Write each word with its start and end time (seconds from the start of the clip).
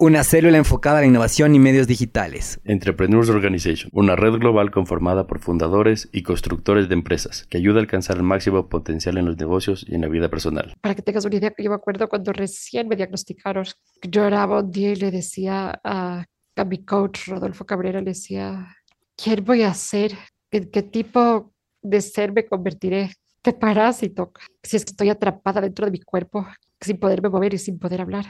una 0.00 0.24
célula 0.24 0.56
enfocada 0.56 0.96
a 0.96 1.00
la 1.02 1.06
innovación 1.06 1.54
y 1.54 1.58
medios 1.58 1.86
digitales. 1.86 2.58
Entrepreneurs 2.64 3.28
Organization, 3.28 3.90
una 3.92 4.16
red 4.16 4.32
global 4.38 4.70
conformada 4.70 5.26
por 5.26 5.40
fundadores 5.40 6.08
y 6.10 6.22
constructores 6.22 6.88
de 6.88 6.94
empresas 6.94 7.46
que 7.50 7.58
ayuda 7.58 7.76
a 7.76 7.82
alcanzar 7.82 8.16
el 8.16 8.22
máximo 8.22 8.70
potencial 8.70 9.18
en 9.18 9.26
los 9.26 9.36
negocios 9.36 9.84
y 9.86 9.94
en 9.94 10.00
la 10.00 10.08
vida 10.08 10.30
personal. 10.30 10.72
Para 10.80 10.94
que 10.94 11.02
tengas 11.02 11.26
una 11.26 11.36
idea, 11.36 11.52
yo 11.58 11.68
me 11.68 11.76
acuerdo 11.76 12.08
cuando 12.08 12.32
recién 12.32 12.88
me 12.88 12.96
diagnosticaron, 12.96 13.66
lloraba 14.00 14.60
un 14.60 14.70
día 14.70 14.92
y 14.92 14.96
le 14.96 15.10
decía 15.10 15.78
a, 15.84 16.24
a 16.56 16.64
mi 16.64 16.82
coach, 16.82 17.28
Rodolfo 17.28 17.66
Cabrera, 17.66 18.00
le 18.00 18.12
decía, 18.12 18.74
¿quién 19.22 19.44
voy 19.44 19.64
a 19.64 19.74
ser? 19.74 20.12
¿En 20.50 20.70
qué 20.70 20.82
tipo 20.82 21.52
de 21.82 22.00
ser 22.00 22.32
me 22.32 22.46
convertiré? 22.46 23.10
De 23.44 23.52
parásito, 23.52 24.32
si 24.62 24.78
es 24.78 24.84
que 24.86 24.92
estoy 24.92 25.10
atrapada 25.10 25.60
dentro 25.60 25.84
de 25.84 25.92
mi 25.92 26.00
cuerpo, 26.00 26.46
sin 26.80 26.98
poderme 26.98 27.28
mover 27.28 27.52
y 27.52 27.58
sin 27.58 27.78
poder 27.78 28.00
hablar. 28.00 28.24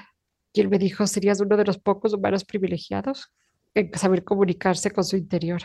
Y 0.53 0.61
él 0.61 0.69
me 0.69 0.79
dijo, 0.79 1.07
serías 1.07 1.41
uno 1.41 1.57
de 1.57 1.65
los 1.65 1.79
pocos 1.79 2.13
humanos 2.13 2.45
privilegiados 2.45 3.33
en 3.75 3.93
saber 3.97 4.25
comunicarse 4.25 4.91
con 4.91 5.05
su 5.05 5.17
interior. 5.17 5.63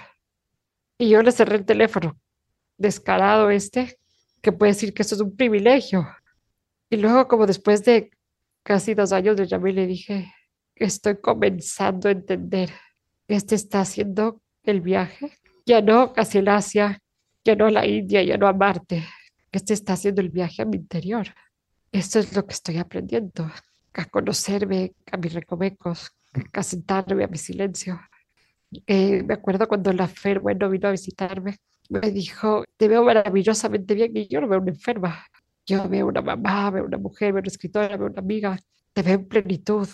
Y 0.97 1.09
yo 1.09 1.21
le 1.21 1.31
cerré 1.31 1.55
el 1.55 1.65
teléfono, 1.65 2.17
descarado 2.77 3.49
este, 3.49 3.97
que 4.41 4.51
puede 4.51 4.73
decir 4.73 4.93
que 4.93 5.01
esto 5.01 5.15
es 5.15 5.21
un 5.21 5.35
privilegio. 5.35 6.07
Y 6.89 6.97
luego, 6.97 7.27
como 7.27 7.47
después 7.47 7.83
de 7.83 8.11
casi 8.63 8.93
dos 8.93 9.11
años, 9.11 9.37
le 9.37 9.47
llamé 9.47 9.71
y 9.71 9.73
le 9.73 9.87
dije, 9.87 10.33
estoy 10.75 11.19
comenzando 11.19 12.09
a 12.09 12.11
entender 12.11 12.71
este 13.27 13.55
está 13.55 13.81
haciendo 13.81 14.41
el 14.63 14.81
viaje, 14.81 15.31
ya 15.65 15.81
no 15.81 16.13
hacia 16.15 16.39
el 16.39 16.47
Asia, 16.47 17.01
ya 17.43 17.55
no 17.55 17.65
a 17.65 17.71
la 17.71 17.85
India, 17.85 18.23
ya 18.23 18.37
no 18.37 18.47
a 18.47 18.53
Marte, 18.53 19.03
este 19.51 19.73
está 19.73 19.93
haciendo 19.93 20.21
el 20.21 20.29
viaje 20.29 20.61
a 20.61 20.65
mi 20.65 20.77
interior. 20.77 21.27
Esto 21.91 22.19
es 22.19 22.35
lo 22.35 22.45
que 22.45 22.53
estoy 22.53 22.77
aprendiendo 22.77 23.49
a 23.95 24.05
conocerme, 24.05 24.93
a 25.11 25.17
mis 25.17 25.33
recovecos, 25.33 26.11
a 26.53 26.63
sentarme 26.63 27.23
a 27.23 27.27
mi 27.27 27.37
silencio. 27.37 27.99
Eh, 28.85 29.23
me 29.23 29.33
acuerdo 29.33 29.67
cuando 29.67 29.93
la 29.93 30.07
Fer, 30.07 30.39
bueno, 30.39 30.69
vino 30.69 30.87
a 30.87 30.91
visitarme, 30.91 31.57
me 31.89 32.11
dijo, 32.11 32.63
te 32.77 32.87
veo 32.87 33.03
maravillosamente 33.03 33.93
bien 33.93 34.11
y 34.15 34.27
yo 34.27 34.41
no 34.41 34.47
veo 34.47 34.59
una 34.59 34.71
enferma. 34.71 35.25
Yo 35.67 35.87
veo 35.89 36.07
una 36.07 36.21
mamá, 36.21 36.69
veo 36.71 36.85
una 36.85 36.97
mujer, 36.97 37.33
veo 37.33 37.39
una 37.39 37.47
escritora, 37.47 37.97
veo 37.97 38.07
una 38.07 38.19
amiga, 38.19 38.59
te 38.93 39.01
veo 39.01 39.15
en 39.15 39.27
plenitud. 39.27 39.87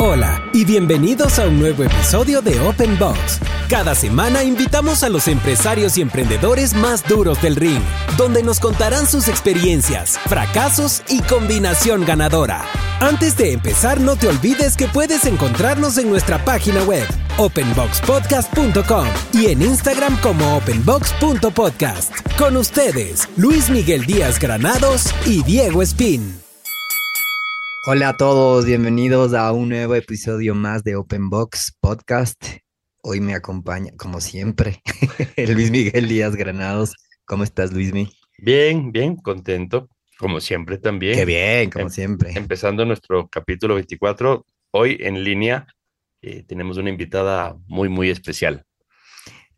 Hola 0.00 0.48
y 0.54 0.64
bienvenidos 0.64 1.38
a 1.38 1.48
un 1.48 1.58
nuevo 1.58 1.82
episodio 1.82 2.40
de 2.40 2.58
Open 2.60 2.98
Box. 2.98 3.40
Cada 3.68 3.94
semana 3.94 4.44
invitamos 4.44 5.02
a 5.02 5.10
los 5.10 5.28
empresarios 5.28 5.98
y 5.98 6.00
emprendedores 6.00 6.72
más 6.72 7.06
duros 7.06 7.42
del 7.42 7.54
ring, 7.54 7.82
donde 8.16 8.42
nos 8.42 8.60
contarán 8.60 9.06
sus 9.06 9.28
experiencias, 9.28 10.18
fracasos 10.20 11.02
y 11.06 11.20
combinación 11.20 12.06
ganadora. 12.06 12.64
Antes 12.98 13.36
de 13.36 13.52
empezar, 13.52 14.00
no 14.00 14.16
te 14.16 14.26
olvides 14.26 14.74
que 14.74 14.88
puedes 14.88 15.26
encontrarnos 15.26 15.98
en 15.98 16.08
nuestra 16.08 16.42
página 16.46 16.82
web, 16.84 17.06
openboxpodcast.com 17.36 19.06
y 19.34 19.48
en 19.48 19.60
Instagram 19.60 20.18
como 20.22 20.56
openbox.podcast. 20.56 22.10
Con 22.38 22.56
ustedes, 22.56 23.28
Luis 23.36 23.68
Miguel 23.68 24.06
Díaz 24.06 24.38
Granados 24.38 25.14
y 25.26 25.42
Diego 25.42 25.82
Espín. 25.82 26.40
Hola 27.86 28.10
a 28.10 28.16
todos, 28.16 28.64
bienvenidos 28.64 29.34
a 29.34 29.52
un 29.52 29.68
nuevo 29.68 29.94
episodio 29.94 30.54
más 30.54 30.84
de 30.84 30.96
Open 30.96 31.28
Box 31.28 31.76
Podcast. 31.80 32.67
Hoy 33.02 33.20
me 33.20 33.34
acompaña, 33.34 33.92
como 33.96 34.20
siempre, 34.20 34.82
Luis 35.36 35.70
Miguel 35.70 36.08
Díaz 36.08 36.34
Granados. 36.36 36.94
¿Cómo 37.24 37.44
estás, 37.44 37.72
Luismi? 37.72 38.10
Bien, 38.38 38.92
bien, 38.92 39.16
contento, 39.16 39.88
como 40.18 40.40
siempre 40.40 40.78
también. 40.78 41.14
Qué 41.16 41.24
bien, 41.24 41.70
como 41.70 41.84
Em- 41.86 41.90
siempre. 41.90 42.32
Empezando 42.34 42.84
nuestro 42.84 43.28
capítulo 43.28 43.74
24, 43.74 44.44
hoy 44.72 44.98
en 45.00 45.22
línea 45.24 45.66
eh, 46.22 46.42
tenemos 46.44 46.76
una 46.76 46.90
invitada 46.90 47.56
muy, 47.66 47.88
muy 47.88 48.10
especial. 48.10 48.64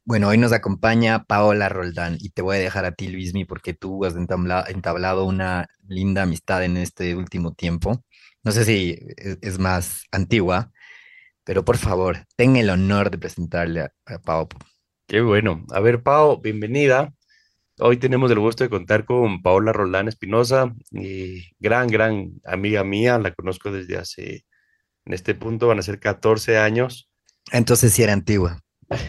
Bueno, 0.04 0.28
hoy 0.28 0.38
nos 0.38 0.52
acompaña 0.52 1.24
Paola 1.24 1.68
Roldán 1.68 2.16
y 2.18 2.30
te 2.30 2.42
voy 2.42 2.56
a 2.56 2.60
dejar 2.60 2.84
a 2.84 2.92
ti, 2.92 3.08
Luismi, 3.08 3.44
porque 3.44 3.74
tú 3.74 4.04
has 4.04 4.16
entabla- 4.16 4.64
entablado 4.68 5.24
una 5.24 5.68
linda 5.86 6.22
amistad 6.22 6.64
en 6.64 6.76
este 6.76 7.14
último 7.14 7.52
tiempo. 7.54 8.02
No 8.42 8.50
sé 8.52 8.64
si 8.64 8.98
es, 9.16 9.38
es 9.40 9.58
más 9.58 10.04
antigua, 10.10 10.72
pero 11.44 11.64
por 11.64 11.76
favor, 11.78 12.26
ten 12.36 12.56
el 12.56 12.70
honor 12.70 13.10
de 13.10 13.18
presentarle 13.18 13.80
a, 13.80 13.92
a. 14.06 14.46
Qué 15.06 15.20
bueno. 15.20 15.64
A 15.70 15.80
ver, 15.80 16.02
Pao, 16.02 16.40
bienvenida. 16.40 17.12
Hoy 17.78 17.96
tenemos 17.96 18.30
el 18.30 18.38
gusto 18.38 18.62
de 18.62 18.70
contar 18.70 19.04
con 19.06 19.42
Paola 19.42 19.72
Roldán 19.72 20.06
Espinosa, 20.06 20.74
eh, 20.94 21.42
gran, 21.58 21.88
gran 21.88 22.32
amiga 22.44 22.84
mía, 22.84 23.18
la 23.18 23.32
conozco 23.32 23.72
desde 23.72 23.96
hace, 23.96 24.44
en 25.06 25.14
este 25.14 25.34
punto 25.34 25.66
van 25.68 25.78
a 25.78 25.82
ser 25.82 25.98
14 25.98 26.58
años. 26.58 27.10
Entonces 27.52 27.92
sí 27.94 28.02
era 28.02 28.12
antigua. 28.12 28.60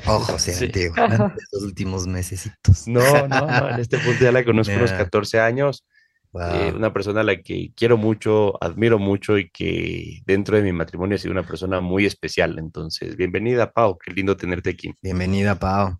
Ojo, 0.08 0.40
sí 0.40 0.52
era 0.52 0.60
Sí. 0.60 0.66
antigua. 0.68 1.36
Los 1.52 1.64
últimos 1.64 2.08
mesecitos. 2.08 2.88
No, 2.88 3.28
no, 3.28 3.46
no, 3.46 3.70
en 3.72 3.80
este 3.82 3.98
punto 4.00 4.24
ya 4.24 4.32
la 4.32 4.46
conozco 4.46 4.74
unos 4.74 4.92
Ya. 4.92 4.98
14 5.00 5.40
años. 5.42 5.86
Eh, 6.34 6.70
Wow. 6.70 6.78
una 6.78 6.94
persona 6.94 7.22
a 7.22 7.24
la 7.26 7.42
que 7.42 7.72
quiero 7.76 7.98
mucho, 7.98 8.62
admiro 8.64 8.98
mucho 9.00 9.38
y 9.38 9.50
que 9.50 10.22
dentro 10.26 10.56
de 10.56 10.64
mi 10.64 10.72
matrimonio 10.72 11.16
ha 11.16 11.20
sido 11.20 11.32
una 11.34 11.44
persona 11.44 11.82
muy 11.82 12.06
especial. 12.06 12.58
Entonces, 12.60 13.16
bienvenida, 13.18 13.72
Pau, 13.72 13.98
qué 13.98 14.12
lindo 14.14 14.38
tenerte 14.38 14.70
aquí. 14.70 14.94
Bienvenida, 15.02 15.56
Pao. 15.60 16.00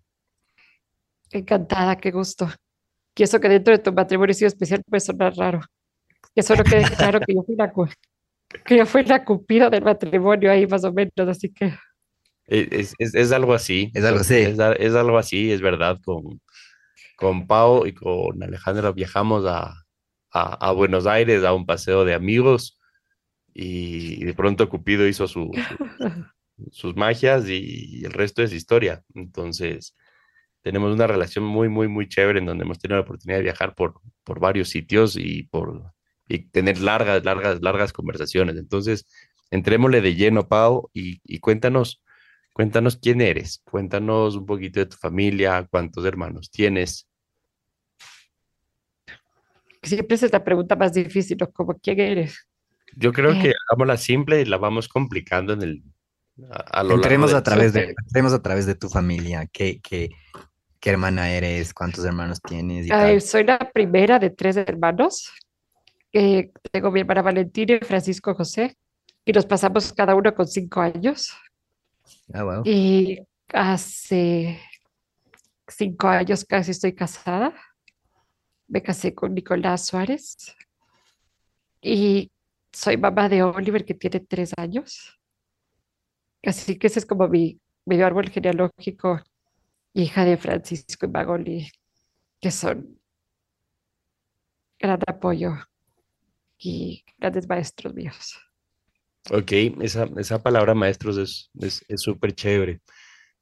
Encantada, 1.30 1.96
qué 1.96 2.10
gusto. 2.10 2.48
Y 3.16 3.22
eso 3.22 3.40
que 3.40 3.48
dentro 3.48 3.72
de 3.72 3.78
tu 3.78 3.92
matrimonio 3.92 4.32
ha 4.32 4.34
sido 4.34 4.48
especial 4.48 4.82
puede 4.88 5.00
sonar 5.00 5.34
raro. 5.36 5.60
Que 6.34 6.42
solo 6.42 6.64
quede 6.64 6.84
claro 6.96 7.20
que 7.20 7.34
yo 7.34 7.42
fui 7.42 7.56
la, 7.56 7.72
que 8.64 8.76
yo 8.78 8.86
fui 8.86 9.04
la 9.04 9.24
cupida 9.24 9.68
del 9.70 9.82
matrimonio 9.84 10.50
ahí 10.50 10.66
más 10.66 10.84
o 10.84 10.92
menos, 10.92 11.12
así 11.28 11.50
que 11.52 11.66
Eh, 12.46 12.68
Es, 12.70 12.94
es- 12.98 13.14
es 13.14 13.32
algo 13.32 13.54
así. 13.54 13.90
Es 13.94 14.04
algo 14.04 14.20
así. 14.20 14.34
Es, 14.36 14.58
es 14.78 14.94
algo 14.94 15.18
así, 15.18 15.52
es 15.52 15.60
verdad. 15.60 15.98
Con, 16.04 16.40
con 17.16 17.46
Pau 17.46 17.86
y 17.86 17.92
con 17.92 18.42
Alejandra 18.42 18.92
viajamos 18.92 19.44
a, 19.46 19.74
a, 20.32 20.72
Buenos 20.72 21.06
Aires 21.06 21.44
a 21.44 21.52
un 21.52 21.66
paseo 21.66 22.04
de 22.04 22.14
amigos 22.14 22.78
y 23.54 24.24
de 24.24 24.34
pronto 24.34 24.68
Cupido 24.68 25.06
hizo 25.06 25.28
su- 25.28 25.52
sus 26.70 26.96
magias 26.96 27.48
y 27.48 28.04
el 28.04 28.12
resto 28.12 28.42
es 28.42 28.52
historia. 28.52 29.02
Entonces, 29.14 29.94
tenemos 30.62 30.94
una 30.94 31.06
relación 31.06 31.44
muy, 31.44 31.68
muy, 31.68 31.88
muy 31.88 32.08
chévere 32.08 32.38
en 32.38 32.46
donde 32.46 32.64
hemos 32.64 32.78
tenido 32.78 32.96
la 32.96 33.02
oportunidad 33.02 33.38
de 33.38 33.44
viajar 33.44 33.74
por, 33.74 34.00
por 34.24 34.40
varios 34.40 34.68
sitios 34.68 35.16
y, 35.16 35.44
por, 35.44 35.92
y 36.28 36.50
tener 36.50 36.80
largas, 36.80 37.24
largas, 37.24 37.60
largas 37.60 37.92
conversaciones. 37.92 38.56
Entonces, 38.56 39.06
entrémosle 39.50 40.00
de 40.00 40.14
lleno, 40.14 40.48
Pau, 40.48 40.88
y, 40.94 41.20
y 41.24 41.40
cuéntanos, 41.40 42.02
cuéntanos 42.52 42.96
quién 42.96 43.20
eres, 43.20 43.60
cuéntanos 43.64 44.36
un 44.36 44.46
poquito 44.46 44.80
de 44.80 44.86
tu 44.86 44.96
familia, 44.96 45.66
cuántos 45.70 46.04
hermanos 46.04 46.50
tienes. 46.50 47.08
Siempre 49.82 50.14
es 50.14 50.32
la 50.32 50.42
pregunta 50.44 50.76
más 50.76 50.92
difícil, 50.92 51.36
¿no? 51.40 51.50
Como 51.50 51.74
quién 51.78 52.00
eres. 52.00 52.46
Yo 52.96 53.12
creo 53.12 53.32
que 53.32 53.50
Eh. 53.50 53.54
hagámosla 53.70 53.96
simple 53.96 54.40
y 54.42 54.44
la 54.44 54.58
vamos 54.58 54.88
complicando 54.88 55.52
en 55.54 55.62
el, 55.62 55.82
a, 56.50 56.56
a 56.56 56.82
lo 56.82 56.90
largo 56.90 57.02
Entremos 57.04 57.30
del 57.30 57.38
a 57.38 57.42
través 57.42 57.72
de, 57.72 57.94
entremos 58.06 58.32
a 58.32 58.42
través 58.42 58.66
de 58.66 58.74
tu 58.74 58.88
familia. 58.88 59.46
¿Qué, 59.52 59.80
qué, 59.82 60.10
qué 60.78 60.90
hermana 60.90 61.30
eres? 61.30 61.72
¿Cuántos 61.72 62.04
hermanos 62.04 62.40
tienes? 62.42 62.86
Y 62.86 62.92
Ay, 62.92 63.12
tal? 63.14 63.20
soy 63.22 63.44
la 63.44 63.58
primera 63.72 64.18
de 64.18 64.30
tres 64.30 64.56
hermanos. 64.56 65.32
Eh, 66.12 66.50
tengo 66.70 66.90
mi 66.90 67.00
hermana 67.00 67.22
Valentina 67.22 67.74
y 67.80 67.84
Francisco 67.84 68.34
José, 68.34 68.76
y 69.24 69.32
nos 69.32 69.46
pasamos 69.46 69.92
cada 69.94 70.14
uno 70.14 70.34
con 70.34 70.46
cinco 70.46 70.80
años. 70.82 71.32
Ah, 72.34 72.44
wow. 72.44 72.62
Y 72.66 73.18
hace 73.54 74.60
cinco 75.66 76.08
años 76.08 76.44
casi 76.44 76.72
estoy 76.72 76.94
casada. 76.94 77.54
Me 78.72 78.80
casé 78.82 79.14
con 79.14 79.34
Nicolás 79.34 79.84
Suárez. 79.84 80.56
Y 81.82 82.32
soy 82.72 82.96
mamá 82.96 83.28
de 83.28 83.42
Oliver, 83.42 83.84
que 83.84 83.92
tiene 83.92 84.20
tres 84.20 84.52
años. 84.56 85.20
Así 86.42 86.78
que 86.78 86.86
ese 86.86 87.00
es 87.00 87.04
como 87.06 87.28
mi 87.28 87.60
medio 87.84 88.06
árbol 88.06 88.30
genealógico, 88.30 89.20
hija 89.92 90.24
de 90.24 90.38
Francisco 90.38 91.04
y 91.04 91.10
Magoli, 91.10 91.68
que 92.40 92.50
son 92.50 92.98
gran 94.78 95.00
apoyo 95.06 95.52
y 96.56 97.04
grandes 97.18 97.46
maestros 97.46 97.92
míos. 97.92 98.40
Ok, 99.30 99.52
esa, 99.82 100.08
esa 100.16 100.42
palabra 100.42 100.74
maestros 100.74 101.18
es 101.18 101.50
es- 101.60 101.84
es 101.88 102.00
súper 102.00 102.34
chévere. 102.34 102.80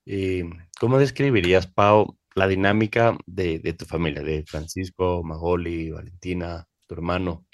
Eh, 0.06 0.42
¿cómo 0.80 0.98
describirías, 0.98 1.68
Pau, 1.68 2.18
la 2.34 2.46
dinámica 2.46 3.16
de, 3.26 3.58
de 3.58 3.72
tu 3.72 3.84
familia, 3.84 4.22
de 4.22 4.44
Francisco, 4.44 5.22
Magoli, 5.22 5.90
Valentina, 5.90 6.66
tu 6.86 6.94
hermano. 6.94 7.46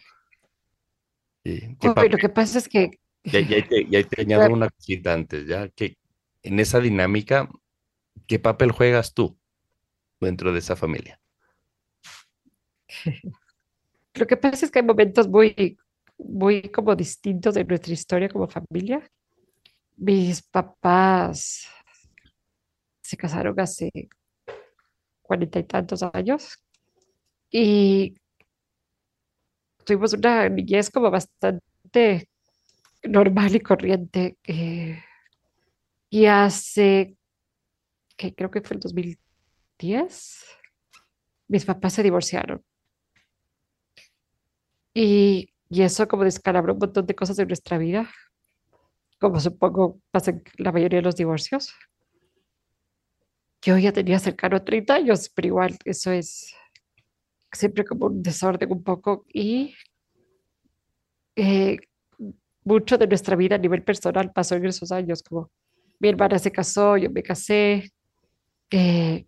Eh, 1.44 1.76
¿qué 1.80 1.88
Uy, 1.88 2.08
lo 2.08 2.18
que 2.18 2.28
pasa 2.28 2.58
es 2.58 2.68
que 2.68 2.90
ya, 3.24 3.40
ya 3.40 3.66
te, 3.66 3.86
ya 3.88 4.02
te 4.02 4.22
añado 4.22 4.48
una 4.52 4.68
cosita 4.68 5.14
antes, 5.14 5.46
ya 5.46 5.68
que 5.68 5.96
en 6.42 6.60
esa 6.60 6.80
dinámica, 6.80 7.48
¿qué 8.26 8.38
papel 8.38 8.72
juegas 8.72 9.14
tú 9.14 9.38
dentro 10.20 10.52
de 10.52 10.58
esa 10.58 10.76
familia? 10.76 11.20
Lo 14.14 14.26
que 14.26 14.36
pasa 14.36 14.64
es 14.64 14.70
que 14.70 14.78
hay 14.78 14.84
momentos 14.84 15.28
muy, 15.28 15.76
muy 16.18 16.62
como 16.70 16.96
distintos 16.96 17.54
de 17.54 17.64
nuestra 17.64 17.92
historia 17.92 18.28
como 18.30 18.48
familia. 18.48 19.02
Mis 19.96 20.42
papás 20.42 21.68
se 23.02 23.16
casaron 23.16 23.58
hace 23.60 23.90
cuarenta 25.26 25.58
y 25.58 25.64
tantos 25.64 26.02
años 26.02 26.58
y 27.50 28.16
tuvimos 29.84 30.12
una 30.14 30.48
niñez 30.48 30.90
como 30.90 31.10
bastante 31.10 32.28
normal 33.04 33.56
y 33.56 33.60
corriente. 33.60 34.38
eh, 34.44 35.02
y 36.10 36.26
hace, 36.26 37.16
que 38.16 38.34
creo 38.34 38.50
que 38.50 38.62
fue 38.62 38.74
el 38.76 38.80
2010, 38.80 40.44
mis 41.48 41.64
papás 41.64 41.94
se 41.94 42.02
divorciaron. 42.02 42.62
Y, 44.94 45.50
y 45.68 45.82
eso 45.82 46.08
como 46.08 46.24
descalabró 46.24 46.72
un 46.74 46.78
montón 46.80 47.06
de 47.06 47.14
cosas 47.14 47.36
de 47.36 47.46
nuestra 47.46 47.78
vida, 47.78 48.08
como 49.20 49.40
supongo 49.40 50.00
pasa 50.10 50.30
en 50.32 50.42
la 50.58 50.72
mayoría 50.72 50.98
de 50.98 51.04
los 51.04 51.16
divorcios. 51.16 51.72
Yo 53.66 53.76
ya 53.76 53.92
tenía 53.92 54.20
cercano 54.20 54.58
a 54.58 54.64
30 54.64 54.94
años, 54.94 55.28
pero 55.34 55.48
igual 55.48 55.76
eso 55.84 56.12
es 56.12 56.54
siempre 57.50 57.84
como 57.84 58.06
un 58.06 58.22
desorden 58.22 58.70
un 58.70 58.84
poco 58.84 59.26
y 59.32 59.74
eh, 61.34 61.76
mucho 62.62 62.96
de 62.96 63.08
nuestra 63.08 63.34
vida 63.34 63.56
a 63.56 63.58
nivel 63.58 63.82
personal 63.82 64.32
pasó 64.32 64.54
en 64.54 64.66
esos 64.66 64.92
años, 64.92 65.20
como 65.24 65.50
mi 65.98 66.08
hermana 66.08 66.38
se 66.38 66.52
casó, 66.52 66.96
yo 66.96 67.10
me 67.10 67.24
casé, 67.24 67.90
eh, 68.70 69.26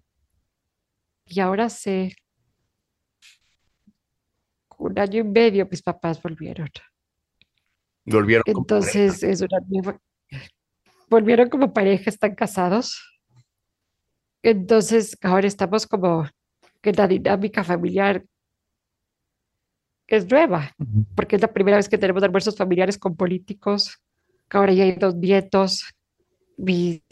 y 1.24 1.40
ahora 1.40 1.68
sé 1.68 2.14
un 4.76 4.96
año 5.00 5.18
y 5.18 5.24
medio 5.24 5.66
mis 5.68 5.82
papás 5.82 6.22
volvieron. 6.22 6.68
Volvieron 8.04 8.44
como. 8.44 8.60
Entonces 8.60 9.20
es 9.24 9.40
una 9.40 9.58
nueva... 9.66 10.00
Volvieron 11.10 11.48
como 11.48 11.72
pareja, 11.72 12.08
están 12.08 12.36
casados. 12.36 13.17
Entonces 14.42 15.16
ahora 15.22 15.46
estamos 15.46 15.86
como 15.86 16.26
que 16.80 16.92
la 16.92 17.08
dinámica 17.08 17.64
familiar 17.64 18.24
es 20.06 20.30
nueva, 20.30 20.74
porque 21.14 21.36
es 21.36 21.42
la 21.42 21.52
primera 21.52 21.76
vez 21.76 21.88
que 21.88 21.98
tenemos 21.98 22.22
almuerzos 22.22 22.56
familiares 22.56 22.96
con 22.96 23.14
políticos, 23.14 23.98
que 24.48 24.56
ahora 24.56 24.72
ya 24.72 24.84
hay 24.84 24.92
dos 24.92 25.14
nietos, 25.16 25.84
mis, 26.56 27.02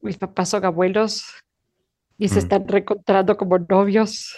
mis 0.00 0.16
papás 0.18 0.50
son 0.50 0.64
abuelos 0.64 1.24
y 2.16 2.28
se 2.28 2.36
Mm. 2.36 2.38
están 2.38 2.68
reencontrando 2.68 3.36
como 3.36 3.58
novios, 3.58 4.36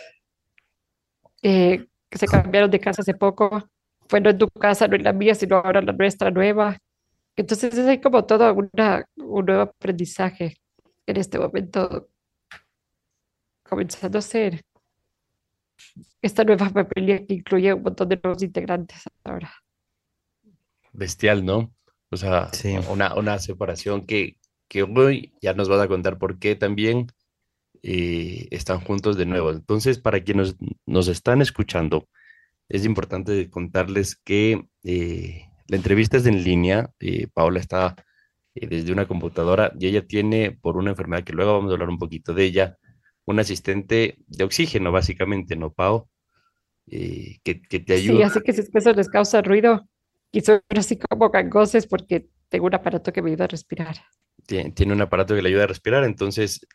eh, 1.43 1.87
que 2.09 2.19
se 2.19 2.27
cambiaron 2.27 2.71
de 2.71 2.81
casa 2.81 3.03
hace 3.03 3.13
poco, 3.13 3.69
fue 4.09 4.21
no 4.21 4.31
en 4.31 4.39
tu 4.39 4.49
casa, 4.49 4.89
no 4.89 4.97
en 4.97 5.03
la 5.03 5.13
mía, 5.13 5.35
sino 5.35 5.57
ahora 5.57 5.83
la 5.83 5.93
nuestra 5.93 6.31
nueva. 6.31 6.79
Entonces 7.37 7.75
es 7.75 7.87
ahí 7.87 8.01
como 8.01 8.25
todo 8.25 8.55
una, 8.55 9.05
un 9.17 9.45
nuevo 9.45 9.63
aprendizaje 9.63 10.57
en 11.07 11.17
este 11.19 11.39
momento, 11.39 12.09
comenzando 13.69 14.19
a 14.19 14.23
ser 14.23 14.63
esta 16.23 16.45
nueva 16.45 16.69
familia 16.71 17.25
que 17.27 17.35
incluye 17.35 17.73
un 17.73 17.83
montón 17.83 18.09
de 18.09 18.21
nuevos 18.23 18.43
integrantes 18.43 19.03
ahora. 19.25 19.53
bestial, 20.93 21.45
¿no? 21.45 21.75
O 22.11 22.17
sea, 22.17 22.51
Sí. 22.53 22.77
una, 22.89 23.15
una 23.15 23.39
separación 23.39 24.07
que, 24.07 24.39
que 24.69 24.83
hoy 24.83 25.35
ya 25.43 25.55
nos 25.55 25.69
vas 25.69 25.81
a 25.81 25.89
contar 25.89 26.19
por 26.19 26.39
qué 26.39 26.57
también 26.57 27.09
eh, 27.83 28.49
están 28.51 28.81
juntos 28.81 29.17
de 29.17 29.27
nuevo. 29.27 29.51
Entonces, 29.53 29.99
para 29.99 30.23
quienes 30.25 30.57
nos, 30.61 30.71
nos 30.87 31.09
están 31.09 31.43
escuchando, 31.43 32.09
es 32.69 32.85
importante 32.87 33.51
contarles 33.51 34.17
que 34.17 34.67
eh, 34.85 35.49
la 35.69 35.77
entrevista 35.77 36.17
es 36.19 36.27
en 36.27 36.45
línea. 36.45 36.91
eh, 37.01 37.29
Paola 37.35 37.61
está 37.61 37.97
eh, 38.55 38.67
desde 38.69 38.93
una 38.93 39.07
computadora 39.09 39.73
y 39.79 39.87
ella 39.89 40.07
tiene, 40.07 40.53
por 40.53 40.77
una 40.77 40.91
enfermedad 40.91 41.25
que 41.25 41.33
luego 41.35 41.55
vamos 41.55 41.71
a 41.71 41.75
hablar 41.75 41.91
un 41.91 41.99
poquito 41.99 42.35
de 42.35 42.45
ella, 42.45 42.79
un 43.27 43.41
asistente 43.41 44.19
de 44.29 44.45
oxígeno, 44.45 44.93
básicamente, 44.93 45.57
¿no, 45.57 45.73
Pao? 45.73 46.09
Eh, 46.89 47.39
que, 47.45 47.63
que 47.63 47.81
te 47.81 47.95
Sí, 47.95 48.23
ayuda. 48.23 48.23
así 48.23 48.43
que 48.43 48.53
si 48.53 48.61
es 48.61 48.71
que 48.71 48.79
eso 48.79 48.93
les 48.93 49.09
causa 49.09 49.43
ruido 49.43 49.89
y 50.33 50.41
son 50.43 50.61
así 50.77 50.99
como 50.99 51.31
gangosos 51.31 51.87
porque 51.87 52.29
tengo 52.49 52.67
un 52.67 52.75
aparato 52.75 53.13
que 53.13 53.23
me 53.23 53.31
ayuda 53.31 53.45
a 53.45 53.49
respirar. 53.49 53.97
tie- 54.47 54.73
tiene 54.75 54.93
un 54.93 55.03
aparato 55.03 55.35
que 55.35 55.43
le 55.43 55.49
ayuda 55.49 55.65
a 55.65 55.67
respirar, 55.69 56.05
entonces 56.05 56.67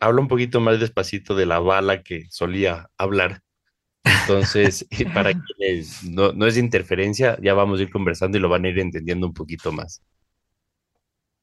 habla 0.00 0.20
un 0.20 0.28
poquito 0.28 0.60
más 0.60 0.80
despacito 0.80 1.34
de 1.34 1.46
la 1.46 1.58
bala 1.60 2.02
que 2.02 2.24
solía 2.30 2.90
hablar. 2.98 3.42
Entonces, 4.04 4.86
para 5.14 5.34
quienes 5.34 6.02
no, 6.02 6.32
no 6.34 6.46
es 6.46 6.56
interferencia, 6.58 7.38
ya 7.42 7.54
vamos 7.54 7.80
a 7.80 7.84
ir 7.84 7.90
conversando 7.90 8.38
y 8.38 8.40
lo 8.40 8.48
van 8.50 8.64
a 8.66 8.70
ir 8.70 8.78
entendiendo 8.80 9.26
un 9.28 9.34
poquito 9.34 9.72
más. 9.72 10.02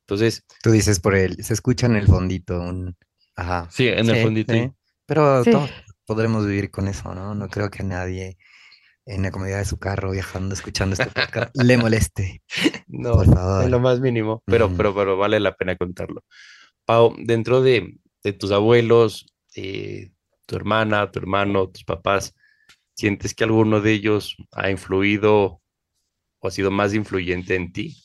Entonces, 0.07 0.43
Tú 0.63 0.71
dices 0.71 0.99
por 0.99 1.15
el, 1.15 1.43
se 1.43 1.53
escucha 1.53 1.85
en 1.85 1.95
el 1.95 2.07
fondito 2.07 2.59
un, 2.59 2.97
ajá. 3.35 3.67
sí, 3.71 3.87
en 3.87 4.09
el 4.09 4.15
Sí, 4.17 4.23
fondito. 4.23 4.53
sí. 4.53 4.71
Pero 5.05 5.43
Sí. 5.43 5.51
todos 5.51 5.69
podremos 6.05 6.45
vivir 6.45 6.71
con 6.71 6.87
eso, 6.87 7.13
¿no? 7.13 7.35
No 7.35 7.49
creo 7.49 7.69
que 7.69 7.83
a 7.83 7.85
nadie 7.85 8.37
en 9.05 9.23
la 9.23 9.31
comodidad 9.31 9.57
de 9.59 9.65
su 9.65 9.77
carro 9.79 10.11
viajando, 10.11 10.53
escuchando 10.55 10.93
este 10.93 11.07
podcast, 11.07 11.51
le 11.55 11.77
moleste. 11.77 12.41
No, 12.87 13.13
Por 13.15 13.25
favor. 13.25 13.63
en 13.65 13.71
lo 13.71 13.79
más 13.79 13.99
mínimo, 13.99 14.41
pero, 14.45 14.71
pero, 14.75 14.95
pero 14.95 15.17
vale 15.17 15.39
la 15.39 15.55
pena 15.55 15.75
contarlo. 15.75 16.23
Pau, 16.85 17.15
dentro 17.19 17.61
de, 17.61 17.97
de 18.23 18.33
tus 18.33 18.51
abuelos, 18.51 19.25
eh, 19.55 20.11
tu 20.45 20.55
hermana, 20.55 21.11
tu 21.11 21.19
hermano, 21.19 21.67
tus 21.69 21.83
papás, 21.83 22.33
¿sientes 22.95 23.33
que 23.33 23.43
alguno 23.43 23.81
de 23.81 23.91
ellos 23.91 24.35
ha 24.51 24.69
influido 24.69 25.61
o 26.39 26.47
ha 26.47 26.51
sido 26.51 26.71
más 26.71 26.93
influyente 26.93 27.55
en 27.55 27.73
ti? 27.73 27.97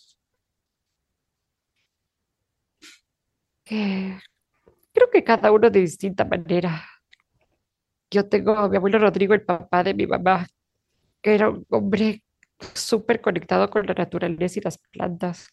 Eh, 3.66 4.18
creo 4.98 5.10
que 5.10 5.24
cada 5.24 5.52
uno 5.52 5.70
de 5.70 5.80
distinta 5.80 6.24
manera. 6.24 6.84
Yo 8.10 8.28
tengo 8.28 8.56
a 8.56 8.68
mi 8.68 8.76
abuelo 8.76 8.98
Rodrigo, 8.98 9.34
el 9.34 9.42
papá 9.42 9.84
de 9.84 9.94
mi 9.94 10.06
mamá, 10.06 10.46
que 11.22 11.34
era 11.34 11.50
un 11.50 11.64
hombre 11.70 12.22
súper 12.74 13.20
conectado 13.20 13.70
con 13.70 13.86
la 13.86 13.94
naturaleza 13.94 14.58
y 14.58 14.62
las 14.62 14.78
plantas. 14.78 15.48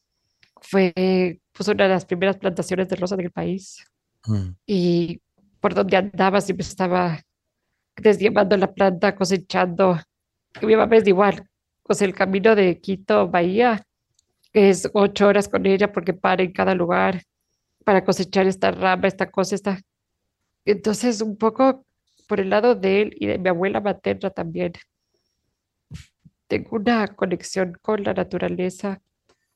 Fue, 0.61 1.39
puso 1.51 1.73
una 1.73 1.83
de 1.83 1.89
las 1.91 2.05
primeras 2.05 2.37
plantaciones 2.37 2.87
de 2.89 2.95
rosa 2.95 3.15
del 3.15 3.31
país 3.31 3.85
Mm, 4.27 4.55
y 4.65 5.21
por 5.59 5.73
donde 5.73 5.97
andaba 5.97 6.41
siempre 6.41 6.65
estaba 6.65 7.21
desdiamando 7.95 8.57
la 8.57 8.73
planta, 8.73 9.15
cosechando. 9.15 9.99
Mi 10.61 10.75
mamá 10.75 10.95
es 10.97 11.07
igual, 11.07 11.47
sea, 11.89 12.07
el 12.07 12.13
camino 12.13 12.55
de 12.55 12.79
Quito 12.79 13.27
Bahía 13.29 13.85
es 14.53 14.89
ocho 14.93 15.27
horas 15.27 15.49
con 15.49 15.65
ella 15.65 15.91
porque 15.91 16.13
para 16.13 16.43
en 16.43 16.51
cada 16.51 16.75
lugar 16.75 17.21
para 17.85 18.03
cosechar 18.03 18.47
esta 18.47 18.71
rama, 18.71 19.07
esta 19.07 19.31
cosa, 19.31 19.55
esta. 19.55 19.79
Entonces, 20.65 21.21
un 21.21 21.37
poco 21.37 21.85
por 22.27 22.41
el 22.41 22.49
lado 22.49 22.75
de 22.75 23.03
él 23.03 23.15
y 23.17 23.27
de 23.27 23.37
mi 23.37 23.47
abuela 23.47 23.79
materna 23.79 24.31
también, 24.31 24.73
tengo 26.47 26.75
una 26.75 27.07
conexión 27.07 27.77
con 27.81 28.03
la 28.03 28.13
naturaleza, 28.13 29.01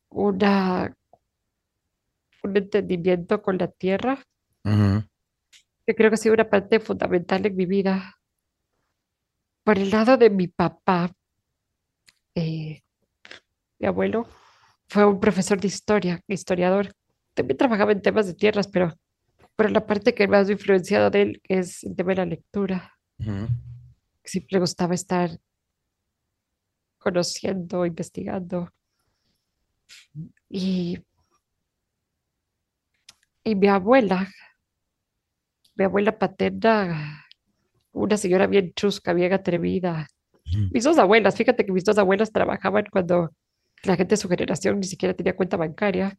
una, 0.10 0.96
un 2.44 2.58
entendimiento 2.58 3.42
con 3.42 3.58
la 3.58 3.68
tierra 3.68 4.24
que 5.90 5.96
creo 5.96 6.12
que 6.12 6.14
ha 6.14 6.18
sido 6.18 6.36
una 6.36 6.48
parte 6.50 6.80
fundamental 6.80 7.44
en 7.48 7.56
mi 7.56 7.66
vida. 7.66 8.16
Por 9.64 9.80
el 9.80 9.90
lado 9.90 10.18
de 10.18 10.30
mi 10.30 10.48
papá, 10.48 11.12
eh, 12.36 12.84
mi 13.80 13.88
abuelo 13.88 14.28
fue 14.88 15.06
un 15.06 15.20
profesor 15.20 15.60
de 15.60 15.68
historia, 15.68 16.22
historiador. 16.28 16.94
También 17.34 17.58
trabajaba 17.58 17.92
en 17.92 18.02
temas 18.02 18.28
de 18.28 18.34
tierras, 18.34 18.68
pero, 18.68 18.94
pero 19.56 19.70
la 19.70 19.86
parte 19.86 20.14
que 20.14 20.28
más 20.28 20.48
me 20.48 20.54
ha 20.54 20.56
influenciado 20.58 21.10
de 21.10 21.22
él 21.22 21.42
es 21.46 21.84
el 21.84 21.96
tema 21.96 22.12
de 22.12 22.16
la 22.18 22.26
lectura. 22.26 22.94
ujú. 23.20 23.48
Siempre 24.24 24.56
le 24.56 24.60
gustaba 24.60 24.94
estar 24.94 25.40
conociendo, 27.00 27.86
investigando. 27.86 28.70
Y, 30.50 31.00
y 33.44 33.56
mi 33.56 33.68
abuela, 33.68 34.28
mi 35.76 35.86
abuela 35.86 36.18
paterna, 36.18 37.26
una 37.92 38.18
señora 38.18 38.48
bien 38.48 38.74
chusca, 38.76 39.14
bien 39.14 39.34
atrevida. 39.34 40.08
Mis 40.72 40.84
dos 40.84 40.98
abuelas, 40.98 41.36
fíjate 41.36 41.66
que 41.66 41.72
mis 41.72 41.86
dos 41.86 41.98
abuelas 41.98 42.32
trabajaban 42.32 42.86
cuando 42.92 43.32
la 43.84 43.96
gente 43.96 44.14
de 44.14 44.18
su 44.18 44.28
generación 44.30 44.80
ni 44.80 44.88
siquiera 44.88 45.14
tenía 45.14 45.36
cuenta 45.36 45.58
bancaria. 45.58 46.18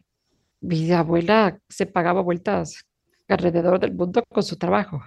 Mi 0.61 0.91
abuela 0.93 1.59
se 1.69 1.87
pagaba 1.87 2.21
vueltas 2.21 2.85
alrededor 3.29 3.81
del 3.81 3.95
mundo 3.95 4.23
con 4.29 4.43
su 4.43 4.57
trabajo. 4.57 5.03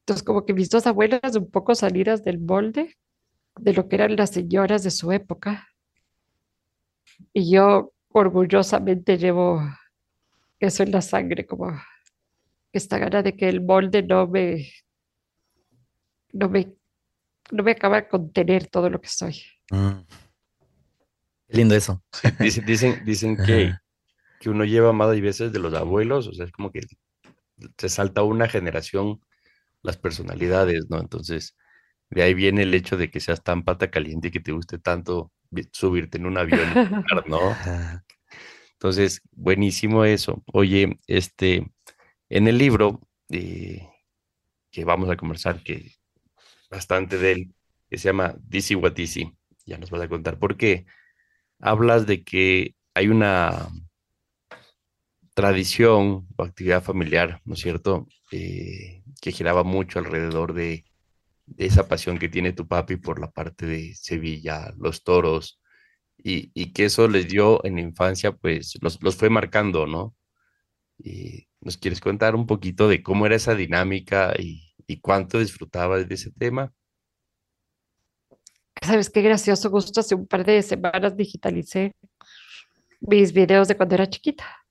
Entonces, 0.00 0.22
como 0.22 0.44
que 0.44 0.54
mis 0.54 0.70
dos 0.70 0.86
abuelas 0.86 1.36
un 1.36 1.50
poco 1.50 1.74
salidas 1.74 2.22
del 2.22 2.38
molde 2.38 2.96
de 3.58 3.72
lo 3.72 3.88
que 3.88 3.96
eran 3.96 4.16
las 4.16 4.30
señoras 4.30 4.82
de 4.82 4.90
su 4.90 5.10
época. 5.12 5.68
Y 7.32 7.50
yo 7.50 7.92
orgullosamente 8.10 9.18
llevo 9.18 9.60
eso 10.60 10.82
en 10.82 10.92
la 10.92 11.02
sangre, 11.02 11.46
como 11.46 11.72
esta 12.72 12.98
gana 12.98 13.22
de 13.22 13.36
que 13.36 13.48
el 13.48 13.62
molde 13.62 14.02
no 14.02 14.26
me, 14.26 14.70
no 16.32 16.48
me, 16.48 16.74
no 17.50 17.62
me 17.62 17.72
acaba 17.72 18.02
de 18.02 18.08
contener 18.08 18.68
todo 18.68 18.90
lo 18.90 19.00
que 19.00 19.08
soy. 19.08 19.42
Mm. 19.70 20.00
Qué 21.48 21.56
lindo 21.56 21.74
eso. 21.74 22.02
Dicen, 22.38 22.66
dicen, 22.66 23.04
dicen 23.04 23.36
que, 23.36 23.74
que 24.40 24.50
uno 24.50 24.64
lleva 24.64 24.92
más 24.92 25.16
y 25.16 25.20
veces 25.20 25.52
de 25.52 25.58
los 25.58 25.74
abuelos, 25.74 26.26
o 26.28 26.32
sea, 26.32 26.46
es 26.46 26.52
como 26.52 26.72
que 26.72 26.80
se 27.78 27.88
salta 27.88 28.22
una 28.22 28.48
generación 28.48 29.20
las 29.82 29.96
personalidades, 29.96 30.86
¿no? 30.90 31.00
Entonces, 31.00 31.56
de 32.10 32.22
ahí 32.22 32.34
viene 32.34 32.62
el 32.62 32.74
hecho 32.74 32.96
de 32.96 33.10
que 33.10 33.20
seas 33.20 33.42
tan 33.42 33.64
pata 33.64 33.90
caliente 33.90 34.28
y 34.28 34.30
que 34.30 34.40
te 34.40 34.52
guste 34.52 34.78
tanto 34.78 35.32
subirte 35.72 36.18
en 36.18 36.26
un 36.26 36.38
avión, 36.38 36.60
¿no? 37.26 37.56
Entonces, 38.72 39.22
buenísimo 39.32 40.04
eso. 40.04 40.42
Oye, 40.52 40.98
este, 41.06 41.66
en 42.28 42.48
el 42.48 42.58
libro 42.58 43.00
eh, 43.30 43.88
que 44.70 44.84
vamos 44.84 45.08
a 45.10 45.16
conversar, 45.16 45.62
que 45.62 45.92
bastante 46.70 47.18
de 47.18 47.32
él, 47.32 47.54
que 47.88 47.98
se 47.98 48.08
llama 48.08 48.34
Dizzy 48.40 48.74
What 48.74 48.92
Dizzy, 48.92 49.32
ya 49.64 49.78
nos 49.78 49.90
vas 49.90 50.02
a 50.02 50.08
contar 50.08 50.38
por 50.38 50.56
qué, 50.56 50.84
hablas 51.60 52.06
de 52.06 52.22
que 52.24 52.74
hay 52.94 53.08
una 53.08 53.68
tradición 55.36 56.26
o 56.36 56.42
actividad 56.44 56.82
familiar, 56.82 57.42
¿no 57.44 57.54
es 57.54 57.60
cierto?, 57.60 58.08
Eh, 58.32 59.02
que 59.20 59.32
giraba 59.32 59.64
mucho 59.64 59.98
alrededor 60.00 60.52
de, 60.54 60.84
esa 61.58 61.88
pasión 61.88 62.18
que 62.18 62.28
tiene 62.28 62.52
tu 62.52 62.66
papi 62.66 62.96
por 62.96 63.20
la 63.20 63.30
parte 63.30 63.66
de 63.66 63.94
Sevilla, 63.94 64.74
los 64.78 65.04
toros, 65.04 65.60
y, 66.18 66.72
que 66.72 66.86
eso 66.86 67.08
les 67.08 67.28
dio 67.28 67.64
en 67.64 67.76
la 67.76 67.82
infancia, 67.82 68.32
pues 68.32 68.78
los, 68.82 69.00
los 69.02 69.16
fue 69.16 69.30
marcando, 69.30 69.86
¿no? 69.86 70.16
Y 70.98 71.48
¿nos 71.60 71.76
quieres 71.76 72.00
contar 72.00 72.34
un 72.34 72.46
poquito 72.46 72.88
de 72.88 73.02
cómo 73.02 73.26
era 73.26 73.36
esa 73.36 73.54
dinámica 73.54 74.34
y, 74.38 74.74
y 74.88 75.00
cuánto 75.00 75.38
disfrutabas 75.38 76.08
de 76.08 76.14
ese 76.16 76.32
tema? 76.32 76.72
¿Sabes 78.82 79.10
qué 79.10 79.22
gracioso 79.22 79.70
gusto? 79.70 80.00
Hace 80.00 80.14
un 80.14 80.26
par 80.26 80.44
de 80.44 80.62
semanas 80.62 81.16
digitalicé 81.16 81.92
mis 83.00 83.32
videos 83.32 83.68
de 83.68 83.76
cuando 83.76 83.94
era 83.96 84.08
chiquita. 84.08 84.65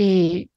Y 0.00 0.48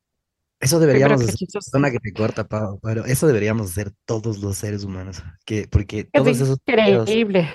Eso 0.59 0.79
deberíamos 0.79 1.21
hacer, 1.23 1.47
perdona 1.71 1.89
que 1.89 1.99
te 1.99 2.13
corta, 2.13 2.47
pero 2.47 3.05
eso 3.05 3.25
deberíamos 3.25 3.71
hacer 3.71 3.91
todos 4.05 4.37
los 4.37 4.57
seres 4.57 4.83
humanos, 4.83 5.23
que, 5.45 5.67
porque 5.67 6.01
es 6.01 6.11
todos 6.11 6.39
esos 6.39 6.59
videos, 6.63 7.09
increíble. 7.09 7.49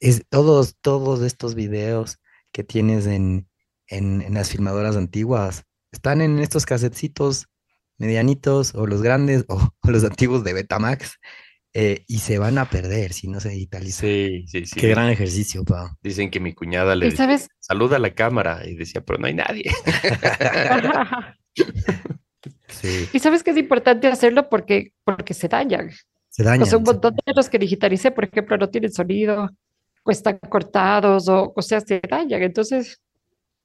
es, 0.00 0.24
todos, 0.28 0.74
todos 0.80 1.22
estos 1.22 1.54
videos 1.54 2.18
que 2.50 2.64
tienes 2.64 3.06
en, 3.06 3.48
en, 3.86 4.22
en 4.22 4.34
las 4.34 4.50
filmadoras 4.50 4.96
antiguas, 4.96 5.62
están 5.92 6.20
en 6.20 6.40
estos 6.40 6.66
casetcitos 6.66 7.46
medianitos 7.96 8.74
o 8.74 8.88
los 8.88 9.00
grandes 9.00 9.44
o, 9.46 9.54
o 9.82 9.90
los 9.90 10.02
antiguos 10.02 10.42
de 10.42 10.54
Betamax 10.54 11.20
eh, 11.72 12.04
y 12.08 12.18
se 12.18 12.38
van 12.38 12.58
a 12.58 12.68
perder 12.68 13.12
si 13.12 13.28
no 13.28 13.40
se 13.40 13.50
digitaliza. 13.50 14.00
Sí, 14.00 14.44
sí, 14.48 14.66
sí. 14.66 14.80
Qué 14.80 14.88
gran 14.88 15.08
ejercicio, 15.10 15.64
Pau. 15.64 15.88
Dicen 16.02 16.30
que 16.30 16.40
mi 16.40 16.52
cuñada 16.52 16.94
le 16.96 17.06
Y 17.06 17.10
decía, 17.10 17.24
sabes, 17.26 17.48
saluda 17.58 17.96
a 17.96 18.00
la 18.00 18.14
cámara, 18.14 18.66
y 18.66 18.74
decía, 18.74 19.00
pero 19.02 19.18
no 19.18 19.26
hay 19.26 19.34
nadie. 19.34 19.64
Sí, 22.68 23.08
y 23.12 23.18
sabes 23.18 23.42
que 23.42 23.50
es 23.50 23.56
importante 23.58 24.06
hacerlo 24.08 24.48
porque, 24.48 24.92
porque 25.04 25.34
se 25.34 25.48
dañan. 25.48 25.90
se 26.30 26.42
O 26.42 26.46
dañan. 26.46 26.66
sea, 26.66 26.78
un 26.78 26.86
se- 26.86 26.92
montón 26.92 27.14
de 27.26 27.32
los 27.34 27.50
que 27.50 27.58
digitalicé, 27.58 28.10
por 28.12 28.24
ejemplo, 28.24 28.56
no 28.56 28.70
tienen 28.70 28.92
sonido, 28.92 29.50
o 30.04 30.10
están 30.10 30.38
cortados, 30.48 31.28
o, 31.28 31.52
o 31.54 31.62
sea, 31.62 31.80
se 31.80 32.00
dañan. 32.08 32.42
Entonces, 32.42 33.00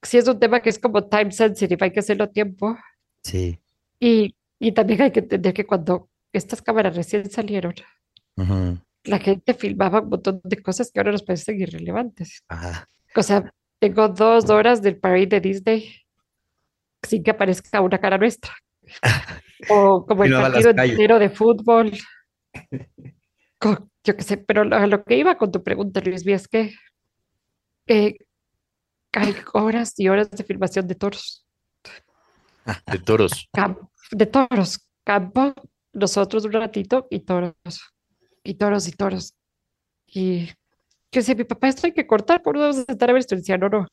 sí 0.01 0.17
es 0.17 0.27
un 0.27 0.39
tema 0.39 0.59
que 0.59 0.69
es 0.69 0.79
como 0.79 1.07
time 1.07 1.31
sensitive, 1.31 1.85
hay 1.85 1.91
que 1.91 1.99
hacerlo 2.01 2.25
a 2.25 2.31
tiempo. 2.31 2.77
Sí. 3.23 3.57
Y, 3.99 4.35
y 4.59 4.71
también 4.73 5.03
hay 5.03 5.11
que 5.11 5.21
entender 5.21 5.53
que 5.53 5.65
cuando 5.65 6.09
estas 6.33 6.61
cámaras 6.61 6.95
recién 6.97 7.29
salieron, 7.29 7.73
la 9.05 9.19
gente 9.19 9.53
filmaba 9.53 10.01
un 10.01 10.09
montón 10.09 10.41
de 10.43 10.61
cosas 10.61 10.91
que 10.91 10.99
ahora 10.99 11.11
nos 11.11 11.23
parecen 11.23 11.59
irrelevantes. 11.61 12.43
Ajá. 12.47 12.87
O 13.15 13.21
sea, 13.23 13.51
tengo 13.79 14.07
dos 14.09 14.49
horas 14.49 14.81
del 14.81 14.97
parade 14.99 15.27
de 15.27 15.39
Disney 15.41 16.01
sin 17.03 17.23
que 17.23 17.31
aparezca 17.31 17.81
una 17.81 17.99
cara 17.99 18.17
nuestra. 18.17 18.51
O 19.69 20.05
como 20.05 20.25
el 20.25 20.31
partido 20.51 20.71
entero 20.91 21.17
de 21.17 21.29
fútbol. 21.29 21.91
Yo 24.03 24.15
qué 24.15 24.21
sé, 24.21 24.37
pero 24.37 24.63
lo- 24.63 24.75
a 24.75 24.85
lo 24.85 25.03
que 25.03 25.17
iba 25.17 25.37
con 25.37 25.51
tu 25.51 25.63
pregunta, 25.63 26.01
Luis, 26.01 26.27
es 26.27 26.47
que 26.47 26.73
eh, 27.87 28.17
hay 29.13 29.35
horas 29.53 29.93
y 29.97 30.09
horas 30.09 30.29
de 30.29 30.43
filmación 30.43 30.87
de 30.87 30.95
toros. 30.95 31.47
De 32.91 32.99
toros. 32.99 33.49
Cam- 33.53 33.89
de 34.11 34.25
toros. 34.25 34.87
Campo, 35.03 35.53
nosotros 35.93 36.45
un 36.45 36.51
ratito 36.51 37.07
y 37.09 37.21
toros. 37.21 37.53
Y 38.45 38.53
toros 38.53 38.87
y 38.87 38.91
toros. 38.91 39.35
Y 40.05 40.45
yo 40.45 40.53
decía, 41.11 41.35
mi 41.35 41.43
papá, 41.43 41.67
esto 41.67 41.87
hay 41.87 41.93
que 41.93 42.05
cortar, 42.05 42.41
¿por 42.41 42.57
vamos 42.57 42.77
a 42.77 42.91
estar 42.91 43.09
a 43.09 43.13
ver 43.13 43.21
esto? 43.21 43.35
Y 43.35 43.39
decía, 43.39 43.57
no, 43.57 43.69
no, 43.69 43.87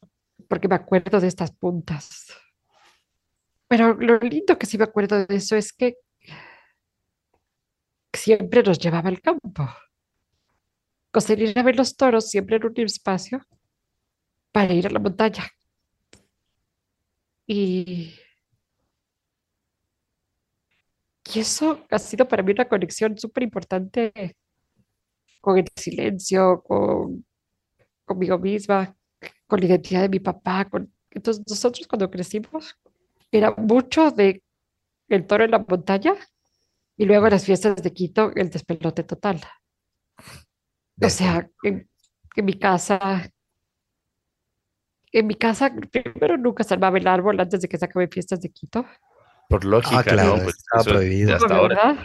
porque 0.47 0.69
me 0.69 0.75
acuerdo 0.75 1.19
de 1.19 1.27
estas 1.27 1.51
puntas. 1.53 2.27
Pero 3.67 3.95
lo 3.95 4.19
lindo 4.19 4.59
que 4.59 4.67
sí 4.67 4.77
me 4.77 4.85
acuerdo 4.85 5.25
de 5.25 5.37
eso 5.37 5.57
es 5.57 5.73
que 5.73 5.97
siempre 8.13 8.63
nos 8.63 8.79
llevaba 8.79 9.09
al 9.09 9.23
campo. 9.23 9.67
Sea, 11.19 11.39
ir 11.39 11.59
a 11.59 11.63
ver 11.63 11.77
los 11.77 11.97
toros 11.97 12.29
siempre 12.29 12.57
en 12.57 12.67
un 12.67 12.81
espacio 12.81 13.41
para 14.53 14.75
ir 14.75 14.87
a 14.87 14.91
la 14.91 14.99
montaña. 14.99 15.51
Y, 17.47 18.15
y 21.25 21.41
eso 21.41 21.85
ha 21.91 21.99
sido 21.99 22.27
para 22.29 22.43
mí 22.43 22.53
una 22.53 22.69
conexión 22.69 23.17
súper 23.19 23.45
importante 23.45 24.37
con 25.41 25.59
el 25.59 25.67
silencio, 25.77 26.63
con 26.63 27.25
conmigo 28.05 28.39
misma, 28.39 28.97
con 29.47 29.61
la 29.61 29.67
identidad 29.67 30.03
de 30.03 30.09
mi 30.09 30.21
papá. 30.21 30.65
Con... 30.67 30.93
Entonces 31.11 31.45
nosotros 31.49 31.87
cuando 31.87 32.11
crecimos 32.11 32.77
era 33.31 33.55
mucho 33.57 34.11
de 34.11 34.43
el 35.09 35.27
toro 35.27 35.45
en 35.45 35.51
la 35.53 35.59
montaña 35.67 36.15
y 36.97 37.05
luego 37.05 37.29
las 37.29 37.45
fiestas 37.45 37.83
de 37.83 37.93
Quito 37.93 38.33
el 38.35 38.51
despelote 38.51 39.05
total. 39.05 39.41
O 41.03 41.09
sea, 41.11 41.49
en, 41.63 41.89
en 42.37 42.45
mi 42.45 42.55
casa, 42.59 43.31
en 45.13 45.27
mi 45.27 45.35
casa 45.35 45.75
primero 45.91 46.37
nunca 46.37 46.65
se 46.65 46.75
armaba 46.75 46.99
el 46.99 47.07
árbol 47.07 47.39
antes 47.41 47.61
de 47.61 47.69
que 47.69 47.79
se 47.79 47.85
acaben 47.85 48.11
fiestas 48.11 48.41
de 48.41 48.51
Quito. 48.51 48.87
Por 49.49 49.65
lógica, 49.65 50.03
claro, 50.03 50.37
¿no? 50.37 50.43
Pues 50.45 50.57
estaba 50.57 50.85
prohibido. 50.85 51.37
Hasta 51.37 51.57
ahora. 51.57 52.03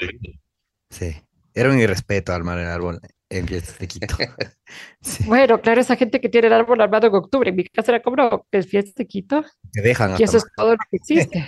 Sí. 0.89 1.15
Era 1.53 1.71
un 1.71 1.79
irrespeto 1.79 2.33
armar 2.33 2.59
el 2.59 2.67
árbol 2.67 2.99
en 3.29 3.47
fiestas 3.47 3.77
de 3.79 3.87
Quito. 3.87 4.15
Sí. 5.01 5.23
Bueno, 5.25 5.61
claro, 5.61 5.79
esa 5.79 5.95
gente 5.95 6.19
que 6.19 6.27
tiene 6.27 6.47
el 6.47 6.53
árbol 6.53 6.81
armado 6.81 7.07
en 7.07 7.15
octubre, 7.15 7.49
en 7.49 7.55
mi 7.55 7.63
casa 7.63 7.93
era 7.93 8.01
como, 8.01 8.17
no, 8.17 8.45
es 8.51 8.67
fiesta 8.67 8.91
de 8.97 9.07
Quito 9.07 9.45
Te 9.71 9.81
dejan 9.81 10.15
y 10.19 10.23
eso 10.23 10.37
es 10.37 10.45
todo 10.55 10.71
lo 10.71 10.77
que 10.89 10.97
existe. 10.97 11.47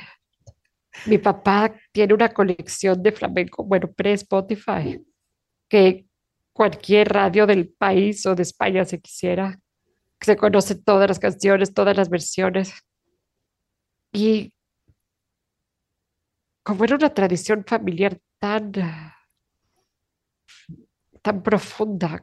Mi 1.06 1.18
papá 1.18 1.74
tiene 1.92 2.14
una 2.14 2.30
colección 2.30 3.04
de 3.04 3.12
flamenco, 3.12 3.66
bueno, 3.66 3.92
pre-Spotify, 3.92 5.04
que 5.68 6.06
cualquier 6.54 7.10
radio 7.10 7.46
del 7.46 7.70
país 7.70 8.26
o 8.26 8.36
de 8.36 8.44
España 8.44 8.86
se 8.86 9.00
quisiera, 9.00 9.60
se 10.22 10.38
conoce 10.38 10.76
todas 10.76 11.10
las 11.10 11.20
canciones, 11.20 11.74
todas 11.74 11.96
las 11.96 12.10
versiones. 12.10 12.74
Y 14.14 14.54
como 16.70 16.84
era 16.84 16.96
una 16.98 17.12
tradición 17.12 17.64
familiar 17.66 18.20
tan, 18.38 18.72
tan 21.24 21.42
profunda, 21.42 22.22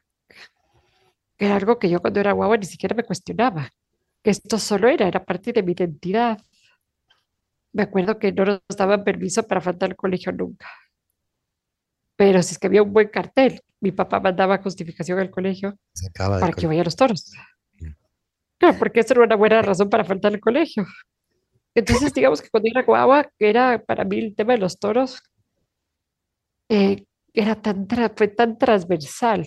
que 1.37 1.47
era 1.47 1.57
algo 1.57 1.81
que 1.81 1.91
yo 1.91 2.01
cuando 2.01 2.21
era 2.21 2.31
guagua 2.31 2.57
ni 2.57 2.65
siquiera 2.65 2.95
me 2.95 3.03
cuestionaba, 3.03 3.69
que 4.23 4.31
esto 4.31 4.57
solo 4.61 4.87
era, 4.89 5.09
era 5.09 5.25
parte 5.25 5.53
de 5.53 5.65
mi 5.65 5.73
identidad. 5.73 6.39
Me 7.73 7.83
acuerdo 7.83 8.21
que 8.21 8.31
no 8.31 8.45
nos 8.45 8.61
daban 8.79 9.03
permiso 9.03 9.43
para 9.45 9.61
faltar 9.61 9.91
al 9.91 9.97
colegio 9.97 10.31
nunca. 10.31 10.69
Pero 12.15 12.41
si 12.41 12.53
es 12.53 12.59
que 12.61 12.69
había 12.69 12.85
un 12.85 12.93
buen 12.93 13.09
cartel, 13.09 13.61
mi 13.81 13.91
papá 13.91 14.21
mandaba 14.21 14.59
justificación 14.63 15.19
al 15.19 15.31
colegio 15.31 15.77
para 16.41 16.53
que 16.53 16.63
col- 16.63 16.69
vaya 16.69 16.83
a 16.83 16.85
los 16.85 16.95
toros. 16.95 17.33
Mm. 17.81 17.91
Claro, 18.59 18.79
porque 18.79 19.01
eso 19.01 19.13
era 19.15 19.25
una 19.25 19.35
buena 19.35 19.61
razón 19.61 19.91
para 19.91 20.05
faltar 20.05 20.33
al 20.33 20.39
colegio. 20.41 20.87
Entonces, 21.77 22.15
digamos 22.15 22.41
que 22.41 22.49
cuando 22.49 22.71
era 22.71 22.83
guagua, 22.83 23.31
que 23.39 23.51
era 23.51 23.85
para 23.85 24.03
mí 24.03 24.19
el 24.19 24.35
tema 24.35 24.55
de 24.55 24.61
los 24.61 24.79
toros, 24.79 25.23
eh, 26.71 27.05
era 27.35 27.55
tan, 27.61 27.87
fue 28.17 28.29
tan 28.29 28.57
transversal 28.57 29.47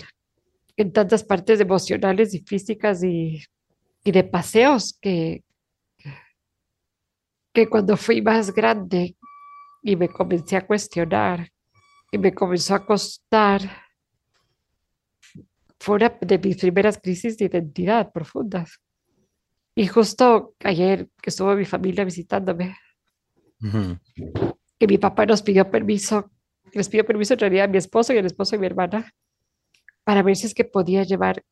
en 0.78 0.94
tantas 0.94 1.24
partes 1.24 1.60
emocionales 1.60 2.36
y 2.36 2.40
físicas 2.42 3.04
y, 3.04 3.44
y 4.04 4.12
de 4.12 4.24
paseos 4.24 4.96
que, 5.02 5.44
que 7.52 7.68
cuando 7.68 7.98
fui 7.98 8.22
más 8.22 8.54
grande 8.54 9.18
y 9.82 9.96
me 9.96 10.08
comencé 10.08 10.56
a 10.56 10.68
cuestionar 10.68 11.50
y 12.12 12.20
me 12.20 12.32
comenzó 12.32 12.76
a 12.76 12.86
costar. 12.86 13.62
Fue 15.80 15.96
una 15.96 16.10
de 16.22 16.38
mis 16.38 16.58
primeras 16.58 17.00
crisis 17.00 17.40
de 17.40 17.46
identidad 17.46 18.12
profundas. 18.12 18.80
Y 19.80 19.88
justo 19.88 20.56
ayer 20.66 21.08
que 21.22 21.30
estuvo 21.30 21.56
mi 21.56 21.64
familia 21.64 22.04
visitándome, 22.04 22.76
Ujú. 23.62 23.98
que 24.78 24.88
mi 24.88 24.98
papá 24.98 25.26
nos 25.26 25.42
pidió 25.42 25.72
permiso, 25.72 26.32
les 26.74 26.90
pidió 26.90 27.06
permiso 27.06 27.34
en 27.36 27.40
realidad 27.40 27.64
a 27.64 27.68
mi 27.70 27.78
esposo 27.78 28.12
y 28.14 28.18
al 28.18 28.26
esposo 28.26 28.58
de 28.58 28.60
mi 28.60 28.66
hermana, 28.66 29.14
para 30.04 30.22
ver 30.22 30.36
si 30.36 30.48
es 30.48 30.54
que 30.54 30.66
podía 30.66 31.04
llevar 31.04 31.46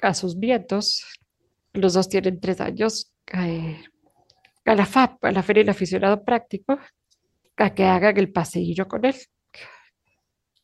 a 0.00 0.14
sus 0.14 0.36
nietos, 0.36 1.04
los 1.72 1.94
dos 1.94 2.08
tienen 2.08 2.38
tres 2.38 2.60
años, 2.60 3.12
eh, 3.32 3.82
a 4.64 4.74
la 4.76 4.86
FAP, 4.86 5.24
a 5.24 5.32
la 5.32 5.42
Feria 5.42 5.64
del 5.64 5.70
Aficionado 5.70 6.22
Práctico, 6.24 6.78
a 7.56 7.74
que 7.74 7.82
hagan 7.82 8.16
el 8.16 8.30
paseillo 8.30 8.86
con 8.86 9.04
él. 9.06 9.16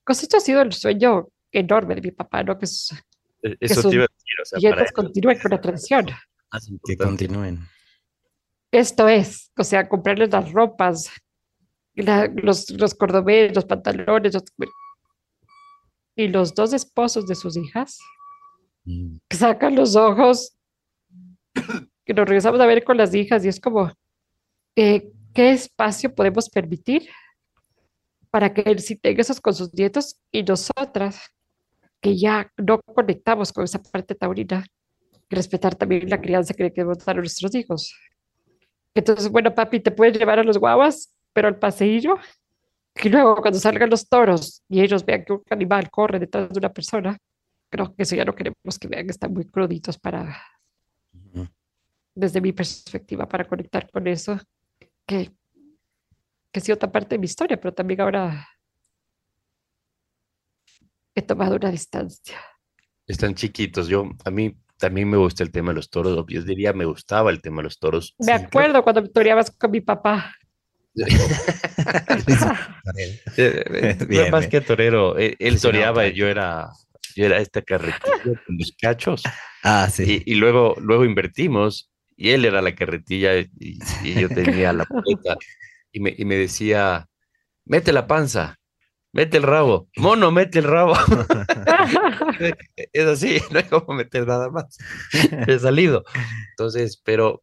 Pues 0.06 0.22
esto 0.22 0.36
ha 0.36 0.40
sido 0.40 0.62
el 0.62 0.72
sueño 0.72 1.30
enorme 1.50 1.96
de 1.96 2.00
mi 2.02 2.10
papá, 2.12 2.44
¿no? 2.44 2.56
Que 2.56 2.68
sus 2.68 2.92
E- 3.42 3.56
Eso 3.58 3.82
sus 3.82 3.90
te 3.90 3.96
iba 3.96 4.04
a 4.04 4.08
decir, 4.08 4.34
o 4.40 4.44
sea, 4.44 4.70
para 4.70 4.92
continúen 4.92 5.40
con 5.40 5.50
la 5.50 5.60
tradición. 5.60 6.06
Es 6.58 6.70
más 6.70 6.80
Que 6.84 6.96
continúen. 6.96 7.66
Esto 8.70 9.08
es, 9.08 9.50
o 9.58 9.64
sea, 9.64 9.88
comprarles 9.88 10.30
las 10.30 10.50
ropas, 10.52 11.10
la- 11.94 12.26
los, 12.28 12.70
los 12.70 12.94
cordobeles, 12.94 13.54
los 13.54 13.64
pantalones, 13.66 14.32
los- 14.34 14.44
y 16.16 16.28
los 16.28 16.54
dos 16.54 16.72
esposos 16.72 17.26
de 17.26 17.34
sus 17.34 17.56
hijas 17.56 17.98
Mm. 18.84 19.18
sacan 19.30 19.76
los 19.76 19.94
ojos, 19.94 20.56
que 22.04 22.14
nos 22.14 22.26
regresamos 22.26 22.60
a 22.60 22.66
ver 22.66 22.82
con 22.82 22.96
las 22.96 23.14
hijas 23.14 23.44
y 23.44 23.48
es 23.48 23.60
como, 23.60 23.92
eh, 24.76 25.12
¿qué 25.34 25.52
espacio 25.52 26.12
podemos 26.14 26.48
permitir 26.50 27.08
para 28.30 28.52
que 28.52 28.62
él 28.62 28.80
sí 28.80 28.96
tenga 28.96 29.20
esos 29.20 29.40
con 29.40 29.54
sus 29.54 29.72
nietos 29.74 30.18
y 30.32 30.42
nosotras, 30.42 31.20
que 32.00 32.18
ya 32.18 32.50
no 32.56 32.80
conectamos 32.80 33.52
con 33.52 33.62
esa 33.64 33.80
parte 33.80 34.14
taurina, 34.16 34.66
respetar 35.34 35.74
también 35.74 36.08
la 36.08 36.20
crianza 36.20 36.54
que 36.54 36.64
le 36.64 36.72
queremos 36.72 36.98
dar 36.98 37.16
a 37.16 37.20
nuestros 37.20 37.54
hijos? 37.54 37.94
Entonces, 38.94 39.30
bueno, 39.30 39.54
papi, 39.54 39.80
te 39.80 39.90
puedes 39.90 40.18
llevar 40.18 40.38
a 40.38 40.44
los 40.44 40.58
guaguas, 40.58 41.14
pero 41.32 41.48
al 41.48 41.58
paseillo, 41.58 42.16
y 43.02 43.08
luego 43.08 43.36
cuando 43.36 43.58
salgan 43.58 43.88
los 43.90 44.08
toros 44.08 44.62
y 44.68 44.82
ellos 44.82 45.04
vean 45.04 45.24
que 45.24 45.32
un 45.32 45.42
animal 45.50 45.90
corre 45.90 46.18
detrás 46.18 46.50
de 46.50 46.58
una 46.58 46.72
persona, 46.72 47.18
creo 47.70 47.94
que 47.94 48.02
eso 48.02 48.14
ya 48.14 48.24
no 48.24 48.34
queremos 48.34 48.78
que 48.78 48.88
vean 48.88 49.06
que 49.06 49.12
están 49.12 49.32
muy 49.32 49.46
cruditos 49.46 49.98
para, 49.98 50.36
desde 52.14 52.40
mi 52.40 52.52
perspectiva, 52.52 53.26
para 53.26 53.46
conectar 53.46 53.90
con 53.90 54.06
eso, 54.06 54.38
que, 55.06 55.32
que 56.50 56.60
ha 56.60 56.60
sido 56.60 56.76
otra 56.76 56.92
parte 56.92 57.14
de 57.14 57.18
mi 57.18 57.24
historia, 57.24 57.58
pero 57.58 57.72
también 57.72 58.02
ahora 58.02 58.46
he 61.14 61.22
tomado 61.22 61.56
una 61.56 61.70
distancia. 61.70 62.38
Están 63.06 63.34
chiquitos. 63.34 63.88
Yo, 63.88 64.10
a 64.24 64.30
mí 64.30 64.56
también 64.82 65.08
me 65.08 65.16
gusta 65.16 65.44
el 65.44 65.52
tema 65.52 65.70
de 65.70 65.76
los 65.76 65.90
toros. 65.90 66.24
Yo 66.26 66.42
diría, 66.42 66.72
me 66.72 66.84
gustaba 66.84 67.30
el 67.30 67.40
tema 67.40 67.58
de 67.58 67.62
los 67.64 67.78
toros. 67.78 68.16
Me 68.18 68.32
acuerdo 68.32 68.82
cuando 68.82 69.00
me 69.02 69.08
toreabas 69.10 69.52
con 69.52 69.70
mi 69.70 69.80
papá. 69.80 70.34
Eh, 72.96 73.20
eh, 73.36 73.96
no 74.00 74.06
Bien, 74.06 74.30
más 74.32 74.40
bien. 74.40 74.50
que 74.50 74.60
torero. 74.60 75.16
Él, 75.16 75.36
él 75.38 75.60
toreaba 75.60 76.06
y 76.08 76.14
yo 76.14 76.26
era, 76.26 76.70
yo 77.14 77.24
era 77.26 77.38
esta 77.38 77.62
carretilla 77.62 78.00
con 78.46 78.58
los 78.58 78.74
cachos. 78.78 79.22
Ah, 79.62 79.88
sí. 79.88 80.24
Y, 80.26 80.32
y 80.32 80.34
luego, 80.34 80.74
luego 80.80 81.04
invertimos 81.04 81.92
y 82.16 82.30
él 82.30 82.44
era 82.44 82.60
la 82.60 82.74
carretilla 82.74 83.38
y, 83.38 83.48
y 84.02 84.20
yo 84.20 84.28
tenía 84.34 84.72
la 84.72 84.84
muleta. 84.90 85.36
Y 85.92 86.00
me, 86.00 86.12
y 86.18 86.24
me 86.24 86.34
decía, 86.34 87.08
mete 87.64 87.92
la 87.92 88.08
panza, 88.08 88.58
mete 89.12 89.36
el 89.36 89.42
rabo. 89.42 89.88
Mono, 89.96 90.30
mete 90.30 90.58
el 90.58 90.64
rabo. 90.64 90.94
Es 92.92 93.06
así, 93.06 93.38
no 93.50 93.58
hay 93.58 93.64
como 93.64 93.94
meter 93.94 94.26
nada 94.26 94.50
más. 94.50 94.76
He 95.46 95.58
salido. 95.58 96.04
Entonces, 96.50 97.00
pero 97.04 97.42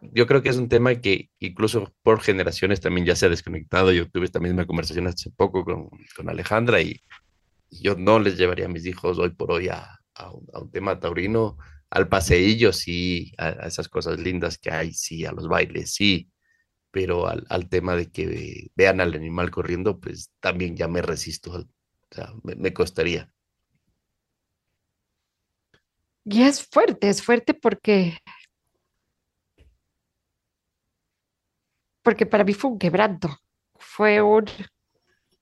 yo 0.00 0.26
creo 0.26 0.42
que 0.42 0.48
es 0.48 0.56
un 0.56 0.68
tema 0.68 0.94
que 0.96 1.30
incluso 1.38 1.92
por 2.02 2.20
generaciones 2.20 2.80
también 2.80 3.06
ya 3.06 3.16
se 3.16 3.26
ha 3.26 3.30
desconectado. 3.30 3.92
Yo 3.92 4.08
tuve 4.08 4.24
esta 4.24 4.40
misma 4.40 4.66
conversación 4.66 5.06
hace 5.06 5.30
poco 5.30 5.64
con, 5.64 5.88
con 6.16 6.28
Alejandra 6.28 6.80
y 6.80 7.02
yo 7.70 7.96
no 7.96 8.18
les 8.18 8.38
llevaría 8.38 8.66
a 8.66 8.70
mis 8.70 8.86
hijos 8.86 9.18
hoy 9.18 9.30
por 9.30 9.52
hoy 9.52 9.68
a, 9.68 9.98
a 10.14 10.30
un, 10.30 10.46
a 10.52 10.60
un 10.60 10.70
tema 10.70 10.98
taurino, 10.98 11.58
al 11.90 12.08
paseillo, 12.08 12.72
sí, 12.72 13.32
a, 13.38 13.48
a 13.48 13.66
esas 13.66 13.88
cosas 13.88 14.18
lindas 14.18 14.58
que 14.58 14.70
hay, 14.70 14.92
sí, 14.92 15.24
a 15.24 15.32
los 15.32 15.48
bailes, 15.48 15.94
sí, 15.94 16.28
pero 16.90 17.28
al, 17.28 17.46
al 17.48 17.68
tema 17.68 17.96
de 17.96 18.10
que 18.10 18.70
vean 18.74 19.00
al 19.00 19.14
animal 19.14 19.50
corriendo, 19.50 20.00
pues 20.00 20.32
también 20.40 20.76
ya 20.76 20.88
me 20.88 21.02
resisto, 21.02 21.52
o 21.52 21.66
sea, 22.10 22.32
me, 22.42 22.54
me 22.56 22.72
costaría. 22.72 23.32
Y 26.24 26.42
es 26.42 26.66
fuerte, 26.66 27.08
es 27.08 27.22
fuerte 27.22 27.54
porque, 27.54 28.18
porque 32.02 32.26
para 32.26 32.44
mí 32.44 32.52
fue 32.52 32.70
un 32.70 32.78
quebranto, 32.78 33.30
fue 33.76 34.20
un, 34.20 34.44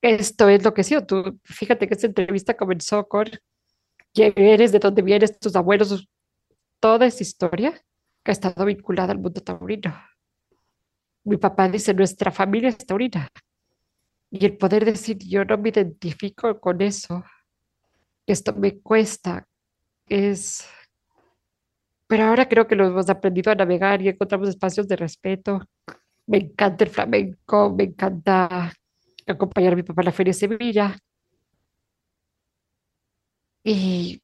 esto 0.00 0.48
es 0.48 0.62
lo 0.64 0.72
que 0.74 0.84
sido. 0.84 1.04
Tú, 1.04 1.40
fíjate 1.44 1.88
que 1.88 1.94
esta 1.94 2.06
entrevista 2.06 2.56
comenzó 2.56 3.08
con 3.08 3.26
quién 4.12 4.32
eres, 4.36 4.72
de 4.72 4.78
dónde 4.78 5.02
vienes, 5.02 5.38
tus 5.38 5.56
abuelos, 5.56 6.08
toda 6.80 7.06
esa 7.06 7.22
historia 7.22 7.72
que 8.22 8.30
ha 8.30 8.32
estado 8.32 8.64
vinculada 8.64 9.12
al 9.12 9.18
mundo 9.18 9.40
taurino. 9.40 9.94
Mi 11.26 11.38
papá 11.38 11.68
dice, 11.68 11.92
nuestra 11.92 12.30
familia 12.30 12.68
es 12.68 12.78
taurina. 12.78 13.28
Y 14.30 14.46
el 14.46 14.56
poder 14.56 14.84
decir, 14.84 15.18
yo 15.18 15.44
no 15.44 15.58
me 15.58 15.70
identifico 15.70 16.60
con 16.60 16.80
eso, 16.80 17.24
esto 18.26 18.54
me 18.54 18.78
cuesta, 18.78 19.44
es... 20.06 20.64
Pero 22.06 22.24
ahora 22.24 22.48
creo 22.48 22.68
que 22.68 22.76
lo 22.76 22.86
hemos 22.86 23.10
aprendido 23.10 23.50
a 23.50 23.56
navegar 23.56 24.00
y 24.00 24.08
encontramos 24.08 24.48
espacios 24.48 24.86
de 24.86 24.94
respeto. 24.94 25.60
Me 26.26 26.38
encanta 26.38 26.84
el 26.84 26.90
flamenco, 26.90 27.74
me 27.74 27.84
encanta 27.84 28.72
acompañar 29.26 29.72
a 29.72 29.76
mi 29.76 29.82
papá 29.82 30.02
a 30.02 30.04
la 30.04 30.12
Feria 30.12 30.30
de 30.30 30.38
Sevilla. 30.38 30.96
Y, 33.64 34.22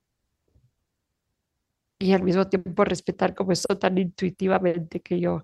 y 1.98 2.12
al 2.12 2.22
mismo 2.22 2.48
tiempo 2.48 2.84
respetar 2.84 3.34
como 3.34 3.50
eso 3.50 3.76
tan 3.76 3.98
intuitivamente 3.98 5.00
que 5.00 5.18
yo 5.18 5.42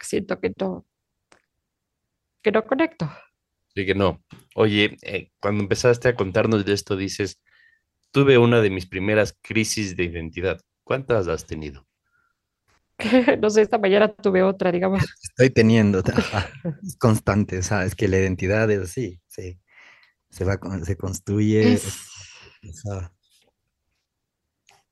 siento 0.00 0.40
que 0.40 0.52
no, 0.58 0.84
que 2.42 2.52
no 2.52 2.64
conecto. 2.66 3.06
Así 3.68 3.86
que 3.86 3.94
no. 3.94 4.22
Oye, 4.54 4.96
eh, 5.02 5.30
cuando 5.40 5.62
empezaste 5.62 6.08
a 6.08 6.14
contarnos 6.14 6.64
de 6.64 6.72
esto, 6.72 6.96
dices, 6.96 7.40
tuve 8.12 8.38
una 8.38 8.60
de 8.60 8.70
mis 8.70 8.86
primeras 8.86 9.36
crisis 9.42 9.96
de 9.96 10.04
identidad. 10.04 10.60
¿Cuántas 10.84 11.28
has 11.28 11.46
tenido? 11.46 11.86
No 13.40 13.50
sé, 13.50 13.62
esta 13.62 13.78
mañana 13.78 14.08
tuve 14.14 14.42
otra, 14.42 14.70
digamos. 14.70 15.02
Estoy 15.22 15.50
teniendo, 15.50 16.02
es 16.82 16.96
constante, 16.96 17.62
¿sabes? 17.62 17.94
Que 17.94 18.08
la 18.08 18.18
identidad 18.18 18.70
es 18.70 18.80
así, 18.80 19.20
sí. 19.26 19.58
Se 20.30 20.44
va, 20.44 20.58
se 20.84 20.96
construye. 20.96 21.74
Es- 21.74 21.98
esa- 22.62 23.12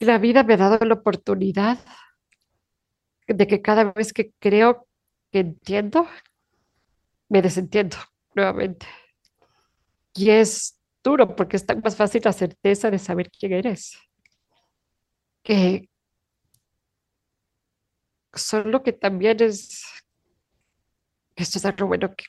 La 0.00 0.18
vida 0.18 0.42
me 0.42 0.54
ha 0.54 0.56
dado 0.56 0.84
la 0.84 0.94
oportunidad 0.94 1.78
de 3.28 3.46
que 3.46 3.62
cada 3.62 3.92
vez 3.92 4.12
que 4.12 4.32
creo 4.40 4.88
que 5.32 5.40
entiendo, 5.40 6.06
me 7.28 7.40
desentiendo 7.42 7.96
nuevamente. 8.34 8.86
Y 10.14 10.30
es 10.30 10.78
duro 11.02 11.34
porque 11.34 11.56
es 11.56 11.64
tan 11.66 11.80
más 11.80 11.96
fácil 11.96 12.20
la 12.24 12.32
certeza 12.32 12.90
de 12.90 12.98
saber 12.98 13.30
quién 13.30 13.52
eres. 13.54 13.98
Que 15.42 15.88
solo 18.34 18.82
que 18.82 18.92
también 18.92 19.42
es, 19.42 19.84
esto 21.34 21.58
es 21.58 21.64
algo 21.64 21.86
bueno 21.86 22.14
que, 22.14 22.26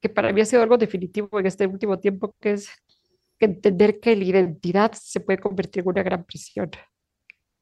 que 0.00 0.08
para 0.08 0.32
mí 0.32 0.40
ha 0.40 0.44
sido 0.44 0.62
algo 0.62 0.76
definitivo 0.76 1.38
en 1.38 1.46
este 1.46 1.66
último 1.66 1.98
tiempo, 1.98 2.34
que 2.40 2.52
es 2.52 2.68
entender 3.38 4.00
que 4.00 4.16
la 4.16 4.24
identidad 4.24 4.92
se 4.92 5.20
puede 5.20 5.38
convertir 5.38 5.82
en 5.82 5.88
una 5.88 6.02
gran 6.02 6.24
prisión. 6.24 6.70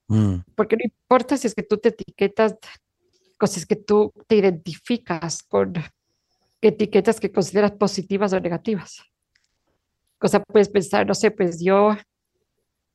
Mm, 0.08 0.36
Porque 0.54 0.76
no 0.76 0.84
importa 0.84 1.36
si 1.36 1.46
es 1.46 1.54
que 1.54 1.62
tú 1.62 1.76
te 1.76 1.90
etiquetas, 1.90 2.56
es 3.42 3.66
que 3.66 3.77
tú 3.77 4.12
te 4.27 4.37
identificas 4.37 5.42
con 5.42 5.74
etiquetas 6.61 7.20
que 7.20 7.31
consideras 7.31 7.72
positivas 7.72 8.33
o 8.33 8.40
negativas. 8.40 9.03
O 10.20 10.29
sea, 10.29 10.42
puedes 10.42 10.68
pensar, 10.68 11.07
no 11.07 11.14
sé, 11.14 11.31
pues 11.31 11.62
yo 11.62 11.96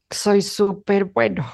soy 0.09 0.41
súper 0.41 1.05
bueno. 1.05 1.45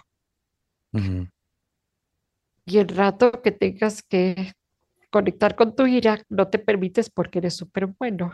Y 2.66 2.78
el 2.78 2.88
rato 2.88 3.32
que 3.44 3.52
tengas 3.52 4.02
que 4.02 4.54
conectar 5.12 5.56
con 5.56 5.76
tu 5.76 5.86
ira, 5.86 6.24
no 6.30 6.48
te 6.50 6.60
permites 6.60 7.10
porque 7.10 7.40
eres 7.40 7.56
súper 7.56 7.88
bueno. 7.88 8.32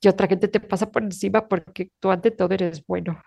Y 0.00 0.08
otra 0.08 0.26
gente 0.26 0.48
te 0.48 0.60
pasa 0.60 0.90
por 0.90 1.02
encima 1.02 1.46
porque 1.46 1.90
tú 2.00 2.10
ante 2.10 2.30
todo 2.30 2.54
eres 2.54 2.84
bueno. 2.86 3.20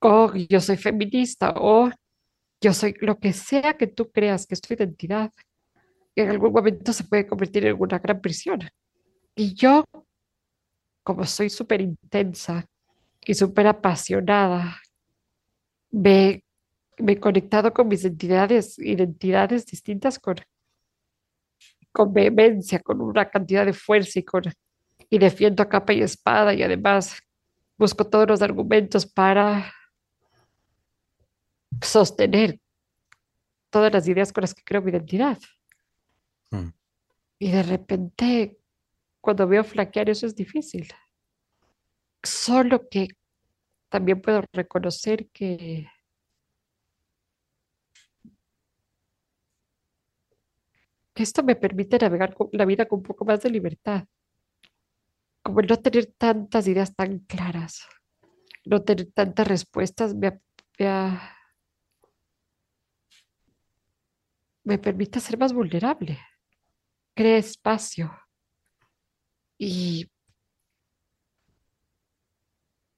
O 0.00 0.32
yo 0.34 0.60
soy 0.60 0.76
feminista, 0.76 1.52
o 1.56 1.90
yo 2.60 2.72
soy 2.72 2.94
lo 3.00 3.18
que 3.18 3.32
sea 3.32 3.76
que 3.76 3.86
tú 3.86 4.10
creas 4.10 4.46
que 4.46 4.54
es 4.54 4.60
tu 4.60 4.74
identidad. 4.74 5.30
En 6.20 6.30
algún 6.30 6.52
momento 6.52 6.92
se 6.92 7.04
puede 7.04 7.26
convertir 7.26 7.66
en 7.66 7.76
una 7.78 7.98
gran 7.98 8.20
prisión. 8.20 8.60
Y 9.36 9.54
yo 9.54 9.84
como 11.08 11.24
soy 11.24 11.48
súper 11.48 11.80
intensa 11.80 12.68
y 13.24 13.32
súper 13.32 13.66
apasionada, 13.66 14.76
me, 15.90 16.44
me 16.98 17.12
he 17.12 17.18
conectado 17.18 17.72
con 17.72 17.88
mis 17.88 18.02
identidades, 18.02 18.78
identidades 18.78 19.64
distintas 19.64 20.18
con, 20.18 20.36
con 21.92 22.12
vehemencia, 22.12 22.80
con 22.80 23.00
una 23.00 23.30
cantidad 23.30 23.64
de 23.64 23.72
fuerza 23.72 24.18
y, 24.18 24.22
con, 24.22 24.42
y 25.08 25.18
defiendo 25.18 25.62
a 25.62 25.68
capa 25.70 25.94
y 25.94 26.02
espada 26.02 26.52
y 26.52 26.62
además 26.62 27.18
busco 27.78 28.06
todos 28.06 28.28
los 28.28 28.42
argumentos 28.42 29.06
para 29.06 29.72
sostener 31.80 32.60
todas 33.70 33.90
las 33.94 34.06
ideas 34.06 34.30
con 34.30 34.42
las 34.42 34.52
que 34.52 34.62
creo 34.62 34.82
mi 34.82 34.90
identidad. 34.90 35.38
Mm. 36.50 36.68
Y 37.38 37.50
de 37.50 37.62
repente, 37.62 38.58
cuando 39.20 39.46
veo 39.46 39.64
flaquear, 39.64 40.10
eso 40.10 40.26
es 40.26 40.34
difícil. 40.34 40.88
Solo 42.22 42.88
que 42.88 43.08
también 43.88 44.20
puedo 44.20 44.42
reconocer 44.52 45.28
que 45.30 45.86
esto 51.14 51.42
me 51.42 51.56
permite 51.56 51.98
navegar 51.98 52.36
la 52.52 52.64
vida 52.64 52.86
con 52.86 53.00
un 53.00 53.02
poco 53.02 53.24
más 53.24 53.42
de 53.42 53.50
libertad, 53.50 54.04
como 55.42 55.62
no 55.62 55.76
tener 55.78 56.06
tantas 56.18 56.68
ideas 56.68 56.94
tan 56.94 57.20
claras, 57.20 57.86
no 58.64 58.82
tener 58.82 59.10
tantas 59.12 59.48
respuestas, 59.48 60.14
me, 60.14 60.40
me 60.78 61.18
me 64.68 64.78
permite 64.78 65.18
ser 65.18 65.38
más 65.38 65.54
vulnerable, 65.54 66.18
crea 67.18 67.38
espacio 67.38 68.16
y, 69.58 70.08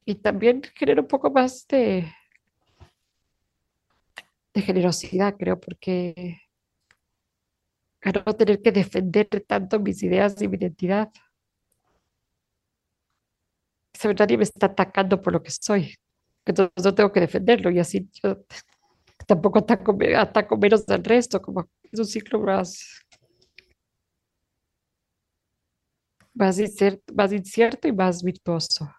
y 0.04 0.14
también 0.16 0.61
genera 0.74 1.00
un 1.00 1.09
poco 1.09 1.30
más 1.30 1.66
de, 1.66 2.12
de 4.52 4.61
generosidad, 4.61 5.35
creo, 5.38 5.59
porque 5.59 6.38
a 8.02 8.12
no 8.12 8.37
tener 8.37 8.61
que 8.61 8.72
defender 8.72 9.26
tanto 9.46 9.80
mis 9.80 10.02
ideas 10.02 10.40
y 10.42 10.48
mi 10.48 10.59
identidad. 10.59 11.11
Se 13.94 14.12
nadie 14.12 14.37
me 14.37 14.44
está 14.44 14.66
atacando 14.66 15.22
por 15.22 15.33
lo 15.33 15.42
que 15.42 15.50
soy, 15.50 15.94
entonces 16.44 16.85
no 16.85 16.94
tengo 16.94 17.11
que 17.11 17.20
defenderlo 17.20 17.70
y 17.70 17.78
así 17.78 18.06
yo 18.22 18.44
tampoco 19.26 19.61
ataco, 19.61 19.96
ataco 20.14 20.59
menos 20.59 20.85
del 20.85 21.04
resto, 21.04 21.40
como 21.40 21.70
es 21.90 21.98
un 21.98 22.04
ciclo 22.04 22.38
más, 22.40 23.00
más 26.34 26.58
incierto, 26.58 27.88
y 27.88 27.92
más 27.92 28.22
virtuoso. 28.22 28.92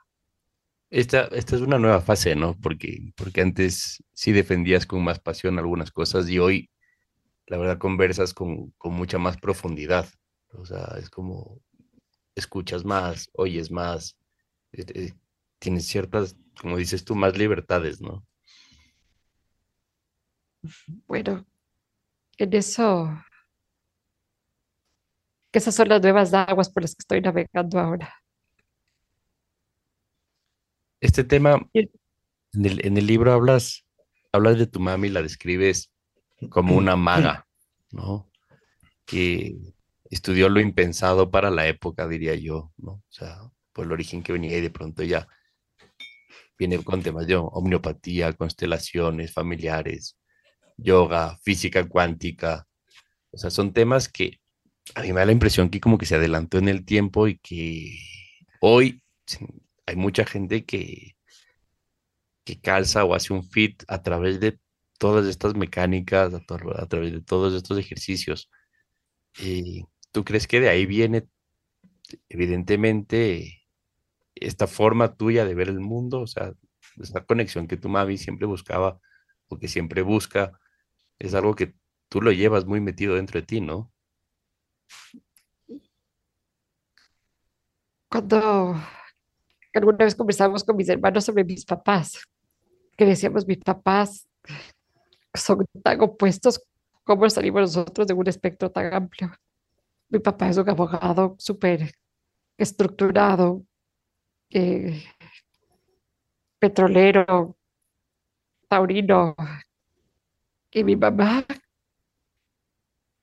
Esta, 0.89 1.25
esta 1.27 1.55
es 1.55 1.61
una 1.61 1.79
nueva 1.79 2.01
fase, 2.01 2.35
¿no? 2.35 2.57
Porque, 2.59 3.13
porque 3.15 3.41
antes 3.41 4.03
sí 4.13 4.31
defendías 4.31 4.85
con 4.85 5.03
más 5.03 5.19
pasión 5.19 5.57
algunas 5.57 5.91
cosas 5.91 6.29
y 6.29 6.37
hoy, 6.39 6.69
la 7.47 7.57
verdad, 7.57 7.77
conversas 7.77 8.33
con, 8.33 8.71
con 8.77 8.93
mucha 8.93 9.17
más 9.17 9.37
profundidad. 9.37 10.07
O 10.53 10.65
sea, 10.65 10.95
es 10.99 11.09
como 11.09 11.61
escuchas 12.35 12.83
más, 12.83 13.29
oyes 13.33 13.71
más, 13.71 14.17
eh, 14.73 14.85
eh, 14.93 15.13
tienes 15.59 15.85
ciertas, 15.85 16.35
como 16.59 16.77
dices 16.77 17.05
tú, 17.05 17.15
más 17.15 17.37
libertades, 17.37 18.01
¿no? 18.01 18.25
Bueno, 21.07 21.45
en 22.37 22.53
eso, 22.53 23.09
que 25.51 25.59
esas 25.59 25.75
son 25.75 25.89
las 25.89 26.01
nuevas 26.01 26.33
aguas 26.33 26.69
por 26.69 26.83
las 26.83 26.95
que 26.95 27.01
estoy 27.01 27.21
navegando 27.21 27.79
ahora. 27.79 28.15
Este 31.01 31.23
tema, 31.23 31.67
en 31.73 31.89
el, 32.65 32.85
en 32.85 32.97
el 32.97 33.05
libro 33.05 33.33
hablas, 33.33 33.85
hablas 34.31 34.57
de 34.57 34.67
tu 34.67 34.79
mami, 34.79 35.09
la 35.09 35.21
describes 35.21 35.91
como 36.49 36.75
una 36.75 36.95
maga, 36.95 37.47
¿no? 37.91 38.29
Que 39.05 39.57
estudió 40.09 40.49
lo 40.49 40.59
impensado 40.59 41.31
para 41.31 41.49
la 41.49 41.67
época, 41.67 42.07
diría 42.07 42.35
yo, 42.35 42.71
¿no? 42.77 42.91
O 42.91 43.03
sea, 43.09 43.39
por 43.73 43.85
el 43.85 43.91
origen 43.91 44.23
que 44.23 44.33
venía 44.33 44.57
y 44.57 44.61
de 44.61 44.69
pronto 44.69 45.03
ya 45.03 45.27
viene 46.57 46.83
con 46.83 47.01
temas 47.01 47.25
de 47.25 47.35
homeopatía, 47.35 48.33
constelaciones 48.33 49.33
familiares, 49.33 50.17
yoga, 50.77 51.37
física 51.41 51.87
cuántica. 51.87 52.67
O 53.31 53.37
sea, 53.37 53.49
son 53.49 53.73
temas 53.73 54.09
que 54.09 54.40
a 54.95 55.01
mí 55.01 55.13
me 55.13 55.19
da 55.19 55.25
la 55.25 55.31
impresión 55.31 55.69
que 55.69 55.79
como 55.79 55.97
que 55.97 56.05
se 56.05 56.15
adelantó 56.15 56.57
en 56.57 56.67
el 56.67 56.85
tiempo 56.85 57.27
y 57.27 57.37
que 57.37 57.97
hoy 58.59 59.01
hay 59.85 59.95
mucha 59.95 60.25
gente 60.25 60.65
que, 60.65 61.15
que 62.43 62.59
calza 62.59 63.05
o 63.05 63.13
hace 63.13 63.33
un 63.33 63.43
fit 63.43 63.83
a 63.87 64.01
través 64.01 64.39
de 64.39 64.59
todas 64.97 65.25
estas 65.25 65.55
mecánicas, 65.55 66.33
a, 66.33 66.87
través 66.87 67.11
de 67.13 67.21
todos 67.21 67.53
estos 67.53 67.77
ejercicios. 67.77 68.49
Y 69.39 69.85
¿tú 70.11 70.23
crees 70.23 70.47
que 70.47 70.59
de 70.59 70.69
ahí 70.69 70.85
viene, 70.85 71.27
evidentemente, 72.29 73.63
esta 74.35 74.67
forma 74.67 75.15
tuya 75.15 75.45
de 75.45 75.55
ver 75.55 75.69
el 75.69 75.79
mundo? 75.79 76.21
O 76.21 76.27
sea, 76.27 76.53
esa 77.01 77.25
conexión 77.25 77.67
que 77.67 77.77
tu 77.77 77.89
mami 77.89 78.17
siempre 78.17 78.45
buscaba 78.45 78.99
o 79.47 79.57
que 79.57 79.67
siempre 79.67 80.01
busca, 80.01 80.59
es 81.19 81.33
algo 81.33 81.55
que 81.55 81.73
tú 82.09 82.21
lo 82.21 82.31
llevas 82.31 82.65
muy 82.65 82.81
metido 82.81 83.15
dentro 83.15 83.39
de 83.39 83.45
ti, 83.47 83.61
¿no? 83.61 83.91
Cuando 88.10 88.75
alguna 89.73 89.97
vez 90.06 90.15
conversábamos 90.15 90.63
con 90.63 90.75
mis 90.75 90.89
hermanos 90.89 91.23
sobre 91.23 91.43
mis 91.43 91.65
papás, 91.65 92.23
que 92.97 93.06
decíamos, 93.06 93.47
mis 93.47 93.60
papás 93.60 94.27
son 95.34 95.65
tan 95.82 96.01
opuestos, 96.01 96.62
¿cómo 97.04 97.30
salimos 97.30 97.62
nosotros 97.62 98.08
de 98.08 98.13
un 98.13 98.27
espectro 98.27 98.69
tan 98.69 98.93
amplio? 98.93 99.32
Mi 100.10 100.19
papá 100.19 100.49
es 100.49 100.58
un 100.58 100.69
abogado 100.69 101.36
súper 101.39 101.93
estructurado, 102.58 103.63
eh, 104.49 105.04
petrolero, 106.60 107.58
taurino, 108.67 109.36
y 110.69 110.84
mi 110.84 110.95
mamá 110.95 111.45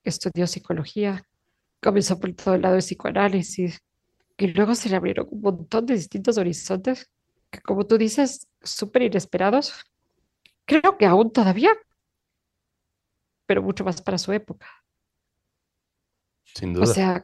estudió 0.02 0.46
psicología, 0.46 1.22
comenzó 1.82 2.18
por 2.20 2.32
todo 2.34 2.54
el 2.54 2.62
lado 2.62 2.74
de 2.76 2.80
psicoanálisis, 2.82 3.80
y 4.36 4.48
luego 4.48 4.74
se 4.74 4.88
le 4.88 4.96
abrieron 4.96 5.28
un 5.30 5.40
montón 5.42 5.86
de 5.86 5.94
distintos 5.94 6.38
horizontes, 6.38 7.10
que 7.50 7.60
como 7.60 7.86
tú 7.86 7.98
dices, 7.98 8.48
súper 8.62 9.02
inesperados. 9.02 9.74
Creo 10.66 10.98
que 10.98 11.06
aún 11.06 11.32
todavía, 11.32 11.70
pero 13.46 13.62
mucho 13.62 13.84
más 13.84 14.02
para 14.02 14.18
su 14.18 14.32
época. 14.32 14.66
Sin 16.54 16.74
O 16.78 16.86
duda. 16.86 16.86
sea, 16.86 17.22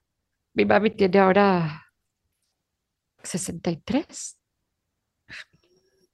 mi 0.55 0.65
mami 0.65 0.91
tiene 0.91 1.19
ahora 1.19 1.87
63 3.23 4.39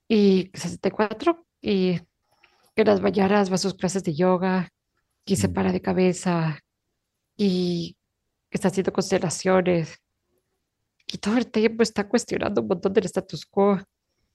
y 0.09 0.51
64 0.55 1.47
y 1.61 1.99
que 2.75 2.83
en 2.83 2.87
las 2.89 3.01
mañanas 3.01 3.51
va 3.51 3.57
a 3.57 3.59
sus 3.59 3.75
clases 3.75 4.05
de 4.05 4.15
yoga 4.15 4.71
y 5.25 5.37
se 5.37 5.49
Mm. 5.49 5.55
para 5.55 5.73
de 5.73 5.81
cabeza 5.83 6.61
y 7.37 7.97
está 8.57 8.69
haciendo 8.69 8.93
constelaciones 8.93 10.01
y 11.07 11.19
todo 11.19 11.37
el 11.37 11.51
tiempo 11.51 11.83
está 11.83 12.09
cuestionando 12.09 12.63
un 12.63 12.69
montón 12.69 12.93
del 12.93 13.07
status 13.07 13.47
quo. 13.47 13.79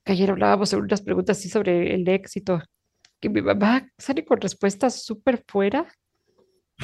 Que 0.03 0.11
ayer 0.11 0.29
hablábamos 0.29 0.69
sobre 0.69 0.83
unas 0.85 1.01
preguntas 1.01 1.37
así 1.37 1.49
sobre 1.49 1.95
el 1.95 2.07
éxito, 2.07 2.61
que 3.19 3.29
mi 3.29 3.41
mamá 3.41 3.89
sale 3.97 4.23
con 4.23 4.39
respuestas 4.39 5.03
súper 5.03 5.43
fuera 5.47 5.91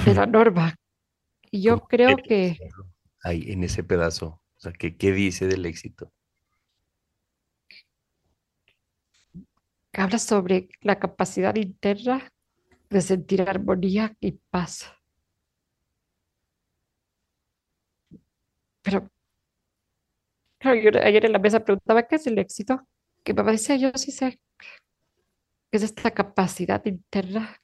de 0.05 0.15
la 0.15 0.25
norma. 0.25 0.75
Y 1.51 1.61
yo 1.61 1.75
¿Cómo 1.75 1.87
qué 1.87 1.97
creo 1.97 2.17
que 2.17 2.57
ahí 3.23 3.51
en 3.51 3.63
ese 3.63 3.83
pedazo? 3.83 4.41
O 4.57 4.59
sea, 4.59 4.71
¿qué, 4.71 4.97
qué 4.97 5.11
dice 5.11 5.47
del 5.47 5.65
éxito? 5.65 6.11
habla 9.93 10.19
sobre 10.19 10.69
la 10.81 10.99
capacidad 10.99 11.55
interna 11.55 12.31
de 12.89 13.01
sentir 13.01 13.41
armonía 13.41 14.15
y 14.19 14.33
paz. 14.33 14.85
Pero, 18.81 19.09
claro, 20.61 20.99
ayer 21.03 21.25
en 21.25 21.31
la 21.33 21.39
mesa 21.39 21.63
preguntaba, 21.63 22.03
¿qué 22.07 22.15
es 22.15 22.27
el 22.27 22.37
éxito? 22.37 22.87
Que 23.23 23.33
mamá 23.33 23.51
decía, 23.51 23.75
yo 23.75 23.91
sí 23.95 24.11
sé, 24.11 24.39
que 25.69 25.77
es 25.77 25.83
esta 25.83 26.11
capacidad 26.11 26.83
interna 26.85 27.57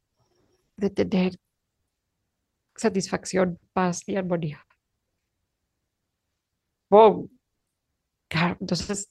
de 0.76 0.90
tener 0.90 1.34
satisfacción, 2.76 3.60
paz 3.74 4.02
y 4.08 4.16
armonía. 4.16 4.64
Wow. 6.90 7.30
Entonces, 8.30 9.10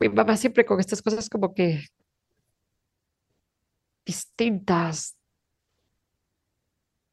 mi 0.00 0.08
mamá 0.08 0.36
siempre 0.36 0.64
con 0.64 0.80
estas 0.80 1.02
cosas 1.02 1.28
como 1.28 1.52
que 1.54 1.84
distintas 4.04 5.16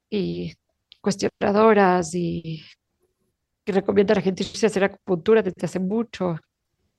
y 0.09 0.53
cuestionadoras 1.01 2.13
y 2.13 2.63
que 3.63 3.71
recomienda 3.71 4.13
a 4.13 4.15
la 4.15 4.21
gente 4.21 4.43
irse 4.43 4.65
a 4.65 4.69
hacer 4.69 4.83
acupuntura 4.83 5.41
desde 5.41 5.65
hace 5.65 5.79
mucho 5.79 6.37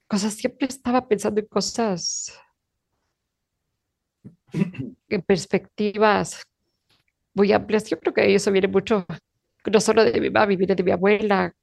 cosas, 0.07 0.35
siempre 0.35 0.69
estaba 0.69 1.07
pensando 1.07 1.41
en 1.41 1.47
cosas, 1.47 2.39
en 5.09 5.23
perspectivas 5.23 6.43
muy 7.35 7.53
amplias. 7.53 7.89
Yo 7.89 7.99
creo 7.99 8.15
que 8.15 8.35
eso 8.35 8.53
viene 8.53 8.69
mucho, 8.69 9.07
no 9.71 9.81
solo 9.81 10.05
de 10.05 10.21
mi 10.21 10.31
mamá, 10.31 10.47
viene 10.47 10.75
de 10.75 10.83
mi 10.83 10.91
abuela, 10.93 11.55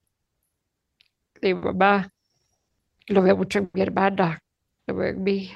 de 1.42 1.54
mi 1.54 1.62
mamá, 1.62 2.10
lo 3.08 3.22
veo 3.22 3.38
mucho 3.38 3.60
en 3.60 3.70
mi 3.74 3.82
hermana, 3.82 4.40
lo 4.88 4.96
veo 4.96 5.10
en 5.10 5.24
mí. 5.24 5.52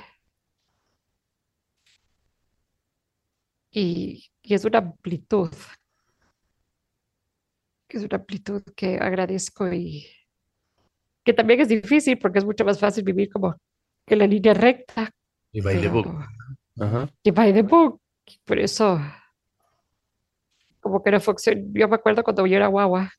Y, 3.72 4.26
y 4.42 4.54
es 4.54 4.64
una 4.64 4.80
amplitud, 4.80 5.52
es 7.98 8.04
una 8.04 8.18
amplitud 8.18 8.64
que 8.76 8.98
agradezco 8.98 9.72
y 9.72 10.08
que 11.24 11.34
también 11.34 11.62
es 11.62 11.70
difícil 11.70 12.18
porque 12.20 12.40
es 12.40 12.46
mucho 12.46 12.64
más 12.64 12.80
fácil 12.80 13.04
vivir 13.04 13.30
como 13.30 13.56
que 14.06 14.16
la 14.16 14.28
línea 14.28 14.54
recta. 14.54 15.10
Y 15.52 15.62
by 15.62 15.82
the 15.82 15.88
book. 15.88 16.08
Ajá. 16.80 17.10
Y 17.24 17.32
by 17.32 17.54
the 17.54 17.64
book. 17.64 18.00
Por 18.44 18.60
eso, 18.60 19.00
como 20.80 21.02
que 21.04 21.12
no 21.12 21.20
funciona. 21.20 21.62
Yo 21.74 21.88
me 21.88 21.96
acuerdo 21.96 22.24
cuando 22.24 22.46
yo 22.46 22.56
era 22.56 22.68
guagua, 22.68 23.12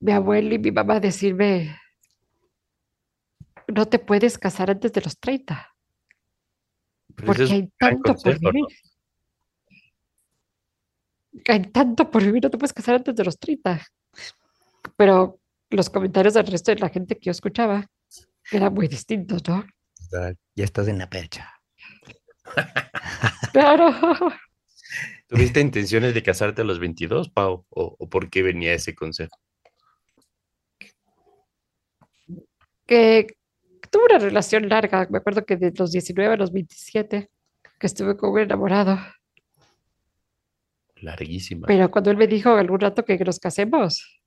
mi 0.00 0.12
abuelo 0.12 0.54
y 0.54 0.58
mi 0.58 0.70
mamá 0.70 1.00
decirme, 1.00 1.76
no 3.68 3.86
te 3.86 3.98
puedes 3.98 4.38
casar 4.38 4.70
antes 4.70 4.92
de 4.92 5.00
los 5.00 5.18
30, 5.18 5.74
Pero 7.16 7.32
ese 7.32 7.42
porque 7.42 7.54
hay 7.54 7.72
tanto 7.78 8.14
por 8.14 8.22
consejo, 8.22 8.52
¿no? 8.52 8.66
Hay 11.48 11.62
tanto 11.70 12.10
por 12.10 12.22
vivir, 12.22 12.42
no 12.42 12.50
te 12.50 12.58
puedes 12.58 12.72
casar 12.72 12.96
antes 12.96 13.14
de 13.14 13.24
los 13.24 13.38
30. 13.38 13.84
Pero 14.96 15.40
los 15.70 15.90
comentarios 15.90 16.34
del 16.34 16.46
resto 16.46 16.72
de 16.72 16.78
la 16.78 16.88
gente 16.88 17.16
que 17.16 17.26
yo 17.26 17.30
escuchaba 17.32 17.86
eran 18.50 18.72
muy 18.72 18.88
distintos, 18.88 19.42
¿no? 19.48 19.64
Ya 20.54 20.64
estás 20.64 20.88
en 20.88 20.98
la 20.98 21.08
percha. 21.08 21.50
Claro. 23.52 23.94
¿Tuviste 25.28 25.60
intenciones 25.60 26.12
de 26.12 26.24
casarte 26.24 26.62
a 26.62 26.64
los 26.64 26.80
22, 26.80 27.30
Pau? 27.30 27.64
¿O, 27.70 27.94
o 27.96 28.08
por 28.08 28.28
qué 28.28 28.42
venía 28.42 28.72
ese 28.72 28.96
consejo? 28.96 29.38
que 32.86 33.36
tuve 33.90 34.04
una 34.10 34.18
relación 34.18 34.68
larga. 34.68 35.06
Me 35.10 35.18
acuerdo 35.18 35.44
que 35.44 35.56
de 35.56 35.72
los 35.76 35.92
19 35.92 36.34
a 36.34 36.36
los 36.36 36.52
27, 36.52 37.30
que 37.78 37.86
estuve 37.86 38.16
con 38.16 38.30
un 38.30 38.40
enamorado. 38.40 38.98
Larguísima. 41.04 41.66
Pero 41.66 41.90
cuando 41.90 42.10
él 42.10 42.16
me 42.16 42.26
dijo 42.26 42.50
algún 42.50 42.80
rato 42.80 43.04
que 43.04 43.18
nos 43.18 43.38
casemos, 43.38 44.20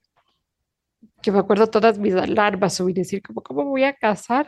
yo 1.24 1.34
me 1.34 1.40
acuerdo 1.40 1.68
todas 1.68 1.98
mis 1.98 2.14
alarmas 2.14 2.76
subir 2.76 2.98
y 2.98 3.02
decir, 3.02 3.22
como, 3.22 3.42
¿cómo 3.42 3.66
voy 3.66 3.84
a 3.84 3.94
casar? 3.94 4.48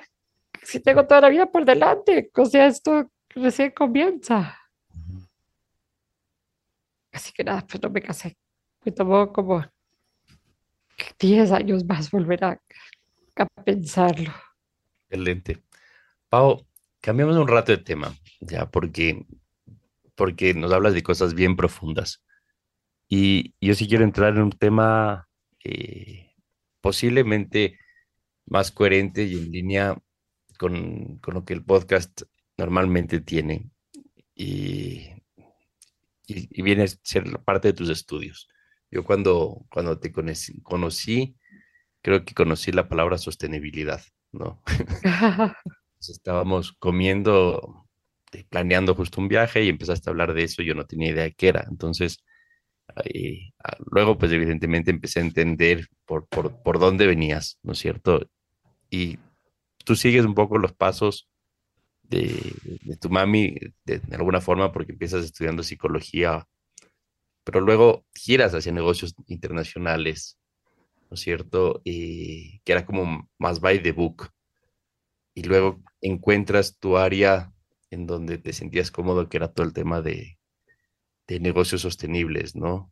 Si 0.63 0.79
tengo 0.79 1.05
toda 1.05 1.21
la 1.21 1.29
vida 1.29 1.45
por 1.45 1.65
delante. 1.65 2.29
O 2.35 2.45
sea, 2.45 2.67
esto 2.67 3.11
recién 3.29 3.71
comienza. 3.71 4.57
Así 7.11 7.31
que 7.33 7.43
nada, 7.43 7.65
pues 7.65 7.81
no 7.81 7.89
me 7.89 8.01
casé. 8.01 8.37
Me 8.85 8.91
tomó 8.91 9.31
como 9.33 9.65
10 11.19 11.51
años 11.51 11.83
más 11.85 12.11
volver 12.11 12.43
a, 12.43 12.61
a 13.35 13.45
pensarlo. 13.63 14.31
Excelente. 15.09 15.63
Pau, 16.29 16.65
cambiamos 17.01 17.35
un 17.35 17.47
rato 17.47 17.71
de 17.71 17.79
tema, 17.79 18.13
ya, 18.39 18.69
porque, 18.69 19.25
porque 20.19 20.53
nos 20.53 20.73
hablas 20.73 20.93
de 20.93 21.01
cosas 21.01 21.33
bien 21.33 21.55
profundas. 21.55 22.21
Y 23.07 23.55
yo 23.61 23.73
sí 23.73 23.87
quiero 23.87 24.03
entrar 24.03 24.35
en 24.35 24.41
un 24.41 24.51
tema 24.51 25.29
eh, 25.63 26.35
posiblemente 26.81 27.79
más 28.45 28.69
coherente 28.69 29.23
y 29.23 29.35
en 29.35 29.49
línea 29.49 29.97
con, 30.57 31.19
con 31.19 31.35
lo 31.35 31.45
que 31.45 31.53
el 31.53 31.63
podcast 31.63 32.23
normalmente 32.57 33.21
tiene. 33.21 33.71
Y, 34.35 35.07
y, 36.27 36.49
y 36.51 36.61
viene 36.63 36.83
a 36.83 36.87
ser 36.87 37.39
parte 37.45 37.69
de 37.69 37.73
tus 37.73 37.87
estudios. 37.87 38.49
Yo 38.91 39.05
cuando, 39.05 39.65
cuando 39.71 40.01
te 40.01 40.11
conocí, 40.11 40.61
conocí, 40.63 41.37
creo 42.01 42.25
que 42.25 42.33
conocí 42.33 42.73
la 42.73 42.89
palabra 42.89 43.17
sostenibilidad, 43.17 44.01
¿no? 44.33 44.61
Entonces, 44.65 46.17
estábamos 46.17 46.73
comiendo, 46.73 47.88
planeando 48.49 48.95
justo 48.95 49.21
un 49.21 49.27
viaje 49.27 49.63
y 49.63 49.69
empezaste 49.69 50.09
a 50.09 50.11
hablar 50.11 50.33
de 50.33 50.43
eso, 50.43 50.61
yo 50.61 50.75
no 50.75 50.85
tenía 50.85 51.11
idea 51.11 51.23
de 51.25 51.33
qué 51.33 51.49
era. 51.49 51.65
Entonces, 51.69 52.19
ahí, 52.95 53.53
ah, 53.63 53.77
luego, 53.91 54.17
pues 54.17 54.31
evidentemente 54.31 54.91
empecé 54.91 55.19
a 55.19 55.23
entender 55.23 55.87
por, 56.05 56.27
por, 56.27 56.61
por 56.63 56.79
dónde 56.79 57.07
venías, 57.07 57.59
¿no 57.63 57.73
es 57.73 57.79
cierto? 57.79 58.29
Y 58.89 59.19
tú 59.85 59.95
sigues 59.95 60.25
un 60.25 60.35
poco 60.35 60.57
los 60.57 60.73
pasos 60.73 61.29
de, 62.03 62.35
de 62.83 62.97
tu 62.97 63.09
mami 63.09 63.55
de, 63.85 63.99
de 63.99 64.15
alguna 64.15 64.41
forma 64.41 64.71
porque 64.71 64.93
empiezas 64.93 65.25
estudiando 65.25 65.63
psicología, 65.63 66.47
pero 67.43 67.61
luego 67.61 68.05
giras 68.13 68.53
hacia 68.53 68.71
negocios 68.71 69.15
internacionales, 69.27 70.39
¿no 71.09 71.15
es 71.15 71.21
cierto? 71.21 71.81
Y 71.83 72.59
que 72.61 72.73
era 72.73 72.85
como 72.85 73.29
más 73.39 73.59
by 73.59 73.81
the 73.81 73.91
book. 73.91 74.29
Y 75.33 75.43
luego 75.43 75.81
encuentras 76.01 76.77
tu 76.77 76.97
área 76.97 77.51
en 77.91 78.05
donde 78.05 78.37
te 78.37 78.53
sentías 78.53 78.91
cómodo, 78.91 79.29
que 79.29 79.37
era 79.37 79.51
todo 79.51 79.65
el 79.65 79.73
tema 79.73 80.01
de, 80.01 80.37
de 81.27 81.39
negocios 81.39 81.81
sostenibles, 81.81 82.55
¿no? 82.55 82.91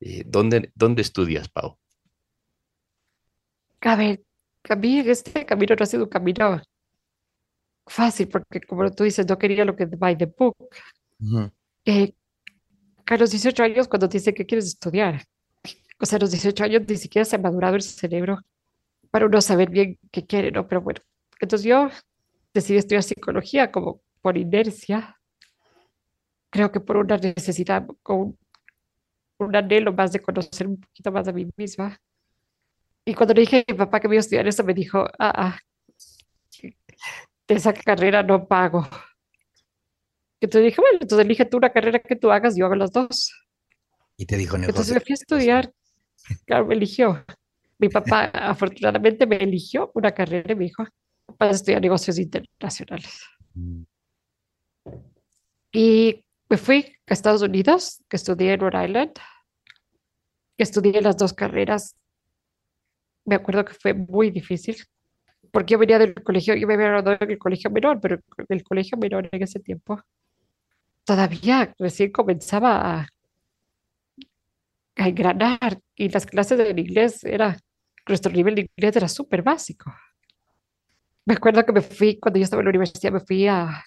Eh, 0.00 0.22
¿dónde, 0.26 0.72
¿Dónde 0.74 1.02
estudias, 1.02 1.48
Pau? 1.48 1.78
A 3.80 3.96
ver, 3.96 4.22
a 4.68 4.76
mí 4.76 5.00
este 5.00 5.46
camino 5.46 5.74
no 5.76 5.82
ha 5.82 5.86
sido 5.86 6.04
un 6.04 6.10
camino 6.10 6.60
fácil, 7.86 8.28
porque 8.28 8.60
como 8.60 8.90
tú 8.90 9.04
dices, 9.04 9.26
no 9.26 9.38
quería 9.38 9.64
lo 9.64 9.74
que 9.74 9.84
es 9.84 9.90
by 9.98 10.16
the 10.16 10.26
book. 10.26 10.56
Ujú. 11.20 11.50
Eh, 11.84 12.14
a 13.06 13.16
los 13.16 13.30
18 13.30 13.62
años, 13.62 13.88
cuando 13.88 14.08
te 14.08 14.18
dicen 14.18 14.34
que 14.34 14.46
quieres 14.46 14.66
estudiar, 14.66 15.24
o 16.00 16.06
sea, 16.06 16.16
a 16.16 16.20
los 16.20 16.30
18 16.30 16.64
años 16.64 16.82
ni 16.86 16.96
siquiera 16.96 17.24
se 17.24 17.36
ha 17.36 17.38
madurado 17.38 17.76
el 17.76 17.82
cerebro 17.82 18.38
para 19.10 19.26
uno 19.26 19.40
saber 19.40 19.70
bien 19.70 19.98
qué 20.10 20.26
quiere, 20.26 20.50
¿no? 20.50 20.68
Pero 20.68 20.82
bueno, 20.82 21.00
entonces 21.40 21.66
yo 21.66 21.88
decidí 22.52 22.78
estudiar 22.78 23.02
psicología 23.02 23.72
como 23.72 24.02
por 24.28 24.36
inercia, 24.36 25.16
creo 26.50 26.70
que 26.70 26.80
por 26.80 26.98
una 26.98 27.16
necesidad, 27.16 27.86
con 28.02 28.36
un, 29.38 29.56
anhelo 29.56 29.90
más 29.94 30.12
de 30.12 30.20
conocer 30.20 30.66
un 30.66 30.78
poquito 30.78 31.10
más 31.10 31.26
a 31.28 31.32
mí 31.32 31.48
misma. 31.56 31.98
Y 33.06 33.14
cuando 33.14 33.32
le 33.32 33.40
dije 33.40 33.64
a 33.66 33.72
mi 33.72 33.78
papá 33.78 34.00
que 34.00 34.06
me 34.06 34.16
iba 34.16 34.18
a 34.18 34.26
estudiar 34.26 34.46
eso, 34.46 34.62
me 34.64 34.74
dijo, 34.74 35.06
ah, 35.18 35.32
ah, 35.34 35.58
de 36.60 37.54
esa 37.54 37.72
carrera 37.72 38.22
no 38.22 38.46
pago. 38.46 38.86
Entonces 40.42 40.66
dije, 40.66 40.82
bueno, 40.82 40.98
entonces 41.00 41.24
elige 41.24 41.46
tú 41.46 41.56
una 41.56 41.72
carrera 41.72 41.98
que 41.98 42.16
tú 42.16 42.30
hagas, 42.30 42.54
yo 42.54 42.66
hago 42.66 42.74
las 42.74 42.92
dos. 42.92 43.32
Y 44.18 44.26
te 44.26 44.36
dijo 44.36 44.56
Entonces 44.56 44.88
negocio. 44.88 44.94
me 44.94 45.00
fui 45.00 45.12
a 45.12 45.14
estudiar, 45.14 45.72
claro, 46.44 46.66
me 46.66 46.74
eligió. 46.74 47.24
Mi 47.78 47.88
papá 47.88 48.24
afortunadamente 48.34 49.26
me 49.26 49.36
eligió 49.36 49.90
una 49.94 50.12
carrera 50.12 50.52
y 50.52 50.54
me 50.54 50.64
dijo, 50.64 50.84
vas 51.38 51.50
a 51.50 51.54
estudiar 51.54 51.80
negocios 51.80 52.18
internacionales. 52.18 53.24
Mm. 53.54 53.84
Y 55.72 56.24
me 56.48 56.56
fui 56.56 56.96
a 57.06 57.12
Estados 57.12 57.42
Unidos, 57.42 58.02
que 58.08 58.16
estudié 58.16 58.54
en 58.54 58.60
Rhode 58.60 58.84
Island, 58.84 59.12
que 60.56 60.62
estudié 60.62 61.00
las 61.00 61.16
dos 61.16 61.32
carreras. 61.32 61.96
Me 63.24 63.34
acuerdo 63.34 63.64
que 63.64 63.74
fue 63.74 63.94
muy 63.94 64.30
difícil, 64.30 64.76
porque 65.52 65.72
yo 65.72 65.78
venía 65.78 65.98
del 65.98 66.14
colegio, 66.14 66.54
yo 66.54 66.66
me 66.66 66.74
había 66.74 66.88
graduado 66.88 67.18
en 67.20 67.30
el 67.30 67.38
colegio 67.38 67.70
menor, 67.70 68.00
pero 68.00 68.18
el 68.48 68.62
colegio 68.62 68.98
menor 68.98 69.28
en 69.30 69.42
ese 69.42 69.60
tiempo 69.60 70.02
todavía 71.04 71.74
recién 71.78 72.12
comenzaba 72.12 73.00
a, 73.00 73.08
a 74.96 75.08
engranar 75.08 75.80
y 75.94 76.10
las 76.10 76.26
clases 76.26 76.58
de 76.58 76.70
inglés 76.70 77.24
era, 77.24 77.56
nuestro 78.06 78.30
nivel 78.30 78.54
de 78.56 78.70
inglés 78.76 78.96
era 78.96 79.08
súper 79.08 79.42
básico. 79.42 79.94
Me 81.24 81.34
acuerdo 81.34 81.64
que 81.64 81.72
me 81.72 81.80
fui, 81.80 82.18
cuando 82.18 82.38
yo 82.38 82.44
estaba 82.44 82.60
en 82.60 82.66
la 82.66 82.70
universidad, 82.70 83.12
me 83.12 83.20
fui 83.20 83.46
a, 83.46 83.68
a, 83.68 83.84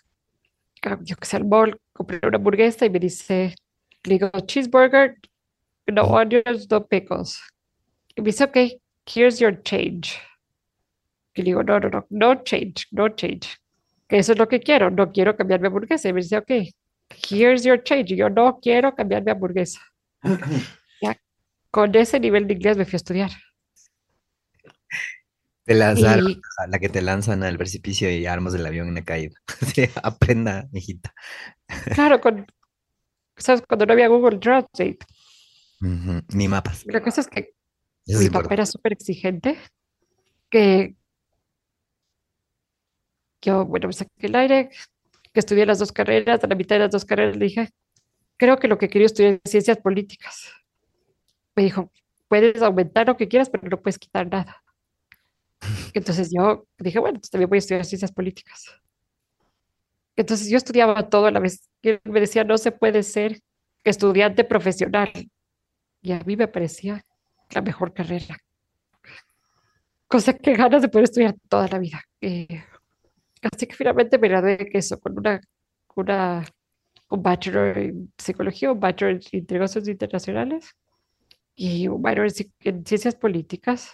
yo 1.04 1.16
que 1.16 1.26
sé, 1.26 1.38
al 1.38 1.46
mall, 1.46 1.80
compré 1.94 2.20
una 2.24 2.38
hamburguesa 2.38 2.86
y 2.86 2.90
me 2.90 3.00
dice, 3.00 3.56
le 4.04 4.14
digo, 4.14 4.30
cheeseburger, 4.46 5.18
no 5.88 6.04
onions, 6.04 6.70
no 6.70 6.86
pickles. 6.88 7.40
Y 8.16 8.22
me 8.22 8.28
dice, 8.28 8.44
ok, 8.46 8.58
here's 9.06 9.40
your 9.40 9.62
change. 9.64 10.20
Y 11.34 11.42
le 11.42 11.46
digo, 11.46 11.64
no, 11.64 11.80
no, 11.80 11.90
no, 11.90 12.06
no 12.10 12.44
change, 12.44 12.88
no 12.92 13.10
change. 13.10 13.58
Que 14.08 14.18
eso 14.18 14.34
es 14.34 14.38
lo 14.38 14.48
que 14.48 14.60
quiero, 14.60 14.90
no 14.90 15.12
quiero 15.12 15.36
cambiar 15.36 15.62
mi 15.62 15.68
hamburguesa. 15.68 16.10
Y 16.10 16.14
me 16.14 16.22
dice, 16.22 16.38
ok, 16.38 16.52
here's 17.30 17.64
your 17.64 17.82
change. 17.84 18.12
Y 18.14 18.18
yo 18.18 18.30
no 18.30 18.60
quiero 18.60 18.94
cambiar 18.96 19.24
mi 19.24 19.32
hamburguesa. 19.32 19.80
Ya, 21.02 21.20
con 21.72 21.96
ese 21.96 22.20
nivel 22.20 22.46
de 22.46 22.54
inglés 22.54 22.78
me 22.78 22.86
fui 22.86 22.94
a 22.94 22.98
estudiar. 22.98 23.32
Te 25.66 25.76
lanzaron 25.76 26.28
Y 26.30 26.42
a 26.58 26.68
la 26.68 26.80
que 26.80 26.90
te 26.90 27.02
lanzan 27.02 27.44
al 27.44 27.58
precipicio 27.58 28.12
y 28.12 28.26
armas 28.26 28.54
del 28.54 28.66
avión 28.66 28.88
en 28.88 28.96
la 28.96 29.04
caída. 29.04 29.36
Aprenda, 30.04 30.68
hijita. 30.74 31.14
claro, 31.94 32.20
con, 32.20 32.46
¿sabes? 33.38 33.64
cuando 33.68 33.86
no 33.86 33.94
había 33.94 34.08
Google 34.08 34.40
Translate, 34.40 35.00
Ujú. 35.82 36.22
Ni 36.34 36.48
mapas. 36.48 36.86
la 36.86 37.02
cosa 37.02 37.22
es 37.22 37.28
que 37.28 37.54
Eso 38.06 38.20
mi 38.20 38.30
papá 38.30 38.54
era 38.54 38.66
súper 38.66 38.94
exigente, 38.94 39.58
que 40.50 40.96
yo, 43.42 43.66
bueno, 43.66 43.88
me 43.88 43.94
saqué 43.94 44.28
el 44.28 44.36
aire, 44.36 44.70
que 45.34 45.40
estudié 45.40 45.66
las 45.66 45.80
dos 45.80 45.92
carreras, 45.92 46.44
a 46.44 46.48
la 46.48 46.56
mitad 46.56 46.76
de 46.76 46.82
las 46.82 46.92
dos 46.92 47.06
carreras 47.06 47.36
le 47.38 47.46
dije, 47.46 47.70
creo 48.38 48.58
que 48.58 48.68
lo 48.68 48.78
que 48.78 48.90
quería 48.90 49.08
estudiar 49.08 49.40
es 49.44 49.52
ciencias 49.52 49.78
políticas. 49.78 50.52
Me 51.56 51.64
dijo, 51.64 51.92
puedes 52.28 52.62
aumentar 52.62 53.08
lo 53.08 53.18
que 53.18 53.28
quieras, 53.28 53.50
pero 53.50 53.68
no 53.70 53.82
puedes 53.82 54.00
quitar 54.00 54.28
nada. 54.28 54.62
Entonces 55.94 56.32
yo 56.36 56.66
dije, 56.80 57.00
bueno, 57.00 57.20
pues 57.20 57.30
también 57.30 57.50
voy 57.50 57.58
a 57.58 57.60
estudiar 57.60 57.86
ciencias 57.86 58.12
políticas. 58.12 58.66
Entonces 60.16 60.50
yo 60.50 60.58
estudiaba 60.58 61.10
todo 61.10 61.26
a 61.28 61.32
la 61.32 61.40
vez. 61.40 61.70
Y 61.82 61.98
me 62.06 62.20
decía, 62.20 62.44
no 62.44 62.58
se 62.58 62.72
puede 62.72 63.04
ser 63.04 63.40
estudiante 63.84 64.44
profesional. 64.44 65.12
Y 66.02 66.12
a 66.14 66.20
mí 66.26 66.38
me 66.38 66.48
parecía 66.48 67.06
la 67.52 67.62
mejor 67.62 67.94
carrera. 67.94 68.38
Cosa 70.08 70.34
que 70.34 70.54
ganas 70.56 70.82
de 70.82 70.90
poder 70.90 71.06
estudiar 71.06 71.36
toda 71.50 71.68
la 71.68 71.80
vida. 71.80 72.02
Eh, 72.22 72.64
así 73.44 73.68
que 73.68 73.76
finalmente 73.76 74.18
me 74.20 74.30
gradué 74.30 74.58
de 74.58 74.70
eso, 74.74 75.00
con 75.00 75.18
una, 75.18 75.42
una, 75.96 76.46
un 77.10 77.24
bachelor 77.24 77.78
en 77.78 78.14
psicología, 78.18 78.72
un 78.72 78.80
bachelor 78.82 79.22
en 79.34 79.46
negocios 79.50 79.88
internacionales 79.88 80.72
y 81.56 81.88
un 81.90 82.02
ci- 82.04 82.52
en 82.62 82.86
ciencias 82.86 83.16
políticas. 83.16 83.92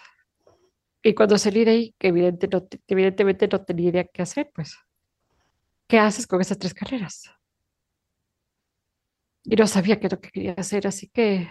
Y 1.07 1.15
cuando 1.15 1.37
salí 1.39 1.63
de 1.65 1.71
ahí, 1.71 1.95
que 1.97 2.09
evidente 2.09 2.47
no 2.47 2.63
te- 2.63 2.79
evidentemente 2.87 3.47
no 3.47 3.63
tenía 3.65 3.89
idea 3.89 4.03
qué 4.13 4.21
hacer, 4.21 4.51
pues, 4.53 4.77
¿qué 5.87 5.99
haces 5.99 6.27
con 6.27 6.39
esas 6.41 6.59
tres 6.59 6.73
carreras? 6.73 7.23
Y 9.43 9.55
no 9.55 9.65
sabía 9.67 9.99
qué 9.99 10.07
es 10.07 10.13
lo 10.13 10.21
que 10.21 10.29
quería 10.31 10.53
hacer, 10.57 10.85
así 10.87 11.09
que 11.09 11.47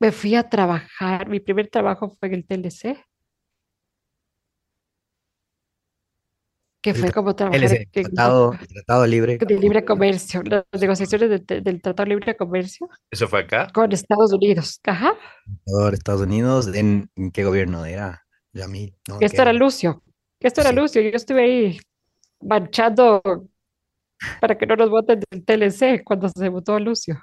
me 0.00 0.12
fui 0.12 0.34
a 0.34 0.48
trabajar. 0.48 1.28
Mi 1.28 1.40
primer 1.40 1.68
trabajo 1.68 2.10
fue 2.10 2.28
en 2.28 2.34
el 2.34 2.46
TLC, 2.46 3.04
que 6.84 6.90
El 6.90 6.96
fue 6.96 7.12
como 7.12 7.34
trabajar 7.34 7.62
LC, 7.64 7.88
en, 7.94 8.02
tratado, 8.04 8.50
tratado 8.68 9.06
libre. 9.06 9.38
de 9.38 9.58
libre 9.58 9.86
comercio, 9.86 10.42
las 10.42 10.64
negociaciones 10.78 11.30
de- 11.30 11.38
de- 11.38 11.60
del 11.62 11.80
Tratado 11.80 12.04
de 12.06 12.14
Libre 12.14 12.36
Comercio 12.36 12.90
¿Eso 13.10 13.26
fue 13.26 13.40
acá? 13.40 13.68
con 13.72 13.90
Estados 13.90 14.34
Unidos. 14.34 14.80
Ajá. 14.84 15.14
Estados 15.94 16.20
Unidos, 16.20 16.66
¿en, 16.74 17.08
en 17.16 17.30
qué 17.30 17.42
gobierno 17.42 17.86
era? 17.86 18.26
Yamil, 18.52 18.94
¿no? 19.08 19.14
Esto 19.18 19.36
¿Qué 19.36 19.42
era? 19.42 19.52
Lucio. 19.54 20.02
Esto 20.40 20.60
era. 20.60 20.72
Lucio. 20.72 21.00
Yo 21.00 21.08
estuve 21.08 21.42
ahí 21.42 21.78
manchando 22.42 23.22
para 24.42 24.58
que 24.58 24.66
no 24.66 24.76
nos 24.76 24.90
voten 24.90 25.20
del 25.30 25.42
TLC 25.42 26.04
cuando 26.04 26.28
se 26.28 26.50
votó 26.50 26.74
a 26.74 26.80
Lucio. 26.80 27.18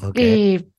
Ok. 0.00 0.18
Y 0.18 0.72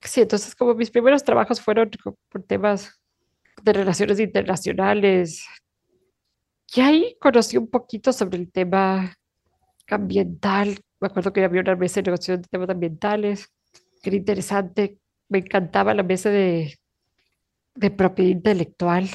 sí, 0.00 0.20
entonces 0.22 0.54
como 0.56 0.74
mis 0.74 0.90
primeros 0.90 1.22
trabajos 1.22 1.60
fueron 1.60 1.90
por 2.28 2.42
temas 2.42 2.98
de 3.62 3.72
relaciones 3.72 4.20
internacionales. 4.20 5.46
Y 6.74 6.80
ahí 6.80 7.16
conocí 7.20 7.56
un 7.56 7.68
poquito 7.68 8.12
sobre 8.12 8.38
el 8.38 8.50
tema 8.50 9.14
ambiental. 9.88 10.78
Me 11.00 11.06
acuerdo 11.06 11.32
que 11.32 11.44
había 11.44 11.60
una 11.60 11.76
mesa 11.76 11.96
de 12.00 12.10
negociación 12.10 12.42
de 12.42 12.48
temas 12.48 12.70
ambientales, 12.70 13.52
que 14.02 14.10
era 14.10 14.16
interesante. 14.16 14.98
Me 15.28 15.38
encantaba 15.38 15.94
la 15.94 16.02
mesa 16.02 16.30
de, 16.30 16.78
de 17.74 17.90
propiedad 17.90 18.30
intelectual, 18.30 19.08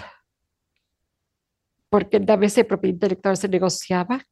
porque 1.89 2.17
en 2.17 2.25
la 2.25 2.37
mesa 2.37 2.61
de 2.61 2.65
propiedad 2.65 2.95
intelectual 2.95 3.37
se 3.37 3.49
negociaba 3.49 4.25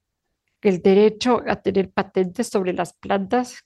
el 0.62 0.82
derecho 0.82 1.41
a 1.47 1.56
tener 1.56 1.91
patentes 1.91 2.47
sobre 2.47 2.74
las 2.74 2.93
plantas 2.93 3.65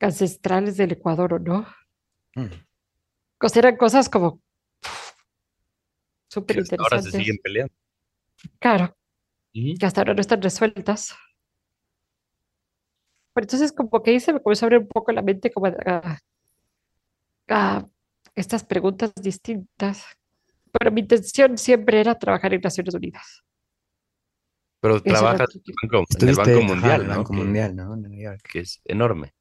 ancestrales 0.00 0.76
del 0.76 0.92
Ecuador 0.92 1.34
o 1.34 1.38
no. 1.38 1.66
Mm. 2.34 2.46
O 3.42 3.48
sea, 3.48 3.60
eran 3.60 3.76
cosas 3.76 4.08
como 4.08 4.40
súper 6.28 6.56
Que 6.56 6.62
hasta 6.62 6.76
ahora 6.78 7.02
se 7.02 7.10
siguen 7.10 7.38
peleando. 7.42 7.72
Claro, 8.58 8.96
que 9.52 9.86
hasta 9.86 10.00
ahora 10.00 10.14
no 10.14 10.20
están 10.20 10.42
resueltas. 10.42 11.14
Pero 13.32 13.44
entonces 13.44 13.72
como 13.72 14.02
que 14.02 14.10
ahí 14.12 14.20
se 14.20 14.32
me 14.32 14.40
comenzó 14.40 14.64
a 14.64 14.66
abrir 14.66 14.80
un 14.80 14.88
poco 14.88 15.12
la 15.12 15.22
mente 15.22 15.50
como 15.50 15.66
a, 15.66 16.18
a 17.48 17.86
estas 18.34 18.64
preguntas 18.64 19.12
distintas. 19.14 20.04
Pero 20.72 20.90
mi 20.92 21.00
intención 21.02 21.56
siempre 21.58 22.00
era 22.00 22.18
trabajar 22.18 22.52
en 22.54 22.60
Naciones 22.60 22.94
Unidas. 22.94 23.42
Pero 24.80 25.02
trabajas 25.02 25.48
en 25.54 25.62
el 25.66 25.74
Banco, 25.90 26.04
en 26.20 26.28
el 26.28 26.34
Banco 26.36 26.62
Mundial, 26.62 27.00
el 27.02 27.08
¿no? 27.08 27.14
Banco 27.16 27.32
Que- 27.32 27.36
Mundial, 27.38 27.76
¿no? 27.76 27.94
En 27.94 28.02
Nueva 28.02 28.16
York. 28.22 28.40
que 28.52 28.60
es 28.60 28.80
enorme. 28.84 29.34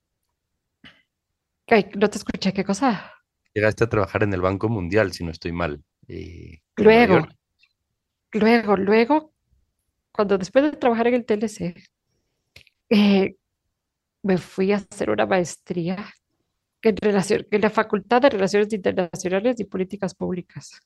Ay, 1.67 1.89
no 1.95 2.09
te 2.09 2.17
escuché, 2.17 2.53
¿qué 2.53 2.63
cosa? 2.63 3.11
Llegaste 3.53 3.83
a 3.83 3.89
trabajar 3.89 4.23
en 4.23 4.33
el 4.33 4.41
Banco 4.41 4.69
Mundial, 4.69 5.11
si 5.13 5.23
no 5.23 5.31
estoy 5.31 5.51
mal. 5.51 5.83
Eh, 6.07 6.59
Luego, 6.77 7.27
luego, 8.33 8.75
luego, 8.75 9.33
cuando 10.11 10.37
después 10.37 10.65
de 10.65 10.77
trabajar 10.77 11.07
en 11.07 11.15
el 11.15 11.25
TLC, 11.25 11.75
eh, 12.89 13.35
me 14.23 14.37
fui 14.37 14.71
a 14.71 14.77
hacer 14.77 15.09
una 15.09 15.25
maestría 15.25 16.13
en, 16.81 16.97
relación, 16.97 17.47
en 17.49 17.61
la 17.61 17.69
Facultad 17.69 18.21
de 18.21 18.29
Relaciones 18.29 18.71
Internacionales 18.73 19.59
y 19.59 19.65
Políticas 19.65 20.13
Públicas 20.13 20.81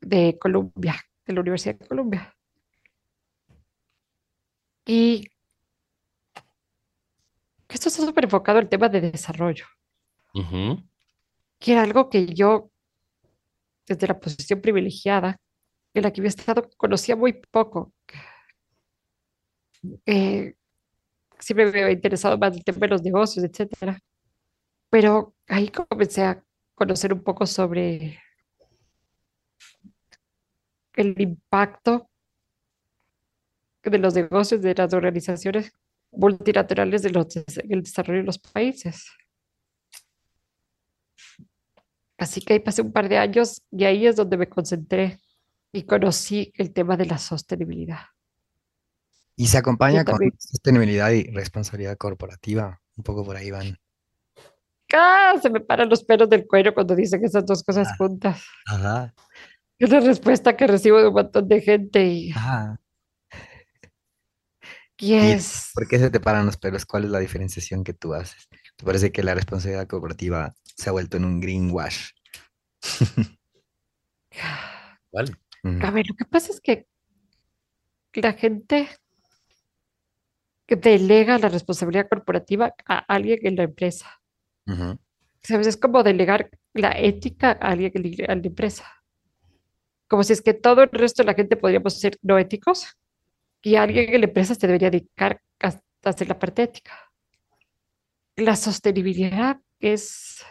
de 0.00 0.36
Columbia, 0.38 0.96
de 1.26 1.32
la 1.32 1.40
Universidad 1.40 1.76
de 1.76 1.86
Columbia. 1.86 2.34
Y 4.86 5.28
esto 7.68 7.88
está 7.88 8.04
súper 8.04 8.24
enfocado 8.24 8.58
al 8.58 8.68
tema 8.68 8.88
de 8.88 9.00
desarrollo, 9.00 9.66
que 11.58 11.72
era 11.72 11.82
algo 11.82 12.08
que 12.08 12.26
yo, 12.26 12.70
desde 13.86 14.06
la 14.06 14.18
posición 14.18 14.60
privilegiada, 14.60 15.38
en 15.94 16.02
la 16.02 16.12
que 16.12 16.20
había 16.20 16.28
estado, 16.30 16.68
conocía 16.76 17.16
muy 17.16 17.34
poco. 17.34 17.92
Eh, 20.06 20.54
siempre 21.38 21.70
me 21.70 21.82
había 21.82 21.92
interesado 21.92 22.38
más 22.38 22.56
el 22.56 22.64
tema 22.64 22.78
de 22.80 22.88
los 22.88 23.02
negocios, 23.02 23.44
etcétera. 23.44 23.98
Pero 24.90 25.34
ahí 25.48 25.68
comencé 25.68 26.24
a 26.24 26.42
conocer 26.74 27.12
un 27.12 27.22
poco 27.22 27.46
sobre 27.46 28.18
el 30.94 31.20
impacto 31.20 32.08
de 33.82 33.98
los 33.98 34.14
negocios 34.14 34.62
de 34.62 34.74
las 34.74 34.92
organizaciones 34.94 35.72
multilaterales 36.10 37.02
de 37.02 37.08
en 37.08 37.72
el 37.72 37.82
desarrollo 37.82 38.20
de 38.20 38.26
los 38.26 38.38
países. 38.38 39.06
Así 42.24 42.40
que 42.40 42.54
ahí 42.54 42.58
pasé 42.60 42.80
un 42.80 42.90
par 42.90 43.06
de 43.10 43.18
años 43.18 43.60
y 43.70 43.84
ahí 43.84 44.06
es 44.06 44.16
donde 44.16 44.38
me 44.38 44.48
concentré 44.48 45.20
y 45.72 45.82
conocí 45.82 46.50
el 46.56 46.72
tema 46.72 46.96
de 46.96 47.04
la 47.04 47.18
sostenibilidad. 47.18 47.98
Y 49.36 49.46
se 49.48 49.58
acompaña 49.58 50.06
con 50.06 50.18
sostenibilidad 50.38 51.10
y 51.10 51.24
responsabilidad 51.32 51.98
corporativa. 51.98 52.80
Un 52.96 53.04
poco 53.04 53.26
por 53.26 53.36
ahí 53.36 53.50
van. 53.50 53.76
¡Ah! 54.94 55.34
Se 55.42 55.50
me 55.50 55.60
paran 55.60 55.90
los 55.90 56.02
pelos 56.02 56.30
del 56.30 56.46
cuello 56.46 56.72
cuando 56.72 56.96
dicen 56.96 57.22
esas 57.22 57.44
dos 57.44 57.62
cosas 57.62 57.88
Ah. 57.90 57.94
juntas. 57.98 58.42
Ajá. 58.68 59.12
Es 59.78 59.90
la 59.90 60.00
respuesta 60.00 60.56
que 60.56 60.66
recibo 60.66 60.98
de 61.02 61.08
un 61.08 61.14
montón 61.14 61.46
de 61.46 61.60
gente 61.60 62.06
y, 62.06 62.30
Ajá. 62.32 62.80
y 64.96 65.14
¿Y 65.14 65.36
por 65.74 65.86
qué 65.88 65.98
se 65.98 66.08
te 66.10 66.20
paran 66.20 66.46
los 66.46 66.56
pelos? 66.56 66.86
¿Cuál 66.86 67.04
es 67.04 67.10
la 67.10 67.18
diferenciación 67.18 67.84
que 67.84 67.92
tú 67.92 68.14
haces? 68.14 68.48
¿Te 68.76 68.84
parece 68.84 69.12
que 69.12 69.22
la 69.22 69.34
responsabilidad 69.34 69.86
corporativa 69.86 70.54
se 70.64 70.88
ha 70.88 70.92
vuelto 70.92 71.16
en 71.16 71.24
un 71.24 71.40
greenwash? 71.40 72.10
Vale. 75.12 75.32
A 75.80 75.90
ver, 75.90 76.06
lo 76.08 76.14
que 76.14 76.24
pasa 76.24 76.52
es 76.52 76.60
que 76.60 76.86
la 78.14 78.32
gente 78.32 78.88
que 80.66 80.76
delega 80.76 81.38
la 81.38 81.48
responsabilidad 81.48 82.08
corporativa 82.08 82.74
a 82.86 82.98
alguien 82.98 83.38
en 83.42 83.56
la 83.56 83.62
empresa. 83.64 84.20
Es 85.42 85.76
como 85.76 86.02
delegar 86.02 86.50
la 86.72 86.90
ética 86.92 87.50
a 87.52 87.70
alguien 87.70 87.92
en 87.94 88.42
la 88.42 88.46
empresa. 88.48 88.84
Como 90.08 90.22
si 90.22 90.32
es 90.32 90.42
que 90.42 90.54
todo 90.54 90.82
el 90.82 90.90
resto 90.90 91.22
de 91.22 91.26
la 91.26 91.34
gente 91.34 91.56
podríamos 91.56 91.98
ser 92.00 92.18
no 92.22 92.38
éticos 92.38 92.86
y 93.62 93.76
alguien 93.76 94.14
en 94.14 94.20
la 94.20 94.26
empresa 94.26 94.54
se 94.54 94.66
debería 94.66 94.90
dedicar 94.90 95.40
a 95.60 95.80
a 96.04 96.10
hacer 96.10 96.28
la 96.28 96.38
parte 96.38 96.62
ética. 96.62 97.03
La 98.36 98.56
sostenibilidad 98.56 99.60
es 99.78 100.44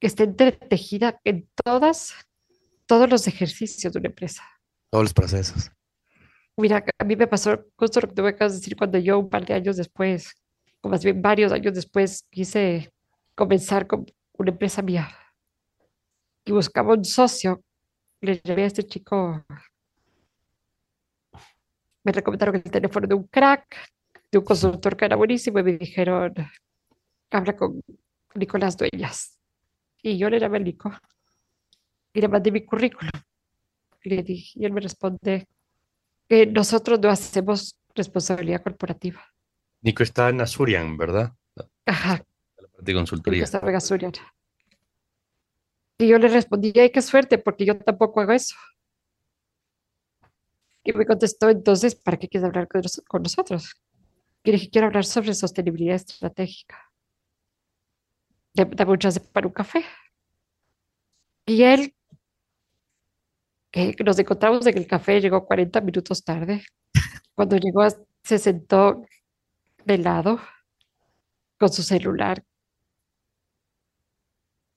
que 0.00 0.06
está 0.06 0.24
entretejida 0.24 1.20
en 1.24 1.48
todas, 1.62 2.14
todos 2.86 3.10
los 3.10 3.26
ejercicios 3.26 3.92
de 3.92 3.98
una 3.98 4.08
empresa. 4.08 4.42
Todos 4.90 5.04
los 5.04 5.14
procesos. 5.14 5.70
Mira, 6.56 6.84
a 6.98 7.04
mí 7.04 7.16
me 7.16 7.26
pasó 7.26 7.66
justo 7.76 8.00
lo 8.00 8.14
que 8.14 8.22
me 8.22 8.28
acabas 8.28 8.52
de 8.52 8.58
decir 8.60 8.76
cuando 8.76 8.98
yo 8.98 9.18
un 9.18 9.28
par 9.28 9.44
de 9.44 9.54
años 9.54 9.76
después, 9.76 10.34
o 10.80 10.88
más 10.88 11.04
bien 11.04 11.20
varios 11.20 11.52
años 11.52 11.74
después, 11.74 12.24
quise 12.30 12.92
comenzar 13.34 13.86
con 13.86 14.06
una 14.38 14.50
empresa 14.50 14.80
mía 14.80 15.10
y 16.44 16.52
buscaba 16.52 16.94
un 16.94 17.04
socio. 17.04 17.62
Le 18.20 18.36
llevé 18.38 18.62
a 18.62 18.66
este 18.66 18.84
chico, 18.84 19.44
me 22.04 22.12
recomendaron 22.12 22.56
el 22.56 22.62
teléfono 22.62 23.06
de 23.06 23.14
un 23.14 23.24
crack, 23.24 23.76
de 24.34 24.38
un 24.38 24.44
consultor 24.44 24.96
que 24.96 25.04
era 25.04 25.14
buenísimo 25.16 25.60
y 25.60 25.62
me 25.62 25.72
dijeron, 25.78 26.34
habla 27.30 27.56
con 27.56 27.80
Nicolás 28.34 28.76
Dueñas. 28.76 29.38
Y 30.02 30.18
yo 30.18 30.28
le 30.28 30.40
llamé 30.40 30.58
al 30.58 30.64
Nico 30.64 30.90
y 32.12 32.20
le 32.20 32.28
mandé 32.28 32.50
mi 32.50 32.64
currículum. 32.64 33.12
Y, 34.02 34.10
le 34.10 34.22
dije, 34.24 34.58
y 34.58 34.64
él 34.64 34.72
me 34.72 34.80
responde 34.80 35.46
que 36.28 36.46
nosotros 36.46 36.98
no 37.00 37.10
hacemos 37.10 37.78
responsabilidad 37.94 38.62
corporativa. 38.62 39.24
Nico 39.82 40.02
está 40.02 40.28
en 40.30 40.40
Azurian, 40.40 40.96
¿verdad? 40.96 41.32
Ajá, 41.86 42.24
La 42.56 42.68
parte 42.68 42.82
de 42.82 42.92
Nico 42.92 42.98
consultoría. 42.98 43.44
estaba 43.44 43.70
en 43.70 43.76
Asturias. 43.76 44.12
Y 45.96 46.08
yo 46.08 46.18
le 46.18 46.26
respondí, 46.26 46.72
ay, 46.76 46.90
qué 46.90 47.00
suerte, 47.00 47.38
porque 47.38 47.64
yo 47.64 47.78
tampoco 47.78 48.20
hago 48.20 48.32
eso. 48.32 48.56
Y 50.82 50.92
me 50.92 51.06
contestó, 51.06 51.48
entonces, 51.48 51.94
¿para 51.94 52.16
qué 52.16 52.28
quieres 52.28 52.46
hablar 52.48 52.66
con 53.06 53.22
nosotros? 53.22 53.83
Quiero 54.44 54.86
hablar 54.88 55.04
sobre 55.06 55.32
sostenibilidad 55.34 55.96
estratégica. 55.96 56.76
Ya- 58.54 58.66
Dame 58.66 58.92
un 58.92 58.98
chance 58.98 59.20
para 59.20 59.46
un 59.46 59.52
café. 59.54 59.84
Y 61.46 61.62
él, 61.62 61.94
que 63.72 63.94
nos 64.04 64.18
encontramos 64.18 64.66
en 64.66 64.78
el 64.78 64.86
café, 64.86 65.20
llegó 65.20 65.44
40 65.46 65.80
minutos 65.80 66.22
tarde. 66.24 66.62
Cuando 67.34 67.56
llegó, 67.56 67.86
se 68.24 68.38
sentó 68.38 69.02
de 69.84 69.98
lado 69.98 70.40
con 71.58 71.72
su 71.72 71.82
celular. 71.82 72.44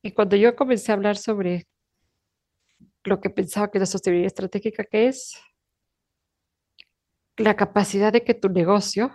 Y 0.03 0.11
cuando 0.11 0.35
yo 0.35 0.55
comencé 0.55 0.91
a 0.91 0.95
hablar 0.95 1.17
sobre 1.17 1.67
lo 3.03 3.19
que 3.21 3.29
pensaba 3.29 3.71
que 3.71 3.79
la 3.79 3.85
sostenibilidad 3.85 4.27
estratégica 4.27 4.83
que 4.83 5.07
es, 5.07 5.33
la 7.37 7.55
capacidad 7.55 8.11
de 8.11 8.23
que 8.23 8.33
tu 8.33 8.49
negocio 8.49 9.11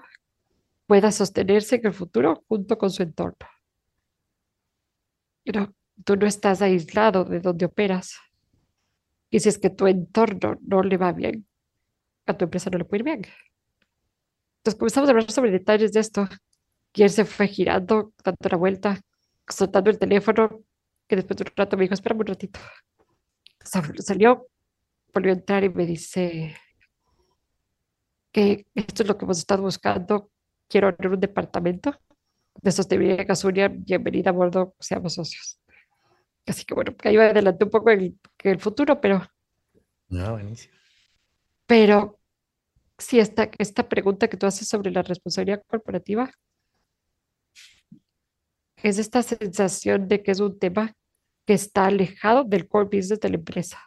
pueda 0.93 1.11
sostenerse 1.11 1.76
en 1.76 1.86
el 1.86 1.95
futuro 1.95 2.45
junto 2.49 2.76
con 2.76 2.90
su 2.90 3.03
entorno. 3.03 3.49
Pero 5.45 5.72
tú 6.05 6.16
no 6.16 6.26
estás 6.26 6.62
aislado 6.62 7.24
de 7.24 7.38
donde 7.40 7.66
operas. 7.66 8.16
Y 9.30 9.40
si 9.40 9.49
es 9.49 9.59
que 9.59 9.70
tu 9.70 9.86
entorno 9.88 10.59
no 10.62 10.82
le 10.84 10.97
va 10.97 11.12
bien, 11.12 11.47
a 12.26 12.36
tu 12.36 12.45
empresa 12.47 12.70
no 12.70 12.78
le 12.78 12.84
puede 12.86 13.01
ir 13.01 13.05
bien. 13.05 13.22
Entonces 14.59 14.78
comenzamos 14.78 15.09
a 15.09 15.12
hablar 15.12 15.30
sobre 15.30 15.51
detalles 15.51 15.93
de 15.93 16.01
esto. 16.01 16.28
Y 16.95 17.03
él 17.03 17.11
se 17.11 17.24
fue 17.24 17.49
girando, 17.49 18.12
dando 18.24 18.49
la 18.51 18.57
vuelta, 18.57 19.01
soltando 19.49 19.90
el 19.90 19.99
teléfono, 19.99 20.62
que 21.09 21.16
después 21.16 21.36
de 21.38 21.45
un 21.45 21.53
rato 21.57 21.76
me 21.76 21.82
dijo, 21.84 21.95
espérame 21.95 22.20
un 22.20 22.26
ratito. 22.26 22.61
Sal- 23.64 23.99
Salió, 24.03 24.49
volvió 25.14 25.32
a 25.32 25.36
entrar 25.36 25.64
y 25.64 25.70
me 25.70 25.86
dice 25.86 26.57
que 28.32 28.66
esto 28.74 29.03
es 29.03 29.09
lo 29.09 29.16
que 29.18 29.24
hemos 29.24 29.38
estado 29.38 29.62
buscando. 29.62 30.30
Quiero 30.69 30.89
abrir 30.89 31.11
un 31.13 31.21
departamento 31.21 31.99
de 32.61 32.73
sostenibilidad 32.73 33.21
en 33.21 33.31
Azuria. 33.31 33.69
Bienvenida 33.69 34.31
a 34.31 34.33
bordo, 34.33 34.75
seamos 34.81 35.15
socios. 35.15 35.59
Así 36.47 36.65
que 36.65 36.75
bueno, 36.75 36.95
ahí 37.05 37.17
me 37.17 37.25
adelanté 37.25 37.65
un 37.65 37.71
poco 37.71 37.91
el, 37.91 38.19
el 38.39 38.61
futuro, 38.61 39.01
pero, 39.01 39.23
No, 40.09 40.33
buenísimo. 40.33 40.75
pero 41.67 42.19
sí, 42.99 43.21
esta, 43.21 43.49
esta 43.59 43.89
pregunta 43.89 44.29
que 44.29 44.37
tú 44.37 44.47
haces 44.47 44.67
sobre 44.69 44.91
la 44.91 45.03
responsabilidad 45.03 45.63
corporativa 45.67 46.31
es 48.77 48.99
esta 48.99 49.23
sensación 49.23 50.09
de 50.09 50.23
que 50.23 50.33
es 50.33 50.41
un 50.41 50.59
tema 50.59 50.95
que 51.47 51.55
está 51.55 51.87
alejado 51.87 52.43
del 52.45 52.67
core 52.69 52.87
business 52.87 53.21
de 53.21 53.29
la 53.29 53.37
empresa, 53.37 53.79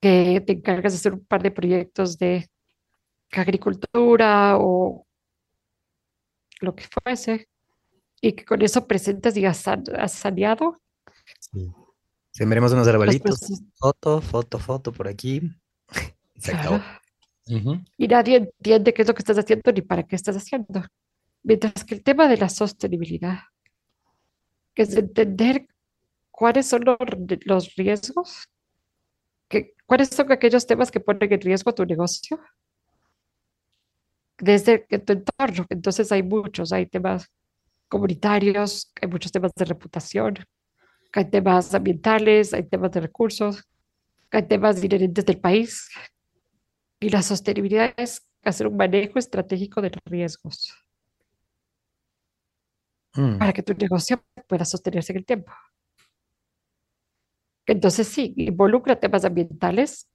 que 0.00 0.40
te 0.46 0.52
encargas 0.52 0.92
de 0.92 0.96
hacer 0.98 1.12
un 1.14 1.24
par 1.24 1.42
de 1.42 1.50
proyectos 1.50 2.16
de 2.18 2.48
agricultura 3.32 4.56
o 4.58 5.06
lo 6.62 6.74
que 6.74 6.84
fuese, 6.84 7.48
y 8.20 8.32
que 8.32 8.44
con 8.44 8.62
eso 8.62 8.86
presentas 8.86 9.36
y 9.36 9.44
has, 9.44 9.66
has 9.66 10.12
saneado 10.12 10.82
Sí. 11.38 11.72
Sembremos 12.30 12.72
unos 12.72 12.88
arbolitos. 12.88 13.40
Foto, 13.74 14.20
foto, 14.20 14.58
foto 14.58 14.92
por 14.92 15.08
aquí. 15.08 15.42
Se 16.36 16.52
acabó. 16.52 16.78
Claro. 16.78 17.00
Ujú. 17.48 17.84
Y 17.98 18.08
nadie 18.08 18.36
entiende 18.36 18.94
qué 18.94 19.02
es 19.02 19.08
lo 19.08 19.14
que 19.14 19.20
estás 19.20 19.38
haciendo 19.38 19.72
ni 19.72 19.82
para 19.82 20.04
qué 20.04 20.16
estás 20.16 20.36
haciendo. 20.36 20.84
Mientras 21.42 21.84
que 21.84 21.96
el 21.96 22.02
tema 22.02 22.28
de 22.28 22.36
la 22.36 22.48
sostenibilidad, 22.48 23.40
que 24.74 24.82
es 24.82 24.96
entender 24.96 25.66
cuáles 26.30 26.66
son 26.66 26.84
los, 26.84 26.96
los 27.44 27.74
riesgos, 27.74 28.48
que, 29.48 29.74
cuáles 29.86 30.08
son 30.08 30.30
aquellos 30.32 30.66
temas 30.66 30.90
que 30.90 31.00
ponen 31.00 31.32
en 31.32 31.40
riesgo 31.40 31.74
tu 31.74 31.84
negocio 31.84 32.40
desde 34.42 34.86
que 34.86 34.98
tu 34.98 35.14
entorno. 35.14 35.66
Entonces 35.70 36.12
hay 36.12 36.22
muchos, 36.22 36.72
hay 36.72 36.86
temas 36.86 37.30
comunitarios, 37.88 38.92
hay 39.00 39.08
muchos 39.08 39.32
temas 39.32 39.52
de 39.54 39.64
reputación, 39.64 40.34
hay 41.12 41.30
temas 41.30 41.74
ambientales, 41.74 42.52
hay 42.54 42.64
temas 42.64 42.92
de 42.92 43.00
recursos, 43.00 43.64
hay 44.30 44.42
temas 44.48 44.82
inherentes 44.84 45.24
del 45.24 45.40
país. 45.40 45.88
Y 47.00 47.10
la 47.10 47.22
sostenibilidad 47.22 47.94
es 47.96 48.26
hacer 48.44 48.66
un 48.66 48.76
manejo 48.76 49.18
estratégico 49.18 49.80
de 49.80 49.90
los 49.90 50.02
riesgos 50.04 50.72
Mm, 53.16 53.38
para 53.38 53.52
que 53.52 53.62
tu 53.62 53.74
negocio 53.74 54.24
pueda 54.48 54.64
sostenerse 54.64 55.12
en 55.12 55.18
el 55.18 55.26
tiempo. 55.26 55.52
Entonces 57.66 58.08
sí, 58.08 58.34
involucra 58.36 58.98
temas 58.98 59.24
ambientales, 59.24 60.08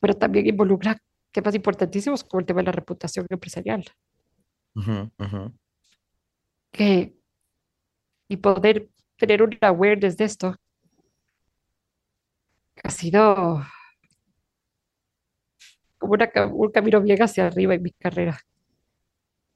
pero 0.00 0.14
también 0.14 0.46
involucra 0.46 0.98
temas 1.32 1.54
importantísimos 1.54 2.24
como 2.24 2.40
el 2.40 2.46
tema 2.46 2.60
de 2.60 2.66
la 2.66 2.72
reputación 2.72 3.26
empresarial. 3.30 3.84
ujú, 4.74 5.10
ujú. 5.18 5.40
Que, 6.72 7.12
y 8.28 8.38
poder 8.38 8.88
tener 9.18 9.42
una 9.42 9.58
awareness 9.62 10.16
de 10.16 10.24
esto 10.24 10.56
ha 12.84 12.90
sido 12.90 13.62
como 15.98 16.14
una 16.14 16.28
un 16.52 16.72
camino 16.72 17.00
bien 17.00 17.22
hacia 17.22 17.46
arriba 17.46 17.74
en 17.74 17.82
mi 17.84 17.92
carrera. 17.92 18.40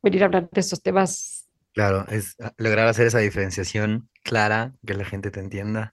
Venir 0.04 0.22
a 0.22 0.26
hablar 0.26 0.48
de 0.52 0.60
estos 0.60 0.80
temas 0.82 1.48
Claro, 1.72 2.06
es 2.08 2.36
ah, 2.40 2.52
lograr 2.56 2.86
hacer 2.88 3.06
esa 3.06 3.18
diferenciación 3.18 4.08
clara, 4.22 4.74
que 4.86 4.94
la 4.94 5.04
gente 5.04 5.30
te 5.30 5.40
entienda. 5.40 5.92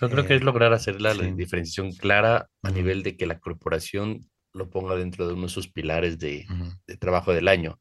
Yo 0.00 0.10
creo 0.10 0.24
que 0.24 0.34
Eh, 0.34 0.36
es 0.36 0.44
lograr 0.44 0.72
hacer 0.72 1.00
la, 1.00 1.14
la 1.14 1.24
sí. 1.24 1.34
diferenciación 1.34 1.92
clara 1.92 2.48
a 2.62 2.70
nivel 2.70 3.02
de 3.02 3.16
que 3.16 3.26
la 3.26 3.40
corporación 3.40 4.20
lo 4.54 4.70
ponga 4.70 4.94
dentro 4.96 5.26
de 5.26 5.34
uno 5.34 5.42
de 5.44 5.48
sus 5.48 5.68
pilares 5.68 6.18
de, 6.18 6.46
Ujú. 6.50 6.70
de 6.86 6.96
trabajo 6.96 7.32
del 7.34 7.48
año. 7.48 7.78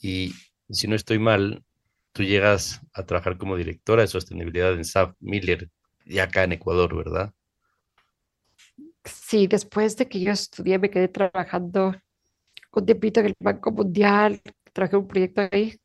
Y 0.00 0.32
si 0.70 0.88
no 0.88 0.96
estoy 0.96 1.18
mal, 1.18 1.62
tú 2.12 2.24
llegas 2.24 2.80
a 2.92 3.04
trabajar 3.06 3.38
como 3.38 3.56
directora 3.56 4.02
de 4.02 4.08
sostenibilidad 4.08 4.72
en 4.72 4.80
SAP 4.80 5.16
Miller, 5.20 5.70
y 6.04 6.18
acá 6.18 6.44
en 6.44 6.52
Ecuador, 6.52 6.96
¿verdad? 6.96 7.32
Sí, 9.04 9.46
después 9.46 9.96
de 9.96 10.08
que 10.08 10.20
yo 10.20 10.32
estudié, 10.32 10.78
me 10.78 10.90
quedé 10.90 11.08
trabajando 11.08 11.94
un 12.72 12.86
tiempito 12.86 13.20
en 13.20 13.26
el 13.26 13.34
Banco 13.38 13.70
Mundial, 13.70 14.40
trabajé 14.72 14.96
en 14.96 15.02
un 15.02 15.08
proyecto 15.08 15.48
ahí. 15.52 15.76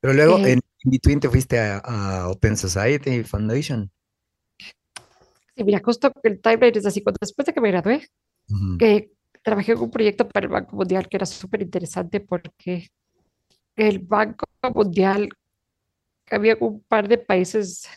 Pero 0.00 0.14
luego 0.14 0.38
Eh, 0.38 0.52
en 0.52 0.60
in 0.84 0.90
between 0.90 1.20
te 1.20 1.28
fuiste 1.28 1.58
a, 1.58 1.78
a 1.78 2.28
Open 2.28 2.56
Society 2.56 3.22
Foundation. 3.22 3.90
Sí, 5.56 5.64
mira, 5.64 5.80
justo 5.84 6.10
el 6.22 6.40
timeline 6.40 6.78
es 6.78 6.86
así, 6.86 7.02
cuando 7.02 7.18
después 7.20 7.46
de 7.46 7.52
que 7.52 7.60
me 7.60 7.70
gradué, 7.70 8.08
Ujú. 8.48 8.78
que 8.78 9.10
trabajé 9.42 9.72
en 9.72 9.78
un 9.78 9.90
proyecto 9.90 10.28
para 10.28 10.44
el 10.46 10.52
Banco 10.52 10.76
Mundial 10.76 11.08
que 11.08 11.16
era 11.16 11.26
súper 11.26 11.62
interesante 11.62 12.20
porque 12.20 12.88
el 13.76 14.00
Banco 14.00 14.46
Mundial, 14.74 15.28
había 16.30 16.56
un 16.60 16.82
par 16.82 17.08
de 17.08 17.18
países 17.18 17.88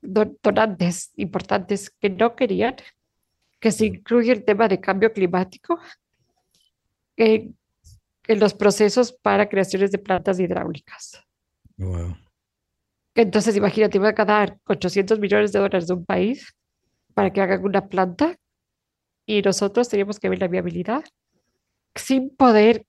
don- 0.00 0.36
donantes 0.42 1.12
importantes 1.16 1.90
que 1.90 2.10
no 2.10 2.34
querían 2.34 2.76
que 3.60 3.70
se 3.70 3.86
incluya 3.86 4.32
el 4.32 4.44
tema 4.44 4.66
de 4.66 4.80
cambio 4.80 5.12
climático 5.12 5.78
en, 7.16 7.56
en 8.26 8.40
los 8.40 8.54
procesos 8.54 9.12
para 9.12 9.48
creaciones 9.48 9.92
de 9.92 9.98
plantas 9.98 10.40
hidráulicas. 10.40 11.22
Wow. 11.76 12.16
Entonces, 13.14 13.56
imagínate, 13.56 13.98
iba 13.98 14.08
a 14.08 14.24
dar 14.24 14.58
800 14.66 15.20
millones 15.20 15.52
de 15.52 15.60
dólares 15.60 15.86
de 15.86 15.94
un 15.94 16.04
país 16.04 16.52
para 17.14 17.30
que 17.30 17.40
hagan 17.40 17.64
una 17.64 17.86
planta 17.86 18.36
y 19.26 19.42
nosotros 19.42 19.88
teníamos 19.88 20.18
que 20.18 20.28
ver 20.28 20.40
la 20.40 20.48
viabilidad 20.48 21.04
sin 21.94 22.34
poder, 22.34 22.86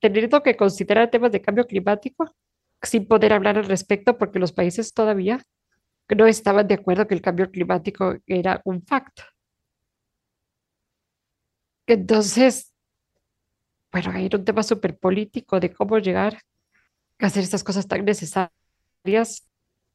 teniendo 0.00 0.42
que 0.42 0.56
considerar 0.56 1.10
temas 1.10 1.32
de 1.32 1.42
cambio 1.42 1.66
climático, 1.66 2.34
sin 2.82 3.06
poder 3.06 3.32
hablar 3.32 3.58
al 3.58 3.64
respecto 3.64 4.18
porque 4.18 4.38
los 4.38 4.52
países 4.52 4.92
todavía 4.92 5.42
no 6.16 6.26
estaban 6.26 6.66
de 6.68 6.74
acuerdo 6.74 7.06
que 7.06 7.14
el 7.14 7.22
cambio 7.22 7.50
climático 7.50 8.16
era 8.26 8.60
un 8.64 8.82
fact. 8.82 9.20
Entonces, 11.86 12.72
bueno, 13.92 14.12
era 14.12 14.38
un 14.38 14.44
tema 14.44 14.62
súper 14.62 14.98
político 14.98 15.60
de 15.60 15.72
cómo 15.72 15.98
llegar 15.98 16.40
a 17.20 17.26
hacer 17.26 17.42
estas 17.44 17.64
cosas 17.64 17.86
tan 17.86 18.04
necesarias 18.04 18.50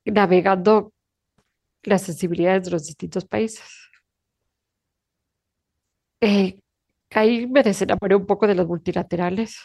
navegando 0.05 0.93
las 1.83 2.03
sensibilidades 2.03 2.65
de 2.65 2.71
los 2.71 2.85
distintos 2.87 3.25
países. 3.25 3.88
Eh, 6.21 6.59
ahí 7.11 7.47
me 7.47 7.63
desenamoré 7.63 8.15
un 8.15 8.25
poco 8.25 8.47
de 8.47 8.55
los 8.55 8.67
multilaterales. 8.67 9.57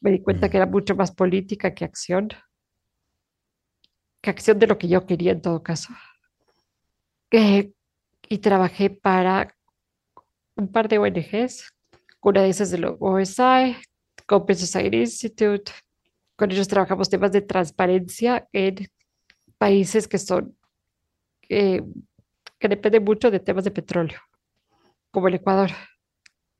Me 0.00 0.10
di 0.10 0.20
cuenta 0.22 0.46
Mm. 0.46 0.50
que 0.50 0.56
era 0.56 0.66
mucho 0.66 0.94
más 0.94 1.12
política 1.12 1.74
que 1.74 1.84
acción. 1.84 2.28
que 4.22 4.30
acción 4.30 4.58
de 4.58 4.66
lo 4.66 4.76
que 4.76 4.88
yo 4.88 5.06
quería 5.06 5.30
en 5.30 5.40
todo 5.40 5.62
caso. 5.62 5.92
Eh, 7.30 7.70
y 8.28 8.38
trabajé 8.38 8.90
para 8.90 9.54
un 10.56 10.66
par 10.72 10.88
de 10.88 10.98
ONGs, 10.98 11.72
una 12.22 12.42
de 12.42 12.48
esas 12.48 12.72
de 12.72 12.78
los 12.78 12.96
OSI, 12.98 13.76
Open 14.28 14.56
Society 14.56 14.96
Institute. 14.96 15.70
Con 16.34 16.50
ellos 16.50 16.66
trabajamos 16.66 17.08
temas 17.08 17.30
de 17.30 17.40
transparencia 17.42 18.48
en 18.52 18.88
países 19.58 20.08
que 20.08 20.18
son, 20.18 20.56
eh, 21.48 21.82
que 22.58 22.68
dependen 22.68 23.04
mucho 23.04 23.30
de 23.30 23.38
temas 23.38 23.62
de 23.62 23.70
petróleo, 23.70 24.18
como 25.16 25.28
el 25.28 25.34
Ecuador. 25.36 25.70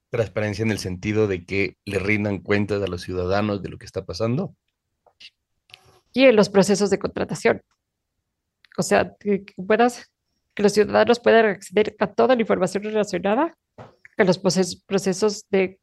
Transparencia 0.09 0.63
en 0.63 0.71
el 0.71 0.79
sentido 0.79 1.27
de 1.27 1.45
que 1.45 1.77
le 1.85 1.99
rindan 1.99 2.39
cuentas 2.39 2.83
a 2.83 2.87
los 2.87 3.03
ciudadanos 3.03 3.63
de 3.63 3.69
lo 3.69 3.77
que 3.77 3.85
está 3.85 4.07
pasando. 4.07 4.57
Y 6.15 6.25
en 6.25 6.37
los 6.37 6.49
procesos 6.49 6.89
de 6.89 6.99
contratación. 6.99 7.61
O 8.79 8.83
sea, 8.83 9.15
que, 9.21 9.45
puedas, 9.57 10.11
que 10.55 10.63
los 10.63 10.73
ciudadanos 10.73 11.21
puedan 11.21 11.45
acceder 11.45 11.95
a 11.99 12.07
toda 12.07 12.35
la 12.35 12.41
información 12.41 12.83
relacionada 12.85 13.55
con 14.17 14.27
los 14.27 14.43
proces- 14.43 14.83
procesos 14.87 15.45
de 15.51 15.79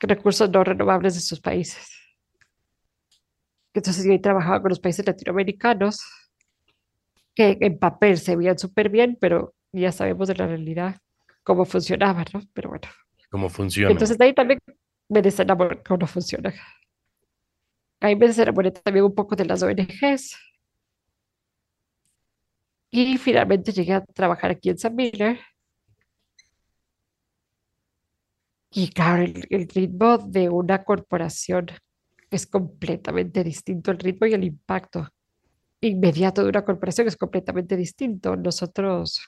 recursos 0.00 0.48
no 0.48 0.64
renovables 0.64 1.16
de 1.16 1.20
sus 1.20 1.38
países. 1.38 1.86
Entonces 3.74 4.06
yo 4.06 4.12
ahí 4.12 4.22
trabajaba 4.22 4.62
con 4.62 4.70
los 4.70 4.80
países 4.80 5.06
latinoamericanos, 5.06 6.00
que 7.34 7.58
en 7.60 7.78
papel 7.78 8.16
se 8.16 8.36
veían 8.36 8.58
súper 8.58 8.88
bien, 8.88 9.18
pero 9.20 9.54
ya 9.70 9.92
sabemos 9.92 10.28
de 10.28 10.36
la 10.36 10.46
realidad 10.46 10.96
cómo 11.46 11.64
funcionaba, 11.64 12.24
¿no? 12.34 12.40
Pero 12.52 12.70
bueno. 12.70 12.88
¿Cómo 13.30 13.48
funciona? 13.48 13.92
Entonces 13.92 14.18
de 14.18 14.24
ahí 14.24 14.34
también 14.34 14.58
me 15.08 15.22
desenamoré 15.22 15.80
cómo 15.82 16.06
funciona. 16.08 16.52
Ahí 18.00 18.16
me 18.16 18.26
desenamoré 18.26 18.72
también 18.72 19.04
un 19.04 19.14
poco 19.14 19.36
de 19.36 19.44
las 19.44 19.62
ONGs. 19.62 20.36
Y 22.90 23.16
finalmente 23.18 23.72
llegué 23.72 23.94
a 23.94 24.04
trabajar 24.04 24.50
aquí 24.50 24.70
en 24.70 24.78
San 24.78 24.96
Miller. 24.96 25.38
Y 28.70 28.88
claro, 28.90 29.22
el, 29.22 29.46
el 29.48 29.68
ritmo 29.68 30.18
de 30.18 30.48
una 30.48 30.82
corporación 30.82 31.66
es 32.28 32.46
completamente 32.46 33.44
distinto. 33.44 33.92
El 33.92 33.98
ritmo 33.98 34.26
y 34.26 34.34
el 34.34 34.44
impacto 34.44 35.08
inmediato 35.80 36.42
de 36.42 36.48
una 36.48 36.64
corporación 36.64 37.06
es 37.06 37.16
completamente 37.16 37.76
distinto. 37.76 38.34
Nosotros, 38.34 39.20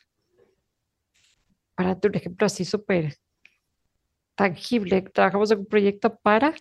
para 1.78 1.92
un 1.92 2.14
ejemplo 2.16 2.44
así 2.44 2.64
súper 2.64 3.16
tangible, 4.34 5.00
trabajamos 5.02 5.52
en 5.52 5.60
un 5.60 5.66
proyecto 5.66 6.18
para 6.18 6.52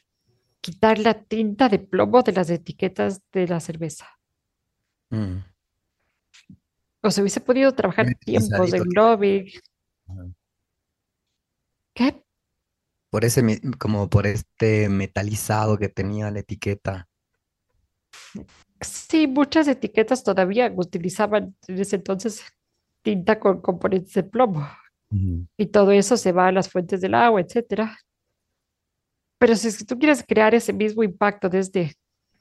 quitar 0.61 0.99
la 0.99 1.15
tinta 1.15 1.69
de 1.69 1.79
plomo 1.79 2.21
de 2.21 2.33
las 2.33 2.51
etiquetas 2.51 3.23
de 3.31 3.47
la 3.47 3.59
cerveza. 3.59 4.07
Mm. 5.09 5.37
O 7.01 7.09
se 7.09 7.21
hubiese 7.21 7.41
podido 7.41 7.73
trabajar 7.73 8.13
tiempos 8.19 8.69
que- 8.71 8.83
lobby. 8.93 9.53
¿Qué? 11.95 12.23
Por 13.09 13.25
ese, 13.25 13.59
como 13.79 14.11
por 14.11 14.27
este 14.27 14.87
metalizado 14.87 15.79
que 15.79 15.89
tenía 15.89 16.29
la 16.29 16.41
etiqueta. 16.41 17.09
Sí, 18.81 19.25
muchas 19.25 19.67
etiquetas 19.67 20.23
todavía 20.23 20.71
utilizaban 20.75 21.55
en 21.67 21.79
ese 21.79 21.95
entonces 21.95 22.43
tinta 23.01 23.39
con 23.39 23.61
componentes 23.61 24.13
de 24.13 24.21
plomo. 24.21 24.69
Y 25.09 25.65
todo 25.67 25.91
eso 25.91 26.17
se 26.17 26.31
va 26.31 26.47
a 26.47 26.51
las 26.51 26.69
fuentes 26.69 27.01
del 27.01 27.13
agua, 27.13 27.41
etcétera. 27.41 27.97
Pero 29.37 29.55
si 29.55 29.67
es 29.67 29.77
que 29.77 29.85
tú 29.85 29.97
quieres 29.97 30.23
crear 30.27 30.53
ese 30.55 30.73
mismo 30.73 31.03
impacto 31.03 31.49
desde 31.49 31.95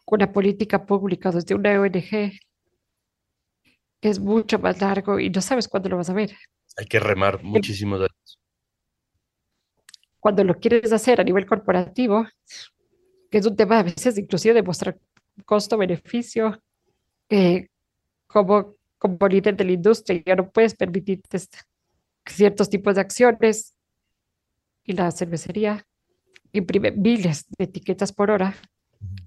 una 0.07 0.33
política 0.33 0.85
pública, 0.85 1.31
desde 1.31 1.55
una 1.55 1.81
ONG, 1.81 2.33
es 4.01 4.21
mucho 4.21 4.59
más 4.59 4.81
largo 4.81 5.19
y 5.19 5.31
no 5.31 5.41
sabes 5.41 5.69
cuándo 5.69 5.89
lo 5.89 5.97
vas 5.97 6.11
a 6.11 6.15
ver. 6.15 6.37
Hay 6.77 6.87
que 6.87 7.01
remar 7.01 7.43
muchísimos 7.43 8.01
años. 8.01 8.41
Cuando 10.21 10.45
lo 10.45 10.59
quieres 10.59 10.93
hacer 10.93 11.21
a 11.21 11.25
nivel 11.25 11.47
corporativo, 11.47 12.27
que 13.31 13.39
es 13.39 13.47
un 13.47 13.57
tema 13.57 13.81
a 13.81 13.83
veces 13.83 14.19
inclusive 14.19 14.55
de 14.55 14.63
mostrar 14.63 14.99
costo-beneficio, 15.45 16.61
eh, 17.29 17.69
como, 18.27 18.75
como 18.99 19.29
líder 19.29 19.57
de 19.57 19.65
la 19.65 19.73
industria, 19.73 20.23
ya 20.25 20.37
no 20.37 20.51
puedes 20.51 20.75
permitirte 20.75 21.39
ciertos 22.29 22.71
tipos 22.71 22.95
de 22.95 23.01
acciones 23.03 23.75
y 24.85 24.93
la 24.93 25.11
cervecería 25.11 25.87
imprime 26.53 26.91
miles 26.93 27.47
de 27.59 27.65
etiquetas 27.65 28.13
por 28.13 28.31
hora 28.31 28.55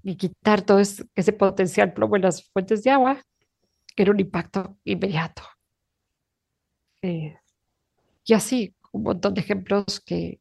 y 0.02 0.16
quitar 0.16 0.62
todo 0.62 0.80
es- 0.80 1.04
ese 1.14 1.32
potencial 1.32 1.92
plomo 1.94 2.16
en 2.16 2.22
las 2.22 2.50
fuentes 2.50 2.82
de 2.84 2.90
agua 2.90 3.22
era 3.96 4.10
un 4.12 4.20
impacto 4.20 4.78
inmediato. 4.84 5.42
Eh, 7.02 7.36
y 8.26 8.34
así, 8.34 8.74
un 8.92 9.04
montón 9.04 9.34
de 9.34 9.40
ejemplos 9.42 10.00
que, 10.04 10.40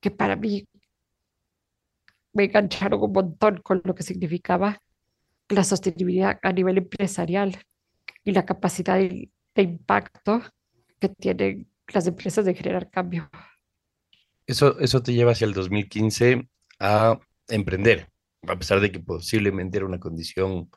que 0.00 0.10
para 0.10 0.36
mí 0.36 0.66
me 2.32 2.44
engancharon 2.44 3.02
un 3.02 3.12
montón 3.12 3.60
con 3.62 3.82
lo 3.84 3.94
que 3.94 4.02
significaba 4.02 4.80
la 5.48 5.64
sostenibilidad 5.64 6.38
a 6.42 6.52
nivel 6.52 6.78
empresarial 6.78 7.58
y 8.24 8.32
la 8.32 8.46
capacidad 8.46 8.96
de 8.98 9.30
impacto 9.56 10.42
que 11.00 11.08
tienen 11.08 11.68
las 11.92 12.06
empresas 12.06 12.44
de 12.44 12.54
generar 12.54 12.90
cambio. 12.90 13.28
Eso, 14.46 14.78
eso 14.78 15.02
te 15.02 15.12
lleva 15.12 15.32
hacia 15.32 15.46
el 15.46 15.54
2015 15.54 16.48
a 16.78 17.18
emprender, 17.48 18.10
a 18.46 18.56
pesar 18.56 18.80
de 18.80 18.92
que 18.92 19.00
posiblemente 19.00 19.78
era 19.78 19.86
una 19.86 19.98
condición 20.00 20.70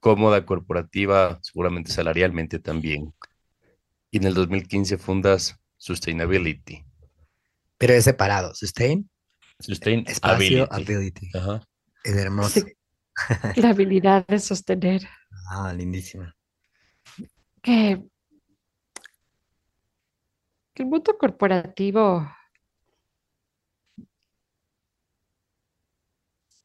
cómoda, 0.00 0.44
corporativa, 0.44 1.38
seguramente 1.42 1.92
salarialmente 1.92 2.58
también. 2.58 3.12
Y 4.10 4.18
en 4.18 4.24
el 4.24 4.34
2015 4.34 4.98
fundas 4.98 5.56
Sustainability. 5.76 6.84
Pero 7.78 7.94
es 7.94 8.04
separado. 8.04 8.54
Sustain, 8.54 9.08
espacio, 9.58 10.66
Sustainability. 10.66 10.70
ability. 10.94 11.30
Ajá. 11.34 11.68
Es 12.04 12.16
hermoso. 12.16 12.60
Sí. 12.60 12.72
La 13.56 13.70
habilidad 13.70 14.26
de 14.26 14.38
sostener 14.38 15.02
Ah, 15.50 15.72
lindísima. 15.72 16.34
que 17.62 18.02
el 20.74 20.86
mundo 20.86 21.16
corporativo 21.16 22.26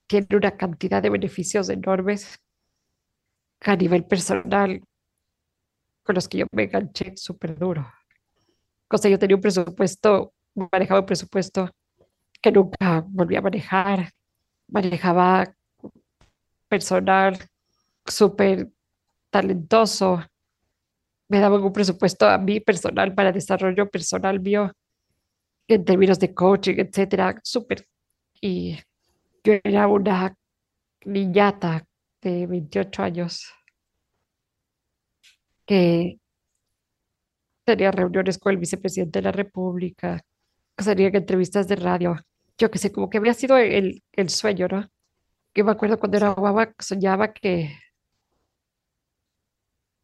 tiene 0.05 0.27
una 0.35 0.57
cantidad 0.57 1.01
de 1.01 1.09
beneficios 1.09 1.69
enormes 1.69 2.39
a 3.61 3.75
nivel 3.75 4.03
personal 4.05 4.81
con 6.03 6.15
los 6.15 6.27
que 6.27 6.39
yo 6.39 6.45
me 6.51 6.63
enganché 6.63 7.15
súper 7.17 7.57
duro. 7.57 7.85
O 8.89 8.97
sea, 8.97 9.11
yo 9.11 9.19
tenía 9.19 9.35
un 9.35 9.41
presupuesto, 9.41 10.33
manejaba 10.71 11.01
un 11.01 11.05
presupuesto 11.05 11.69
que 12.41 12.51
nunca 12.51 13.03
volví 13.07 13.35
a 13.35 13.41
manejar. 13.41 14.11
Manejaba 14.69 15.45
personal 16.69 17.37
súper 18.05 18.69
talentoso. 19.31 20.23
Me 21.29 21.39
daban 21.39 21.63
un 21.63 21.73
presupuesto 21.73 22.27
a 22.27 22.37
mí 22.37 22.59
personal 22.59 23.13
para 23.13 23.31
desarrollo 23.31 23.89
personal 23.89 24.39
mío 24.39 24.71
en 25.67 25.83
términos 25.85 26.19
de 26.19 26.33
coaching, 26.33 26.75
etcétera, 26.77 27.39
súper. 27.43 27.85
Y 28.41 28.77
yo 29.43 29.53
era 29.63 29.87
una 29.87 30.35
niñata 31.05 31.85
de 32.21 32.47
28 32.47 33.03
años 33.03 33.53
que 35.65 36.19
tenía 37.65 37.91
reuniones 37.91 38.37
con 38.37 38.51
el 38.53 38.57
vicepresidente 38.57 39.19
de 39.19 39.23
la 39.23 39.31
República, 39.31 40.21
que 40.77 40.83
salía 40.83 41.07
en 41.07 41.15
entrevistas 41.17 41.67
de 41.67 41.75
radio. 41.75 42.15
Yo 42.57 42.71
que 42.71 42.79
sé, 42.79 42.91
como 42.91 43.09
que 43.09 43.17
había 43.19 43.33
sido 43.33 43.57
el, 43.57 44.03
el 44.13 44.29
sueño, 44.29 44.67
¿no? 44.69 44.89
Que 45.53 45.63
me 45.63 45.71
acuerdo 45.71 45.99
cuando 45.99 46.17
era 46.17 46.29
guagua, 46.31 46.73
soñaba 46.79 47.33
que, 47.33 47.77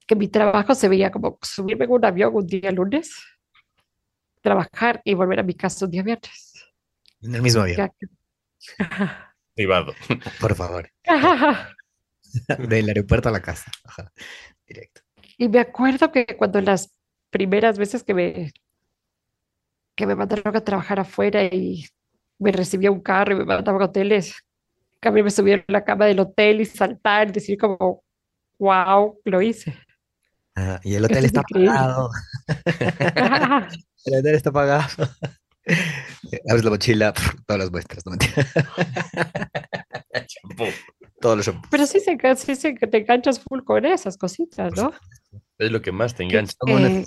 que 0.08 0.16
mi 0.16 0.28
trabajo 0.28 0.76
se 0.76 0.90
veía 0.90 1.12
como 1.12 1.38
subirme 1.42 1.86
en 1.86 1.92
un 1.92 2.06
avión 2.06 2.36
un 2.36 2.46
día 2.46 2.72
lunes, 2.72 3.14
trabajar 4.42 5.02
y 5.04 5.14
volver 5.14 5.40
a 5.40 5.44
mi 5.44 5.54
casa 5.54 5.86
un 5.86 5.92
día 5.92 6.04
viernes. 6.04 6.66
En 7.22 7.36
el 7.36 7.42
mismo 7.42 7.62
avión. 7.62 7.92
Privado. 9.56 9.94
por 10.40 10.56
favor. 10.56 10.90
Ajá. 11.08 11.76
Del 12.68 12.90
aeropuerto 12.90 13.30
a 13.30 13.32
la 13.32 13.42
casa. 13.42 13.72
Ajá. 13.84 14.12
Directo. 14.68 15.02
Y 15.38 15.48
me 15.50 15.60
acuerdo 15.60 16.12
que 16.12 16.26
cuando 16.38 16.60
las 16.62 16.96
primeras 17.30 17.78
veces 17.78 18.04
que 18.04 18.14
me, 18.14 18.52
que 19.96 20.06
me 20.06 20.16
mandaron 20.16 20.56
a 20.56 20.64
trabajar 20.64 21.00
afuera 21.00 21.44
y 21.44 21.86
me 22.40 22.52
recibía 22.52 22.92
un 22.92 23.02
carro 23.02 23.34
y 23.34 23.38
me 23.38 23.46
mandaban 23.46 23.82
a 23.82 23.86
hoteles, 23.86 24.44
que 25.00 25.10
a 25.10 25.12
mí 25.12 25.24
me 25.24 25.32
subieron 25.32 25.66
a 25.68 25.72
la 25.72 25.86
cama 25.86 26.06
del 26.06 26.20
hotel 26.20 26.62
y 26.62 26.66
saltar 26.66 27.30
y 27.30 27.32
decir 27.32 27.58
como, 27.58 28.04
wow, 28.58 29.20
lo 29.26 29.42
hice. 29.42 29.76
Ajá, 30.56 30.80
Y 30.84 30.96
el 30.96 31.06
hotel 31.06 31.26
Esto 31.26 31.42
está 31.42 31.44
pagado. 31.54 32.10
El 34.06 34.20
hotel 34.20 34.36
está 34.36 34.52
pagado. 34.52 34.88
Abres 36.50 36.64
la 36.66 36.70
mochila, 36.72 37.14
todas 37.48 37.60
las 37.60 37.72
muestras. 37.72 38.06
No 38.06 38.12
mentira. 38.12 38.34
Todos 41.22 41.38
los 41.38 41.46
shampoos. 41.46 41.70
Pero 41.72 41.86
sí 41.88 42.00
se, 42.00 42.18
sí 42.36 42.56
se- 42.56 42.74
te 42.74 42.98
enganchas 42.98 43.40
full 43.40 43.62
con 43.64 43.86
esas 43.86 44.18
cositas, 44.18 44.74
¿no? 44.76 44.92
Es 45.58 45.72
lo 45.72 45.82
que 45.82 45.92
más 45.92 46.14
te 46.16 46.24
engancha. 46.24 46.54
Eh, 46.68 47.06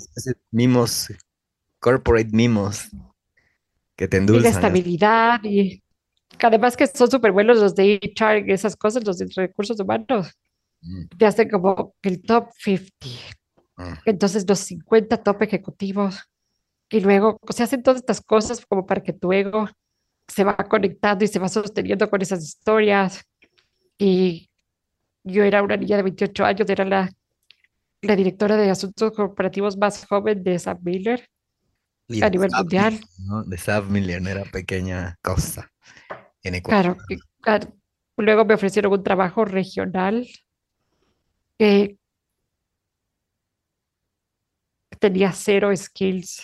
mimos, 0.51 1.13
corporate 1.79 2.29
mimos, 2.31 2.89
que 3.95 4.07
te 4.07 4.17
Y 4.17 4.19
la 4.19 4.23
endulzan. 4.25 4.53
estabilidad 4.53 5.39
y 5.43 5.83
que 6.37 6.45
además 6.47 6.75
que 6.75 6.87
son 6.87 7.09
súper 7.11 7.31
buenos 7.31 7.57
los 7.59 7.75
de 7.75 7.99
HR 8.01 8.43
y 8.47 8.51
esas 8.51 8.75
cosas, 8.75 9.03
los 9.05 9.17
de 9.19 9.27
recursos 9.35 9.79
humanos, 9.79 10.33
te 11.17 11.25
hacen 11.25 11.49
como 11.49 11.95
el 12.01 12.21
top 12.21 12.49
50. 12.57 12.93
mm. 13.77 13.93
Entonces 14.05 14.45
los 14.47 14.59
50 14.59 15.17
top 15.23 15.41
ejecutivos 15.43 16.19
y 16.89 17.01
luego 17.01 17.37
se 17.49 17.63
hacen 17.63 17.83
todas 17.83 17.99
estas 17.99 18.21
cosas 18.21 18.65
como 18.65 18.85
para 18.85 19.01
que 19.03 19.13
tu 19.13 19.33
ego 19.33 19.67
se 20.27 20.43
va 20.43 20.55
conectando 20.55 21.23
y 21.25 21.27
se 21.27 21.39
va 21.39 21.47
sosteniendo 21.49 22.09
con 22.09 22.21
esas 22.21 22.43
historias. 22.43 23.23
Y 23.97 24.49
yo 25.23 25.43
era 25.43 25.63
una 25.63 25.77
niña 25.77 25.97
de 25.97 26.03
28 26.03 26.45
años, 26.45 26.69
era 26.69 26.85
la, 26.85 27.09
la 28.01 28.15
directora 28.15 28.55
de 28.57 28.69
asuntos 28.69 29.11
corporativos 29.13 29.77
más 29.77 30.05
joven 30.05 30.43
de 30.43 30.59
Sam 30.59 30.79
Miller 30.83 31.27
Y 32.07 32.21
a 32.23 32.29
nivel 32.29 32.51
Sav 32.51 32.59
mundial. 32.61 32.99
¿no? 33.25 33.43
De 33.43 33.57
Sav 33.57 33.89
Miller, 33.89 34.25
era 34.27 34.43
pequeña 34.45 35.15
cosa 35.21 35.69
en 36.43 36.55
Ecuador. 36.55 36.95
Claro, 36.95 36.97
que- 37.07 37.17
claro. 37.41 37.73
Luego 38.17 38.45
me 38.45 38.53
ofrecieron 38.55 38.93
un 38.93 39.03
trabajo 39.03 39.45
regional 39.45 40.27
que 41.57 41.97
tenía 44.99 45.31
cero 45.31 45.75
skills 45.75 46.43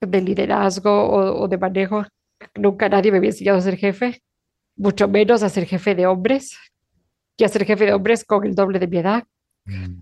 de 0.00 0.20
liderazgo 0.20 0.90
o, 0.90 1.42
o 1.42 1.48
de 1.48 1.58
manejo. 1.58 2.04
Nunca 2.54 2.88
nadie 2.88 3.10
me 3.10 3.18
había 3.18 3.30
enseñado 3.30 3.58
a 3.58 3.62
ser 3.62 3.76
jefe, 3.76 4.22
mucho 4.76 5.08
menos 5.08 5.42
a 5.42 5.48
ser 5.48 5.66
jefe 5.66 5.94
de 5.94 6.06
hombres 6.06 6.56
y 7.36 7.44
a 7.44 7.48
ser 7.48 7.64
jefe 7.64 7.86
de 7.86 7.94
hombres 7.94 8.24
con 8.24 8.44
el 8.46 8.54
doble 8.54 8.78
de 8.78 8.86
mi 8.86 8.98
edad. 8.98 9.24
Mm, 9.64 10.00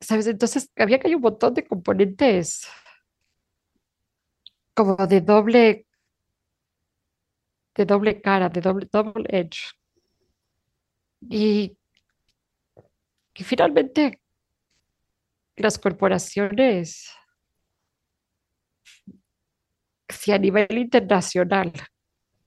¿Sabes? 0.00 0.26
Entonces 0.26 0.70
había 0.76 0.98
que 0.98 1.08
hay 1.08 1.14
un 1.14 1.22
montón 1.22 1.54
de 1.54 1.66
componentes 1.66 2.68
como 4.74 5.06
de 5.06 5.22
doble, 5.22 5.86
de 7.74 7.84
doble 7.86 8.20
cara, 8.20 8.48
de 8.50 8.60
doble, 8.60 8.88
double 8.92 9.24
edge. 9.28 9.72
Y, 11.30 11.75
y 13.36 13.44
finalmente 13.44 14.20
las 15.56 15.78
corporaciones, 15.78 17.10
si 20.08 20.32
a 20.32 20.38
nivel 20.38 20.78
internacional 20.78 21.72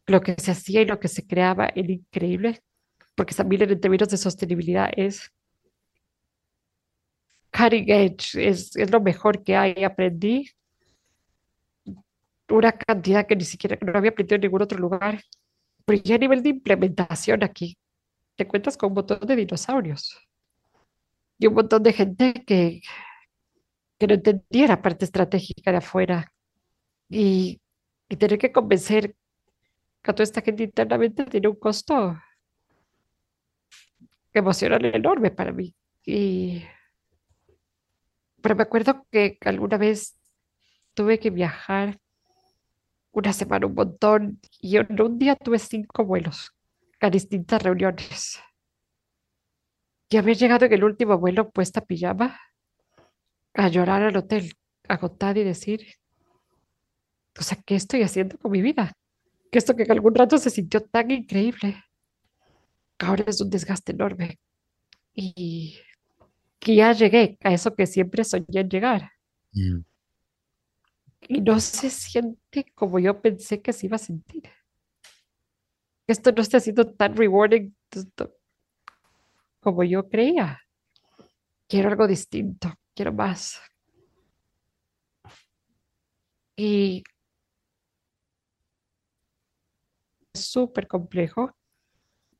lo 0.08 0.22
que 0.22 0.36
se 0.36 0.52
hacía 0.52 0.82
y 0.82 0.86
lo 0.86 1.00
que 1.00 1.08
se 1.08 1.28
creaba 1.28 1.70
era 1.76 1.92
increíble, 1.92 2.62
porque 3.16 3.36
también 3.36 3.62
en 3.64 3.80
términos 3.80 4.10
de 4.10 4.18
sostenibilidad 4.18 4.90
es 4.96 5.32
cutting 7.56 7.86
es, 7.90 8.76
es 8.76 8.92
lo 8.92 9.02
mejor 9.02 9.44
que 9.44 9.56
hay. 9.56 9.84
Aprendí 9.84 10.50
una 12.50 12.72
cantidad 12.72 13.28
que 13.28 13.36
ni 13.36 13.44
siquiera 13.44 13.78
no 13.82 13.98
había 13.98 14.12
aprendido 14.12 14.36
en 14.36 14.42
ningún 14.42 14.62
otro 14.62 14.80
lugar. 14.80 15.22
Pero 15.86 16.02
ya 16.04 16.16
a 16.16 16.20
nivel 16.20 16.42
de 16.44 16.50
implementación 16.50 17.44
aquí, 17.44 17.78
te 18.36 18.48
cuentas 18.48 18.78
con 18.78 18.90
un 18.90 18.96
montón 18.96 19.20
de 19.20 19.36
dinosaurios 19.36 20.29
y 21.40 21.48
un 21.48 21.56
montón 21.56 21.84
de 21.84 21.94
gente 21.94 22.34
que, 22.46 22.82
que 23.98 24.08
no 24.08 24.14
entendía 24.16 24.68
la 24.68 24.82
parte 24.82 25.06
estratégica 25.06 25.72
de 25.72 25.78
afuera 25.78 26.32
y, 27.10 27.62
y 28.10 28.16
tener 28.18 28.40
que 28.40 28.52
convencer 28.54 29.16
a 30.04 30.14
toda 30.14 30.26
esta 30.26 30.42
gente 30.42 30.64
internamente 30.64 31.26
tiene 31.26 31.50
un 31.50 31.58
costo 31.58 32.18
emocional 34.34 34.84
enorme 34.86 35.32
para 35.32 35.52
mí. 35.52 35.74
Y, 36.06 36.64
pero 38.42 38.56
me 38.56 38.64
acuerdo 38.64 39.06
que 39.12 39.38
alguna 39.46 39.78
vez 39.78 40.18
tuve 40.96 41.20
que 41.20 41.30
viajar 41.30 42.00
una 43.12 43.34
semana, 43.34 43.68
un 43.68 43.76
montón, 43.76 44.40
y 44.62 44.78
en 44.78 45.00
un 45.02 45.18
día 45.20 45.36
tuve 45.36 45.60
cinco 45.60 46.06
vuelos 46.06 46.52
a 47.00 47.10
distintas 47.10 47.62
reuniones. 47.64 48.40
Y 50.10 50.18
haber 50.18 50.38
llegado 50.38 50.66
en 50.66 50.74
el 50.74 50.84
último 50.84 51.18
vuelo 51.18 51.52
puesta 51.52 51.82
pijama 51.82 52.40
a 53.54 53.68
llorar 53.68 54.02
al 54.02 54.18
hotel, 54.18 54.54
agotada 54.88 55.40
y 55.40 55.44
decir, 55.44 55.86
o 57.38 57.44
sea, 57.44 57.58
¿qué 57.66 57.76
estoy 57.76 58.02
haciendo 58.02 58.38
con 58.38 58.52
mi 58.52 58.62
vida? 58.62 58.94
Que 59.52 59.60
esto 59.60 59.76
que 59.76 59.84
en 59.84 59.92
algún 59.92 60.16
rato 60.16 60.38
se 60.38 60.50
sintió 60.50 60.82
tan 60.82 61.12
increíble, 61.12 61.84
ahora 63.00 63.26
es 63.28 63.40
un 63.42 63.50
desgaste 63.50 63.92
enorme. 63.92 64.40
Y 65.14 65.78
que 66.60 66.76
ya 66.76 66.92
llegué 66.94 67.38
a 67.44 67.54
eso 67.54 67.76
que 67.76 67.88
siempre 67.88 68.24
soñé 68.24 68.62
en 68.62 68.70
llegar. 68.70 69.12
mm. 69.54 69.84
Y 71.28 71.42
no 71.42 71.60
se 71.60 71.90
siente 71.90 72.72
como 72.74 72.98
yo 72.98 73.22
pensé 73.22 73.62
que 73.62 73.74
se 73.74 73.86
iba 73.86 73.96
a 73.98 74.00
sentir. 74.00 74.44
Esto 76.08 76.32
no 76.32 76.42
está 76.42 76.60
siendo 76.60 76.88
tan 76.88 77.16
rewarding 77.16 77.76
como 79.60 79.84
yo 79.84 80.10
creía. 80.10 80.60
Quiero 81.68 81.90
algo 81.90 82.08
distinto, 82.08 82.74
quiero 82.96 83.14
más. 83.14 83.60
Y 86.58 87.04
es 90.34 90.46
súper 90.46 90.88
complejo 90.88 91.52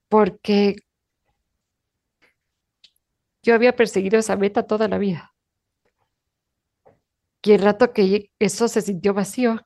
porque 0.10 0.76
yo 3.44 3.56
había 3.56 3.76
perseguido 3.76 4.20
esa 4.20 4.36
meta 4.36 4.68
toda 4.68 4.88
la 4.88 4.98
vida. 4.98 5.34
Y 7.42 7.54
el 7.54 7.62
rato 7.62 7.94
que 7.94 8.32
eso 8.40 8.68
se 8.68 8.82
sintió 8.82 9.14
vacío, 9.14 9.62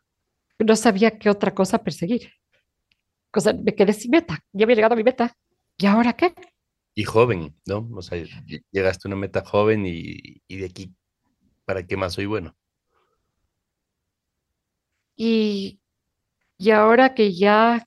no 0.60 0.76
sabía 0.76 1.18
qué 1.18 1.30
otra 1.30 1.54
cosa 1.54 1.84
perseguir. 1.84 2.32
O 3.36 3.40
sea, 3.40 3.54
me 3.54 3.74
quedé 3.76 3.94
sin 3.94 4.12
meta. 4.12 4.40
Ya 4.54 4.66
había 4.66 4.76
llegado 4.76 4.94
a 4.94 4.98
mi 4.98 5.04
meta. 5.04 5.36
¿Y 5.78 5.86
ahora 5.88 6.14
qué? 6.14 6.34
Y 6.96 7.04
joven, 7.06 7.56
¿no? 7.66 7.88
O 7.96 8.02
sea, 8.02 8.18
ll- 8.20 8.64
llegaste 8.72 9.08
a 9.08 9.10
una 9.10 9.18
meta 9.18 9.44
joven 9.46 9.86
y, 9.86 10.42
y 10.48 10.58
de 10.58 10.66
aquí, 10.66 10.96
¿para 11.66 11.86
qué 11.88 11.98
más 11.98 12.14
soy 12.14 12.26
bueno? 12.28 12.56
Y, 15.18 15.80
y 16.60 16.72
ahora 16.72 17.16
que 17.16 17.34
ya, 17.34 17.86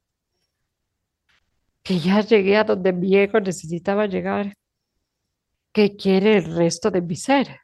que 1.85 1.95
ya 1.99 2.21
llegué 2.21 2.55
a 2.59 2.65
donde 2.65 2.93
mi 2.93 3.17
ego 3.17 3.41
necesitaba 3.41 4.05
llegar, 4.07 4.53
¿qué 5.73 5.95
quiere 5.97 6.39
el 6.39 6.57
resto 6.57 6.91
de 6.91 7.01
mi 7.03 7.15
ser? 7.15 7.61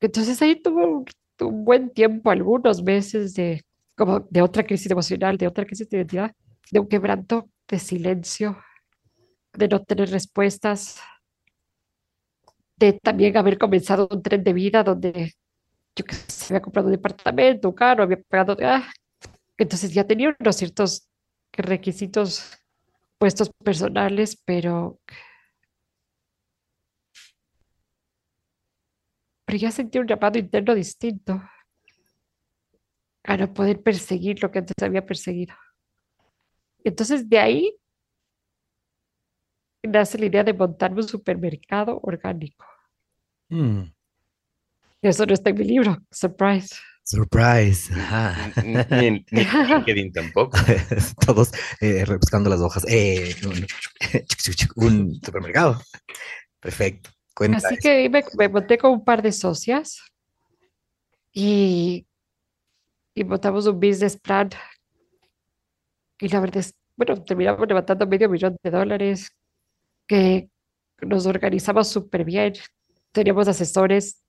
Entonces 0.00 0.40
ahí 0.42 0.60
tuve 0.60 0.84
un, 0.86 1.04
un 1.40 1.64
buen 1.64 1.90
tiempo, 1.90 2.30
algunos 2.30 2.82
meses 2.82 3.34
de, 3.34 3.62
como 3.96 4.20
de 4.30 4.42
otra 4.42 4.64
crisis 4.64 4.90
emocional, 4.90 5.36
de 5.38 5.46
otra 5.46 5.64
crisis 5.66 5.88
de 5.88 5.98
identidad, 5.98 6.32
de 6.70 6.80
un 6.80 6.88
quebranto 6.88 7.48
de 7.68 7.78
silencio, 7.78 8.58
de 9.56 9.68
no 9.68 9.82
tener 9.82 10.10
respuestas, 10.10 11.00
de 12.76 12.94
también 12.94 13.36
haber 13.36 13.58
comenzado 13.58 14.08
un 14.10 14.22
tren 14.22 14.42
de 14.42 14.52
vida 14.52 14.82
donde 14.82 15.32
yo 15.96 16.04
que 16.04 16.14
sé, 16.14 16.54
había 16.54 16.62
comprado 16.62 16.88
un 16.88 16.92
departamento, 16.92 17.68
un 17.68 17.74
carro, 17.74 18.02
había 18.02 18.20
pagado, 18.22 18.56
ah, 18.62 18.90
entonces 19.56 19.92
ya 19.94 20.04
tenía 20.04 20.36
unos 20.38 20.56
ciertos 20.56 21.08
requisitos 21.52 22.50
puestos 23.18 23.50
personales, 23.62 24.40
pero, 24.44 25.00
pero 29.44 29.58
ya 29.58 29.70
sentí 29.70 29.98
un 29.98 30.06
llamado 30.06 30.38
interno 30.38 30.74
distinto 30.74 31.40
a 33.22 33.36
no 33.36 33.54
poder 33.54 33.82
perseguir 33.82 34.42
lo 34.42 34.50
que 34.50 34.58
antes 34.58 34.74
había 34.82 35.06
perseguido. 35.06 35.54
Entonces 36.82 37.28
de 37.28 37.38
ahí 37.38 37.78
nace 39.88 40.18
la 40.18 40.26
idea 40.26 40.44
de 40.44 40.54
montarme 40.54 41.02
un 41.02 41.08
supermercado 41.08 42.00
orgánico. 42.02 42.64
Mm, 43.50 43.92
Eso 45.02 45.24
no 45.24 45.34
está 45.34 45.50
en 45.50 45.56
mi 45.56 45.64
libro, 45.64 45.98
surprise. 46.10 46.74
Surprise. 47.06 47.92
ajá. 47.92 48.50
Ni, 48.62 48.82
ni 48.88 49.06
en 49.06 49.26
ni 49.30 49.42
en 49.42 49.62
LinkedIn 49.66 50.12
tampoco. 50.12 50.58
Todos 51.26 51.50
eh, 51.80 52.04
rebuscando 52.04 52.48
las 52.50 52.60
hojas. 52.60 52.84
Eh, 52.88 53.34
un, 53.46 53.66
un 54.76 55.14
supermercado. 55.22 55.80
Perfecto. 56.60 57.10
Cuenta 57.34 57.68
Así 57.68 57.74
eso. 57.74 57.82
que 57.82 58.08
me, 58.10 58.22
me 58.38 58.48
monté 58.50 58.76
con 58.78 58.92
un 58.92 59.04
par 59.04 59.22
de 59.22 59.32
socias 59.32 59.98
y, 61.32 62.06
y 63.14 63.24
montamos 63.24 63.66
un 63.66 63.80
business 63.80 64.16
plan. 64.16 64.50
Y 66.20 66.28
la 66.28 66.40
verdad 66.40 66.58
es, 66.58 66.74
bueno, 66.96 67.22
terminamos 67.24 67.66
levantando 67.68 68.06
medio 68.06 68.28
millón 68.28 68.56
de 68.62 68.70
dólares, 68.70 69.30
que 70.06 70.50
nos 71.00 71.26
organizamos 71.26 71.88
súper 71.88 72.24
bien. 72.24 72.54
Teníamos 73.12 73.48
asesores, 73.48 74.22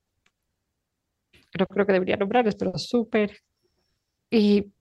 no 1.57 1.65
creo 1.67 1.85
que 1.85 1.93
debería 1.93 2.17
nombrarles, 2.17 2.55
pero 2.55 2.77
súper. 2.77 3.41
Y 4.29 4.71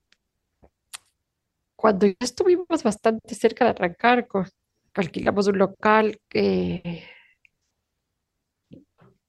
cuando 1.76 2.07
ya 2.07 2.16
estuvimos 2.20 2.82
bastante 2.82 3.34
cerca 3.34 3.64
de 3.64 3.70
arrancar 3.70 4.26
alquilamos 4.95 5.47
un 5.49 5.59
local 5.59 6.18
que 6.28 7.05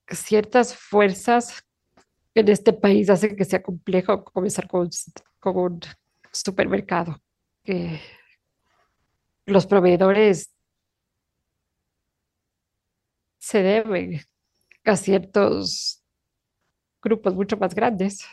ciertas 0.07 0.75
fuerzas 0.75 1.63
en 2.33 2.49
este 2.49 2.73
país 2.73 3.09
hacen 3.09 3.35
que 3.35 3.45
sea 3.45 3.63
complejo 3.63 4.23
comenzar 4.23 4.67
con, 4.67 4.89
con 5.39 5.57
un 5.57 5.79
supermercado. 6.31 7.21
Que 7.63 7.99
los 9.45 9.65
proveedores 9.65 10.54
se 13.45 13.61
deben 13.61 14.21
a 14.85 14.95
ciertos 14.95 16.03
grupos 16.99 17.35
mucho 17.35 17.57
más 17.57 17.75
grandes. 17.75 18.25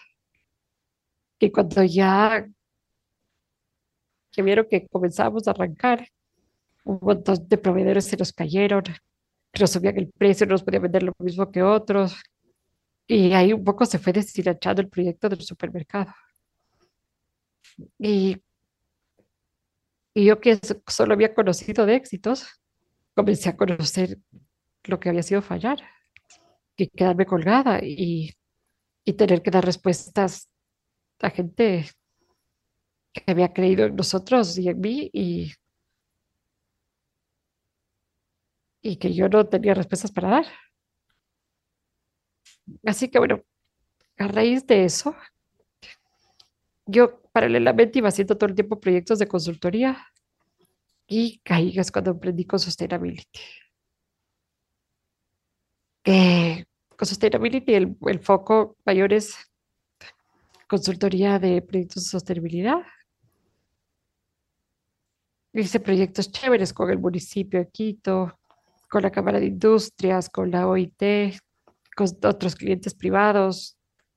Y 1.39 1.51
cuando 1.51 1.85
ya 1.85 2.49
que 4.31 4.43
vieron 4.43 4.67
que 4.71 4.89
comenzamos 4.89 5.47
a 5.47 5.51
arrancar, 5.51 6.09
un 6.85 6.99
montón 7.03 7.47
de 7.47 7.59
proveedores 7.59 8.07
se 8.07 8.17
nos 8.17 8.33
cayeron, 8.33 8.85
nos 9.61 9.71
subían 9.71 9.99
el 9.99 10.11
precio, 10.11 10.47
no 10.47 10.53
nos 10.53 10.63
podían 10.63 10.85
vender 10.85 11.03
lo 11.03 11.13
mismo 11.19 11.51
que 11.51 11.63
otros. 11.63 12.17
Y 13.07 13.35
ahí 13.35 13.53
un 13.53 13.65
poco 13.65 13.85
se 13.85 13.99
fue 13.99 14.15
deshilachando 14.15 14.81
el 14.81 14.89
proyecto 14.89 15.29
del 15.29 15.43
supermercado. 15.43 16.15
Y, 17.99 18.43
y 20.15 20.25
yo 20.25 20.41
que 20.41 20.59
solo 20.89 21.13
había 21.13 21.35
conocido 21.35 21.85
de 21.85 21.97
éxitos, 21.97 22.47
comencé 23.15 23.51
a 23.51 23.57
conocer 23.59 24.19
lo 24.85 25.01
que 25.01 25.09
había 25.11 25.23
sido 25.23 25.43
fallar, 25.43 25.79
y 26.77 26.89
quedarme 26.89 27.27
colgada 27.27 27.81
y, 27.83 28.33
y 29.05 29.15
tener 29.15 29.43
que 29.43 29.51
dar 29.53 29.65
respuestas 29.65 30.51
a 31.21 31.31
gente 31.31 31.87
que 33.15 33.23
había 33.31 33.53
creído 33.55 33.87
en 33.87 33.97
nosotros 33.97 34.59
y 34.59 34.69
en 34.69 34.81
mí 34.81 35.11
y, 35.15 35.53
y 38.83 38.97
que 38.97 39.13
yo 39.15 39.29
no 39.29 39.47
tenía 39.49 39.75
respuestas 39.75 40.13
para 40.13 40.29
dar. 40.29 40.47
Así 42.87 43.09
que 43.11 43.19
bueno, 43.19 43.43
a 44.19 44.29
raíz 44.29 44.67
de 44.67 44.85
eso, 44.87 45.17
yo 46.87 47.21
paralelamente 47.33 47.99
iba 47.99 48.09
haciendo 48.09 48.37
todo 48.37 48.49
el 48.51 48.55
tiempo 48.55 48.81
proyectos 48.81 49.19
de 49.19 49.29
consultoría 49.29 50.07
y 51.07 51.41
caí 51.45 51.79
es 51.79 51.91
cuando 51.93 52.11
emprendí 52.13 52.45
con 52.45 52.59
Sustainability. 52.59 53.41
Con 56.05 57.07
Sustainability 57.07 57.75
el, 57.75 57.97
el 58.07 58.19
foco 58.19 58.77
mayor 58.85 59.13
es 59.13 59.37
consultoría 60.67 61.39
de 61.39 61.63
proyectos 61.63 62.05
de 62.05 62.11
sostenibilidad. 62.11 62.79
Hice 65.53 65.81
proyectos 65.81 66.33
chéveres 66.33 66.73
con 66.73 66.91
el 66.91 66.99
municipio 66.99 67.61
de 67.61 67.69
Quito, 67.69 68.39
con 68.89 69.03
la 69.03 69.11
Cámara 69.11 69.39
de 69.39 69.47
Industrias, 69.47 70.31
con 70.31 70.51
la 70.51 70.67
OIT, 70.67 71.37
con 71.95 72.09
otros 72.25 72.57
clientes 72.57 72.95
privados 72.95 73.77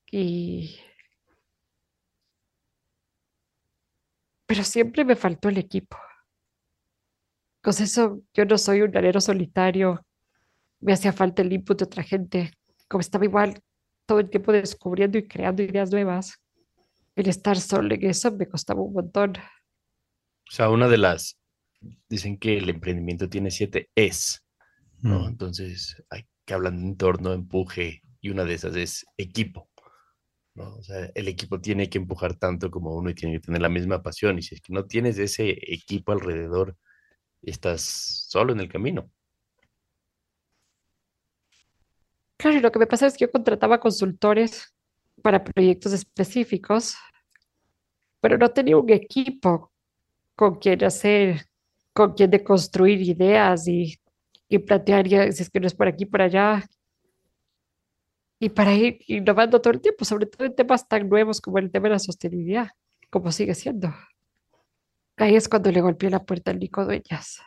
y... 0.09 0.79
Pero 4.45 4.63
siempre 4.63 5.03
me 5.03 5.15
faltó 5.15 5.49
el 5.49 5.57
equipo. 5.57 5.97
Con 7.61 7.73
eso 7.73 8.21
yo 8.33 8.45
no 8.45 8.57
soy 8.57 8.81
un 8.81 8.95
alero 8.95 9.19
solitario, 9.19 10.05
me 10.79 10.93
hacía 10.93 11.13
falta 11.13 11.41
el 11.41 11.53
input 11.53 11.79
de 11.79 11.85
otra 11.85 12.03
gente, 12.03 12.51
como 12.87 13.01
estaba 13.01 13.25
igual 13.25 13.59
todo 14.05 14.19
el 14.19 14.29
tiempo 14.29 14.51
descubriendo 14.51 15.17
y 15.17 15.27
creando 15.27 15.63
ideas 15.63 15.91
nuevas, 15.91 16.39
el 17.15 17.29
estar 17.29 17.57
solo 17.59 17.95
en 17.95 18.05
eso 18.05 18.31
me 18.31 18.47
costaba 18.47 18.81
un 18.81 18.93
montón. 18.93 19.33
O 20.47 20.51
sea, 20.51 20.69
una 20.69 20.87
de 20.87 20.97
las, 20.97 21.39
dicen 22.09 22.37
que 22.37 22.57
el 22.57 22.69
emprendimiento 22.69 23.29
tiene 23.29 23.51
siete 23.51 23.89
es, 23.95 24.43
¿no? 24.99 25.21
Mm. 25.21 25.27
Entonces, 25.29 26.03
hay 26.09 26.27
que 26.45 26.53
hablar 26.53 26.73
de 26.73 26.83
entorno, 26.83 27.33
empuje, 27.33 28.01
y 28.21 28.29
una 28.29 28.43
de 28.43 28.53
esas 28.53 28.75
es 28.75 29.05
equipo, 29.17 29.69
¿no? 30.53 30.75
O 30.75 30.83
sea, 30.83 31.09
el 31.15 31.27
equipo 31.27 31.59
tiene 31.59 31.89
que 31.89 31.97
empujar 31.97 32.35
tanto 32.35 32.69
como 32.69 32.95
uno 32.95 33.09
y 33.09 33.15
tiene 33.15 33.35
que 33.35 33.41
tener 33.41 33.61
la 33.61 33.69
misma 33.69 34.03
pasión, 34.03 34.37
y 34.37 34.41
si 34.41 34.55
es 34.55 34.61
que 34.61 34.73
no 34.73 34.85
tienes 34.85 35.17
ese 35.17 35.57
equipo 35.61 36.11
alrededor, 36.11 36.77
estás 37.41 37.81
solo 37.81 38.53
en 38.53 38.59
el 38.59 38.69
camino. 38.69 39.09
Claro, 42.37 42.57
y 42.57 42.59
lo 42.61 42.71
que 42.71 42.79
me 42.79 42.87
pasa 42.87 43.07
es 43.07 43.13
que 43.13 43.25
yo 43.25 43.31
contrataba 43.31 43.79
consultores 43.79 44.73
para 45.21 45.43
proyectos 45.43 45.93
específicos, 45.93 46.95
pero 48.19 48.37
no 48.37 48.49
tenía 48.51 48.77
un 48.77 48.89
equipo 48.89 49.71
con 50.35 50.55
quien 50.55 50.83
hacer, 50.83 51.45
con 51.93 52.13
quien 52.13 52.29
de 52.31 52.43
construir 52.43 53.01
ideas 53.01 53.67
y, 53.67 53.97
plantear, 54.65 55.07
ya, 55.07 55.31
si 55.31 55.43
es 55.43 55.49
que 55.49 55.59
no 55.59 55.67
es 55.67 55.73
por 55.73 55.87
aquí, 55.87 56.05
por 56.05 56.21
allá, 56.21 56.63
y 58.39 58.49
para 58.49 58.73
ir 58.73 58.99
innovando 59.07 59.61
todo 59.61 59.73
el 59.73 59.81
tiempo, 59.81 60.05
sobre 60.05 60.25
todo 60.25 60.45
en 60.45 60.55
temas 60.55 60.87
tan 60.87 61.07
nuevos 61.09 61.41
como 61.41 61.57
el 61.57 61.71
tema 61.71 61.85
de 61.85 61.91
la 61.91 61.99
sostenibilidad, 61.99 62.67
como 63.09 63.31
sigue 63.31 63.55
siendo. 63.55 63.93
Ahí 65.17 65.35
es 65.35 65.47
cuando 65.47 65.71
le 65.71 65.81
golpeé 65.81 66.09
la 66.09 66.23
puerta 66.23 66.51
al 66.51 66.59
Nico 66.59 66.83
Dueñas 66.83 67.39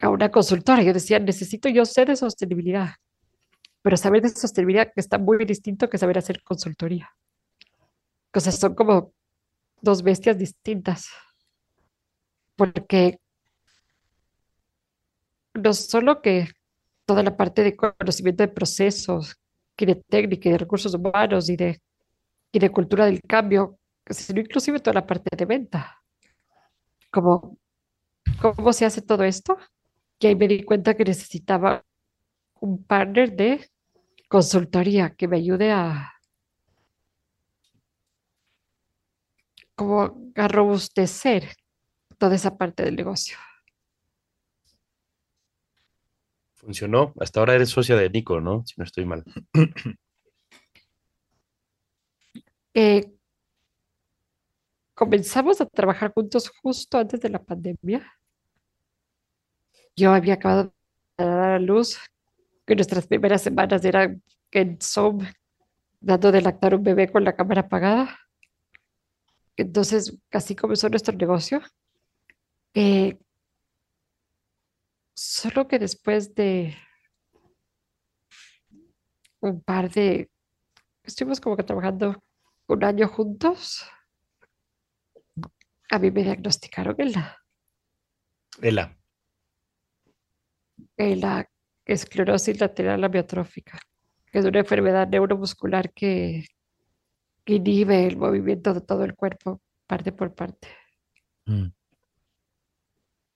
a 0.00 0.08
una 0.08 0.30
consultora. 0.30 0.82
Yo 0.82 0.92
decía, 0.92 1.18
necesito 1.18 1.68
yo 1.68 1.84
sé 1.84 2.04
de 2.04 2.16
sostenibilidad, 2.16 2.94
pero 3.82 3.96
saber 3.96 4.22
de 4.22 4.30
sostenibilidad 4.30 4.92
está 4.96 5.18
muy 5.18 5.44
distinto 5.44 5.88
que 5.88 5.98
saber 5.98 6.18
hacer 6.18 6.42
consultoría. 6.42 7.10
O 8.34 8.40
sea, 8.40 8.52
son 8.52 8.74
como 8.74 9.12
dos 9.80 10.02
bestias 10.02 10.38
distintas. 10.38 11.08
Porque 12.56 13.18
no 15.54 15.72
solo 15.74 16.22
que 16.22 16.48
toda 17.06 17.22
la 17.22 17.36
parte 17.36 17.62
de 17.62 17.76
conocimiento 17.76 18.42
de 18.42 18.48
procesos, 18.48 19.36
y 19.82 19.86
de 19.86 19.94
técnica 19.96 20.48
y 20.48 20.52
de 20.52 20.58
recursos 20.58 20.94
humanos 20.94 21.48
y 21.48 21.56
de, 21.56 21.80
y 22.52 22.58
de 22.58 22.70
cultura 22.70 23.06
del 23.06 23.20
cambio, 23.22 23.78
sino 24.08 24.40
inclusive 24.40 24.80
toda 24.80 24.94
la 24.94 25.06
parte 25.06 25.34
de 25.36 25.44
venta. 25.44 26.02
Como, 27.10 27.58
¿Cómo 28.40 28.72
se 28.72 28.84
hace 28.84 29.02
todo 29.02 29.24
esto? 29.24 29.56
Que 30.20 30.28
ahí 30.28 30.36
me 30.36 30.46
di 30.46 30.62
cuenta 30.62 30.94
que 30.94 31.04
necesitaba 31.04 31.84
un 32.60 32.84
partner 32.84 33.34
de 33.34 33.70
consultoría 34.28 35.14
que 35.16 35.26
me 35.26 35.38
ayude 35.38 35.72
a 35.72 36.12
como 39.74 40.30
a 40.36 40.46
robustecer 40.46 41.56
toda 42.18 42.34
esa 42.34 42.58
parte 42.58 42.84
del 42.84 42.96
negocio. 42.96 43.38
Funcionó. 46.54 47.14
Hasta 47.18 47.40
ahora 47.40 47.54
eres 47.54 47.70
socia 47.70 47.96
de 47.96 48.10
Nico, 48.10 48.42
¿no? 48.42 48.62
Si 48.66 48.74
no 48.76 48.84
estoy 48.84 49.06
mal. 49.06 49.24
Eh, 52.72 53.12
comenzamos 54.94 55.60
a 55.60 55.66
trabajar 55.66 56.12
juntos 56.12 56.48
justo 56.62 56.98
antes 56.98 57.20
de 57.20 57.28
la 57.28 57.42
pandemia 57.42 58.19
yo 59.96 60.12
había 60.12 60.34
acabado 60.34 60.74
de 61.18 61.24
dar 61.24 61.52
a 61.52 61.58
luz, 61.58 61.98
que 62.66 62.74
nuestras 62.74 63.06
primeras 63.06 63.42
semanas 63.42 63.84
eran 63.84 64.22
en 64.52 64.78
Zoom, 64.80 65.26
dando 66.00 66.32
de 66.32 66.42
lactar 66.42 66.74
un 66.74 66.82
bebé 66.82 67.10
con 67.10 67.24
la 67.24 67.36
cámara 67.36 67.62
apagada. 67.62 68.18
Entonces, 69.56 70.16
así 70.30 70.56
comenzó 70.56 70.88
nuestro 70.88 71.14
negocio. 71.16 71.60
Eh, 72.74 73.18
solo 75.14 75.68
que 75.68 75.78
después 75.78 76.34
de 76.34 76.76
un 79.40 79.60
par 79.62 79.90
de, 79.90 80.30
estuvimos 81.02 81.40
como 81.40 81.56
que 81.56 81.64
trabajando 81.64 82.22
un 82.66 82.84
año 82.84 83.08
juntos, 83.08 83.84
a 85.90 85.98
mí 85.98 86.10
me 86.10 86.22
diagnosticaron 86.22 86.94
ELA. 86.98 87.36
Ela. 88.62 88.99
La 90.96 91.48
esclerosis 91.84 92.60
lateral 92.60 93.02
amiotrófica, 93.04 93.78
que 94.30 94.38
es 94.38 94.44
una 94.44 94.60
enfermedad 94.60 95.08
neuromuscular 95.08 95.92
que, 95.92 96.46
inhibe 97.46 98.06
el 98.06 98.16
movimiento 98.16 98.72
de 98.74 98.80
todo 98.80 99.02
el 99.04 99.16
cuerpo, 99.16 99.60
parte 99.88 100.12
por 100.12 100.34
parte. 100.34 100.68
Mm. 101.46 101.72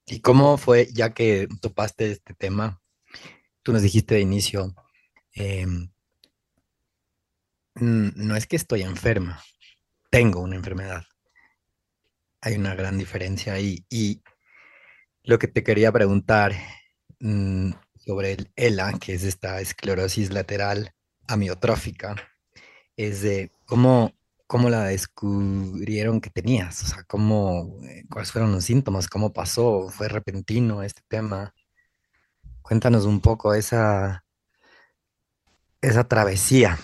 ¿Y 0.07 0.20
cómo 0.20 0.57
fue, 0.57 0.86
ya 0.92 1.12
que 1.12 1.49
topaste 1.61 2.12
este 2.12 2.32
tema? 2.34 2.80
Tú 3.62 3.72
nos 3.72 3.82
dijiste 3.82 4.14
de 4.14 4.20
inicio, 4.20 4.72
em, 5.32 5.90
"Mm, 7.74 8.11
no 8.14 8.36
es 8.36 8.47
que 8.47 8.55
estoy 8.55 8.82
enferma, 8.82 9.42
tengo 10.11 10.40
una 10.40 10.55
enfermedad. 10.55 11.03
Hay 12.40 12.55
una 12.55 12.76
gran 12.76 12.99
diferencia 12.99 13.55
ahí. 13.55 13.84
Y 13.90 14.22
lo 15.24 15.40
que 15.40 15.49
te 15.49 15.64
quería 15.64 15.90
preguntar 15.90 16.53
mm, 17.24 17.72
sobre 17.96 18.32
el 18.32 18.52
ELA, 18.56 18.92
que 19.00 19.14
es 19.14 19.24
esta 19.24 19.60
esclerosis 19.60 20.32
lateral 20.32 20.92
amiotrófica, 21.26 22.16
es 22.96 23.22
de 23.22 23.50
cómo 23.66 24.12
cómo 24.46 24.70
la 24.70 24.84
descubrieron 24.84 26.20
que 26.20 26.30
tenías? 26.30 26.82
O 26.82 26.86
sea, 26.86 27.02
cómo, 27.04 27.80
eh, 27.84 28.04
cuáles 28.08 28.30
fueron 28.32 28.52
los 28.52 28.64
síntomas, 28.64 29.08
cómo 29.08 29.32
pasó, 29.32 29.88
fue 29.88 30.08
repentino 30.08 30.82
este 30.82 31.02
tema. 31.08 31.52
Cuéntanos 32.62 33.04
un 33.04 33.20
poco 33.20 33.54
esa, 33.54 34.24
esa 35.80 36.04
travesía. 36.04 36.78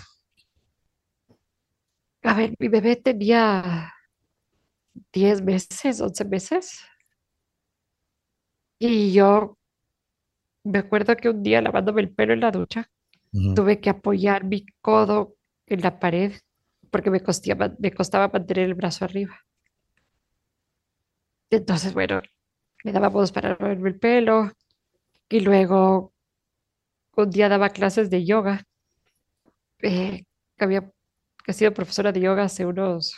A 2.23 2.35
ver, 2.35 2.55
mi 2.59 2.69
bebé 2.69 2.97
tenía 2.97 3.95
10 5.13 5.43
meses, 5.43 6.01
11 6.01 6.25
meses. 6.25 6.81
Y 8.79 9.13
yo 9.13 9.60
me 10.65 10.79
acuerdo 10.79 11.17
que 11.17 11.29
un 11.31 11.43
día 11.43 11.61
lavándome 11.63 12.03
el 12.03 12.11
pelo 12.11 12.33
en 12.33 12.41
la 12.41 12.51
ducha, 12.51 12.91
tuve 13.55 13.81
que 13.81 13.91
apoyar 13.91 14.45
mi 14.45 14.67
codo 14.81 15.37
en 15.67 15.81
la 15.83 15.99
pared 15.99 16.33
porque 16.91 17.11
me 17.11 17.21
costaba, 17.21 17.73
me 17.79 17.93
costaba 17.93 18.29
mantener 18.29 18.67
el 18.67 18.75
brazo 18.75 19.05
arriba. 19.05 19.39
Entonces, 21.51 21.95
bueno, 21.95 22.23
me 22.85 22.93
daba 22.93 23.09
voz 23.09 23.33
para 23.33 23.51
lavarme 23.51 23.91
el 23.91 23.99
pelo 23.99 24.53
y 25.29 25.41
luego 25.41 26.13
un 27.17 27.31
día 27.31 27.49
daba 27.49 27.71
clases 27.71 28.11
de 28.11 28.25
yoga. 28.25 28.65
eh, 29.83 30.25
había 30.59 30.91
he 31.47 31.53
sido 31.53 31.73
profesora 31.75 32.13
de 32.13 32.21
yoga 32.21 32.45
hace 32.45 32.67
unos 32.67 33.15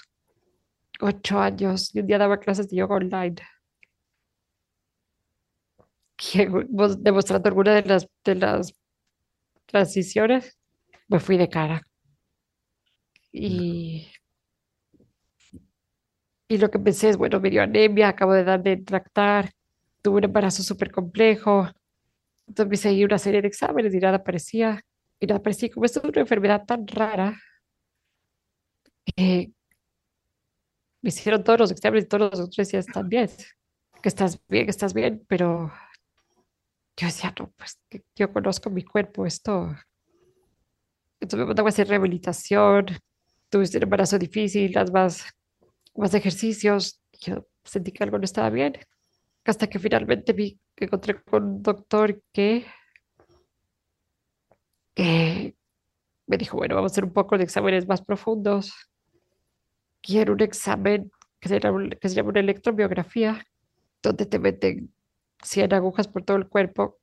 ocho 1.00 1.38
años 1.40 1.94
y 1.94 2.00
un 2.00 2.06
día 2.06 2.18
daba 2.18 2.38
clases 2.40 2.70
de 2.70 2.76
yoga 2.76 2.96
online. 2.96 3.36
Que 6.22 6.48
vos- 6.48 7.02
demostrando 7.02 7.48
alguna 7.48 7.74
de 7.74 7.82
las, 7.84 8.08
de 8.24 8.34
las 8.36 8.72
transiciones, 9.66 10.58
me 11.08 11.20
fui 11.20 11.36
de 11.38 11.48
cara. 11.48 11.82
Y, 13.32 14.06
y 16.48 16.58
lo 16.58 16.70
que 16.70 16.78
pensé 16.78 17.08
es, 17.10 17.16
bueno, 17.16 17.40
me 17.40 17.50
dio 17.50 17.62
anemia, 17.62 18.08
acabo 18.08 18.32
de 18.34 18.44
dar 18.44 18.62
de 18.62 18.76
tractar, 18.78 19.50
tuve 20.02 20.18
un 20.18 20.24
embarazo 20.24 20.62
súper 20.62 20.90
complejo. 20.90 21.68
Entonces 22.48 22.68
me 22.86 22.92
hice 22.92 23.06
una 23.06 23.18
serie 23.18 23.42
de 23.42 23.48
exámenes 23.48 23.94
y 23.94 23.98
nada 24.00 24.18
aparecía. 24.18 24.82
Y 25.20 25.26
nada 25.26 25.40
aparecía. 25.40 25.70
Como 25.72 25.86
esto 25.86 26.00
es 26.02 26.06
una 26.10 26.22
enfermedad 26.22 26.64
tan 26.66 26.86
rara, 26.88 27.38
eh, 29.16 29.50
me 31.02 31.08
hicieron 31.10 31.42
todos 31.44 31.58
los 31.60 31.70
exámenes 31.70 32.04
y 32.04 32.08
todos 32.08 32.30
los 32.30 32.38
doctores 32.40 32.68
decían, 32.68 32.80
estás 32.86 33.08
bien, 33.08 33.28
que 34.02 34.08
estás 34.08 34.40
bien, 34.48 34.64
que 34.66 34.70
estás 34.70 34.94
bien, 34.94 35.24
pero 35.28 35.72
yo 36.96 37.06
decía, 37.06 37.34
no, 37.38 37.50
pues 37.52 37.80
yo 38.14 38.32
conozco 38.32 38.70
mi 38.70 38.84
cuerpo, 38.84 39.26
esto. 39.26 39.74
Entonces 41.20 41.38
me 41.38 41.46
mandaban 41.46 41.68
a 41.68 41.72
hacer 41.72 41.88
rehabilitación, 41.88 42.86
tuviste 43.48 43.78
un 43.78 43.84
embarazo 43.84 44.18
difícil, 44.18 44.76
haz 44.76 44.92
más, 44.92 45.24
más 45.94 46.14
ejercicios. 46.14 47.00
Yo 47.20 47.46
sentí 47.64 47.92
que 47.92 48.04
algo 48.04 48.18
no 48.18 48.24
estaba 48.24 48.50
bien, 48.50 48.76
hasta 49.44 49.68
que 49.68 49.78
finalmente 49.78 50.34
que 50.34 50.84
encontré 50.84 51.22
con 51.22 51.44
un 51.44 51.62
doctor 51.62 52.22
que, 52.32 52.66
que 54.94 55.54
me 56.26 56.36
dijo, 56.36 56.56
bueno, 56.56 56.74
vamos 56.74 56.92
a 56.92 56.94
hacer 56.94 57.04
un 57.04 57.12
poco 57.12 57.38
de 57.38 57.44
exámenes 57.44 57.86
más 57.86 58.02
profundos. 58.02 58.72
Quiero 60.00 60.32
un 60.32 60.40
examen 60.42 61.10
que 61.40 61.48
se 61.48 61.60
llama, 61.60 61.88
que 62.00 62.08
se 62.08 62.14
llama 62.14 62.30
una 62.30 62.40
electromiografía, 62.40 63.44
donde 64.02 64.26
te 64.26 64.38
meten 64.38 64.92
100 65.42 65.72
agujas 65.74 66.08
por 66.08 66.24
todo 66.24 66.36
el 66.36 66.48
cuerpo. 66.48 66.98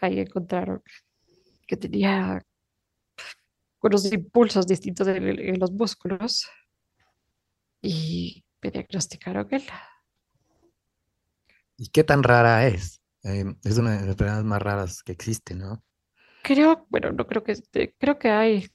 Ahí 0.00 0.20
encontraron 0.20 0.82
que 1.66 1.76
tenía 1.76 2.42
unos 3.80 4.12
impulsos 4.12 4.66
distintos 4.66 5.06
en, 5.08 5.26
en 5.26 5.58
los 5.58 5.72
músculos 5.72 6.48
y 7.82 8.44
me 8.62 8.70
diagnosticaron 8.70 9.46
él. 9.50 9.62
¿Y 11.76 11.88
qué 11.88 12.04
tan 12.04 12.22
rara 12.22 12.66
es? 12.66 13.00
Eh, 13.24 13.44
es 13.64 13.78
una 13.78 13.92
de 13.92 14.00
las 14.00 14.08
enfermedades 14.08 14.44
más 14.44 14.62
raras 14.62 15.02
que 15.02 15.12
existen, 15.12 15.58
¿no? 15.58 15.82
Creo, 16.42 16.86
bueno, 16.90 17.10
no 17.12 17.26
creo 17.26 17.42
que, 17.42 17.54
creo 17.98 18.18
que 18.18 18.30
hay 18.30 18.66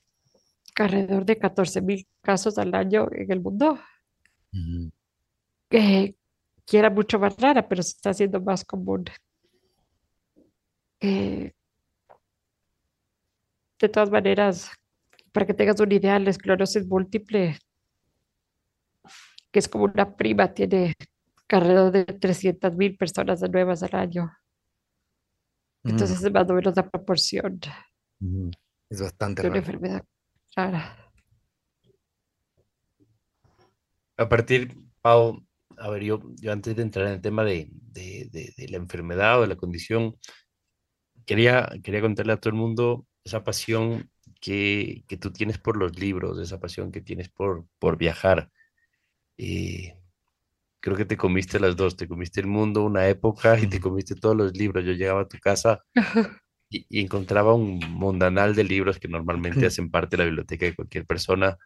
alrededor 0.76 1.26
de 1.26 1.38
14 1.38 1.82
mil 1.82 2.08
casos 2.22 2.58
al 2.58 2.74
año 2.74 3.08
en 3.12 3.32
el 3.32 3.42
mundo, 3.42 3.80
Ujú. 4.54 4.92
que, 5.70 6.16
que 6.70 6.78
era 6.78 6.92
mucho 6.92 7.18
más 7.18 7.36
rara, 7.38 7.68
pero 7.68 7.82
se 7.82 7.90
está 7.90 8.12
haciendo 8.12 8.40
más 8.40 8.64
común. 8.64 9.06
Eh, 11.02 11.52
de 13.80 13.90
todas 13.90 14.12
maneras, 14.12 14.70
para 15.32 15.48
que 15.48 15.56
tengas 15.56 15.80
una 15.80 15.96
idea, 15.96 16.20
la 16.20 16.30
esclerosis 16.30 16.86
múltiple, 16.86 17.58
que 19.52 19.60
es 19.60 19.68
como 19.68 19.86
una 19.86 20.16
prima, 20.16 20.54
tiene 20.54 20.94
alrededor 21.48 21.92
de 21.92 22.06
300 22.06 22.76
mil 22.76 22.96
personas 22.96 23.42
nuevas 23.50 23.82
al 23.82 23.96
año. 23.96 24.32
Mm, 25.84 25.90
Entonces 25.90 26.24
es 26.24 26.32
más 26.32 26.48
o 26.48 26.54
menos 26.54 26.76
la 26.76 26.88
proporción 26.88 27.60
ujú. 28.22 28.52
Es 28.92 29.02
bastante 29.02 29.42
de 29.42 29.48
una 29.48 29.58
raro. 29.58 29.66
enfermedad 29.66 30.04
rara. 30.56 31.12
A 34.18 34.28
partir, 34.30 34.76
Pau, 35.02 35.42
a 35.80 35.90
ver, 35.90 36.04
yo, 36.04 36.20
yo 36.42 36.52
antes 36.52 36.76
de 36.76 36.82
entrar 36.84 37.08
en 37.08 37.14
el 37.14 37.22
tema 37.22 37.44
de, 37.44 37.70
de, 37.72 38.30
de- 38.32 38.54
de 38.58 38.68
la 38.70 38.78
enfermedad 38.78 39.40
o 39.40 39.42
de 39.44 39.48
la 39.48 39.56
condición, 39.56 40.16
quería, 41.26 41.70
quería 41.84 42.02
contarle 42.02 42.34
a 42.34 42.38
todo 42.38 42.52
el 42.52 42.60
mundo 42.60 43.06
esa 43.24 43.44
pasión 43.44 44.10
que, 44.42 45.04
que 45.08 45.18
tú 45.18 45.32
tienes 45.32 45.58
por 45.58 45.78
los 45.78 45.98
libros, 46.00 46.40
esa 46.40 46.60
pasión 46.60 46.92
que 46.92 47.02
tienes 47.02 47.30
por, 47.30 47.66
por 47.80 47.98
viajar. 47.98 48.50
Y 49.38 49.92
creo 50.82 50.98
que 50.98 51.06
te 51.06 51.18
comiste 51.18 51.60
las 51.60 51.76
dos, 51.76 51.96
te 51.98 52.08
comiste 52.08 52.42
el 52.42 52.48
mundo 52.48 52.84
una 52.86 53.08
época 53.10 53.60
y 53.60 53.68
te 53.68 53.80
comiste 53.82 54.16
todos 54.16 54.36
los 54.38 54.58
libros. 54.58 54.86
Yo 54.86 54.94
llegaba 54.94 55.22
a 55.24 55.28
tu 55.28 55.40
casa 55.40 55.84
y, 56.70 56.86
y 56.90 57.02
encontraba 57.02 57.54
un 57.54 57.80
mundanal 57.80 58.56
de 58.56 58.64
libros 58.66 59.00
que 59.00 59.08
normalmente 59.08 59.66
hacen 59.68 59.92
parte 59.92 60.18
de 60.18 60.24
la 60.24 60.28
biblioteca 60.28 60.66
de 60.66 60.76
cualquier 60.76 61.06
persona, 61.06 61.58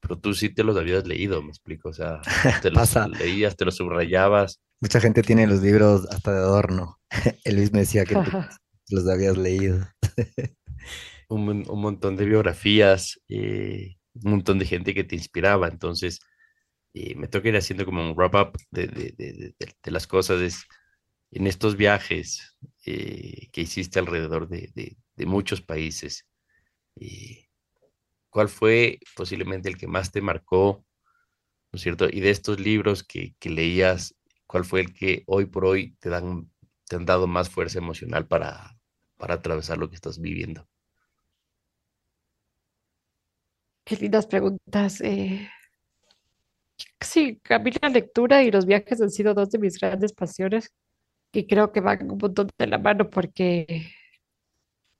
pero 0.00 0.18
tú 0.18 0.34
sí 0.34 0.50
te 0.54 0.64
los 0.64 0.76
habías 0.76 1.06
leído, 1.06 1.42
me 1.42 1.48
explico, 1.50 1.88
o 1.90 1.92
sea, 1.92 2.20
te 2.62 2.70
los 2.70 2.80
Pasa. 2.80 3.08
leías, 3.08 3.56
te 3.56 3.64
los 3.64 3.76
subrayabas. 3.76 4.60
Mucha 4.80 5.00
gente 5.00 5.22
tiene 5.22 5.46
los 5.46 5.62
libros 5.62 6.06
hasta 6.10 6.32
de 6.32 6.38
adorno. 6.38 6.98
El 7.44 7.56
Luis 7.56 7.72
me 7.72 7.80
decía 7.80 8.04
que 8.04 8.14
tú 8.14 8.30
los 8.90 9.08
habías 9.08 9.36
leído. 9.36 9.86
un, 11.28 11.64
un 11.68 11.80
montón 11.80 12.16
de 12.16 12.24
biografías, 12.24 13.20
eh, 13.28 13.96
un 14.22 14.30
montón 14.32 14.58
de 14.58 14.66
gente 14.66 14.94
que 14.94 15.04
te 15.04 15.16
inspiraba. 15.16 15.68
Entonces, 15.68 16.20
eh, 16.94 17.14
me 17.16 17.28
toca 17.28 17.48
ir 17.48 17.56
haciendo 17.56 17.84
como 17.84 18.02
un 18.02 18.16
wrap-up 18.16 18.58
de, 18.70 18.86
de- 18.88 19.14
de- 19.16 19.32
de- 19.32 19.54
de- 19.58 19.74
de 19.84 19.90
las 19.90 20.06
cosas. 20.06 20.40
Es, 20.42 20.64
en 21.32 21.46
estos 21.46 21.76
viajes 21.76 22.56
eh, 22.86 23.48
que 23.52 23.62
hiciste 23.62 23.98
alrededor 23.98 24.48
de, 24.48 24.70
de- 24.74 24.96
de 25.16 25.26
muchos 25.26 25.62
países, 25.62 26.26
eh, 26.96 27.45
¿cuál 28.36 28.50
fue 28.50 29.00
posiblemente 29.16 29.70
el 29.70 29.78
que 29.78 29.88
más 29.88 30.12
te 30.12 30.20
marcó, 30.22 30.84
¿no 31.72 31.76
es 31.78 31.82
cierto? 31.82 32.08
Y 32.10 32.20
de 32.20 32.30
estos 32.30 32.60
libros 32.60 33.04
que, 33.04 33.34
que 33.40 33.50
leías, 33.50 34.14
¿cuál 34.46 34.64
fue 34.64 34.80
el 34.82 34.94
que 34.94 35.24
hoy 35.26 35.46
por 35.46 35.64
hoy 35.66 35.96
te 36.00 36.10
dan, 36.10 36.50
te 36.88 36.96
han 36.96 37.06
dado 37.06 37.26
más 37.28 37.50
fuerza 37.50 37.78
emocional 37.78 38.26
para, 38.28 38.78
para 39.18 39.34
atravesar 39.36 39.78
lo 39.78 39.88
que 39.90 39.96
estás 39.96 40.20
viviendo? 40.20 40.68
Qué 43.84 43.96
lindas 43.96 44.26
preguntas. 44.26 45.00
eh. 45.00 45.48
Sí, 47.00 47.40
a 47.50 47.58
mí 47.58 47.70
la 47.80 47.88
lectura 47.88 48.42
y 48.42 48.50
los 48.50 48.66
viajes 48.66 49.00
han 49.00 49.10
sido 49.10 49.32
dos 49.34 49.50
de 49.50 49.58
mis 49.58 49.78
grandes 49.78 50.12
pasiones 50.12 50.70
y 51.32 51.46
creo 51.48 51.72
que 51.72 51.80
van 51.80 52.10
un 52.10 52.18
montón 52.18 52.48
de 52.58 52.66
la 52.68 52.78
mano 52.78 53.10
porque 53.10 53.92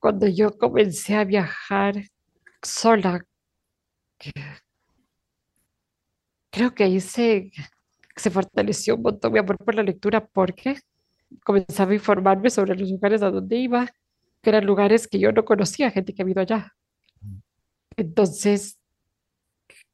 cuando 0.01 0.26
yo 0.26 0.57
comencé 0.57 1.14
a 1.16 1.24
viajar 1.24 1.97
sola, 2.62 3.24
creo 6.50 6.74
que 6.74 6.84
ahí 6.84 7.00
se, 7.00 7.50
se 8.16 8.30
fortaleció 8.30 8.96
un 8.96 9.02
montón 9.02 9.32
mi 9.32 9.38
amor 9.38 9.59
por 9.59 9.74
la 9.74 9.82
lectura 9.82 10.26
porque 10.26 10.78
comenzaba 11.44 11.92
a 11.92 11.94
informarme 11.94 12.50
sobre 12.50 12.76
los 12.76 12.90
lugares 12.90 13.22
a 13.22 13.30
donde 13.30 13.57
iba, 13.57 13.86
que 14.42 14.50
eran 14.50 14.64
lugares 14.66 15.09
que 15.09 15.18
yo 15.18 15.32
no 15.32 15.44
conocía, 15.44 15.90
gente 15.90 16.14
que 16.14 16.22
ha 16.22 16.28
ido 16.28 16.40
allá. 16.40 16.72
Entonces 17.96 18.78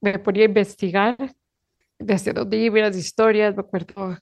me 0.01 0.19
ponía 0.19 0.43
a 0.43 0.47
investigar 0.47 1.17
desde 1.99 2.33
dónde 2.33 2.59
iba, 2.59 2.81
las 2.81 2.97
historias, 2.97 3.55
me 3.55 3.61
acuerdo 3.61 4.19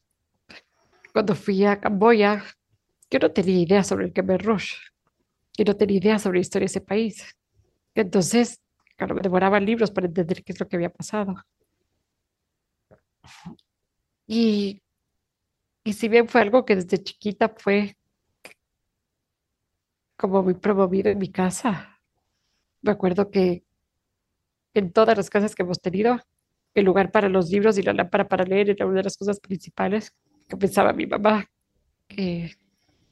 cuando 1.12 1.34
fui 1.34 1.64
a 1.64 1.80
Camboya, 1.80 2.44
yo 3.10 3.18
no 3.18 3.30
tenía 3.32 3.58
idea 3.58 3.84
sobre 3.84 4.06
el 4.06 4.12
Khmer 4.12 4.42
Rouge, 4.42 4.76
yo 5.56 5.64
no 5.64 5.76
tenía 5.76 5.98
idea 5.98 6.18
sobre 6.18 6.38
la 6.38 6.42
historia 6.42 6.64
de 6.64 6.70
ese 6.70 6.80
país. 6.80 7.36
Entonces, 7.94 8.60
claro, 8.96 9.14
me 9.14 9.22
devoraban 9.22 9.64
libros 9.64 9.90
para 9.90 10.06
entender 10.06 10.42
qué 10.44 10.52
es 10.52 10.60
lo 10.60 10.68
que 10.68 10.76
había 10.76 10.90
pasado. 10.90 11.34
Y, 14.26 14.80
y 15.84 15.92
si 15.92 16.08
bien 16.08 16.28
fue 16.28 16.40
algo 16.40 16.64
que 16.64 16.76
desde 16.76 17.02
chiquita 17.02 17.54
fue 17.58 17.96
como 20.16 20.42
muy 20.42 20.54
promovido 20.54 21.10
en 21.10 21.18
mi 21.18 21.30
casa, 21.32 22.00
me 22.82 22.92
acuerdo 22.92 23.30
que 23.30 23.64
en 24.74 24.92
todas 24.92 25.16
las 25.16 25.30
casas 25.30 25.54
que 25.54 25.62
hemos 25.62 25.80
tenido, 25.80 26.18
el 26.74 26.84
lugar 26.84 27.10
para 27.10 27.28
los 27.28 27.50
libros 27.50 27.78
y 27.78 27.82
la 27.82 27.92
lámpara 27.92 28.28
para 28.28 28.44
leer 28.44 28.70
era 28.70 28.86
una 28.86 28.98
de 28.98 29.04
las 29.04 29.16
cosas 29.16 29.40
principales 29.40 30.12
que 30.48 30.56
pensaba 30.56 30.92
mi 30.92 31.06
mamá. 31.06 31.46
Que, 32.08 32.52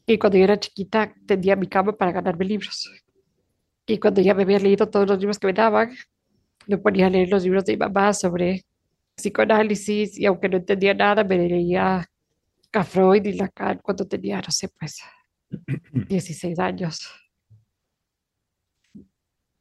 y 0.06 0.18
cuando 0.18 0.38
yo 0.38 0.44
era 0.44 0.60
chiquita 0.60 1.14
tendía 1.26 1.56
mi 1.56 1.68
cama 1.68 1.92
para 1.96 2.12
ganarme 2.12 2.44
libros. 2.44 2.90
Y 3.89 3.99
cuando 3.99 4.20
ya 4.20 4.34
me 4.34 4.43
había 4.43 4.59
leído 4.59 4.89
todos 4.91 5.09
los 5.09 5.18
libros 5.18 5.39
que 5.39 5.47
me 5.47 5.55
daban, 5.55 5.97
me 6.66 6.76
ponía 6.76 7.07
a 7.07 7.11
leer 7.11 7.30
los 7.30 7.43
libros 7.43 7.64
de 7.64 7.72
mi 7.72 7.78
mamá 7.78 8.12
sobre 8.12 8.66
psicoanálisis 9.16 10.18
y 10.18 10.26
aunque 10.26 10.51
no 10.51 10.59
entendía 10.59 10.93
nada, 10.93 11.24
me 11.24 11.39
leía 11.39 12.05
a 12.72 12.84
Freud 12.84 13.24
y 13.24 13.32
Lacan 13.32 13.78
cuando 13.82 14.07
tenía, 14.07 14.43
no 14.43 14.51
sé, 14.51 14.68
pues 14.78 15.01
16 16.09 16.59
años. 16.59 17.11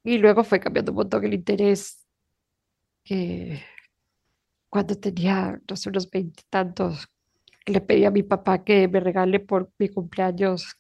Y 0.04 0.18
luego 0.18 0.44
fue 0.44 0.60
cambiando 0.60 0.92
un 0.92 0.98
montón 0.98 1.24
el 1.24 1.34
interés 1.34 2.06
que 3.06 3.64
cuando 4.70 4.96
tenía, 4.96 5.58
no 5.70 5.76
sé, 5.78 5.88
unos 5.88 6.12
veintitantos, 6.12 7.08
le 7.66 7.80
pedí 7.80 8.04
a 8.04 8.12
mi 8.12 8.24
papá 8.24 8.62
que 8.66 8.90
me 8.90 9.00
regale 9.00 9.40
por 9.40 9.72
mi 9.80 9.88
cumpleaños 9.88 10.78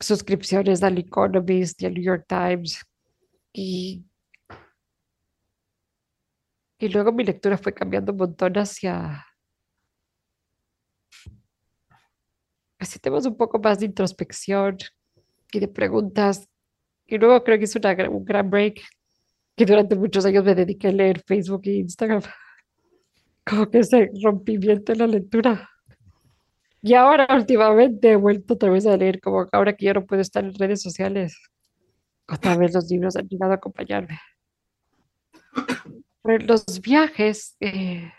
suscripciones 0.00 0.82
al 0.82 0.98
Economist 0.98 1.80
y 1.82 1.86
al 1.86 1.94
New 1.94 2.02
York 2.02 2.24
Times. 2.28 2.84
Y, 3.52 4.04
y 6.78 6.88
luego 6.88 7.12
mi 7.12 7.24
lectura 7.24 7.58
fue 7.58 7.74
cambiando 7.74 8.12
un 8.12 8.18
montón 8.18 8.54
hacia, 8.54 9.26
hacia 12.78 13.00
temas 13.00 13.26
un 13.26 13.36
poco 13.36 13.58
más 13.58 13.78
de 13.78 13.86
introspección 13.86 14.78
y 15.52 15.60
de 15.60 15.68
preguntas. 15.68 16.48
Y 17.06 17.18
luego 17.18 17.42
creo 17.42 17.58
que 17.58 17.64
es 17.64 17.76
una, 17.76 17.94
un 18.10 18.24
gran 18.24 18.50
break 18.50 18.80
que 19.56 19.66
durante 19.66 19.96
muchos 19.96 20.24
años 20.24 20.44
me 20.44 20.54
dediqué 20.54 20.88
a 20.88 20.92
leer 20.92 21.22
Facebook 21.26 21.62
e 21.64 21.78
Instagram. 21.78 22.22
Como 23.44 23.68
que 23.70 23.80
ese 23.80 24.10
rompimiento 24.22 24.92
en 24.92 24.98
la 24.98 25.06
lectura. 25.06 25.68
Y 26.82 26.94
ahora 26.94 27.26
últimamente 27.34 28.12
he 28.12 28.16
vuelto 28.16 28.54
otra 28.54 28.70
vez 28.70 28.86
a 28.86 28.96
leer, 28.96 29.20
como 29.20 29.46
ahora 29.52 29.74
que 29.74 29.86
yo 29.86 29.94
no 29.94 30.06
puedo 30.06 30.22
estar 30.22 30.44
en 30.44 30.54
redes 30.54 30.82
sociales, 30.82 31.36
otra 32.28 32.56
vez 32.56 32.74
los 32.74 32.90
libros 32.90 33.16
han 33.16 33.28
llegado 33.28 33.52
a 33.52 33.56
acompañarme. 33.56 34.20
Pero 36.22 36.44
los 36.44 36.80
viajes, 36.80 37.56
eh, 37.60 38.12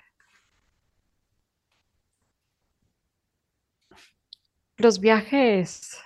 los 4.77 4.99
viajes, 4.99 5.99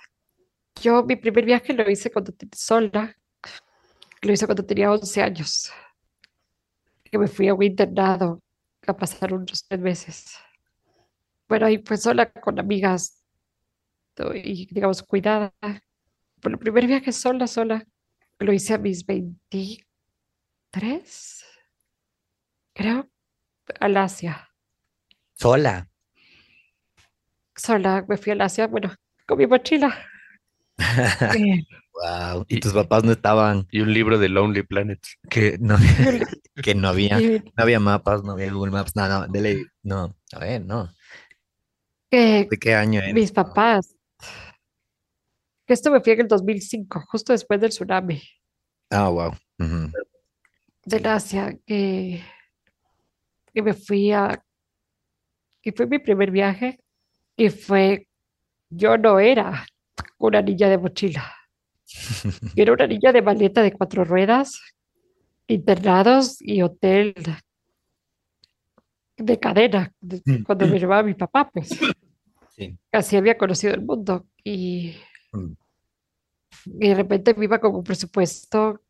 yo 0.82 1.02
mi 1.04 1.16
primer 1.16 1.44
viaje 1.44 1.72
lo 1.72 1.88
hice 1.90 2.10
cuando 2.10 2.32
sola, 2.54 3.16
lo 4.22 4.32
hice 4.32 4.46
cuando 4.46 4.64
tenía 4.64 4.90
11 4.90 5.22
años, 5.22 5.72
que 7.04 7.18
me 7.18 7.26
fui 7.26 7.48
a 7.48 7.54
un 7.54 7.62
internado 7.62 8.42
a 8.86 8.96
pasar 8.96 9.32
unos 9.32 9.64
tres 9.66 9.80
meses. 9.80 10.36
Bueno, 11.48 11.66
ahí 11.66 11.78
pues 11.78 12.02
sola 12.02 12.30
con 12.30 12.58
amigas 12.58 13.22
y 14.34 14.66
digamos 14.72 15.02
cuidada. 15.02 15.52
Por 16.40 16.52
el 16.52 16.58
primer 16.58 16.86
viaje 16.86 17.12
sola, 17.12 17.46
sola, 17.46 17.86
lo 18.38 18.52
hice 18.52 18.74
a 18.74 18.78
mis 18.78 19.06
23, 19.06 21.44
creo, 22.74 23.08
al 23.80 23.96
Asia. 23.96 24.48
Sola. 25.34 25.88
Sola, 27.56 28.04
me 28.08 28.16
fui 28.16 28.32
al 28.32 28.40
Asia, 28.40 28.66
bueno, 28.66 28.92
con 29.26 29.38
mi 29.38 29.46
mochila. 29.46 29.96
Eh, 31.36 31.64
Wow. 31.94 32.44
Y 32.48 32.58
tus 32.58 32.72
papás 32.72 33.04
no 33.04 33.12
estaban, 33.12 33.68
Y 33.70 33.80
un 33.80 33.94
libro 33.94 34.18
de 34.18 34.28
Lonely 34.28 34.64
Planet. 34.64 34.98
que 35.30 35.56
no, 35.60 35.76
que 36.62 36.74
no 36.74 36.88
había, 36.88 37.20
no 37.20 37.52
había 37.56 37.78
mapas, 37.78 38.24
no 38.24 38.32
había 38.32 38.52
Google 38.52 38.72
Maps, 38.72 38.96
no, 38.96 39.08
no, 39.08 39.28
de 39.28 39.40
ley, 39.40 39.64
no, 39.82 40.16
a 40.32 40.38
ver, 40.40 40.64
no. 40.64 40.90
Que 42.14 42.46
¿De 42.50 42.58
qué 42.58 42.74
año 42.74 43.00
eres? 43.00 43.14
mis 43.14 43.32
papás, 43.32 43.94
esto 45.66 45.90
me 45.90 46.00
fui 46.00 46.12
en 46.12 46.20
el 46.20 46.28
2005, 46.28 47.02
justo 47.08 47.32
después 47.32 47.60
del 47.60 47.70
tsunami. 47.70 48.22
Ah, 48.90 49.08
wow. 49.08 49.32
Ujú. 49.58 49.90
del 50.84 51.06
Asia 51.06 51.56
que, 51.66 52.22
que 53.52 53.62
me 53.62 53.72
fui 53.72 54.12
a, 54.12 54.44
que 55.62 55.72
fue 55.72 55.86
mi 55.86 55.98
primer 55.98 56.30
viaje 56.30 56.78
y 57.36 57.48
fue, 57.48 58.06
yo 58.70 58.96
no 58.98 59.18
era 59.18 59.66
una 60.18 60.42
niña 60.42 60.68
de 60.68 60.78
mochila, 60.78 61.24
yo 62.54 62.62
era 62.62 62.72
una 62.72 62.86
niña 62.86 63.12
de 63.12 63.22
maleta 63.22 63.62
de 63.62 63.72
cuatro 63.72 64.04
ruedas, 64.04 64.60
internados 65.46 66.36
y 66.40 66.60
hotel 66.62 67.14
de 69.16 69.38
cadena, 69.40 69.92
de- 70.00 70.22
cuando 70.44 70.66
me 70.66 70.78
llevaba 70.78 71.02
mi 71.02 71.14
papá, 71.14 71.50
pues 71.50 71.78
Sí. 72.56 72.78
así 72.92 73.16
había 73.16 73.36
conocido 73.36 73.74
el 73.74 73.82
mundo 73.82 74.26
y, 74.44 74.94
Mm. 75.32 75.52
y 76.80 76.88
de 76.88 76.94
repente 76.94 77.34
me 77.34 77.44
iba 77.46 77.58
con 77.60 77.74
un 77.74 77.82
presupuesto 77.82 78.80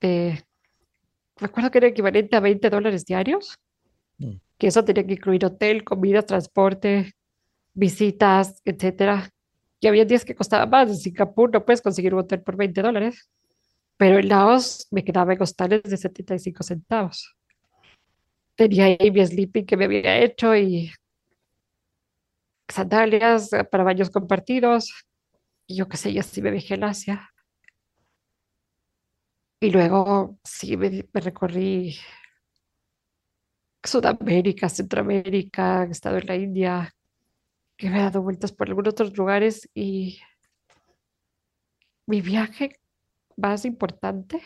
de, 0.00 0.44
recuerdo 1.36 1.70
que 1.70 1.78
era 1.78 1.86
equivalente 1.88 2.36
a 2.36 2.40
20 2.40 2.70
dólares 2.70 3.04
diarios, 3.04 3.58
Mm. 4.18 4.34
que 4.58 4.66
eso 4.68 4.84
tenía 4.84 5.04
que 5.06 5.14
incluir 5.14 5.44
hotel, 5.44 5.82
comida, 5.82 6.22
transporte, 6.22 7.12
visitas, 7.74 8.62
etcétera. 8.64 9.30
Y 9.80 9.88
había 9.88 10.04
días 10.04 10.24
que 10.24 10.34
costaba 10.36 10.66
más. 10.66 10.88
En 10.88 10.96
Singapur 10.96 11.50
no 11.52 11.64
puedes 11.64 11.82
conseguir 11.82 12.14
un 12.14 12.20
hotel 12.20 12.40
por 12.42 12.56
20 12.56 12.80
dólares, 12.80 13.28
pero 13.96 14.18
en 14.20 14.28
Laos 14.28 14.86
me 14.92 15.02
quedaba 15.04 15.32
en 15.34 15.42
hostales 15.42 15.82
de 15.82 15.96
75 15.96 16.62
centavos. 16.62 17.34
Tenía 18.54 18.84
ahí 18.84 19.10
mi 19.10 19.26
sleeping 19.26 19.66
que 19.66 19.76
me 19.76 19.86
había 19.86 20.18
hecho 20.18 20.54
y 20.56 20.92
sandalias 22.68 23.52
eh, 23.52 23.64
para 23.64 23.84
baños 23.84 24.10
compartidos. 24.10 25.06
Y 25.66 25.76
yo 25.76 25.88
qué 25.88 25.96
sé, 25.96 26.10
y 26.10 26.18
así 26.18 26.42
me 26.42 26.50
viajé 26.50 26.74
al 26.74 26.84
Asia. 26.84 27.30
Y 29.60 29.70
luego 29.70 30.38
sí 30.44 30.76
me, 30.76 31.08
me 31.12 31.20
recorrí 31.20 31.96
Sudamérica, 33.82 34.68
Centroamérica, 34.68 35.84
he 35.84 35.90
estado 35.90 36.18
en 36.18 36.26
la 36.26 36.36
India, 36.36 36.94
que 37.76 37.90
me 37.90 37.98
he 37.98 38.02
dado 38.02 38.22
vueltas 38.22 38.52
por 38.52 38.68
algunos 38.68 38.92
otros 38.92 39.16
lugares 39.16 39.68
y 39.74 40.20
mi 42.06 42.20
viaje 42.20 42.80
más 43.36 43.64
importante 43.64 44.40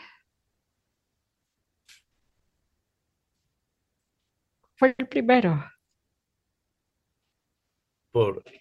fue 4.76 4.94
el 4.96 5.08
primero. 5.08 5.62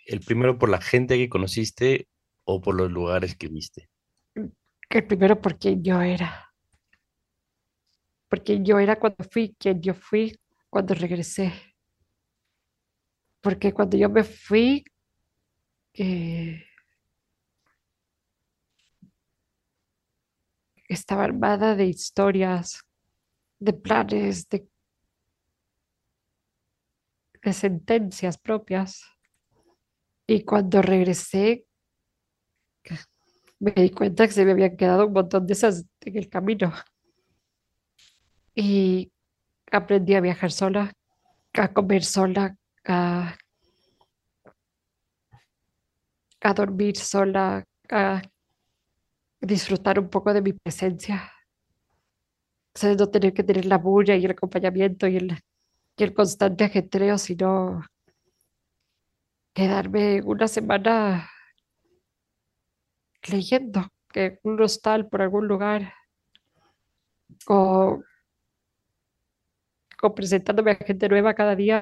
El 0.05 0.19
primero 0.21 0.57
por 0.57 0.69
la 0.69 0.81
gente 0.81 1.17
que 1.17 1.29
conociste 1.29 2.07
o 2.43 2.61
por 2.61 2.75
los 2.75 2.91
lugares 2.91 3.35
que 3.35 3.47
viste. 3.47 3.89
que 4.89 4.99
el 4.99 5.07
primero 5.07 5.41
por 5.41 5.57
quien 5.57 5.83
yo 5.83 6.01
era. 6.01 6.51
Porque 8.29 8.61
yo 8.63 8.79
era 8.79 8.99
cuando 8.99 9.23
fui, 9.29 9.55
quien 9.59 9.81
yo 9.81 9.93
fui 9.93 10.37
cuando 10.69 10.93
regresé. 10.93 11.53
Porque 13.41 13.73
cuando 13.73 13.97
yo 13.97 14.09
me 14.09 14.23
fui, 14.23 14.83
eh, 15.93 16.63
estaba 20.87 21.23
armada 21.23 21.75
de 21.75 21.85
historias, 21.85 22.83
de 23.59 23.73
planes, 23.73 24.47
de 24.49 24.67
sentencias 27.53 28.37
propias. 28.37 29.16
Y 30.27 30.43
cuando 30.43 30.81
regresé, 30.81 31.65
me 33.59 33.71
di 33.71 33.89
cuenta 33.91 34.27
que 34.27 34.33
se 34.33 34.43
me 34.43 34.51
habían 34.51 34.75
quedado 34.75 35.07
un 35.07 35.13
montón 35.13 35.47
de 35.47 35.53
esas 35.53 35.85
en 36.01 36.17
el 36.17 36.29
camino. 36.29 36.73
Y 38.53 39.11
aprendí 39.71 40.15
a 40.15 40.21
viajar 40.21 40.51
sola, 40.51 40.91
a 41.53 41.73
comer 41.73 42.03
sola, 42.03 42.57
a, 42.85 43.37
a 46.41 46.53
dormir 46.53 46.97
sola, 46.97 47.63
a 47.89 48.21
disfrutar 49.39 49.97
un 49.97 50.09
poco 50.09 50.33
de 50.33 50.41
mi 50.41 50.51
presencia. 50.51 51.31
O 52.75 52.79
sea, 52.79 52.93
no 52.95 53.09
tener 53.09 53.33
que 53.33 53.43
tener 53.43 53.65
la 53.65 53.77
bulla 53.77 54.15
y 54.15 54.25
el 54.25 54.31
acompañamiento 54.31 55.07
y 55.07 55.17
el, 55.17 55.39
y 55.95 56.03
el 56.03 56.13
constante 56.13 56.65
ajetreo, 56.65 57.17
sino 57.17 57.81
quedarme 59.57 60.21
una 60.21 60.47
semana 60.47 61.31
leyendo 63.27 63.87
que 64.13 64.37
un 64.43 64.61
hostal 64.61 65.09
por 65.09 65.23
algún 65.23 65.47
lugar 65.47 65.95
o, 67.47 68.03
presentándome 70.15 70.71
a 70.71 70.75
gente 70.75 71.09
nueva 71.09 71.33
cada 71.33 71.55
día, 71.55 71.81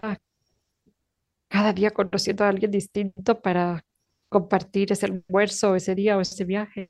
cada 1.49 1.73
día 1.73 1.91
conociendo 1.91 2.45
a 2.45 2.47
alguien 2.47 2.71
distinto 2.71 3.41
para 3.41 3.83
compartir 4.29 4.93
ese 4.93 5.07
almuerzo, 5.07 5.75
ese 5.75 5.95
día 5.95 6.17
o 6.17 6.21
ese 6.21 6.45
viaje. 6.45 6.89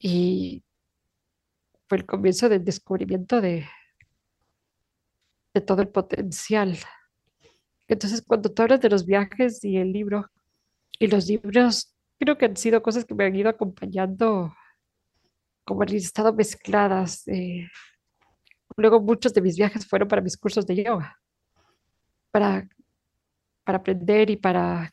Y 0.00 0.64
fue 1.88 1.98
el 1.98 2.06
comienzo 2.06 2.48
del 2.48 2.64
descubrimiento 2.64 3.40
de, 3.40 3.68
de 5.54 5.60
todo 5.60 5.80
el 5.80 5.88
potencial. 5.90 6.76
Entonces, 7.92 8.22
cuando 8.26 8.50
tú 8.50 8.62
hablas 8.62 8.80
de 8.80 8.88
los 8.88 9.04
viajes 9.04 9.62
y 9.64 9.76
el 9.76 9.92
libro, 9.92 10.30
y 10.98 11.08
los 11.08 11.26
libros 11.26 11.94
creo 12.18 12.38
que 12.38 12.46
han 12.46 12.56
sido 12.56 12.82
cosas 12.82 13.04
que 13.04 13.14
me 13.14 13.24
han 13.26 13.36
ido 13.36 13.50
acompañando 13.50 14.54
como 15.64 15.82
en 15.82 15.96
estado 15.96 16.32
mezcladas. 16.32 17.26
eh, 17.28 17.68
Luego 18.76 19.00
muchos 19.00 19.34
de 19.34 19.42
mis 19.42 19.56
viajes 19.56 19.86
fueron 19.86 20.08
para 20.08 20.22
mis 20.22 20.36
cursos 20.38 20.66
de 20.66 20.82
yoga, 20.82 21.18
para, 22.30 22.66
para 23.64 23.78
aprender 23.78 24.30
y 24.30 24.36
para, 24.36 24.90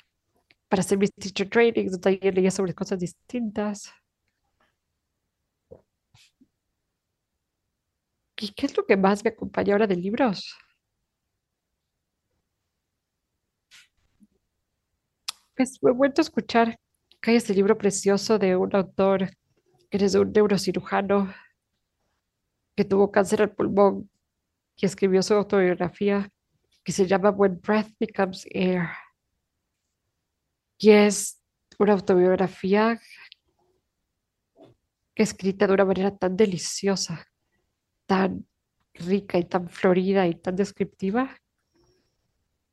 para 0.67 0.81
hacer 0.81 0.97
mis 0.97 1.13
teacher 1.13 1.49
trainings, 1.49 1.93
donde 1.93 2.19
yo 2.19 2.31
leía 2.31 2.51
sobre 2.51 2.73
cosas 2.73 2.99
distintas. 2.99 3.93
¿Y 8.37 8.53
qué 8.53 8.65
es 8.65 8.75
lo 8.75 8.85
que 8.85 8.97
más 8.97 9.23
me 9.23 9.29
acompaña 9.29 9.73
ahora 9.73 9.87
de 9.87 9.95
libros? 9.95 10.57
Pues 15.59 15.77
he 15.83 15.91
vuelto 15.91 16.21
a 16.21 16.23
escuchar 16.23 16.79
que 17.21 17.31
hay 17.31 17.35
este 17.35 17.53
libro 17.53 17.77
precioso 17.77 18.39
de 18.39 18.55
un 18.55 18.73
autor 18.73 19.29
que 19.89 19.97
es 19.97 20.15
un 20.15 20.31
neurocirujano 20.31 21.33
que 22.77 22.85
tuvo 22.85 23.11
cáncer 23.11 23.41
al 23.41 23.51
pulmón 23.51 24.09
y 24.77 24.85
escribió 24.85 25.21
su 25.21 25.33
autobiografía 25.33 26.29
que 26.81 26.93
se 26.93 27.05
llama 27.07 27.31
When 27.31 27.59
Breath 27.59 27.89
Becomes 27.99 28.47
Air. 28.51 28.87
Y 30.77 30.91
es 30.91 31.43
una 31.77 31.91
autobiografía 31.91 32.97
escrita 35.13 35.67
de 35.67 35.73
una 35.73 35.83
manera 35.83 36.15
tan 36.15 36.37
deliciosa, 36.37 37.27
tan 38.05 38.47
rica 38.93 39.37
y 39.37 39.43
tan 39.43 39.67
florida 39.67 40.25
y 40.25 40.35
tan 40.35 40.55
descriptiva, 40.55 41.35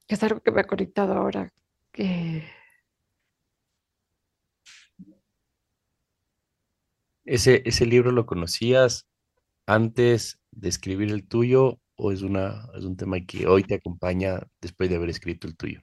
que 0.06 0.14
es 0.14 0.22
algo 0.22 0.40
que 0.40 0.52
me 0.52 0.60
ha 0.60 0.64
conectado 0.68 1.14
ahora. 1.14 1.52
que 1.90 2.44
¿Ese, 7.26 7.62
ese 7.66 7.86
libro 7.86 8.12
lo 8.12 8.24
conocías 8.24 9.06
antes 9.66 10.40
de 10.52 10.68
escribir 10.68 11.10
el 11.10 11.26
tuyo 11.28 11.80
o 11.96 12.12
es, 12.12 12.22
una, 12.22 12.68
es 12.74 12.84
un 12.84 12.96
tema 12.96 13.20
que 13.20 13.46
hoy 13.46 13.64
te 13.64 13.74
acompaña 13.74 14.46
después 14.60 14.88
de 14.88 14.96
haber 14.96 15.10
escrito 15.10 15.46
el 15.46 15.56
tuyo? 15.56 15.82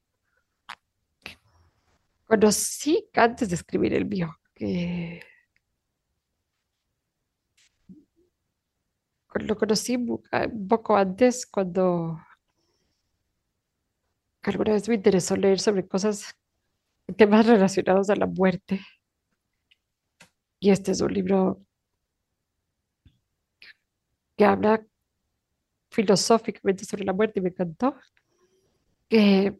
conocí 2.33 3.09
antes 3.13 3.49
de 3.49 3.55
escribir 3.55 3.93
el 3.93 4.05
mío, 4.05 4.35
lo 9.35 9.55
conocí 9.55 9.97
ah, 10.31 10.47
un 10.51 10.67
poco 10.67 10.95
antes 10.95 11.45
cuando 11.45 12.19
alguna 14.41 14.73
vez 14.73 14.89
me 14.89 14.95
interesó 14.95 15.35
leer 15.35 15.59
sobre 15.59 15.87
cosas, 15.87 16.35
temas 17.17 17.45
relacionados 17.45 18.09
a 18.09 18.15
la 18.15 18.25
muerte. 18.25 18.79
Y 20.63 20.71
este 20.71 20.93
es 20.93 21.01
un 21.01 21.13
libro 21.13 21.61
que 24.37 24.45
habla 24.45 24.81
filosóficamente 25.91 26.85
sobre 26.85 27.03
la 27.03 27.11
muerte 27.11 27.41
y 27.41 27.43
me 27.43 27.49
encantó. 27.49 27.97
Y 29.09 29.51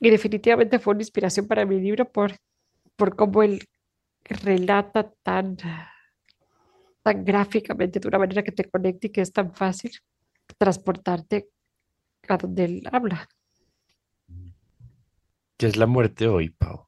definitivamente 0.00 0.78
fue 0.78 0.94
una 0.94 1.02
inspiración 1.02 1.46
para 1.46 1.66
mi 1.66 1.78
libro 1.78 2.10
por, 2.10 2.32
por 2.96 3.14
cómo 3.14 3.42
él 3.42 3.68
relata 4.24 5.12
tan, 5.22 5.58
tan 7.02 7.22
gráficamente, 7.22 8.00
de 8.00 8.08
una 8.08 8.20
manera 8.20 8.42
que 8.42 8.52
te 8.52 8.64
conecta 8.64 9.08
y 9.08 9.10
que 9.10 9.20
es 9.20 9.34
tan 9.34 9.52
fácil 9.52 9.90
transportarte 10.56 11.50
a 12.28 12.38
donde 12.38 12.64
él 12.64 12.88
habla. 12.90 13.28
¿Qué 15.58 15.66
es 15.66 15.76
la 15.76 15.86
muerte 15.86 16.26
hoy, 16.28 16.48
Pau? 16.48 16.85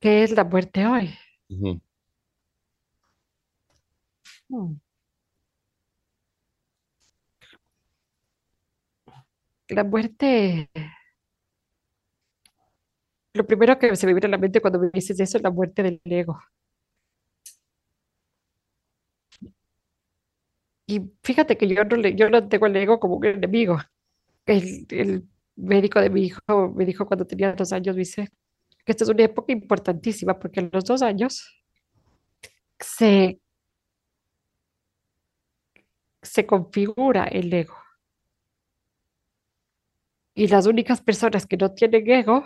¿Qué 0.00 0.22
es 0.24 0.32
la 0.32 0.44
muerte 0.44 0.86
hoy? 0.86 1.10
Hmm. 4.50 4.80
La 9.68 9.84
muerte, 9.84 10.68
lo 13.34 13.44
primero 13.46 13.78
que 13.78 13.96
se 13.96 14.06
me 14.06 14.12
viene 14.14 14.26
a 14.28 14.30
la 14.30 14.38
mente 14.38 14.60
cuando 14.60 14.78
me 14.80 14.90
dices 14.92 15.18
eso 15.20 15.36
es 15.38 15.42
la 15.42 15.50
muerte 15.50 15.82
del 15.82 16.00
ego. 16.04 16.38
Y 20.86 21.00
fíjate 21.22 21.56
que 21.56 21.68
yo 21.68 21.84
no, 21.84 21.96
le, 21.96 22.14
yo 22.16 22.28
no 22.30 22.48
tengo 22.48 22.66
el 22.66 22.76
ego 22.76 22.98
como 23.00 23.16
un 23.16 23.24
enemigo. 23.26 23.78
El, 24.46 24.86
el 24.90 25.28
médico 25.56 26.00
de 26.00 26.10
mi 26.10 26.24
hijo 26.24 26.42
me 26.76 26.84
dijo 26.86 27.06
cuando 27.06 27.26
tenía 27.26 27.52
dos 27.54 27.72
años, 27.72 27.96
dice 27.96 28.30
que 28.84 28.92
esta 28.92 29.04
es 29.04 29.10
una 29.10 29.24
época 29.24 29.52
importantísima 29.52 30.38
porque 30.38 30.60
a 30.60 30.68
los 30.72 30.84
dos 30.84 31.02
años 31.02 31.62
se, 32.78 33.40
se 36.22 36.46
configura 36.46 37.24
el 37.24 37.52
ego. 37.52 37.74
Y 40.34 40.48
las 40.48 40.66
únicas 40.66 41.00
personas 41.02 41.46
que 41.46 41.56
no 41.56 41.72
tienen 41.72 42.10
ego 42.10 42.44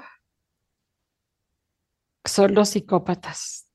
son 2.24 2.54
los 2.54 2.68
psicópatas. 2.70 3.66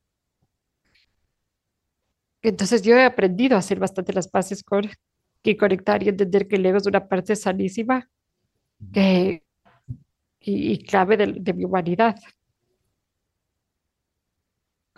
Entonces 2.41 2.81
yo 2.83 2.95
he 2.95 3.03
aprendido 3.03 3.55
a 3.55 3.59
hacer 3.59 3.79
bastante 3.79 4.13
las 4.13 4.27
paces 4.27 4.63
con 4.63 4.89
y 5.43 5.57
conectar 5.57 6.03
y 6.03 6.09
entender 6.09 6.47
que 6.47 6.57
el 6.57 6.65
ego 6.65 6.77
es 6.77 6.85
una 6.85 7.07
parte 7.07 7.35
sanísima 7.35 8.09
que, 8.93 9.43
y, 10.39 10.73
y 10.73 10.83
clave 10.83 11.17
de, 11.17 11.27
de 11.39 11.53
mi 11.53 11.65
humanidad. 11.65 12.15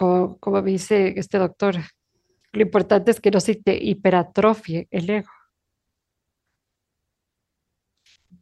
Como, 0.01 0.63
dice 0.63 1.13
este 1.15 1.37
doctor, 1.37 1.75
lo 2.53 2.61
importante 2.63 3.11
es 3.11 3.21
que 3.21 3.29
no 3.29 3.39
se 3.39 3.61
hiperatrofie 3.63 4.87
el 4.89 5.07
ego. 5.07 5.29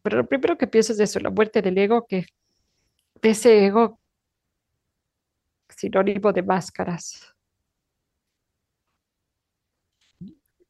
Pero 0.02 0.18
lo 0.20 0.26
primero 0.26 0.58
que 0.58 0.68
pienso 0.68 0.94
es 0.94 1.02
eso, 1.02 1.20
la 1.20 1.30
muerte 1.30 1.62
del 1.62 1.78
ego, 1.78 2.08
que 2.08 2.28
de 3.22 3.30
ese 3.30 3.66
ego 3.66 4.00
sinónimo 5.68 6.32
de 6.32 6.44
máscaras, 6.44 7.36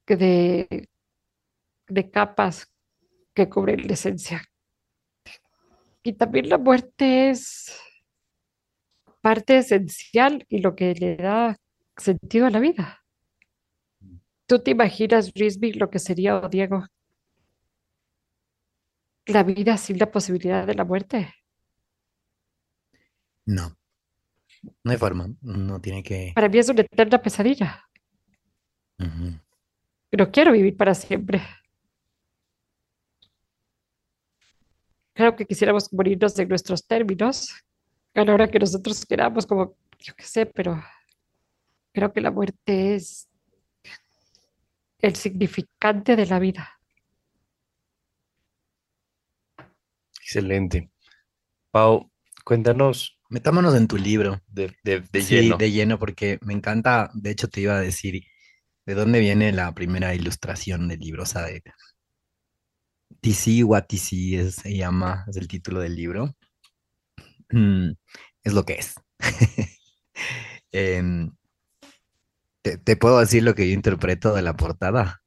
de, 0.07 0.89
de 1.87 2.09
capas 2.09 2.73
que 3.35 3.47
cubren 3.47 3.85
la 3.85 3.93
esencia. 3.93 4.41
Y 6.01 6.13
también 6.13 6.49
la 6.49 6.57
muerte 6.57 7.29
es 7.29 7.88
parte 9.29 9.59
esencial 9.59 10.43
y 10.49 10.57
lo 10.57 10.75
que 10.75 10.95
le 10.95 11.15
da 11.15 11.55
sentido 11.95 12.47
a 12.47 12.49
la 12.49 12.59
vida. 12.59 13.05
¿Tú 14.47 14.57
te 14.57 14.71
imaginas, 14.71 15.31
Risby, 15.35 15.73
lo 15.73 15.91
que 15.91 15.99
sería, 15.99 16.37
o 16.37 16.49
Diego, 16.49 16.87
la 19.27 19.43
vida 19.43 19.77
sin 19.77 19.99
la 19.99 20.09
posibilidad 20.09 20.65
de 20.65 20.73
la 20.73 20.83
muerte? 20.83 21.31
No, 23.45 23.77
no 24.83 24.91
hay 24.91 24.97
forma. 24.97 25.29
No 25.43 25.79
tiene 25.79 26.01
que. 26.01 26.31
Para 26.33 26.49
mí 26.49 26.57
es 26.57 26.69
una 26.69 26.81
eterna 26.81 27.21
pesadilla. 27.21 27.87
Ujú. 28.97 29.39
No 30.11 30.31
quiero 30.31 30.53
vivir 30.53 30.75
para 30.75 30.95
siempre. 30.95 31.39
Claro 35.13 35.35
que 35.35 35.45
quisiéramos 35.45 35.93
morirnos 35.93 36.39
en 36.39 36.49
nuestros 36.49 36.87
términos, 36.87 37.53
a 38.15 38.23
la 38.25 38.33
hora 38.33 38.49
que 38.49 38.59
nosotros 38.59 39.05
queramos, 39.05 39.45
como 39.47 39.75
yo 39.99 40.13
qué 40.15 40.23
sé, 40.23 40.45
pero 40.45 40.81
creo 41.93 42.11
que 42.13 42.21
la 42.21 42.31
muerte 42.31 42.95
es 42.95 43.27
el 44.99 45.17
significante 45.17 46.15
de 46.15 46.25
la 46.25 46.39
vida. 46.39 46.79
Excelente. 50.21 50.91
Pau, 51.71 52.11
cuéntanos 52.45 53.17
Metámonos 53.29 53.75
en 53.75 53.87
tu 53.87 53.97
libro. 53.97 54.41
de, 54.47 54.75
de, 54.83 55.01
de 55.01 55.21
Sí, 55.21 55.35
lleno. 55.43 55.57
de 55.57 55.71
lleno, 55.71 55.99
porque 55.99 56.39
me 56.41 56.53
encanta. 56.53 57.11
De 57.13 57.29
hecho, 57.31 57.47
te 57.47 57.61
iba 57.61 57.75
a 57.77 57.81
decir 57.81 58.23
de 58.85 58.93
dónde 58.95 59.19
viene 59.19 59.51
la 59.53 59.73
primera 59.73 60.15
ilustración 60.15 60.87
del 60.87 60.99
libro. 60.99 61.23
O 61.23 61.25
sea, 61.27 61.43
de 61.43 61.63
TC, 63.21 63.63
What 63.63 63.85
TC 63.87 64.35
es, 64.39 64.55
se 64.55 64.75
llama, 64.75 65.25
es 65.29 65.37
el 65.37 65.47
título 65.47 65.79
del 65.79 65.95
libro. 65.95 66.35
Mm, 67.51 67.91
es 68.43 68.53
lo 68.53 68.65
que 68.65 68.73
es. 68.75 68.95
Em, 70.71 71.31
te, 72.61 72.77
te 72.77 72.95
puedo 72.95 73.19
decir 73.19 73.43
lo 73.43 73.53
que 73.53 73.67
yo 73.67 73.73
interpreto 73.73 74.33
de 74.33 74.41
la 74.41 74.55
portada. 74.55 75.21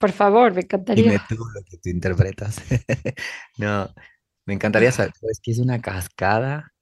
Por 0.00 0.12
favor, 0.12 0.52
me 0.54 0.62
Dime 0.90 1.18
encantaría. 1.18 1.20
tú 1.20 1.36
lo 1.36 1.62
que 1.64 1.76
tú 1.78 1.88
interpretas. 1.90 2.56
No, 3.58 3.92
me 4.46 4.54
encantaría 4.54 4.92
saber. 4.92 5.12
Es 5.22 5.40
que 5.40 5.50
es 5.52 5.58
una 5.58 5.80
cascada, 5.80 6.72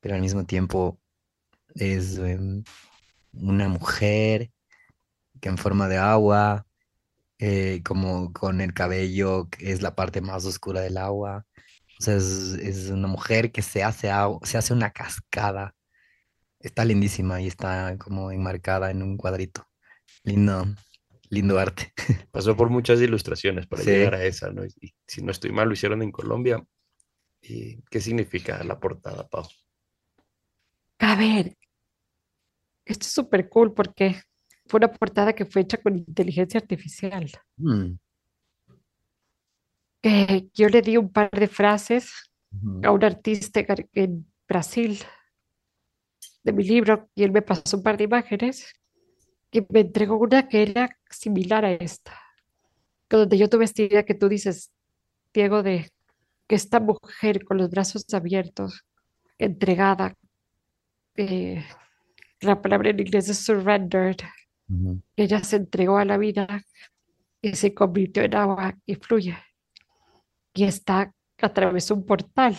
pero 0.00 0.14
al 0.16 0.20
mismo 0.22 0.46
tiempo 0.46 1.00
es 1.74 2.18
em, 2.18 2.64
una 3.34 3.68
mujer 3.68 4.50
que 5.40 5.48
en 5.50 5.58
forma 5.58 5.88
de 5.88 5.98
agua, 5.98 6.66
eh, 7.38 7.82
como 7.84 8.32
con 8.32 8.60
el 8.60 8.74
cabello, 8.74 9.48
que 9.50 9.72
es 9.72 9.82
la 9.82 9.94
parte 9.96 10.20
más 10.22 10.44
oscura 10.46 10.80
del 10.82 10.98
agua. 10.98 11.46
O 12.02 12.04
sea, 12.04 12.16
es, 12.16 12.54
es 12.54 12.90
una 12.90 13.06
mujer 13.06 13.52
que 13.52 13.62
se 13.62 13.84
hace, 13.84 14.10
se 14.42 14.58
hace 14.58 14.72
una 14.72 14.90
cascada. 14.90 15.76
Está 16.58 16.84
lindísima 16.84 17.40
y 17.40 17.46
está 17.46 17.96
como 17.96 18.32
enmarcada 18.32 18.90
en 18.90 19.04
un 19.04 19.16
cuadrito. 19.16 19.68
Lindo, 20.24 20.64
lindo 21.30 21.60
arte. 21.60 21.92
Pasó 22.32 22.56
por 22.56 22.70
muchas 22.70 23.00
ilustraciones 23.00 23.68
para 23.68 23.84
Sí. 23.84 23.90
llegar 23.90 24.16
a 24.16 24.24
esa, 24.24 24.50
¿no? 24.50 24.64
Y, 24.64 24.74
y 24.80 24.92
si 25.06 25.22
no 25.22 25.30
estoy 25.30 25.52
mal, 25.52 25.68
lo 25.68 25.74
hicieron 25.74 26.02
en 26.02 26.10
Colombia. 26.10 26.60
¿Y 27.40 27.80
qué 27.82 28.00
significa 28.00 28.64
la 28.64 28.80
portada, 28.80 29.28
Pau? 29.28 29.46
A 30.98 31.14
ver, 31.14 31.56
esto 32.84 33.06
es 33.06 33.12
súper 33.12 33.48
cool 33.48 33.74
porque 33.74 34.20
fue 34.66 34.78
una 34.78 34.90
portada 34.92 35.34
que 35.34 35.46
fue 35.46 35.62
hecha 35.62 35.76
con 35.76 35.98
inteligencia 35.98 36.58
artificial. 36.58 37.30
Mm, 37.58 37.92
Que 40.02 40.48
yo 40.52 40.68
le 40.68 40.82
di 40.82 40.96
un 40.96 41.10
par 41.10 41.30
de 41.30 41.46
frases 41.46 42.32
a 42.82 42.90
un 42.90 43.04
artista 43.04 43.64
en 43.94 44.26
Brasil 44.48 44.98
de 46.42 46.52
mi 46.52 46.64
libro 46.64 47.08
y 47.14 47.22
él 47.22 47.32
me 47.32 47.42
pasó 47.42 47.76
un 47.76 47.82
par 47.82 47.96
de 47.96 48.04
imágenes 48.04 48.72
y 49.50 49.60
me 49.68 49.80
entregó 49.80 50.18
una 50.18 50.48
que 50.48 50.62
era 50.62 50.96
similar 51.10 51.64
a 51.64 51.72
esta, 51.72 52.18
que 53.08 53.16
donde 53.16 53.38
yo 53.38 53.48
tuve 53.48 53.64
esta 53.64 53.82
idea 53.82 54.04
que 54.04 54.14
tú 54.14 54.28
dices, 54.28 54.72
Diego, 55.32 55.62
de 55.62 55.90
que 56.48 56.54
esta 56.54 56.80
mujer 56.80 57.44
con 57.44 57.58
los 57.58 57.70
brazos 57.70 58.04
abiertos, 58.12 58.84
entregada, 59.38 60.14
eh, 61.16 61.64
la 62.40 62.60
palabra 62.60 62.90
en 62.90 63.00
inglés 63.00 63.28
es 63.28 63.38
surrendered, 63.38 64.16
ella 65.16 65.44
se 65.44 65.56
entregó 65.56 65.98
a 65.98 66.04
la 66.06 66.16
vida 66.16 66.64
y 67.42 67.54
se 67.54 67.74
convirtió 67.74 68.22
en 68.22 68.34
agua 68.34 68.74
y 68.86 68.94
fluye. 68.94 69.36
Y 70.54 70.64
está, 70.64 71.12
atravesó 71.40 71.94
un 71.94 72.06
portal, 72.06 72.56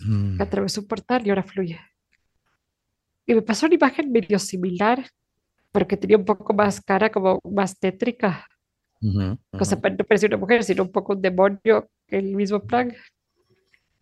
Mm, 0.00 0.40
atravesó 0.40 0.80
un 0.80 0.88
portal 0.88 1.24
y 1.24 1.30
ahora 1.30 1.44
fluye. 1.44 1.78
Y 3.26 3.34
me 3.34 3.40
pasó 3.42 3.64
una 3.64 3.76
imagen 3.76 4.12
medio 4.12 4.38
similar, 4.38 5.06
pero 5.72 5.88
que 5.88 5.96
tenía 5.96 6.18
un 6.18 6.24
poco 6.26 6.54
más 6.54 6.80
cara, 6.82 7.10
como 7.12 7.40
más 7.44 7.78
tétrica. 7.78 8.46
ujú, 9.02 9.38
O 9.58 9.64
sea, 9.64 9.76
ujú. 9.76 9.82
pa- 9.82 9.90
no 9.90 10.04
parecía 10.04 10.28
una 10.28 10.38
mujer, 10.38 10.64
sino 10.64 10.82
un 10.82 10.90
poco 10.92 11.12
un 11.12 11.22
demonio, 11.22 11.88
el 12.08 12.34
mismo 12.34 12.60
plan. 12.66 12.92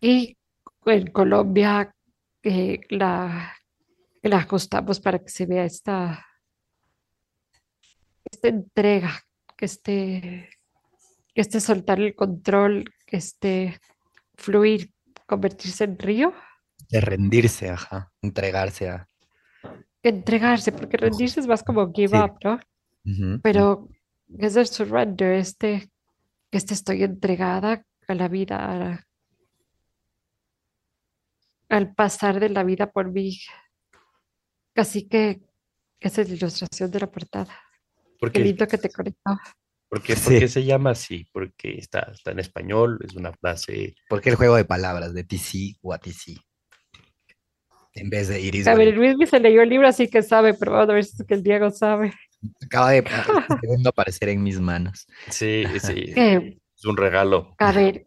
Y 0.01 0.37
en 0.85 1.07
Colombia 1.11 1.93
eh, 2.43 2.81
la, 2.89 3.55
la 4.23 4.37
ajustamos 4.37 4.99
para 4.99 5.19
que 5.19 5.29
se 5.29 5.45
vea 5.45 5.65
esta, 5.65 6.25
esta 8.31 8.47
entrega, 8.47 9.21
que 9.57 9.65
esté, 9.65 10.49
esté 11.41 11.59
soltar 11.59 11.99
el 11.99 12.15
control, 12.15 12.85
esté 13.07 13.79
fluir, 14.35 14.91
convertirse 15.27 15.83
en 15.83 15.97
río, 15.97 16.33
De 16.89 17.01
rendirse, 17.01 17.69
ajá, 17.69 18.11
entregarse 18.21 18.89
a... 18.89 19.07
entregarse, 20.01 20.71
porque 20.71 20.97
rendirse 20.97 21.39
es 21.39 21.47
más 21.47 21.61
como 21.63 21.91
give 21.93 22.17
Sí. 22.17 22.23
up, 22.23 22.37
¿no? 22.43 22.59
Pero 23.43 23.87
es 24.37 24.55
el 24.55 24.67
surrender, 24.67 25.33
este, 25.33 25.89
que 26.51 26.57
este 26.57 26.73
estoy 26.73 27.03
entregada 27.03 27.83
a 28.07 28.13
la 28.15 28.27
vida, 28.27 28.57
a- 28.93 29.03
al 31.69 31.93
pasar 31.93 32.39
de 32.39 32.49
la 32.49 32.63
vida 32.63 32.91
por 32.91 33.11
mí. 33.11 33.37
Así 34.75 35.07
que 35.07 35.41
esa 35.99 36.21
es 36.21 36.29
la 36.29 36.35
ilustración 36.35 36.89
de 36.89 36.99
la 36.99 37.11
portada. 37.11 37.53
¿Por 38.19 38.31
Qué 38.31 38.39
qué, 38.39 38.45
lindo 38.45 38.67
que 38.67 38.77
te 38.77 38.89
conectó. 38.89 39.37
Por 39.89 40.01
qué- 40.01 40.13
por 40.13 40.33
Sí. 40.33 40.39
qué 40.39 40.47
se 40.47 40.63
llama 40.63 40.91
así? 40.91 41.25
Porque 41.33 41.77
está, 41.77 42.11
está 42.13 42.31
en 42.31 42.39
español, 42.39 42.99
es 43.03 43.15
una 43.15 43.33
frase. 43.33 43.95
Porque 44.07 44.29
el 44.29 44.35
juego 44.35 44.55
de 44.55 44.65
palabras 44.65 45.13
de 45.13 45.23
TC 45.23 45.77
o 45.81 45.93
a 45.93 45.97
TC. 45.97 46.37
En 47.95 48.09
vez 48.09 48.27
de 48.27 48.39
Iris. 48.39 48.67
A 48.67 48.75
ver, 48.75 48.93
Luis 48.95 49.29
se 49.29 49.39
leyó 49.39 49.61
el 49.61 49.69
libro, 49.69 49.87
así 49.87 50.07
que 50.07 50.21
sabe, 50.21 50.53
pero 50.53 50.73
vamos 50.73 50.89
a 50.89 50.93
ver 50.93 51.03
si 51.03 51.15
es 51.21 51.27
que 51.27 51.33
el 51.33 51.43
Diego 51.43 51.69
sabe. 51.71 52.13
Acaba 52.63 52.91
de 52.91 53.03
segundo 53.61 53.89
aparecer 53.89 54.29
en 54.29 54.43
mis 54.43 54.59
manos. 54.59 55.07
Sí, 55.29 55.63
sí, 55.81 56.13
Que, 56.13 56.59
es 56.77 56.85
un 56.85 56.95
regalo. 56.95 57.55
a 57.57 57.71
ver, 57.71 58.05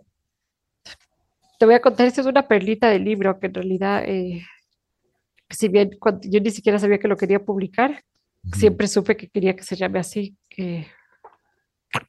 te 1.58 1.66
voy 1.66 1.74
a 1.74 1.80
contar, 1.80 2.06
esta 2.06 2.20
es 2.22 2.26
una 2.26 2.46
perlita 2.48 2.88
del 2.88 3.04
libro 3.04 3.38
que 3.38 3.46
en 3.48 3.54
realidad, 3.54 4.04
eh, 4.06 4.44
si 5.50 5.68
bien 5.68 5.90
cuando- 6.00 6.20
yo 6.28 6.40
ni 6.40 6.50
siquiera 6.50 6.78
sabía 6.78 6.98
que 6.98 7.08
lo 7.08 7.16
quería 7.16 7.44
publicar, 7.44 8.02
siempre 8.54 8.86
supe 8.88 9.16
que 9.16 9.28
quería 9.28 9.54
que 9.54 9.62
se 9.64 9.76
llame 9.76 9.98
así, 10.00 10.36
que 10.48 10.86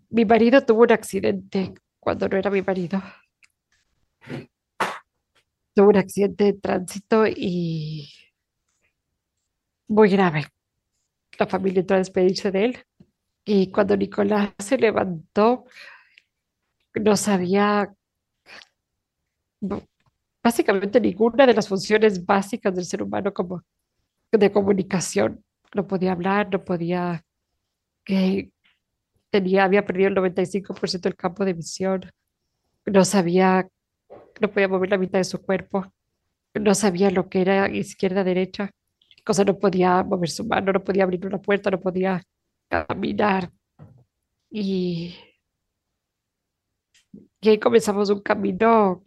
mi 0.09 0.25
marido 0.25 0.65
tuvo 0.65 0.83
un 0.83 0.91
accidente 0.91 1.73
cuando 1.99 2.27
no 2.27 2.37
era 2.37 2.49
mi 2.49 2.61
marido. 2.61 3.01
Tuvo 5.73 5.89
un 5.89 5.97
accidente 5.97 6.43
de 6.45 6.53
tránsito 6.53 7.25
y 7.27 8.09
muy 9.87 10.09
grave. 10.09 10.45
La 11.39 11.47
familia 11.47 11.81
entró 11.81 11.95
a 11.95 11.99
despedirse 11.99 12.51
de 12.51 12.65
él 12.65 12.85
y 13.45 13.71
cuando 13.71 13.97
Nicolás 13.97 14.51
se 14.59 14.77
levantó, 14.77 15.65
no 16.95 17.17
sabía 17.17 17.93
básicamente 20.43 20.99
ninguna 20.99 21.45
de 21.47 21.53
las 21.53 21.67
funciones 21.67 22.23
básicas 22.25 22.75
del 22.75 22.85
ser 22.85 23.01
humano 23.01 23.33
como 23.33 23.63
de 24.31 24.51
comunicación. 24.51 25.43
No 25.73 25.87
podía 25.87 26.11
hablar, 26.11 26.49
no 26.51 26.63
podía, 26.63 27.25
que 28.03 28.51
tenía, 29.33 29.63
había 29.63 29.83
perdido 29.83 30.09
el 30.09 30.15
95% 30.15 31.09
del 31.09 31.15
campo 31.15 31.43
de 31.43 31.53
visión, 31.53 32.01
no 32.85 33.03
sabía, 33.03 33.67
no 34.39 34.51
podía 34.51 34.67
mover 34.67 34.91
la 34.91 34.99
mitad 34.99 35.17
de 35.17 35.23
su 35.23 35.41
cuerpo, 35.41 35.91
no 36.53 36.75
sabía 36.75 37.09
lo 37.09 37.29
que 37.29 37.41
era 37.41 37.67
izquierda, 37.67 38.23
derecha, 38.23 38.69
cosa 39.25 39.43
no 39.43 39.57
podía 39.57 40.03
mover 40.03 40.29
su 40.29 40.45
mano, 40.45 40.71
no 40.71 40.83
podía 40.83 41.03
abrir 41.03 41.25
una 41.25 41.41
puerta, 41.41 41.71
no 41.71 41.79
podía 41.79 42.21
caminar. 42.69 43.49
Y, 44.51 45.15
y 47.41 47.49
ahí 47.49 47.57
comenzamos 47.57 48.11
un 48.11 48.21
camino, 48.21 49.03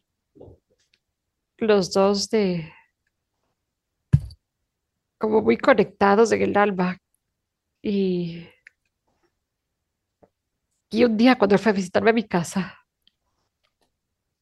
los 1.59 1.93
dos 1.93 2.29
de 2.31 2.73
como 5.19 5.41
muy 5.41 5.57
conectados 5.57 6.33
en 6.33 6.43
el 6.43 6.57
alma. 6.57 6.99
Y, 7.81 8.49
y 10.91 11.05
un 11.05 11.17
día 11.17 11.37
cuando 11.37 11.55
él 11.55 11.61
fue 11.61 11.71
a 11.73 11.75
visitarme 11.75 12.11
a 12.11 12.15
mi 12.15 12.27
casa, 12.27 12.79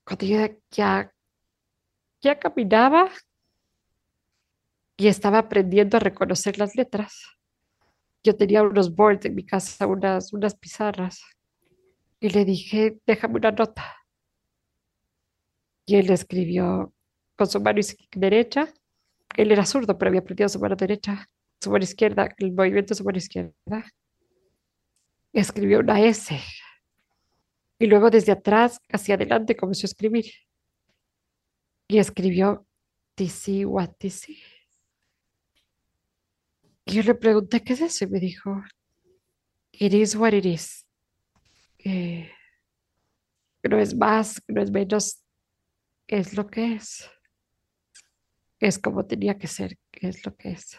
cuando 0.05 0.27
yo 0.27 0.39
ya, 0.71 1.12
ya 2.21 2.39
caminaba 2.39 3.11
y 4.97 5.09
estaba 5.09 5.39
aprendiendo 5.39 5.97
a 5.97 6.01
reconocer 6.01 6.59
las 6.59 6.77
letras, 6.77 7.23
yo 8.23 8.37
tenía 8.37 8.62
unos 8.62 8.95
boards 8.95 9.25
en 9.27 9.35
mi 9.35 9.45
casa, 9.45 9.87
unas, 9.87 10.33
unas 10.33 10.55
pizarras, 10.55 11.23
y 12.21 12.31
le 12.31 12.45
dije, 12.45 12.99
déjame 13.07 13.37
una 13.37 13.51
nota. 13.51 13.85
Y 15.87 15.97
él 15.97 16.11
escribió 16.11 16.95
con 17.37 17.47
su 17.47 17.61
mano 17.61 17.81
derecha, 18.15 18.73
él 19.37 19.53
era 19.53 19.66
zurdo, 19.66 19.99
pero 19.99 20.09
había 20.09 20.21
aprendido 20.21 20.49
su 20.49 20.59
mano 20.59 20.77
derecha, 20.77 21.29
su 21.61 21.71
mano 21.71 21.85
izquierda, 21.85 22.29
el 22.39 22.53
movimiento 22.53 22.91
de 22.91 22.95
su 22.95 23.05
mano 23.05 23.19
izquierda. 23.19 23.85
Escribió 25.35 25.81
una 25.81 26.01
S. 26.01 26.40
Y 27.78 27.86
luego 27.86 28.09
desde 28.09 28.32
atrás 28.32 28.81
hacia 28.89 29.16
adelante 29.16 29.56
comenzó 29.56 29.85
a 29.85 29.90
escribir. 29.90 30.27
Y 31.89 31.98
escribió 31.98 32.66
TC, 33.16 33.66
what 33.66 33.90
TC. 33.98 34.39
Y 36.86 36.93
yo 36.93 37.02
le 37.02 37.15
pregunté, 37.15 37.62
¿qué 37.62 37.73
es 37.73 37.81
eso? 37.81 38.05
Y 38.05 38.09
me 38.09 38.20
dijo, 38.20 38.62
it 39.73 39.93
is 39.93 40.15
what 40.15 40.32
it 40.32 40.47
is. 40.47 40.86
Eh, 41.78 42.31
no 43.65 43.78
es 43.78 43.94
más, 43.94 44.40
no 44.47 44.62
es 44.62 44.70
menos, 44.70 45.24
es 46.06 46.35
lo 46.35 46.47
que 46.47 46.74
es. 46.77 47.11
Es 48.61 48.78
como 48.78 49.05
tenía 49.05 49.36
que 49.36 49.48
ser, 49.48 49.77
es 49.93 50.24
lo 50.24 50.36
que 50.36 50.52
es. 50.52 50.78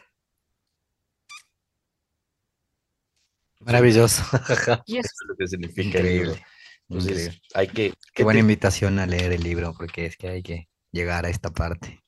Maravilloso. 3.66 4.24
Y 4.86 4.98
es 4.98 5.06
Eso 5.08 5.16
es 5.24 5.28
lo 5.30 5.36
que 5.38 5.48
significa 5.48 6.00
el 6.00 6.10
libro. 6.10 6.32
Increíble. 6.32 6.46
Entonces, 6.90 7.12
increíble. 7.12 7.42
hay 7.54 7.68
que. 7.68 7.90
Qué 7.92 7.96
¿qué 8.14 8.24
buena 8.24 8.38
te- 8.38 8.42
invitación 8.42 9.00
a 9.00 9.06
leer 9.08 9.32
el 9.34 9.44
libro, 9.44 9.74
porque 9.78 10.06
es 10.06 10.18
que 10.18 10.30
hay 10.30 10.44
que 10.44 10.70
llegar 10.92 11.26
a 11.26 11.30
esta 11.30 11.52
parte. 11.52 12.02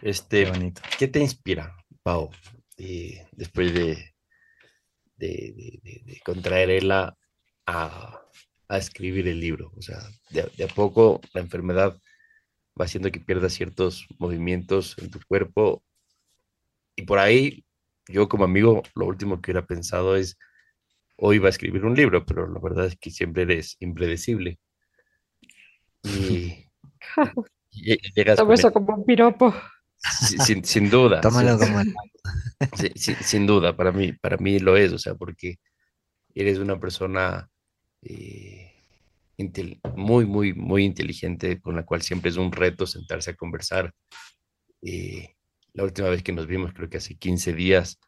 Qué 0.00 0.10
este, 0.10 0.46
bonito. 0.46 0.82
¿Qué 0.98 1.08
te 1.08 1.20
inspira, 1.20 1.76
Pau, 2.02 2.30
eh, 2.78 3.26
después 3.32 3.74
de, 3.74 4.14
de, 5.16 5.52
de- 5.56 5.80
de- 5.82 6.02
de 6.04 6.20
contraerla 6.24 7.16
a, 7.66 8.20
a 8.68 8.78
escribir 8.78 9.28
el 9.28 9.40
libro? 9.40 9.72
O 9.76 9.82
sea, 9.82 9.98
de, 10.30 10.42
a- 10.42 10.46
de 10.56 10.64
a 10.64 10.68
poco 10.68 11.20
la 11.34 11.40
enfermedad 11.40 11.98
va 12.80 12.86
haciendo 12.86 13.10
que 13.12 13.20
pierdas 13.20 13.54
ciertos 13.54 14.06
movimientos 14.18 14.96
en 14.98 15.10
tu 15.10 15.20
cuerpo 15.28 15.84
y 16.96 17.02
por 17.02 17.18
ahí 17.18 17.64
yo 18.08 18.28
como 18.28 18.44
amigo, 18.44 18.82
lo 18.94 19.06
último 19.06 19.40
que 19.40 19.50
hubiera 19.52 19.66
pensado 19.66 20.16
es, 20.16 20.36
hoy 21.20 21.38
va 21.38 21.46
a 21.46 21.50
escribir 21.50 21.84
un 21.84 21.94
libro, 21.94 22.24
pero 22.24 22.46
la 22.52 22.60
verdad 22.60 22.86
es 22.86 22.96
que 22.98 23.10
siempre 23.10 23.42
eres 23.42 23.76
impredecible. 23.80 24.58
Y, 26.02 26.66
y 27.70 28.12
llegas 28.14 28.40
con 28.40 28.52
eso 28.52 28.68
el- 28.68 28.72
como 28.72 28.94
un 28.96 29.04
piropo. 29.04 29.54
Sin, 30.46 30.64
sin 30.64 30.90
duda. 30.90 31.20
Tómalo 31.22 31.58
sin, 31.58 31.68
como... 31.68 31.82
sí, 32.94 33.14
sin 33.20 33.46
duda, 33.46 33.76
para 33.76 33.92
mí, 33.92 34.12
para 34.14 34.36
mí 34.38 34.58
lo 34.58 34.76
es, 34.76 34.92
o 34.92 34.98
sea, 34.98 35.14
porque 35.14 35.56
eres 36.34 36.58
una 36.58 36.78
persona 36.80 37.48
eh, 38.02 38.72
intel- 39.36 39.78
muy, 39.94 40.24
muy, 40.24 40.54
muy 40.54 40.84
inteligente, 40.84 41.60
con 41.60 41.76
la 41.76 41.84
cual 41.84 42.02
siempre 42.02 42.30
es 42.30 42.36
un 42.36 42.50
reto 42.52 42.86
sentarse 42.86 43.32
a 43.32 43.34
conversar. 43.36 43.92
Eh, 44.82 45.34
la 45.74 45.84
última 45.84 46.08
vez 46.08 46.22
que 46.22 46.32
nos 46.32 46.46
vimos, 46.46 46.72
creo 46.72 46.88
que 46.88 46.96
hace 46.96 47.16
15 47.16 47.52
días, 47.52 47.98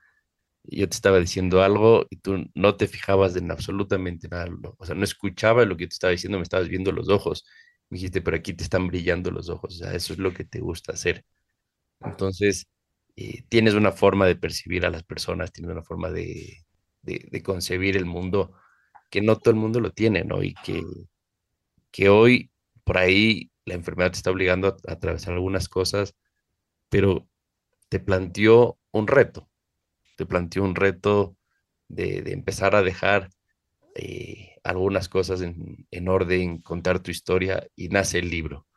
yo 0.65 0.89
te 0.89 0.95
estaba 0.97 1.19
diciendo 1.19 1.63
algo 1.63 2.07
y 2.11 2.17
tú 2.19 2.47
no 2.55 2.77
te 2.77 2.89
fijabas 2.89 3.37
en 3.37 3.51
absolutamente 3.51 4.29
nada, 4.29 4.49
o 4.79 4.87
sea, 4.87 4.95
no 4.95 5.05
escuchaba 5.05 5.65
lo 5.65 5.77
que 5.77 5.87
te 5.89 5.95
estaba 5.95 6.13
diciendo, 6.13 6.39
me 6.39 6.45
estabas 6.45 6.69
viendo 6.69 6.93
los 6.93 7.09
ojos. 7.09 7.45
Me 7.91 7.97
dijiste, 7.99 8.23
pero 8.23 8.37
aquí 8.39 8.55
te 8.55 8.65
están 8.65 8.89
brillando 8.89 9.31
los 9.31 9.49
ojos, 9.51 9.75
o 9.77 9.79
sea, 9.85 9.95
eso 9.95 10.13
es 10.15 10.19
lo 10.19 10.33
que 10.35 10.45
te 10.45 10.61
gusta 10.61 10.93
hacer. 10.93 11.25
Entonces, 12.01 12.67
eh, 13.17 13.45
tienes 13.49 13.75
una 13.75 13.93
forma 13.93 14.27
de 14.27 14.37
percibir 14.37 14.87
a 14.87 14.91
las 14.91 15.05
personas, 15.05 15.53
tienes 15.53 15.73
una 15.73 15.83
forma 15.85 16.11
de, 16.11 16.65
de- 17.03 17.29
de 17.31 17.43
concebir 17.43 17.97
el 17.97 18.07
mundo 18.07 18.53
que 19.11 19.23
no 19.23 19.39
todo 19.39 19.51
el 19.53 19.57
mundo 19.61 19.81
lo 19.81 19.93
tiene, 19.93 20.25
¿no? 20.25 20.43
Y 20.43 20.55
que, 20.55 20.83
que 21.91 22.09
hoy 22.09 22.51
por 22.85 22.99
ahí 22.99 23.51
la 23.65 23.75
enfermedad 23.75 24.11
te 24.13 24.17
está 24.19 24.31
obligando 24.31 24.69
a, 24.69 24.77
a 24.91 24.95
atravesar 24.95 25.35
algunas 25.35 25.69
cosas, 25.69 26.15
pero 26.91 27.29
te 27.91 28.01
planteó 28.01 28.79
un 28.93 29.09
reto, 29.09 29.51
te 30.23 30.27
planteó 30.27 30.63
un 30.63 30.77
reto 30.77 31.37
de, 31.89 32.19
empezar 32.33 32.77
a 32.77 32.83
dejar 32.83 33.29
eh, 33.97 34.57
algunas 34.63 35.09
cosas 35.09 35.41
en, 35.41 35.85
en 35.91 36.09
orden, 36.09 36.59
contar 36.59 37.01
tu 37.01 37.11
historia 37.11 37.67
y 37.75 37.89
nace 37.89 38.21
el 38.21 38.31
libro. 38.31 38.69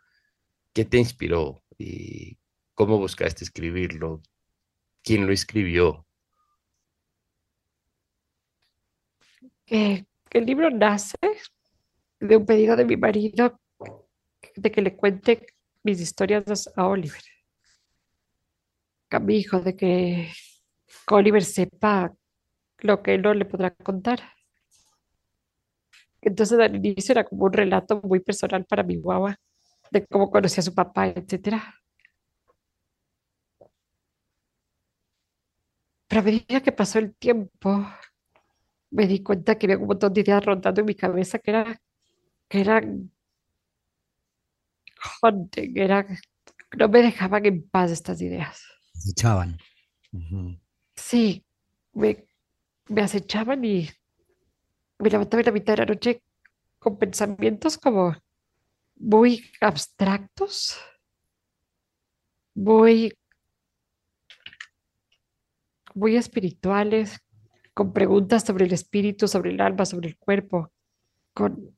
¿Qué 0.73 0.85
te 0.85 0.97
inspiró? 0.97 1.63
¿Y 1.77 2.39
cómo 2.73 2.97
buscaste 2.97 3.43
escribirlo? 3.43 4.23
¿Quién 5.03 5.27
lo 5.27 5.33
escribió? 5.33 6.07
que 9.67 10.05
el 10.31 10.45
libro 10.45 10.71
nace 10.71 11.17
de 12.19 12.37
un 12.37 12.45
pedido 12.45 12.75
de 12.75 12.85
mi 12.85 12.97
marido 12.97 13.59
de 14.55 14.71
que 14.71 14.81
le 14.81 14.95
cuente 14.95 15.45
mis 15.83 15.99
historias 16.01 16.71
a 16.75 16.87
Oliver, 16.87 17.21
a 19.11 19.19
mi 19.19 19.37
hijo, 19.37 19.59
de 19.59 19.75
que 19.75 20.31
Oliver 21.11 21.43
sepa 21.43 22.13
lo 22.79 23.01
que 23.01 23.17
no 23.17 23.33
le 23.33 23.45
podrá 23.45 23.71
contar. 23.71 24.19
Entonces 26.21 26.59
al 26.59 26.75
inicio 26.75 27.13
era 27.13 27.23
como 27.23 27.45
un 27.45 27.53
relato 27.53 28.01
muy 28.03 28.19
personal 28.19 28.65
para 28.65 28.83
mi 28.83 28.97
guagua, 28.97 29.37
de 29.91 30.05
cómo 30.07 30.31
conocí 30.31 30.59
a 30.59 30.63
su 30.63 30.73
papá, 30.73 31.07
etcétera. 31.07 31.75
Pero 36.07 36.21
a 36.21 36.23
medida 36.23 36.61
que 36.61 36.71
pasó 36.71 36.99
el 36.99 37.15
tiempo, 37.15 37.85
me 38.91 39.07
di 39.07 39.21
cuenta 39.21 39.57
que 39.57 39.65
había 39.67 39.77
un 39.77 39.87
montón 39.87 40.13
de 40.13 40.21
ideas 40.21 40.43
rondando 40.43 40.81
en 40.81 40.87
mi 40.87 40.95
cabeza 40.95 41.39
que, 41.39 41.51
era, 41.51 41.81
que 42.47 42.61
eran 42.61 43.11
haunting, 45.21 45.77
era, 45.77 46.05
no 46.77 46.89
me 46.89 47.01
dejaban 47.01 47.45
en 47.45 47.67
paz 47.69 47.91
estas 47.91 48.21
ideas. 48.21 48.63
Echaban. 49.07 49.57
Ujú. 50.11 50.57
Sí, 50.95 51.45
me, 51.93 52.25
me 52.89 53.01
acechaban 53.01 53.63
y 53.65 53.89
me 54.99 55.09
levantaba 55.09 55.41
en 55.41 55.45
la 55.47 55.51
mitad 55.51 55.73
de 55.73 55.77
la 55.77 55.85
noche 55.85 56.23
con 56.79 56.97
pensamientos 56.97 57.77
como 57.77 58.15
muy 58.95 59.51
abstractos, 59.61 60.77
muy, 62.55 63.13
muy 65.93 66.15
espirituales, 66.15 67.19
con 67.73 67.93
preguntas 67.93 68.43
sobre 68.43 68.65
el 68.65 68.73
espíritu, 68.73 69.27
sobre 69.27 69.51
el 69.51 69.61
alma, 69.61 69.85
sobre 69.85 70.09
el 70.09 70.17
cuerpo. 70.17 70.71
Con... 71.33 71.77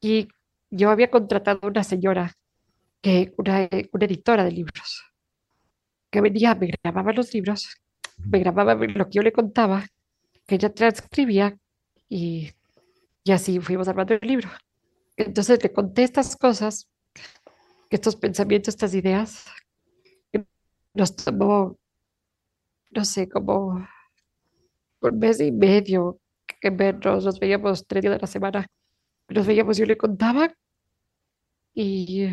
Y 0.00 0.28
yo 0.70 0.90
había 0.90 1.10
contratado 1.10 1.60
a 1.62 1.66
una 1.68 1.84
señora, 1.84 2.32
que, 3.02 3.34
una, 3.36 3.68
una 3.92 4.04
editora 4.06 4.44
de 4.44 4.52
libros, 4.52 5.05
que 6.10 6.20
venía, 6.20 6.54
me 6.54 6.68
grababa 6.82 7.12
los 7.12 7.32
libros, 7.34 7.68
me 8.18 8.38
grababa 8.38 8.74
lo 8.74 9.06
que 9.06 9.12
yo 9.12 9.22
le 9.22 9.32
contaba, 9.32 9.86
que 10.46 10.56
ella 10.56 10.72
transcribía 10.72 11.56
y, 12.08 12.52
y 13.24 13.32
así 13.32 13.60
fuimos 13.60 13.88
armando 13.88 14.14
el 14.14 14.26
libro. 14.26 14.48
Entonces 15.16 15.62
le 15.62 15.72
conté 15.72 16.02
estas 16.04 16.36
cosas, 16.36 16.88
estos 17.90 18.16
pensamientos, 18.16 18.74
estas 18.74 18.94
ideas, 18.94 19.46
que 20.32 20.44
nos 20.94 21.16
tomó, 21.16 21.78
no 22.90 23.04
sé, 23.04 23.28
como 23.28 23.86
un 25.00 25.18
mes 25.18 25.40
y 25.40 25.52
medio 25.52 26.20
que 26.60 26.70
vernos, 26.70 27.24
nos 27.24 27.38
veíamos 27.38 27.86
tres 27.86 28.02
días 28.02 28.14
de 28.14 28.20
la 28.20 28.26
semana, 28.26 28.66
nos 29.28 29.46
veíamos, 29.46 29.76
yo 29.76 29.86
le 29.86 29.96
contaba 29.96 30.54
y 31.74 32.28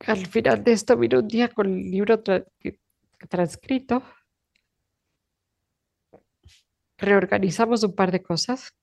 al 0.00 0.26
final 0.26 0.64
de 0.64 0.72
esto 0.72 0.96
vino 0.96 1.18
un 1.20 1.28
día 1.28 1.48
con 1.48 1.66
el 1.66 1.90
libro 1.90 2.22
tra- 2.22 2.46
que- 2.60 2.80
transcrito, 3.28 4.02
reorganizamos 6.98 7.82
un 7.84 7.94
par 7.94 8.10
de 8.12 8.22
cosas, 8.22 8.74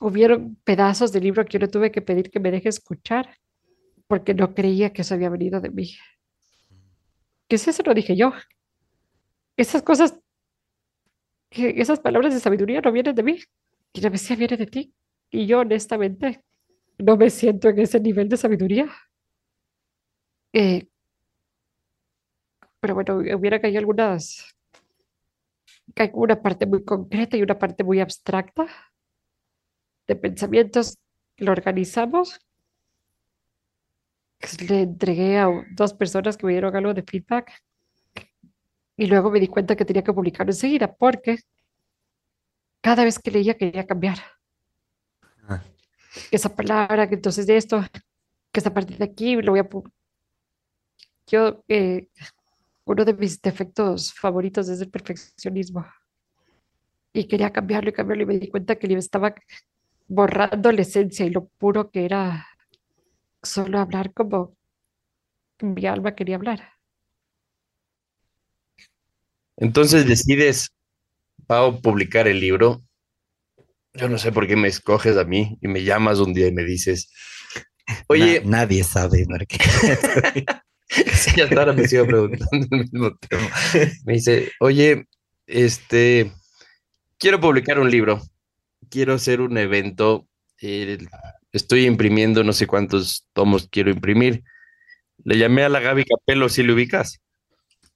hubieron 0.00 0.56
pedazos 0.64 1.12
del 1.12 1.22
libro 1.24 1.44
que 1.44 1.52
yo 1.52 1.58
le 1.60 1.68
tuve 1.68 1.92
que 1.92 2.02
pedir 2.02 2.30
que 2.30 2.40
me 2.40 2.50
deje 2.50 2.68
escuchar 2.70 3.36
porque 4.08 4.34
no 4.34 4.54
creía 4.54 4.92
que 4.92 5.02
eso 5.02 5.14
había 5.14 5.30
venido 5.30 5.60
de 5.60 5.70
mí. 5.70 5.92
¿Qué 7.48 7.56
es 7.56 7.68
eso? 7.68 7.82
Lo 7.84 7.92
dije 7.94 8.16
yo. 8.16 8.32
Esas 9.56 9.82
cosas, 9.82 10.18
que 11.50 11.80
esas 11.80 12.00
palabras 12.00 12.34
de 12.34 12.40
sabiduría 12.40 12.80
no 12.80 12.92
vienen 12.92 13.14
de 13.14 13.22
mí. 13.22 13.38
Y 13.92 14.00
la 14.00 14.10
decía, 14.10 14.36
viene 14.36 14.56
de 14.56 14.66
ti. 14.66 14.94
Y 15.30 15.46
yo 15.46 15.60
honestamente 15.60 16.42
no 16.98 17.16
me 17.16 17.30
siento 17.30 17.68
en 17.68 17.78
ese 17.80 18.00
nivel 18.00 18.28
de 18.28 18.36
sabiduría. 18.36 18.88
Eh, 20.52 20.88
pero 22.80 22.94
bueno, 22.94 23.16
hubiera 23.16 23.60
que 23.60 23.66
hay 23.66 23.76
algunas, 23.76 24.56
que 25.94 26.02
hay 26.04 26.10
una 26.14 26.40
parte 26.40 26.66
muy 26.66 26.84
concreta 26.84 27.36
y 27.36 27.42
una 27.42 27.58
parte 27.58 27.84
muy 27.84 28.00
abstracta 28.00 28.66
de 30.06 30.16
pensamientos. 30.16 30.98
Lo 31.36 31.52
organizamos. 31.52 32.40
Le 34.66 34.82
entregué 34.82 35.38
a 35.38 35.48
dos 35.72 35.92
personas 35.92 36.36
que 36.36 36.46
me 36.46 36.52
dieron 36.52 36.74
algo 36.74 36.94
de 36.94 37.02
feedback. 37.02 37.52
Y 38.96 39.06
luego 39.06 39.30
me 39.30 39.40
di 39.40 39.48
cuenta 39.48 39.76
que 39.76 39.84
tenía 39.84 40.02
que 40.02 40.12
publicarlo 40.12 40.52
enseguida 40.52 40.94
porque 40.94 41.38
cada 42.80 43.04
vez 43.04 43.18
que 43.18 43.30
leía 43.30 43.56
quería 43.56 43.86
cambiar. 43.86 44.18
Ah. 45.48 45.62
Esa 46.30 46.54
palabra, 46.54 47.08
que 47.08 47.14
entonces 47.14 47.46
de 47.46 47.56
esto, 47.56 47.82
que 48.52 48.60
esa 48.60 48.72
parte 48.72 48.96
de 48.96 49.04
aquí, 49.04 49.36
lo 49.36 49.52
voy 49.52 49.60
a 49.60 49.68
Yo, 51.30 51.64
eh, 51.68 52.08
uno 52.86 53.04
de 53.04 53.14
mis 53.14 53.40
defectos 53.42 54.12
favoritos 54.14 54.68
es 54.68 54.80
el 54.80 54.90
perfeccionismo. 54.90 55.86
Y 57.12 57.28
quería 57.28 57.52
cambiarlo 57.52 57.90
y 57.90 57.92
cambiarlo 57.92 58.22
y 58.24 58.26
me 58.26 58.38
di 58.38 58.48
cuenta 58.48 58.76
que 58.76 58.86
le 58.88 58.94
estaba 58.98 59.34
borrando 60.08 60.72
la 60.72 60.82
esencia 60.82 61.26
y 61.26 61.30
lo 61.30 61.46
puro 61.48 61.90
que 61.90 62.04
era 62.04 62.46
solo 63.42 63.78
hablar 63.80 64.12
como 64.14 64.56
mi 65.62 65.86
alma 65.86 66.14
quería 66.14 66.36
hablar. 66.36 66.60
Entonces 69.56 70.06
decides, 70.08 70.70
Pau, 71.46 71.80
publicar 71.82 72.28
el 72.28 72.40
libro. 72.40 72.82
Yo 73.94 74.08
no 74.08 74.18
sé 74.18 74.32
por 74.32 74.46
qué 74.46 74.56
me 74.56 74.68
escoges 74.68 75.16
a 75.16 75.24
mí 75.24 75.58
y 75.60 75.68
me 75.68 75.82
llamas 75.82 76.18
un 76.20 76.32
día 76.32 76.46
y 76.46 76.52
me 76.52 76.64
dices, 76.64 77.10
oye, 78.08 78.40
Na- 78.40 78.44
nadie 78.44 78.84
sabe. 78.84 79.26
Sí, 80.90 81.40
hasta 81.40 81.60
ahora 81.60 81.72
me 81.72 81.86
sigo 81.86 82.06
preguntando 82.06 82.66
el 82.70 82.80
mismo 82.80 83.16
tema. 83.16 83.48
Me 84.04 84.14
dice, 84.14 84.50
oye, 84.58 85.06
este, 85.46 86.32
quiero 87.18 87.40
publicar 87.40 87.78
un 87.78 87.90
libro, 87.90 88.20
quiero 88.88 89.14
hacer 89.14 89.40
un 89.40 89.56
evento, 89.56 90.26
eh, 90.60 90.98
estoy 91.52 91.86
imprimiendo 91.86 92.42
no 92.42 92.52
sé 92.52 92.66
cuántos 92.66 93.28
tomos 93.32 93.68
quiero 93.70 93.90
imprimir. 93.90 94.42
Le 95.24 95.38
llamé 95.38 95.64
a 95.64 95.68
la 95.68 95.80
Gaby 95.80 96.04
Capello, 96.04 96.48
si 96.48 96.62
le 96.62 96.72
ubicas. 96.72 97.20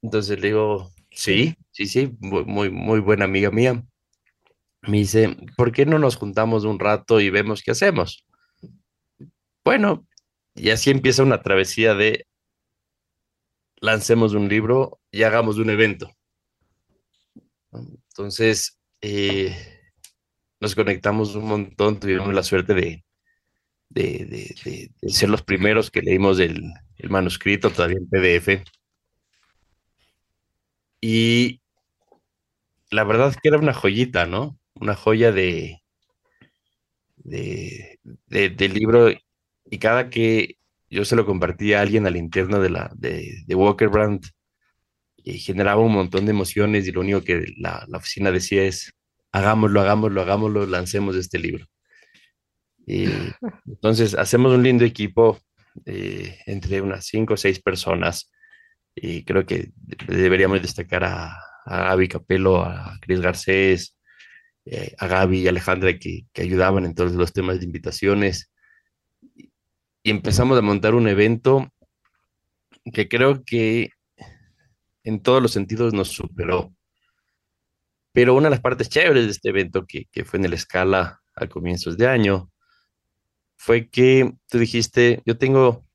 Entonces 0.02 0.38
le 0.38 0.48
digo, 0.48 0.92
sí, 1.10 1.56
sí, 1.72 1.86
sí, 1.86 2.14
muy, 2.20 2.44
muy, 2.44 2.70
muy 2.70 3.00
buena 3.00 3.24
amiga 3.24 3.50
mía. 3.50 3.82
Me 4.82 4.98
dice, 4.98 5.36
¿por 5.56 5.72
qué 5.72 5.86
no 5.86 5.98
nos 5.98 6.16
juntamos 6.16 6.64
un 6.64 6.78
rato 6.78 7.20
y 7.20 7.30
vemos 7.30 7.62
qué 7.62 7.70
hacemos? 7.70 8.24
Bueno, 9.64 10.06
y 10.54 10.70
así 10.70 10.90
empieza 10.90 11.22
una 11.22 11.42
travesía 11.42 11.94
de 11.94 12.26
lancemos 13.80 14.34
un 14.34 14.48
libro 14.48 15.00
y 15.10 15.22
hagamos 15.22 15.58
un 15.58 15.70
evento. 15.70 16.10
Entonces, 17.72 18.78
eh, 19.00 19.54
nos 20.60 20.74
conectamos 20.74 21.34
un 21.34 21.46
montón, 21.46 22.00
tuvimos 22.00 22.32
la 22.32 22.42
suerte 22.42 22.74
de, 22.74 23.04
de, 23.90 24.90
de, 25.00 25.10
ser 25.10 25.28
los 25.28 25.42
primeros 25.42 25.90
que 25.90 26.02
leímos 26.02 26.38
el, 26.40 26.62
manuscrito, 27.08 27.70
todavía 27.70 27.98
en 27.98 28.08
PDF. 28.08 28.64
Y 31.00 31.60
la 32.90 33.04
verdad 33.04 33.34
que 33.34 33.48
era 33.48 33.58
una 33.58 33.74
joyita, 33.74 34.26
¿no? 34.26 34.58
Una 34.74 34.94
joya 34.94 35.32
de, 35.32 35.82
de, 37.16 37.98
de, 38.26 38.68
libro. 38.68 39.10
Y 39.66 39.78
cada 39.78 40.08
que 40.08 40.56
yo 40.94 41.04
se 41.04 41.16
lo 41.16 41.26
compartía 41.26 41.78
a 41.78 41.82
alguien 41.82 42.06
al 42.06 42.16
interno 42.16 42.60
de, 42.60 42.70
la, 42.70 42.90
de, 42.94 43.42
de 43.46 43.54
Walker 43.54 43.88
Brand, 43.88 44.24
y 45.24 45.38
generaba 45.38 45.80
un 45.80 45.92
montón 45.92 46.26
de 46.26 46.32
emociones 46.32 46.86
y 46.86 46.92
lo 46.92 47.00
único 47.00 47.22
que 47.22 47.46
la, 47.56 47.84
la 47.88 47.98
oficina 47.98 48.30
decía 48.30 48.64
es, 48.64 48.92
hagámoslo, 49.32 49.80
hagámoslo, 49.80 50.20
hagámoslo, 50.20 50.66
lancemos 50.66 51.16
este 51.16 51.38
libro. 51.38 51.66
Y 52.86 53.06
entonces 53.66 54.14
hacemos 54.14 54.52
un 54.52 54.62
lindo 54.62 54.84
equipo 54.84 55.40
eh, 55.86 56.38
entre 56.46 56.82
unas 56.82 57.06
cinco 57.06 57.34
o 57.34 57.36
seis 57.38 57.58
personas 57.58 58.30
y 58.94 59.24
creo 59.24 59.46
que 59.46 59.72
deberíamos 60.06 60.60
destacar 60.60 61.04
a, 61.04 61.36
a 61.64 61.84
Gaby 61.88 62.08
Capello, 62.08 62.62
a 62.62 62.98
Cris 63.00 63.20
Garcés, 63.20 63.96
eh, 64.66 64.94
a 64.98 65.06
Gaby 65.06 65.40
y 65.40 65.48
Alejandra 65.48 65.98
que, 65.98 66.26
que, 66.32 66.42
ayudaban 66.42 66.84
en 66.84 66.94
todos 66.94 67.12
los 67.12 67.32
temas 67.32 67.58
de 67.58 67.64
invitaciones. 67.64 68.52
Y 70.04 70.10
empezamos 70.10 70.58
a 70.58 70.62
montar 70.62 70.94
un 70.94 71.08
evento 71.08 71.72
que 72.92 73.08
creo 73.08 73.42
que 73.42 73.88
en 75.02 75.22
todos 75.22 75.40
los 75.40 75.52
sentidos 75.52 75.94
nos 75.94 76.08
superó. 76.08 76.74
Pero 78.12 78.34
una 78.34 78.48
de 78.48 78.50
las 78.50 78.60
partes 78.60 78.90
chéveres 78.90 79.24
de 79.24 79.30
este 79.30 79.48
evento, 79.48 79.86
que, 79.86 80.04
que 80.12 80.26
fue 80.26 80.38
en 80.38 80.44
el 80.44 80.52
Escala 80.52 81.22
a 81.34 81.46
comienzos 81.46 81.96
de 81.96 82.06
año, 82.06 82.52
fue 83.56 83.88
que 83.88 84.34
tú 84.50 84.58
dijiste, 84.58 85.22
yo 85.24 85.38
tengo 85.38 85.86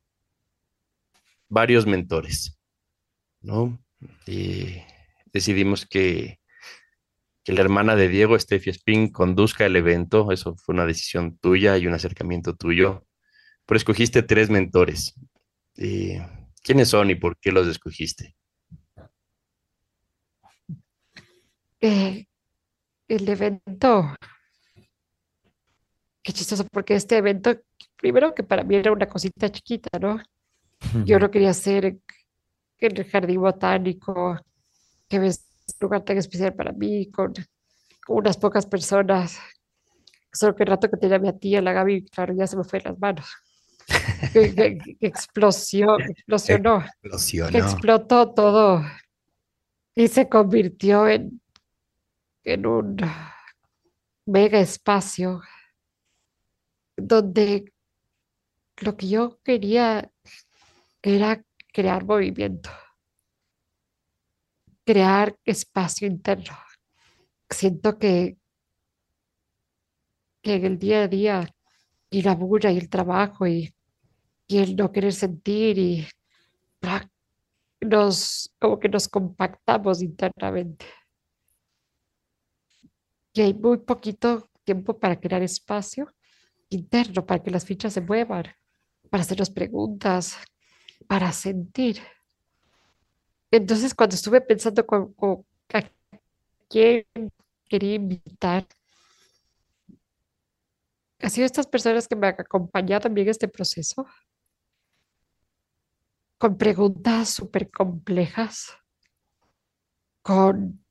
varios 1.47 1.85
mentores, 1.85 2.59
¿no? 3.41 3.79
Y 4.25 4.81
decidimos 5.31 5.85
que, 5.85 6.39
que 7.43 7.53
la 7.53 7.61
hermana 7.61 7.95
de 7.95 8.07
Diego, 8.07 8.39
Steffi 8.39 8.71
Spin, 8.71 9.11
conduzca 9.11 9.67
el 9.67 9.75
evento. 9.75 10.31
Eso 10.31 10.55
fue 10.55 10.73
una 10.73 10.87
decisión 10.87 11.37
tuya 11.37 11.77
y 11.77 11.85
un 11.85 11.93
acercamiento 11.93 12.55
tuyo. 12.55 13.05
Pero 13.69 13.77
escogiste 13.77 14.23
tres 14.23 14.49
mentores. 14.49 15.13
¿Quiénes 15.75 16.89
son 16.89 17.11
y 17.11 17.15
por 17.15 17.37
qué 17.37 17.51
los 17.51 17.67
escogiste? 17.67 18.35
Eh, 21.79 22.25
el 23.07 23.29
evento, 23.29 24.15
qué 26.23 26.33
chistoso, 26.33 26.65
porque 26.71 26.95
este 26.95 27.17
evento, 27.17 27.55
primero 27.95 28.33
que 28.33 28.41
para 28.41 28.63
mí 28.63 28.75
era 28.75 28.91
una 28.91 29.05
cosita 29.05 29.51
chiquita, 29.51 29.99
¿no? 29.99 30.19
Yo 31.05 31.19
lo 31.19 31.29
quería 31.29 31.51
hacer 31.51 31.85
en 31.85 32.97
el 32.97 33.05
jardín 33.05 33.39
botánico, 33.39 34.35
que 35.07 35.17
es 35.27 35.45
un 35.67 35.75
lugar 35.81 36.03
tan 36.03 36.17
especial 36.17 36.55
para 36.55 36.71
mí, 36.71 37.11
con, 37.11 37.33
unas 38.07 38.35
pocas 38.35 38.65
personas. 38.65 39.39
Solo 40.33 40.55
que 40.55 40.63
el 40.63 40.69
rato 40.69 40.89
que 40.89 40.97
tenía 40.97 41.19
mi 41.19 41.31
tía, 41.37 41.61
la 41.61 41.73
Gaby, 41.73 42.07
claro, 42.07 42.33
ya 42.33 42.47
se 42.47 42.57
me 42.57 42.63
fue 42.63 42.81
las 42.81 42.97
manos. 42.97 43.27
Que, 44.33 44.55
que, 44.55 44.77
que 44.99 45.07
explosió, 45.07 45.99
explosionó. 45.99 46.83
Explosionó. 47.01 47.51
Que 47.51 47.57
explotó 47.57 48.33
todo 48.33 48.83
y 49.95 50.07
se 50.07 50.29
convirtió 50.29 51.07
en 51.07 51.39
en 52.43 52.65
un 52.65 52.97
mega 54.25 54.59
espacio 54.59 55.41
donde 56.97 57.71
lo 58.77 58.97
que 58.97 59.07
yo 59.07 59.39
quería 59.43 60.11
era 61.01 61.43
crear 61.73 62.05
movimiento, 62.05 62.69
crear 64.85 65.37
espacio 65.45 66.07
interno. 66.07 66.57
Siento 67.49 67.99
que, 67.99 68.37
que 70.41 70.55
en 70.55 70.65
el 70.65 70.79
día 70.79 71.03
a 71.03 71.07
día 71.07 71.55
y 72.09 72.21
la 72.21 72.35
bulla 72.35 72.71
y 72.71 72.77
el 72.77 72.89
trabajo 72.89 73.47
y, 73.47 73.73
y 74.49 74.57
el 74.57 74.75
no 74.75 74.91
querer 74.91 75.13
sentir 75.13 75.77
y 75.77 76.07
nos 77.79 78.53
como 78.59 78.77
que 78.77 78.89
nos 78.89 79.07
compactamos 79.07 80.01
internamente 80.01 80.85
y 83.33 83.41
hay 83.41 83.53
muy 83.53 83.77
poquito 83.77 84.49
tiempo 84.65 84.99
para 84.99 85.19
crear 85.19 85.41
espacio 85.41 86.13
interno, 86.69 87.25
para 87.25 87.41
que 87.41 87.51
las 87.51 87.65
fichas 87.65 87.93
se 87.93 88.01
muevan, 88.01 88.43
para 89.09 89.23
hacernos 89.23 89.49
preguntas, 89.49 90.35
para 91.07 91.31
sentir. 91.31 91.99
Entonces, 93.49 93.95
cuando 93.95 94.15
estuve 94.15 94.41
pensando 94.41 94.85
con, 94.85 95.15
a 95.73 95.83
quién 96.67 97.05
quería 97.67 97.95
invitar, 97.95 98.67
ha 101.21 101.29
sido 101.29 101.45
estas 101.45 101.67
personas 101.67 102.07
que 102.07 102.15
me 102.15 102.27
han 102.27 102.35
acompañado 102.37 103.01
también 103.01 103.27
en 103.27 103.31
este 103.31 103.47
proceso, 103.47 104.05
con 106.39 106.57
preguntas 106.57 107.29
súper 107.29 107.69
complejas, 107.69 108.73
con 110.21 110.81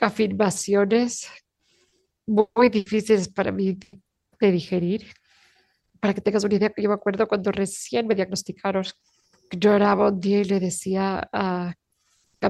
afirmaciones 0.00 1.28
muy 2.26 2.68
difíciles 2.70 3.28
para 3.28 3.50
mí 3.50 3.76
de 4.40 4.52
digerir. 4.52 5.12
Para 5.98 6.14
que 6.14 6.20
tengas 6.20 6.44
una 6.44 6.54
idea, 6.54 6.72
yo 6.76 6.88
me 6.88 6.94
acuerdo 6.94 7.26
cuando 7.26 7.50
recién 7.50 8.06
me 8.06 8.14
diagnosticaron, 8.14 8.84
lloraba 9.50 10.10
un 10.10 10.20
día 10.20 10.40
y 10.40 10.44
le 10.44 10.60
decía 10.60 11.28
a, 11.32 11.74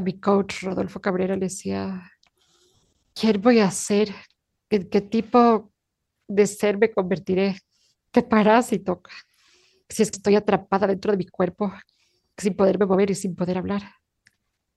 mi 0.03 0.21
coach, 0.21 0.65
Rodolfo 0.65 1.01
Cabrera, 1.01 1.37
le 1.37 1.47
decía, 1.47 2.11
¿quién 3.15 3.41
voy 3.41 3.61
a 3.61 3.71
ser? 3.71 4.15
¿En 4.69 4.91
qué 4.91 5.01
tipo 5.01 5.73
de 6.29 6.47
ser 6.47 6.77
me 6.77 6.91
convertiré? 6.91 7.57
¿Qué 8.12 8.23
parásito? 8.23 9.01
Si 9.89 10.03
es 10.03 10.11
que 10.11 10.16
estoy 10.16 10.35
atrapada 10.35 10.89
dentro 10.89 11.12
de 11.12 11.19
mi 11.19 11.27
cuerpo, 11.27 11.73
sin 12.36 12.55
poderme 12.56 12.86
mover 12.86 13.11
y 13.11 13.15
sin 13.15 13.35
poder 13.35 13.59
hablar. 13.59 13.82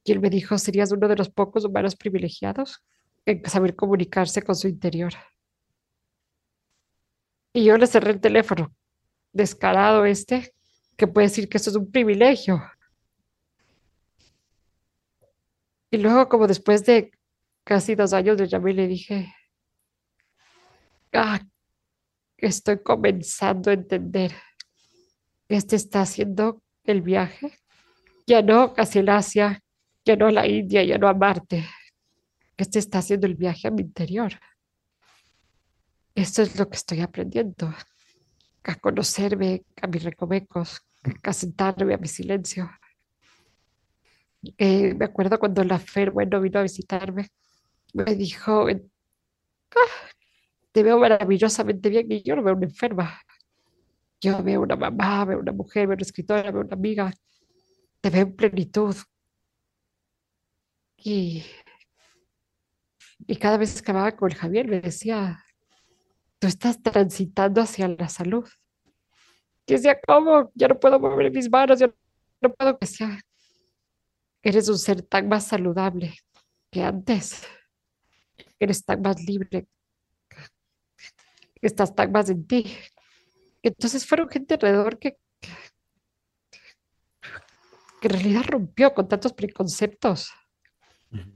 Y 0.03 0.11
él 0.11 0.19
me 0.19 0.29
dijo, 0.29 0.57
serías 0.57 0.91
uno 0.91 1.07
de 1.07 1.15
los 1.15 1.29
pocos 1.29 1.65
humanos 1.65 1.95
privilegiados 1.95 2.83
en 3.25 3.43
saber 3.49 3.75
comunicarse 3.75 4.41
con 4.41 4.55
su 4.55 4.67
interior. 4.67 5.13
Y 7.53 7.65
yo 7.65 7.77
le 7.77 7.87
cerré 7.87 8.11
el 8.11 8.21
teléfono, 8.21 8.73
descarado 9.33 10.05
este, 10.05 10.53
que 10.95 11.07
puede 11.07 11.27
decir 11.27 11.49
que 11.49 11.57
eso 11.57 11.69
es 11.69 11.75
un 11.75 11.91
privilegio. 11.91 12.61
Y 15.89 15.97
luego, 15.97 16.29
como 16.29 16.47
después 16.47 16.85
de 16.85 17.11
casi 17.63 17.95
dos 17.95 18.13
años, 18.13 18.37
le 18.37 18.47
llamé 18.47 18.71
y 18.71 18.75
le 18.75 18.87
dije, 18.87 19.33
ah, 21.13 21.41
estoy 22.37 22.81
comenzando 22.83 23.71
a 23.71 23.73
entender 23.73 24.33
este 25.49 25.75
está 25.75 26.01
haciendo 26.01 26.61
el 26.91 27.01
viaje, 27.01 27.51
ya 28.25 28.41
no 28.41 28.73
hacia 28.77 29.01
el 29.01 29.09
Asia, 29.09 29.61
ya 30.05 30.15
no 30.15 30.27
a 30.27 30.31
la 30.31 30.47
India, 30.47 30.83
ya 30.83 30.97
no 30.97 31.07
a 31.07 31.13
Marte, 31.13 31.65
este 32.57 32.79
está 32.79 32.99
haciendo 32.99 33.27
el 33.27 33.35
viaje 33.35 33.67
a 33.67 33.71
mi 33.71 33.83
interior. 33.83 34.33
Esto 36.15 36.41
es 36.41 36.57
lo 36.57 36.67
que 36.67 36.77
estoy 36.77 37.01
aprendiendo, 37.01 37.71
a 38.63 38.75
conocerme, 38.75 39.63
a 39.79 39.87
mis 39.87 40.03
recovecos, 40.03 40.81
a 41.23 41.33
sentarme 41.33 41.93
a 41.93 41.97
mi 41.97 42.07
silencio. 42.07 42.69
Eh, 44.57 44.95
me 44.95 45.05
acuerdo 45.05 45.37
cuando 45.37 45.63
la 45.63 45.77
Fer, 45.77 46.11
bueno, 46.11 46.41
vino 46.41 46.59
a 46.59 46.63
visitarme, 46.63 47.29
me 47.93 48.15
dijo, 48.15 48.67
ah, 48.67 50.09
te 50.71 50.83
veo 50.83 50.97
maravillosamente 50.97 51.89
bien 51.89 52.11
y 52.11 52.23
yo 52.23 52.35
no 52.35 52.43
veo 52.43 52.55
una 52.55 52.65
enferma. 52.65 53.21
Yo 54.21 54.41
veo 54.43 54.61
una 54.61 54.75
mamá, 54.75 55.25
veo 55.25 55.39
una 55.39 55.51
mujer, 55.51 55.87
veo 55.87 55.95
una 55.95 56.01
escritora, 56.03 56.51
veo 56.51 56.61
una 56.61 56.73
amiga, 56.73 57.11
te 58.01 58.09
veo 58.09 58.23
en 58.23 58.35
plenitud. 58.35 58.95
Y 60.97 61.43
y 63.25 63.37
cada 63.37 63.57
vez 63.57 63.81
que 63.81 63.91
hablaba 63.91 64.15
con 64.15 64.29
Javier 64.31 64.67
me 64.67 64.79
decía, 64.79 65.43
tú 66.39 66.47
estás 66.47 66.81
transitando 66.81 67.61
hacia 67.61 67.87
la 67.87 68.09
salud. 68.09 68.47
Y 69.65 69.73
decía, 69.73 69.99
¿cómo? 70.05 70.51
Ya 70.53 70.67
no 70.67 70.79
puedo 70.79 70.99
mover 70.99 71.31
mis 71.31 71.49
manos, 71.49 71.79
ya 71.79 71.93
no 72.41 72.53
puedo. 72.53 72.77
Decía, 72.79 73.19
eres 74.41 74.69
un 74.69 74.77
ser 74.77 75.01
tan 75.01 75.27
más 75.27 75.47
saludable 75.47 76.13
que 76.71 76.83
antes. 76.83 77.45
Eres 78.59 78.85
tan 78.85 79.01
más 79.01 79.21
libre. 79.23 79.67
Estás 81.61 81.93
tan 81.93 82.11
más 82.11 82.29
en 82.29 82.47
ti. 82.47 82.77
Entonces 83.61 84.05
fueron 84.05 84.29
gente 84.29 84.53
alrededor 84.55 84.99
que, 84.99 85.17
que 88.01 88.07
en 88.07 88.09
realidad 88.09 88.43
rompió 88.47 88.93
con 88.93 89.07
tantos 89.07 89.33
preconceptos 89.33 90.31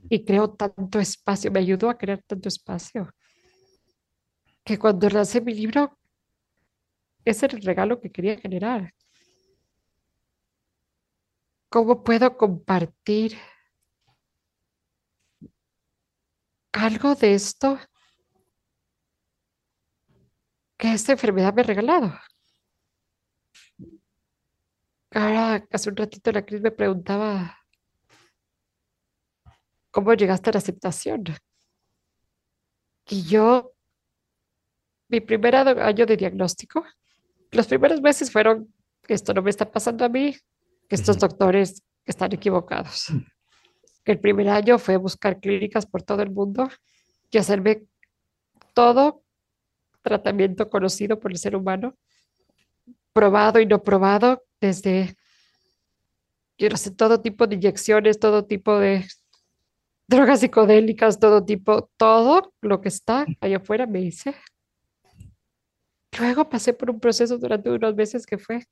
y 0.10 0.26
creó 0.26 0.52
tanto 0.52 1.00
espacio, 1.00 1.52
me 1.52 1.60
ayudó 1.60 1.90
a 1.90 1.98
crear 1.98 2.22
tanto 2.24 2.50
espacio, 2.50 3.14
que 4.64 4.78
cuando 4.78 5.10
lancé 5.10 5.42
mi 5.42 5.54
libro, 5.54 5.98
ese 7.24 7.46
era 7.46 7.58
el 7.58 7.64
regalo 7.64 8.00
que 8.00 8.12
quería 8.12 8.38
generar. 8.38 8.94
¿Cómo 11.70 12.04
puedo 12.04 12.38
compartir 12.38 13.38
algo 16.74 17.16
de 17.16 17.34
esto 17.34 17.80
que 20.82 20.92
esta 20.94 21.12
enfermedad 21.12 21.54
me 21.54 21.62
ha 21.62 21.66
regalado? 21.66 22.12
Ahora, 25.12 25.64
hace 25.72 25.90
un 25.92 25.96
ratito 25.96 26.32
la 26.32 26.44
Cris 26.44 26.60
me 26.60 26.72
preguntaba, 26.72 27.56
¿cómo 29.92 30.12
llegaste 30.16 30.50
a 30.50 30.54
la 30.54 30.58
aceptación? 30.58 31.24
Y 33.08 33.22
yo, 33.26 33.74
mi 35.08 35.22
primer 35.22 35.56
año 35.56 36.06
de 36.08 36.18
diagnóstico, 36.18 36.84
los 37.52 37.68
primeros 37.68 38.02
meses 38.02 38.32
fueron, 38.32 38.74
esto 39.08 39.36
no 39.36 39.44
me 39.44 39.52
está 39.52 39.72
pasando 39.72 40.04
a 40.04 40.10
mí, 40.10 40.36
que 40.90 40.96
estos 40.96 41.20
doctores 41.20 41.84
están 42.06 42.34
equivocados. 42.34 43.10
Que 44.04 44.14
el 44.14 44.20
primer 44.20 44.50
año 44.50 44.80
fue 44.80 44.98
buscar 44.98 45.40
clínicas 45.40 45.86
por 45.86 46.02
todo 46.02 46.24
el 46.24 46.32
mundo 46.32 46.68
y 47.30 47.38
hacerme 47.38 47.84
todo 48.74 49.22
tratamiento 50.02 50.70
conocido 50.70 51.20
por 51.20 51.32
el 51.32 51.38
ser 51.38 51.56
humano, 51.56 51.96
probado 53.14 53.60
y 53.60 53.66
no 53.66 53.84
probado, 53.84 54.44
desde, 54.60 55.16
todo 56.96 57.22
tipo 57.22 57.48
de 57.48 57.56
inyecciones, 57.56 58.20
todo 58.20 58.46
tipo 58.46 58.78
de 58.78 59.06
drogas 60.08 60.42
psicodélicas, 60.42 61.20
todo 61.20 61.44
tipo, 61.44 61.90
todo 61.98 62.54
lo 62.62 62.82
que 62.82 62.90
está 62.90 63.26
allá 63.40 63.58
afuera 63.58 63.88
me 63.88 64.02
hice. 64.02 64.36
Luego 66.20 66.50
pasé 66.50 66.74
por 66.74 66.90
un 66.90 67.00
proceso 67.00 67.38
durante 67.38 67.70
unos 67.70 67.96
meses 67.96 68.26
que 68.26 68.38
fue, 68.38 68.66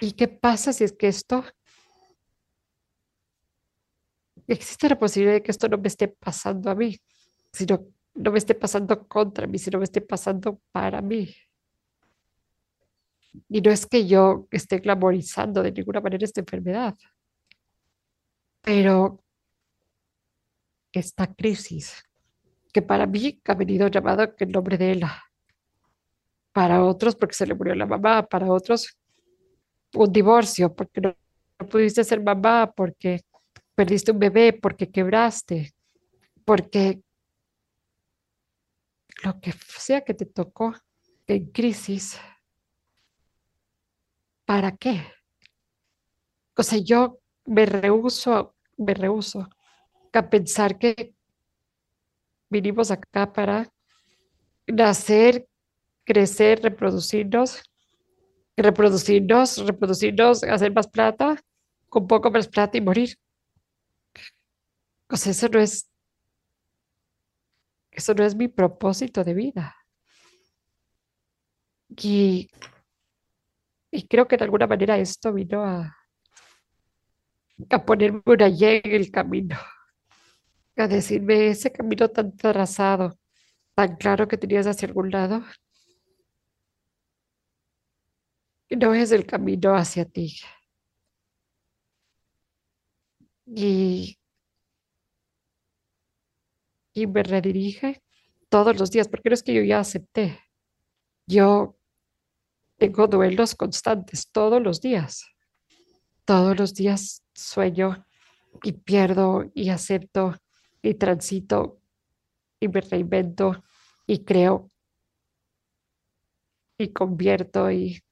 ¿y 0.00 0.12
qué 0.12 0.28
pasa 0.28 0.72
si 0.72 0.84
es 0.84 0.92
que 0.92 1.08
esto, 1.08 1.44
existe 4.46 4.88
la 4.88 4.98
posibilidad 4.98 5.34
de 5.34 5.42
que 5.42 5.50
esto 5.50 5.68
no 5.68 5.78
me 5.78 5.88
esté 5.88 6.08
pasando 6.08 6.70
a 6.70 6.74
mí, 6.74 6.96
sino 7.52 7.86
no 8.14 8.30
me 8.30 8.38
esté 8.38 8.54
pasando 8.54 9.06
contra 9.08 9.46
mí, 9.46 9.58
sino 9.58 9.78
me 9.78 9.84
esté 9.84 10.00
pasando 10.00 10.60
para 10.72 11.00
mí? 11.00 11.34
Y 13.48 13.60
no 13.60 13.70
es 13.70 13.86
que 13.86 14.06
yo 14.06 14.46
esté 14.50 14.78
glamorizando 14.78 15.62
de 15.62 15.72
ninguna 15.72 16.00
manera 16.00 16.24
esta 16.24 16.40
enfermedad, 16.40 16.94
pero 18.60 19.22
esta 20.92 21.26
crisis, 21.34 22.04
que 22.72 22.82
para 22.82 23.06
mí 23.06 23.40
ha 23.44 23.54
venido 23.54 23.88
llamado 23.88 24.34
el 24.38 24.52
nombre 24.52 24.78
de 24.78 24.92
Ella, 24.92 25.22
para 26.52 26.84
otros 26.84 27.16
porque 27.16 27.34
se 27.34 27.46
le 27.46 27.54
murió 27.54 27.74
la 27.74 27.86
mamá, 27.86 28.24
para 28.26 28.50
otros 28.50 28.96
un 29.94 30.12
divorcio, 30.12 30.74
porque 30.74 31.00
no, 31.00 31.16
no 31.58 31.66
pudiste 31.66 32.04
ser 32.04 32.22
mamá, 32.22 32.72
porque 32.74 33.22
perdiste 33.74 34.12
un 34.12 34.18
bebé, 34.18 34.52
porque 34.52 34.90
quebraste, 34.90 35.72
porque 36.44 37.03
lo 39.24 39.40
que 39.40 39.52
sea 39.52 40.02
que 40.02 40.14
te 40.14 40.26
tocó 40.26 40.74
en 41.26 41.50
crisis 41.50 42.20
¿para 44.44 44.76
qué? 44.76 45.02
O 46.56 46.62
sea, 46.62 46.78
yo 46.78 47.18
me 47.46 47.66
rehuso, 47.66 48.54
me 48.76 48.94
rehuso 48.94 49.48
a 50.12 50.30
pensar 50.30 50.78
que 50.78 51.14
vinimos 52.48 52.90
acá 52.90 53.32
para 53.32 53.68
nacer, 54.66 55.48
crecer, 56.04 56.62
reproducirnos, 56.62 57.62
reproducirnos, 58.56 59.66
reproducirnos, 59.66 60.44
hacer 60.44 60.72
más 60.72 60.86
plata, 60.86 61.40
con 61.88 62.06
poco 62.06 62.30
más 62.30 62.46
plata 62.48 62.78
y 62.78 62.80
morir. 62.80 63.16
O 65.10 65.16
sea, 65.16 65.32
eso 65.32 65.48
no 65.48 65.58
es, 65.58 65.90
eso 67.94 68.14
no 68.14 68.24
es 68.24 68.34
mi 68.34 68.48
propósito 68.48 69.24
de 69.24 69.34
vida. 69.34 69.74
Y 71.96 72.48
y 73.90 74.08
creo 74.08 74.26
que 74.26 74.36
de 74.36 74.44
alguna 74.44 74.66
manera 74.66 74.98
esto 74.98 75.32
vino 75.32 75.64
a, 75.64 75.96
a 77.70 77.84
ponerme 77.84 78.22
una 78.26 78.48
Y 78.48 78.64
en 78.64 78.90
el 78.92 79.10
camino, 79.10 79.56
a 80.76 80.88
decirme 80.88 81.48
ese 81.48 81.70
camino 81.72 82.08
tan 82.08 82.36
trazado, 82.36 83.18
tan 83.74 83.96
claro 83.96 84.28
que 84.28 84.36
tenías 84.38 84.66
hacia 84.66 84.88
algún 84.88 85.10
lado, 85.10 85.44
no 88.70 88.94
es 88.94 89.12
el 89.12 89.26
camino 89.26 89.74
hacia 89.74 90.04
ti. 90.04 90.36
Y, 93.46 94.18
y 96.94 97.06
me 97.06 97.22
redirige 97.22 98.02
todos 98.48 98.78
los 98.78 98.90
días, 98.90 99.08
porque 99.08 99.28
no 99.28 99.34
es 99.34 99.42
que 99.42 99.52
yo 99.52 99.62
ya 99.62 99.80
acepté. 99.80 100.40
Yo 101.26 101.76
tengo 102.78 103.08
duelos 103.08 103.54
constantes 103.54 104.30
todos 104.30 104.62
los 104.62 104.80
días. 104.80 105.26
Todos 106.24 106.58
los 106.58 106.72
días 106.72 107.24
sueño 107.34 108.06
y 108.62 108.72
pierdo 108.72 109.50
y 109.54 109.70
acepto 109.70 110.36
y 110.80 110.94
transito 110.94 111.80
y 112.60 112.68
me 112.68 112.80
reinvento 112.80 113.64
y 114.06 114.24
creo 114.24 114.70
y 116.78 116.88
convierto 116.92 117.70
y 117.70 118.02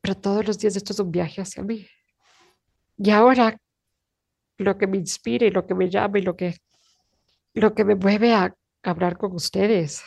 pero 0.00 0.14
todos 0.14 0.46
los 0.46 0.58
días 0.58 0.76
esto 0.76 0.92
es 0.92 1.00
un 1.00 1.10
viaje 1.10 1.42
hacia 1.42 1.62
mí. 1.62 1.86
Y 2.96 3.10
ahora 3.10 3.58
lo 4.56 4.78
que 4.78 4.86
me 4.86 4.96
inspira 4.96 5.46
y 5.46 5.50
lo 5.50 5.66
que 5.66 5.74
me 5.74 5.90
llama 5.90 6.18
y 6.18 6.22
lo 6.22 6.36
que 6.36 6.56
lo 7.54 7.74
que 7.74 7.84
me 7.84 7.94
mueve 7.94 8.34
a 8.34 8.54
hablar 8.82 9.18
con 9.18 9.32
ustedes 9.34 10.02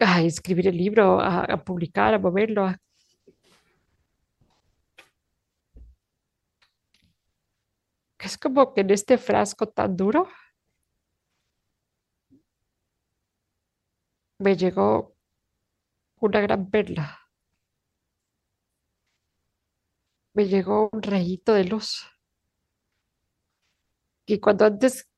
a 0.00 0.22
escribir 0.22 0.68
el 0.68 0.76
libro, 0.76 1.20
a, 1.20 1.62
publicar, 1.64 2.14
a 2.14 2.18
moverlo. 2.18 2.72
Es 8.18 8.38
como 8.38 8.72
que 8.74 8.82
en 8.82 8.90
este 8.90 9.18
frasco 9.18 9.66
tan 9.68 9.96
duro 9.96 10.28
me 14.38 14.56
llegó 14.56 15.14
una 16.16 16.40
gran 16.40 16.70
perla. 16.70 17.18
Me 20.32 20.46
llegó 20.46 20.88
un 20.92 21.02
rayito 21.02 21.52
de 21.54 21.64
luz. 21.64 22.06
Y 24.26 24.38
cuando 24.38 24.64
antes 24.64 25.09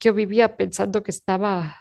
yo 0.00 0.14
vivía 0.14 0.56
pensando 0.56 1.02
que 1.02 1.10
estaba 1.10 1.76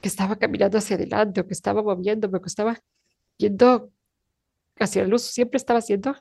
que 0.00 0.08
estaba 0.08 0.36
caminando 0.36 0.76
hacia 0.76 0.96
adelante 0.96 1.40
o 1.40 1.46
que 1.46 1.54
estaba 1.54 1.82
moviéndome 1.82 2.40
que 2.40 2.48
estaba 2.48 2.78
yendo 3.38 3.90
hacia 4.78 5.02
la 5.02 5.08
luz, 5.08 5.22
siempre 5.22 5.56
estaba 5.56 5.80
siendo 5.80 6.14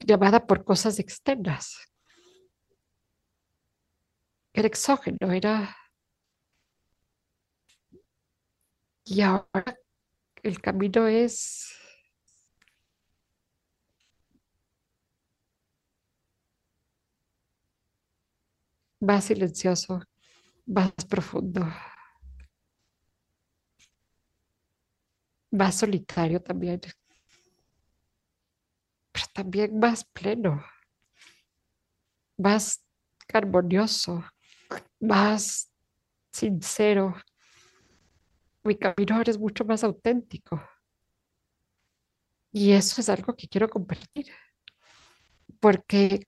llamada 0.00 0.46
por 0.46 0.64
cosas 0.64 0.98
externas. 0.98 1.76
Era 4.54 4.66
exógeno, 4.68 5.30
era... 5.32 5.76
Y 9.04 9.20
ahora 9.20 9.78
el 10.42 10.60
camino 10.60 11.06
es... 11.06 11.87
más 19.00 19.24
silencioso, 19.24 20.00
más 20.66 20.92
profundo. 21.08 21.66
más 25.50 25.76
solitario 25.76 26.40
también, 26.42 26.80
pero 29.12 29.26
también 29.32 29.78
más 29.78 30.04
pleno, 30.04 30.64
más 32.36 32.84
armonioso, 33.32 34.24
más 35.00 35.70
sincero. 36.32 37.14
Mi 38.62 38.76
camino 38.76 39.16
ahora 39.16 39.30
es 39.30 39.38
mucho 39.38 39.64
más 39.64 39.82
auténtico. 39.84 40.62
Y 42.52 42.72
eso 42.72 43.00
es 43.00 43.08
algo 43.08 43.34
que 43.34 43.48
quiero 43.48 43.68
compartir, 43.68 44.32
porque 45.60 46.26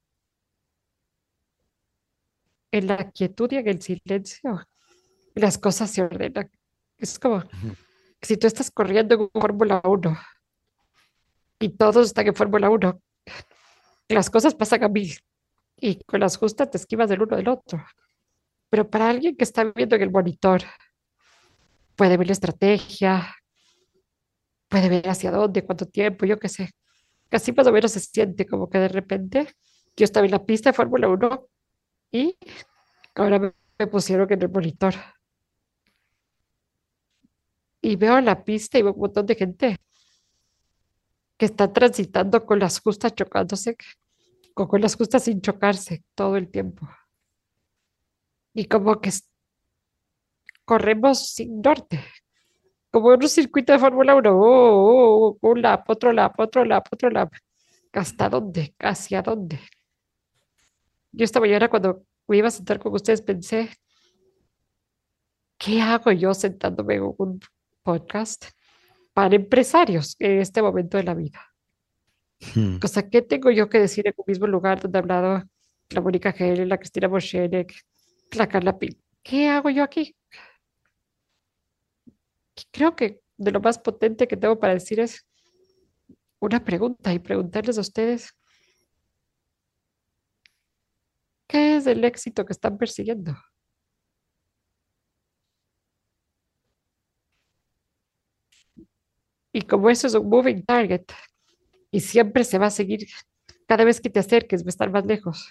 en 2.72 2.86
la 2.86 3.10
quietud 3.10 3.50
y 3.52 3.56
en 3.56 3.68
el 3.68 3.82
silencio 3.82 4.66
las 5.34 5.58
cosas 5.58 5.90
se 5.90 6.02
ordenan 6.02 6.50
Es 6.96 7.18
como 7.18 7.44
si 8.22 8.36
tú 8.36 8.46
estás 8.46 8.70
corriendo 8.70 9.14
en 9.14 9.40
Fórmula 9.40 9.80
1 9.84 10.18
y 11.60 11.68
todos 11.70 12.06
están 12.06 12.26
en 12.26 12.34
Fórmula 12.34 12.70
1, 12.70 13.00
las 14.08 14.30
cosas 14.30 14.54
pasan 14.54 14.82
a 14.84 14.88
mil 14.88 15.14
y 15.76 16.02
con 16.04 16.20
las 16.20 16.36
justas 16.36 16.70
te 16.70 16.78
esquivas 16.78 17.08
del 17.08 17.22
uno 17.22 17.36
del 17.36 17.48
otro. 17.48 17.84
Pero 18.70 18.88
para 18.88 19.10
alguien 19.10 19.36
que 19.36 19.44
está 19.44 19.64
viendo 19.64 19.96
en 19.96 20.02
el 20.02 20.10
monitor, 20.10 20.62
puede 21.96 22.16
ver 22.16 22.28
la 22.28 22.32
estrategia, 22.32 23.34
puede 24.68 24.88
ver 24.88 25.08
hacia 25.08 25.30
dónde, 25.30 25.64
cuánto 25.64 25.86
tiempo, 25.86 26.24
yo 26.24 26.38
qué 26.38 26.48
sé. 26.48 26.70
Casi 27.28 27.52
más 27.52 27.66
o 27.66 27.72
menos 27.72 27.92
se 27.92 28.00
siente 28.00 28.46
como 28.46 28.70
que 28.70 28.78
de 28.78 28.88
repente 28.88 29.54
yo 29.96 30.04
estaba 30.04 30.26
en 30.26 30.32
la 30.32 30.44
pista 30.44 30.70
de 30.70 30.74
Fórmula 30.74 31.08
1 31.08 31.49
y 32.10 32.36
ahora 33.14 33.38
me, 33.78 33.86
pusieron 33.86 34.30
en 34.32 34.42
el 34.42 34.50
monitor. 34.50 34.94
Y 37.80 37.96
veo 37.96 38.20
la 38.20 38.44
pista 38.44 38.78
y 38.78 38.82
veo 38.82 38.92
un 38.92 39.00
montón 39.00 39.26
de 39.26 39.34
gente 39.34 39.76
que 41.36 41.46
está 41.46 41.72
transitando 41.72 42.44
con 42.44 42.58
las 42.58 42.80
justas 42.80 43.14
chocándose, 43.14 43.76
o 44.54 44.68
con 44.68 44.80
las 44.82 44.94
justas 44.96 45.24
sin 45.24 45.40
chocarse 45.40 46.04
todo 46.14 46.36
el 46.36 46.50
tiempo. 46.50 46.86
Y 48.52 48.66
como 48.66 49.00
que 49.00 49.10
corremos 50.64 51.30
sin 51.30 51.62
norte, 51.62 52.04
como 52.90 53.14
en 53.14 53.22
un 53.22 53.28
circuito 53.28 53.72
de 53.72 53.78
Fórmula 53.78 54.14
1, 54.16 54.30
oh, 54.30 54.36
oh, 54.42 55.38
oh, 55.40 55.48
un 55.48 55.62
lap, 55.62 55.88
otro 55.88 56.12
lap, 56.12 56.38
otro 56.38 56.64
lap, 56.64 56.86
otro 56.92 57.08
lap. 57.08 57.32
¿Hasta 57.92 58.28
dónde? 58.28 58.74
¿Hacia 58.78 59.22
dónde? 59.22 59.60
Yo 61.12 61.24
esta 61.24 61.40
mañana 61.40 61.68
cuando 61.68 62.04
me 62.28 62.36
iba 62.36 62.48
a 62.48 62.52
sentar 62.52 62.78
con 62.78 62.94
ustedes 62.94 63.22
pensé, 63.22 63.70
¿qué 65.58 65.80
hago 65.80 66.12
yo 66.12 66.32
sentándome 66.34 66.94
en 66.94 67.14
un 67.18 67.40
podcast 67.82 68.46
para 69.12 69.34
empresarios 69.34 70.16
en 70.18 70.40
este 70.40 70.62
momento 70.62 70.96
de 70.96 71.04
la 71.04 71.14
vida? 71.14 71.40
Hmm. 72.54 72.78
O 72.82 72.88
sea, 72.88 73.08
¿qué 73.08 73.22
tengo 73.22 73.50
yo 73.50 73.68
que 73.68 73.80
decir 73.80 74.06
en 74.06 74.14
un 74.16 74.24
mismo 74.26 74.46
lugar 74.46 74.80
donde 74.80 74.98
ha 74.98 75.02
hablado 75.02 75.44
la 75.90 76.00
Mónica 76.00 76.32
Gel, 76.32 76.68
la 76.68 76.78
Cristina 76.78 77.08
Boschenek, 77.08 77.74
la 78.32 78.48
Carla 78.48 78.78
Pil? 78.78 79.02
¿Qué 79.22 79.48
hago 79.48 79.68
yo 79.70 79.82
aquí? 79.82 80.16
Creo 82.70 82.94
que 82.94 83.20
de 83.36 83.50
lo 83.50 83.60
más 83.60 83.78
potente 83.78 84.28
que 84.28 84.36
tengo 84.36 84.58
para 84.58 84.74
decir 84.74 85.00
es 85.00 85.26
una 86.38 86.64
pregunta 86.64 87.12
y 87.12 87.18
preguntarles 87.18 87.76
a 87.76 87.82
ustedes, 87.82 88.34
¿qué 91.50 91.76
es 91.76 91.86
el 91.86 92.04
éxito 92.04 92.46
que 92.46 92.52
están 92.54 92.78
persiguiendo? 92.78 93.36
Y 99.52 99.62
como 99.62 99.90
eso 99.90 100.06
es 100.06 100.14
un 100.14 100.28
moving 100.28 100.64
target 100.64 101.04
y 101.92 102.00
siempre 102.00 102.44
se 102.44 102.58
va 102.58 102.66
a 102.66 102.70
seguir, 102.70 103.06
cada 103.68 103.84
vez 103.84 104.00
que 104.00 104.10
te 104.10 104.20
acerques 104.20 104.62
va 104.64 104.68
a 104.68 104.70
estar 104.70 104.90
más 104.90 105.06
lejos 105.06 105.50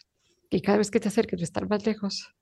y 0.50 0.62
cada 0.62 0.80
vez 0.80 0.92
que 0.92 1.00
te 1.02 1.10
acerques 1.10 1.40
va 1.40 1.44
a 1.44 1.46
estar 1.52 1.70
más 1.70 1.86
lejos. 1.86 2.34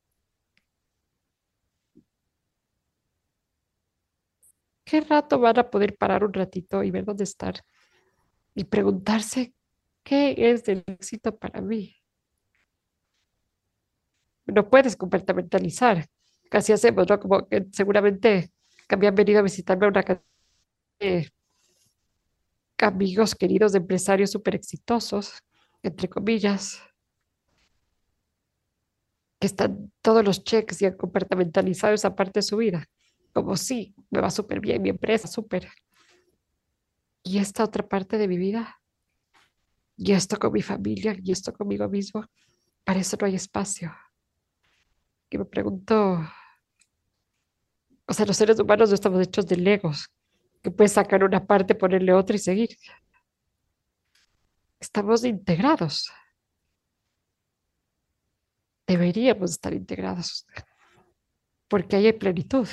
¿Qué 4.86 5.02
rato 5.02 5.40
van 5.40 5.60
a 5.60 5.70
poder 5.70 5.98
parar 5.98 6.24
un 6.24 6.34
ratito 6.34 6.84
y 6.84 6.90
ver 6.92 7.06
dónde 7.06 7.26
estar 7.26 7.64
y 8.56 8.66
preguntarse 8.66 9.54
qué 10.04 10.36
es 10.52 10.68
el 10.70 10.84
éxito 10.88 11.38
para 11.38 11.62
mí? 11.62 11.97
No 14.48 14.70
puedes 14.70 14.96
compartimentalizar. 14.96 16.08
Casi 16.50 16.74
hacemos, 16.74 17.08
¿no? 17.10 17.20
Como 17.20 17.48
que 17.48 17.68
seguramente 17.72 18.52
que 18.88 18.96
habían 18.96 19.16
venido 19.16 19.40
a 19.40 19.44
visitarme 19.44 19.88
una 19.88 20.04
cantidad 20.04 20.24
de 21.00 21.32
amigos 22.80 23.36
queridos 23.36 23.76
empresarios 23.76 24.32
súper 24.32 24.56
exitosos, 24.56 25.44
entre 25.84 26.08
comillas, 26.08 26.82
que 29.40 29.48
están 29.48 29.92
todos 30.02 30.24
los 30.24 30.44
cheques 30.44 30.82
y 30.82 30.86
han 30.86 30.98
compartimentalizado 30.98 31.94
esa 31.94 32.16
parte 32.16 32.40
de 32.40 32.44
su 32.44 32.58
vida. 32.58 32.86
Como 33.34 33.56
sí, 33.58 33.94
me 34.10 34.22
va 34.22 34.32
súper 34.32 34.60
bien, 34.60 34.82
mi 34.82 34.90
empresa, 34.90 35.28
súper. 35.28 35.70
Y 37.24 37.40
esta 37.40 37.64
otra 37.64 37.88
parte 37.88 38.18
de 38.18 38.28
mi 38.28 38.38
vida, 38.38 38.80
y 39.98 40.14
esto 40.14 40.40
con 40.40 40.54
mi 40.54 40.62
familia, 40.62 41.16
y 41.22 41.32
esto 41.32 41.52
conmigo 41.54 41.88
mismo, 41.90 42.26
para 42.84 43.00
eso 43.00 43.18
no 43.20 43.28
hay 43.28 43.36
espacio. 43.36 43.92
Que 45.30 45.38
me 45.38 45.46
pregunto, 45.46 46.22
o 48.06 48.14
sea, 48.14 48.26
los 48.26 48.38
seres 48.38 48.60
humanos 48.60 48.90
no 48.90 48.96
estamos 48.96 49.22
hechos 49.22 49.46
de 49.48 49.58
legos, 49.58 50.10
que 50.64 50.72
puedes 50.72 50.94
sacar 50.94 51.24
una 51.24 51.46
parte, 51.46 51.76
ponerle 51.76 52.14
otra 52.14 52.38
y 52.38 52.40
seguir. 52.40 52.70
Estamos 54.80 55.26
integrados. 55.26 56.10
Deberíamos 58.88 59.52
estar 59.52 59.74
integrados, 59.74 60.48
porque 61.68 61.98
ahí 61.98 62.06
hay 62.06 62.14
plenitud. 62.14 62.68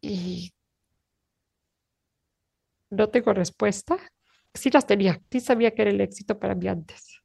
Y 0.00 0.52
no 2.90 3.08
tengo 3.08 3.32
respuesta. 3.32 3.98
Sí 4.54 4.70
las 4.70 4.86
tenía, 4.86 5.20
sí 5.30 5.40
sabía 5.40 5.74
que 5.74 5.82
era 5.82 5.90
el 5.90 6.00
éxito 6.00 6.38
para 6.38 6.54
mí 6.54 6.68
antes. 6.68 7.20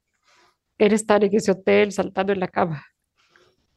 Era 0.78 0.94
estar 0.94 1.24
en 1.24 1.34
ese 1.34 1.52
hotel 1.52 1.92
saltando 1.92 2.32
en 2.32 2.40
la 2.40 2.48
cama. 2.48 2.84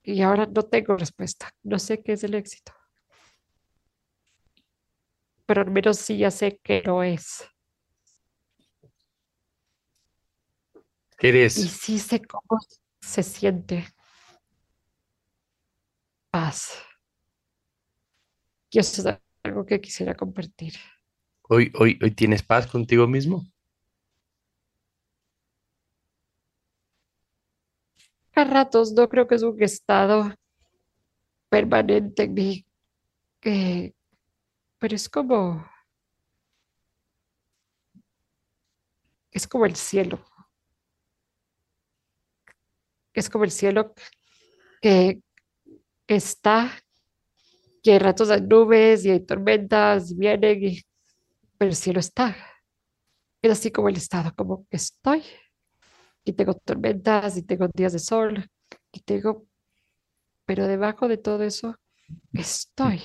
Y 0.03 0.21
ahora 0.21 0.45
no 0.47 0.63
tengo 0.63 0.97
respuesta. 0.97 1.51
No 1.63 1.79
sé 1.79 2.01
qué 2.01 2.13
es 2.13 2.23
el 2.23 2.33
éxito. 2.35 2.73
Pero 5.47 5.61
al 5.61 5.71
menos 5.71 5.97
sí 5.97 6.17
ya 6.17 6.29
sé 6.29 6.59
que 6.63 6.81
lo 6.85 7.01
es. 7.03 7.43
¿Qué 11.17 11.29
Y 11.29 11.29
eres? 11.29 11.53
sí 11.67 11.99
sé 11.99 12.21
cómo 12.21 12.59
se 13.01 13.23
siente 13.23 13.85
paz. 16.31 16.77
Y 18.71 18.79
eso 18.79 19.01
es 19.09 19.17
algo 19.43 19.65
que 19.65 19.81
quisiera 19.81 20.15
compartir. 20.15 20.73
¿Hoy, 21.49 21.71
hoy, 21.77 21.97
hoy 22.01 22.11
tienes 22.11 22.43
paz 22.43 22.67
contigo 22.67 23.07
mismo? 23.07 23.45
A 28.41 28.45
ratos 28.45 28.93
no 28.93 29.09
creo 29.09 29.27
que 29.27 29.35
es 29.35 29.43
un 29.43 29.61
estado 29.61 30.31
permanente 31.49 32.23
en 32.23 32.33
mí, 32.33 32.65
pero 34.79 34.95
es 34.95 35.07
como, 35.09 35.65
es 39.31 39.47
como 39.47 39.65
el 39.65 39.75
cielo. 39.75 40.19
Es 43.13 43.29
como 43.29 43.43
el 43.43 43.51
cielo 43.51 43.93
que, 44.81 45.21
que 46.07 46.15
está, 46.15 46.71
que 47.83 47.91
hay 47.93 47.99
ratos 47.99 48.29
hay 48.29 48.41
nubes 48.41 49.05
y 49.05 49.11
hay 49.11 49.19
tormentas, 49.25 50.11
y 50.11 50.15
vienen, 50.15 50.63
y- 50.63 50.81
pero 51.57 51.69
el 51.71 51.77
cielo 51.77 51.99
está. 52.01 52.35
Es 53.41 53.51
así 53.51 53.71
como 53.71 53.89
el 53.89 53.97
estado, 53.97 54.31
como 54.35 54.67
que 54.69 54.77
estoy 54.77 55.23
y 56.27 56.33
tengo 56.33 56.53
tormentas 56.55 57.37
y 57.37 57.43
tengo 57.43 57.67
días 57.73 57.93
de 57.93 57.99
sol 57.99 58.49
y 58.91 58.99
tengo, 59.01 59.45
pero 60.45 60.67
debajo 60.67 61.07
de 61.07 61.17
todo 61.17 61.43
eso 61.43 61.75
estoy. 62.33 63.01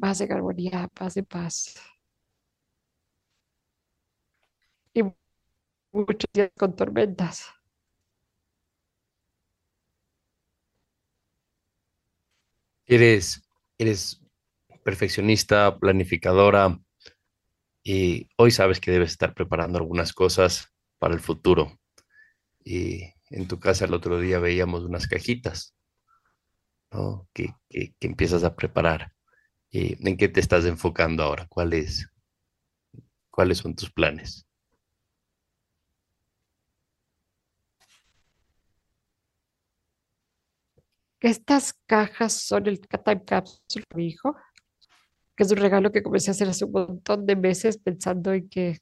Paz 0.00 0.20
en 0.20 0.32
armonía, 0.32 0.88
paz 0.88 1.16
en 1.16 1.26
paz. 1.26 1.74
Y 4.94 5.02
muchos 5.92 6.30
días 6.32 6.50
con 6.58 6.76
tormentas. 6.76 7.46
Eres, 12.86 13.42
eres 13.78 14.20
perfeccionista, 14.82 15.78
planificadora 15.78 16.80
y 17.82 18.28
hoy 18.36 18.50
sabes 18.50 18.80
que 18.80 18.90
debes 18.90 19.12
estar 19.12 19.34
preparando 19.34 19.78
algunas 19.78 20.12
cosas 20.12 20.69
para 21.00 21.14
el 21.14 21.20
futuro. 21.20 21.80
Y 22.62 23.02
en 23.30 23.48
tu 23.48 23.58
casa 23.58 23.86
el 23.86 23.94
otro 23.94 24.20
día 24.20 24.38
veíamos 24.38 24.84
unas 24.84 25.08
cajitas. 25.08 25.74
Que, 27.32 27.54
empiezas 28.00 28.44
a 28.44 28.54
preparar. 28.54 29.12
¿Y 29.70 29.96
en 30.06 30.16
qué 30.16 30.28
te 30.28 30.40
estás 30.40 30.64
enfocando 30.66 31.22
ahora? 31.22 31.46
¿Cuáles, 31.48 32.08
cuáles 33.30 33.58
son 33.58 33.74
tus 33.74 33.90
planes? 33.90 34.46
Estas 41.20 41.74
cajas 41.86 42.32
son 42.32 42.66
el 42.66 42.80
Time 42.80 43.24
Capsule 43.24 43.84
mi 43.94 44.08
hijo, 44.08 44.34
que 45.36 45.44
es 45.44 45.50
un 45.52 45.58
regalo 45.58 45.92
que 45.92 46.02
comencé 46.02 46.30
a 46.30 46.32
hacer 46.32 46.48
hace 46.48 46.64
un 46.64 46.72
montón 46.72 47.26
de 47.26 47.36
meses 47.36 47.78
pensando 47.78 48.32
en 48.32 48.48
que 48.48 48.78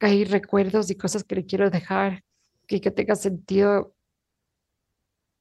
hay 0.00 0.24
recuerdos 0.24 0.90
y 0.90 0.96
cosas 0.96 1.24
que 1.24 1.36
le 1.36 1.46
quiero 1.46 1.70
dejar 1.70 2.24
y 2.66 2.80
que 2.80 2.90
tenga 2.90 3.14
sentido 3.14 3.94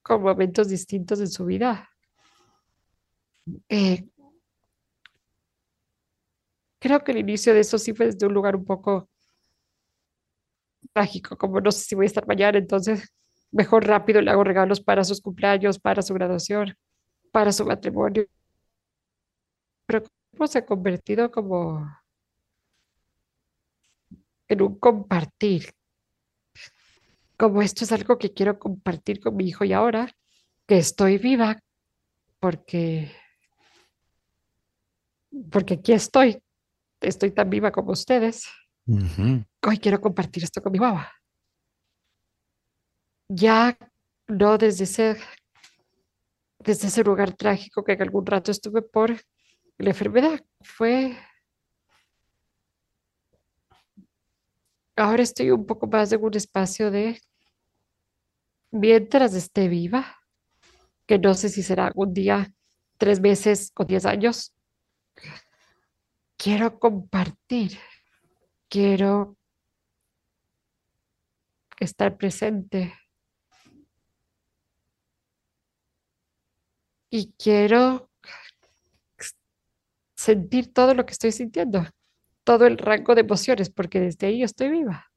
con 0.01 0.21
momentos 0.21 0.67
distintos 0.67 1.19
en 1.19 1.29
su 1.29 1.45
vida. 1.45 1.89
Eh, 3.69 4.07
creo 6.79 7.03
que 7.03 7.11
el 7.11 7.19
inicio 7.19 7.53
de 7.53 7.61
eso 7.61 7.77
sí 7.77 7.93
fue 7.93 8.07
desde 8.07 8.27
un 8.27 8.33
lugar 8.33 8.55
un 8.55 8.65
poco 8.65 9.09
trágico, 10.93 11.37
como 11.37 11.61
no 11.61 11.71
sé 11.71 11.81
si 11.81 11.95
voy 11.95 12.05
a 12.05 12.07
estar 12.07 12.27
mañana, 12.27 12.57
entonces 12.57 13.13
mejor 13.51 13.85
rápido 13.85 14.21
le 14.21 14.31
hago 14.31 14.43
regalos 14.43 14.81
para 14.81 15.03
sus 15.03 15.21
cumpleaños, 15.21 15.79
para 15.79 16.01
su 16.01 16.13
graduación, 16.13 16.75
para 17.31 17.51
su 17.51 17.65
matrimonio. 17.65 18.25
Pero 19.85 20.03
cómo 20.31 20.47
se 20.47 20.59
ha 20.59 20.65
convertido 20.65 21.31
como 21.31 21.85
en 24.49 24.61
un 24.61 24.79
compartir, 24.79 25.71
como 27.37 27.61
esto 27.61 27.85
es 27.85 27.91
algo 27.91 28.17
que 28.17 28.33
quiero 28.33 28.59
compartir 28.59 29.21
con 29.21 29.35
mi 29.35 29.47
hijo 29.47 29.63
y 29.63 29.71
ahora 29.71 30.11
que 30.67 30.77
estoy 30.77 31.17
viva, 31.17 31.59
porque, 32.39 33.11
porque 35.51 35.75
aquí 35.75 35.93
estoy, 35.93 36.41
estoy 36.99 37.31
tan 37.31 37.49
viva 37.49 37.71
como 37.71 37.91
ustedes. 37.91 38.47
Hoy 38.85 39.77
quiero 39.77 40.01
compartir 40.01 40.43
esto 40.43 40.61
con 40.61 40.71
mi 40.71 40.79
mamá. 40.79 41.11
Ya 43.29 43.77
no 44.27 44.57
desde 44.57 44.85
ese, 44.85 45.17
desde 46.57 46.87
ese 46.87 47.03
lugar 47.03 47.33
trágico 47.33 47.83
que 47.83 47.93
en 47.93 48.01
algún 48.01 48.25
rato 48.25 48.51
estuve 48.51 48.81
por 48.81 49.11
la 49.77 49.89
enfermedad. 49.89 50.43
Fue. 50.61 51.15
Ahora 54.99 55.23
estoy 55.23 55.51
un 55.51 55.65
poco 55.65 55.87
más 55.87 56.11
en 56.11 56.23
un 56.23 56.35
espacio 56.35 56.91
de 56.91 57.19
mientras 58.71 59.33
esté 59.33 59.67
viva, 59.67 60.17
que 61.07 61.17
no 61.17 61.33
sé 61.33 61.49
si 61.49 61.63
será 61.63 61.91
un 61.95 62.13
día, 62.13 62.53
tres 62.97 63.19
meses 63.19 63.71
o 63.75 63.85
diez 63.85 64.05
años. 64.05 64.53
Quiero 66.37 66.79
compartir 66.79 67.79
quiero 68.69 69.35
estar 71.79 72.15
presente. 72.17 72.93
Y 77.11 77.33
quiero 77.33 78.11
sentir 80.15 80.71
todo 80.71 80.93
lo 80.93 81.05
que 81.05 81.13
estoy 81.13 81.31
sintiendo, 81.31 81.83
todo 82.49 82.65
el 82.65 82.79
rango 82.79 83.13
de 83.13 83.21
emociones, 83.21 83.69
porque 83.69 83.99
desde 83.99 84.25
ahí 84.25 84.41
estoy 84.41 84.69
viva. 84.69 85.11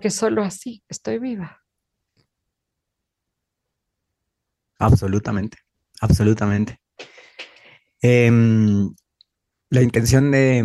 Que 0.00 0.08
solo 0.08 0.44
así 0.44 0.84
estoy 0.88 1.18
viva. 1.18 1.64
Absolutamente, 4.78 5.58
absolutamente. 6.00 6.78
Em, 8.00 8.94
la 9.70 9.82
intención 9.82 10.30
de, 10.30 10.64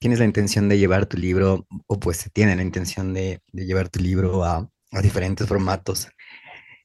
tienes 0.00 0.18
la 0.18 0.24
intención 0.24 0.68
de 0.68 0.78
llevar 0.78 1.06
tu 1.06 1.16
libro, 1.16 1.64
o 1.86 2.00
pues 2.00 2.16
se 2.16 2.30
tiene 2.30 2.56
la 2.56 2.62
intención 2.62 3.14
de, 3.14 3.40
llevar 3.52 3.90
tu 3.90 4.00
libro 4.00 4.42
a, 4.42 4.68
diferentes 5.00 5.46
formatos, 5.46 6.08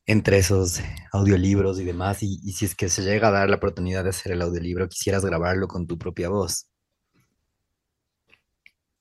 entre 0.05 0.37
esos 0.37 0.81
audiolibros 1.11 1.79
y 1.79 1.83
demás, 1.83 2.21
y, 2.21 2.37
si 2.51 2.65
es 2.65 2.75
que 2.75 2.89
se 2.89 3.01
llega 3.01 3.29
a 3.29 3.31
dar 3.31 3.49
la 3.49 3.55
oportunidad 3.55 4.03
de 4.03 4.11
hacer 4.11 4.33
el 4.33 4.43
audiolibro, 4.43 4.87
quisieras 4.87 5.25
grabarlo 5.25 5.67
con 5.67 5.87
tu 5.87 5.97
propia 5.97 6.29
voz. 6.29 6.67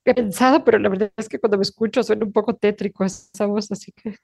He 0.04 0.14
pensado, 0.14 0.64
pero 0.64 0.78
la 0.78 0.88
verdad 0.88 1.12
es 1.16 1.28
que 1.28 1.38
cuando 1.38 1.58
me 1.58 1.62
escucho 1.62 2.02
suena 2.02 2.24
un 2.24 2.32
poco 2.32 2.54
tétrico 2.54 3.04
esa 3.04 3.46
voz, 3.46 3.70
así 3.70 3.92
que 3.92 4.16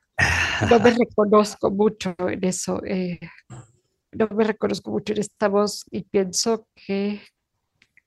no 0.68 0.80
me 0.80 0.90
reconozco 0.98 1.70
mucho 1.70 2.16
en 2.18 2.44
eso. 2.44 2.82
Eh, 2.84 3.20
no 4.12 4.28
me 4.28 4.44
reconozco 4.44 4.90
mucho 4.90 5.12
en 5.12 5.20
esta 5.20 5.48
voz 5.48 5.84
y 5.90 6.02
pienso 6.02 6.66
que 6.74 7.20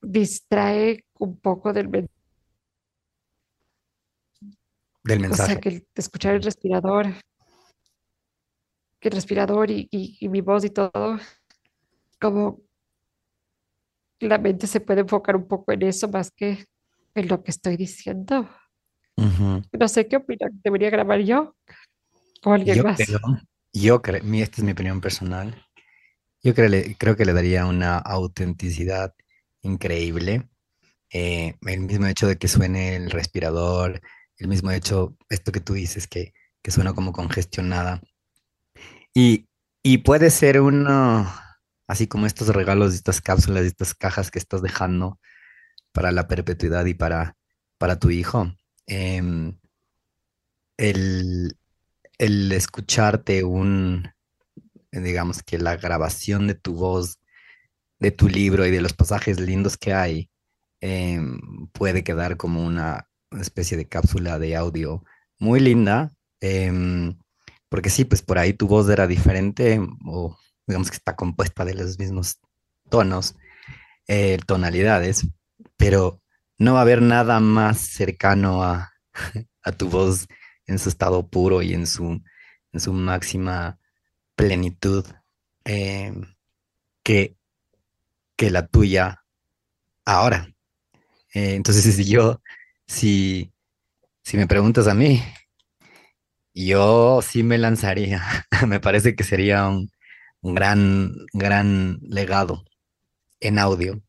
distrae 0.02 1.04
un 1.18 1.38
poco 1.38 1.72
del, 1.72 1.90
del 5.04 5.20
mensaje. 5.20 5.42
O 5.42 5.46
sea, 5.46 5.60
que 5.60 5.86
escuchar 5.94 6.34
el 6.34 6.42
respirador, 6.42 7.06
que 9.00 9.08
el 9.08 9.14
respirador 9.14 9.70
y, 9.70 9.88
y, 9.90 10.28
mi 10.28 10.42
voz 10.42 10.64
y 10.64 10.70
todo, 10.70 10.92
como 12.20 12.60
la 14.20 14.38
mente 14.38 14.66
se 14.66 14.80
puede 14.80 15.00
enfocar 15.00 15.36
un 15.36 15.48
poco 15.48 15.72
en 15.72 15.82
eso 15.82 16.08
más 16.08 16.30
que 16.30 16.66
en 17.14 17.28
lo 17.28 17.42
que 17.42 17.50
estoy 17.50 17.76
diciendo. 17.76 18.48
No 19.16 19.88
sé 19.88 20.08
qué 20.08 20.16
opinan. 20.16 20.60
¿Debería 20.64 20.90
grabar 20.90 21.20
yo 21.20 21.56
o 22.44 22.52
alguien 22.52 22.76
yo 22.76 22.84
más? 22.84 22.98
Creo, 22.98 23.20
yo 23.72 24.02
creo, 24.02 24.22
esta 24.42 24.56
es 24.56 24.64
mi 24.64 24.72
opinión 24.72 25.00
personal. 25.00 25.66
Yo 26.42 26.54
creo, 26.54 26.82
creo 26.98 27.16
que 27.16 27.24
le 27.24 27.32
daría 27.32 27.66
una 27.66 27.98
autenticidad 27.98 29.14
increíble. 29.62 30.48
Eh, 31.12 31.54
el 31.66 31.80
mismo 31.80 32.06
hecho 32.06 32.26
de 32.26 32.36
que 32.36 32.48
suene 32.48 32.96
el 32.96 33.10
respirador, 33.10 34.00
el 34.38 34.48
mismo 34.48 34.70
hecho, 34.70 35.16
esto 35.28 35.52
que 35.52 35.60
tú 35.60 35.74
dices, 35.74 36.08
que, 36.08 36.32
que 36.62 36.70
suena 36.70 36.94
como 36.94 37.12
congestionada. 37.12 38.00
Y, 39.14 39.46
y 39.82 39.98
puede 39.98 40.30
ser 40.30 40.60
uno, 40.60 41.30
así 41.86 42.06
como 42.06 42.26
estos 42.26 42.48
regalos, 42.48 42.94
estas 42.94 43.20
cápsulas, 43.20 43.64
estas 43.64 43.94
cajas 43.94 44.30
que 44.30 44.38
estás 44.38 44.62
dejando 44.62 45.20
para 45.92 46.12
la 46.12 46.28
perpetuidad 46.28 46.84
y 46.86 46.94
para, 46.94 47.36
para 47.78 47.98
tu 47.98 48.10
hijo. 48.10 48.52
Em, 48.86 49.56
el, 50.76 51.56
el 52.18 52.52
escucharte 52.52 53.44
un, 53.44 54.10
digamos 54.90 55.42
que 55.42 55.58
la 55.58 55.76
grabación 55.76 56.46
de 56.46 56.54
tu 56.54 56.74
voz 56.74 57.18
de 58.02 58.10
tu 58.10 58.28
libro 58.28 58.66
y 58.66 58.70
de 58.72 58.82
los 58.82 58.92
pasajes 58.94 59.38
lindos 59.40 59.76
que 59.76 59.94
hay, 59.94 60.28
em, 60.80 61.68
puede 61.72 62.02
quedar 62.02 62.36
como 62.36 62.64
una 62.66 63.08
especie 63.40 63.76
de 63.76 63.86
cápsula 63.88 64.38
de 64.40 64.56
audio 64.56 65.04
muy 65.38 65.60
linda, 65.60 66.12
em, 66.40 67.16
porque 67.68 67.90
sí, 67.90 68.04
pues 68.04 68.20
por 68.22 68.38
ahí 68.38 68.52
tu 68.52 68.66
voz 68.66 68.88
era 68.90 69.06
diferente 69.06 69.80
o 70.04 70.36
digamos 70.66 70.90
que 70.90 70.96
está 70.96 71.14
compuesta 71.16 71.64
de 71.64 71.74
los 71.74 71.98
mismos 71.98 72.38
tonos, 72.90 73.36
eh, 74.08 74.38
tonalidades, 74.46 75.26
pero 75.82 76.22
no 76.58 76.74
va 76.74 76.78
a 76.78 76.82
haber 76.82 77.02
nada 77.02 77.40
más 77.40 77.80
cercano 77.80 78.62
a, 78.62 78.92
a 79.64 79.72
tu 79.72 79.88
voz 79.88 80.28
en 80.66 80.78
su 80.78 80.88
estado 80.88 81.28
puro 81.28 81.60
y 81.60 81.74
en 81.74 81.88
su, 81.88 82.22
en 82.72 82.80
su 82.80 82.92
máxima 82.92 83.80
plenitud 84.36 85.04
em, 85.64 86.36
que 87.02 87.36
que 88.36 88.50
la 88.50 88.66
tuya 88.66 89.24
ahora. 90.04 90.54
Eh, 91.34 91.54
entonces, 91.56 91.82
si 91.96 92.04
yo, 92.04 92.40
si, 92.86 93.52
si 94.22 94.36
me 94.36 94.46
preguntas 94.46 94.86
a 94.86 94.94
mí, 94.94 95.20
yo 96.54 97.22
sí 97.22 97.42
me 97.42 97.58
lanzaría. 97.58 98.22
me 98.68 98.78
parece 98.78 99.16
que 99.16 99.24
sería 99.24 99.66
un, 99.68 99.90
gran, 100.42 101.12
gran 101.32 101.98
legado 102.02 102.64
en 103.40 103.58
audio. 103.58 104.00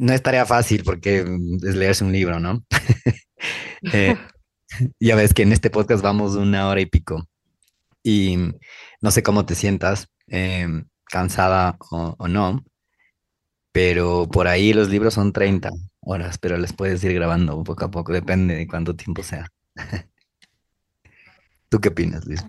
No 0.00 0.14
estaría 0.14 0.46
fácil 0.46 0.82
porque 0.82 1.18
es 1.18 1.76
leerse 1.76 2.04
un 2.04 2.12
libro, 2.12 2.40
¿no? 2.40 2.64
Eh, 3.94 4.14
ya 5.00 5.16
ves 5.16 5.32
que 5.32 5.40
en 5.40 5.52
este 5.52 5.70
podcast 5.70 6.02
vamos 6.02 6.34
una 6.34 6.68
hora 6.68 6.82
y 6.82 6.84
pico 6.84 7.26
y 8.02 8.36
no 9.00 9.10
sé 9.10 9.22
cómo 9.22 9.46
te 9.46 9.54
sientas, 9.54 10.12
eh, 10.26 10.68
cansada 11.04 11.78
o, 11.90 12.28
no, 12.28 12.62
pero 13.72 14.28
por 14.30 14.48
ahí 14.48 14.74
los 14.74 14.90
libros 14.90 15.14
son 15.14 15.32
30 15.32 15.70
horas, 16.00 16.36
pero 16.36 16.58
les 16.58 16.74
puedes 16.74 17.02
ir 17.04 17.14
grabando 17.14 17.64
poco 17.64 17.86
a 17.86 17.90
poco, 17.90 18.12
depende 18.12 18.54
de 18.54 18.68
cuánto 18.68 18.94
tiempo 18.94 19.22
sea. 19.22 19.50
¿Tú 21.70 21.80
qué 21.80 21.88
opinas, 21.88 22.26
Luis? 22.26 22.44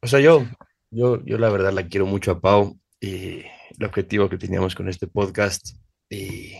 O 0.00 0.06
sea, 0.06 0.20
yo, 0.20 0.46
yo, 0.92 1.24
yo 1.24 1.38
la 1.38 1.48
verdad 1.50 1.72
la 1.72 1.88
quiero 1.88 2.06
mucho 2.06 2.30
a 2.30 2.40
Pau 2.40 2.78
y 3.00 3.42
el 3.80 3.86
objetivo 3.86 4.28
que 4.28 4.38
teníamos 4.38 4.74
con 4.74 4.88
este 4.88 5.06
podcast 5.06 5.70
y 6.10 6.52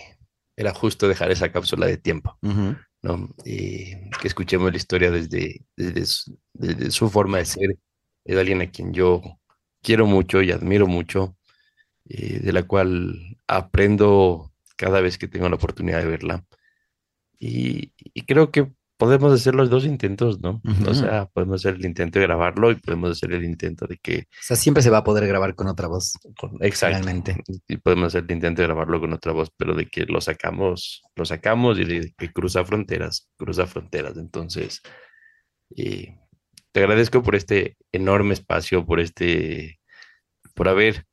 era 0.57 0.73
justo 0.73 1.07
dejar 1.07 1.31
esa 1.31 1.53
cápsula 1.53 1.87
de 1.87 1.99
tiempo, 1.99 2.39
¿no? 3.03 3.35
Y 3.45 4.11
que 4.21 4.29
escuchemos 4.29 4.71
la 4.71 4.77
historia 4.77 5.11
desde, 5.11 5.65
desde 5.77 6.91
su 6.91 7.11
forma 7.11 7.39
de 7.39 7.45
ser, 7.45 7.77
es 8.25 8.39
alguien 8.39 8.63
a 8.63 8.71
quien 8.71 8.93
yo 8.93 9.23
quiero 9.83 10.07
mucho 10.07 10.41
y 10.43 10.51
admiro 10.51 10.87
mucho, 10.87 11.37
eh, 12.09 12.41
de 12.41 12.53
la 12.53 12.63
cual 12.63 13.39
aprendo 13.47 14.53
cada 14.77 15.01
vez 15.01 15.19
que 15.19 15.29
tengo 15.29 15.49
la 15.49 15.57
oportunidad 15.57 15.99
de 15.99 16.07
verla. 16.07 16.45
Y, 17.39 17.93
creo 18.27 18.51
que 18.51 18.73
podemos 19.01 19.33
hacer 19.33 19.55
los 19.55 19.71
dos 19.71 19.87
intentos, 19.87 20.43
¿no? 20.43 20.61
O 20.87 20.93
sea, 20.93 21.25
podemos 21.25 21.63
hacer 21.63 21.77
el 21.77 21.87
intento 21.87 22.19
de 22.19 22.27
grabarlo 22.27 22.71
y 22.71 22.75
podemos 22.75 23.13
hacer 23.13 23.33
el 23.33 23.45
intento 23.45 23.87
de 23.87 23.97
que... 23.97 24.19
O 24.19 24.43
sea, 24.43 24.57
siempre 24.57 24.83
se 24.83 24.91
va 24.91 24.99
a 24.99 25.05
poder 25.05 25.27
grabar 25.27 25.55
con 25.55 25.69
otra 25.69 25.89
voz. 25.89 26.13
exactamente. 26.61 27.43
Y 27.67 27.79
podemos 27.79 28.09
hacer 28.09 28.25
el 28.29 28.33
intento 28.33 28.61
de 28.61 28.69
grabarlo 28.69 29.01
con 29.01 29.15
otra 29.15 29.33
voz, 29.33 29.51
pero 29.57 29.75
de 29.75 29.87
que 29.87 30.05
lo 30.05 30.21
sacamos, 30.21 31.03
lo 31.17 31.25
sacamos 31.25 31.79
y 31.79 31.85
de 31.85 32.13
que 32.17 32.31
cruza 32.31 32.63
fronteras, 32.63 33.31
cruza 33.39 33.67
fronteras. 33.67 34.19
Entonces, 34.19 34.83
eh, 35.77 36.19
te 36.71 36.81
agradezco 36.81 37.23
por 37.23 37.37
este 37.37 37.79
enorme 37.93 38.35
espacio, 38.35 38.85
por 38.85 39.01
este, 39.01 39.81
por 40.55 40.69
haber 40.69 41.07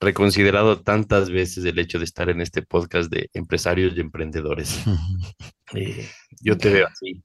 reconsiderado 0.00 0.80
tantas 0.80 1.28
veces 1.28 1.64
el 1.64 1.78
hecho 1.80 1.98
de 1.98 2.04
estar 2.04 2.30
en 2.30 2.40
este 2.40 2.62
podcast 2.62 3.10
de 3.10 3.30
empresarios 3.34 3.94
y 3.96 4.00
emprendedores. 4.00 4.80
Eh, 5.74 6.06
yo 6.42 6.58
te 6.58 6.68
veo 6.68 6.86
así. 6.86 7.24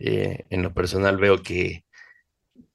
Eh, 0.00 0.46
en 0.50 0.62
lo 0.62 0.72
personal 0.72 1.18
veo 1.18 1.42
que, 1.42 1.84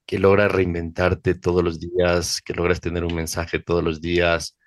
que 0.05 0.19
logras 0.19 0.51
reinventarte 0.51 1.35
todos 1.35 1.63
los 1.63 1.79
días, 1.79 2.41
que 2.41 2.53
logras 2.53 2.81
tener 2.81 3.03
un 3.03 3.15
mensaje 3.15 3.59
todos 3.59 3.83
los 3.83 4.01
días, 4.01 4.57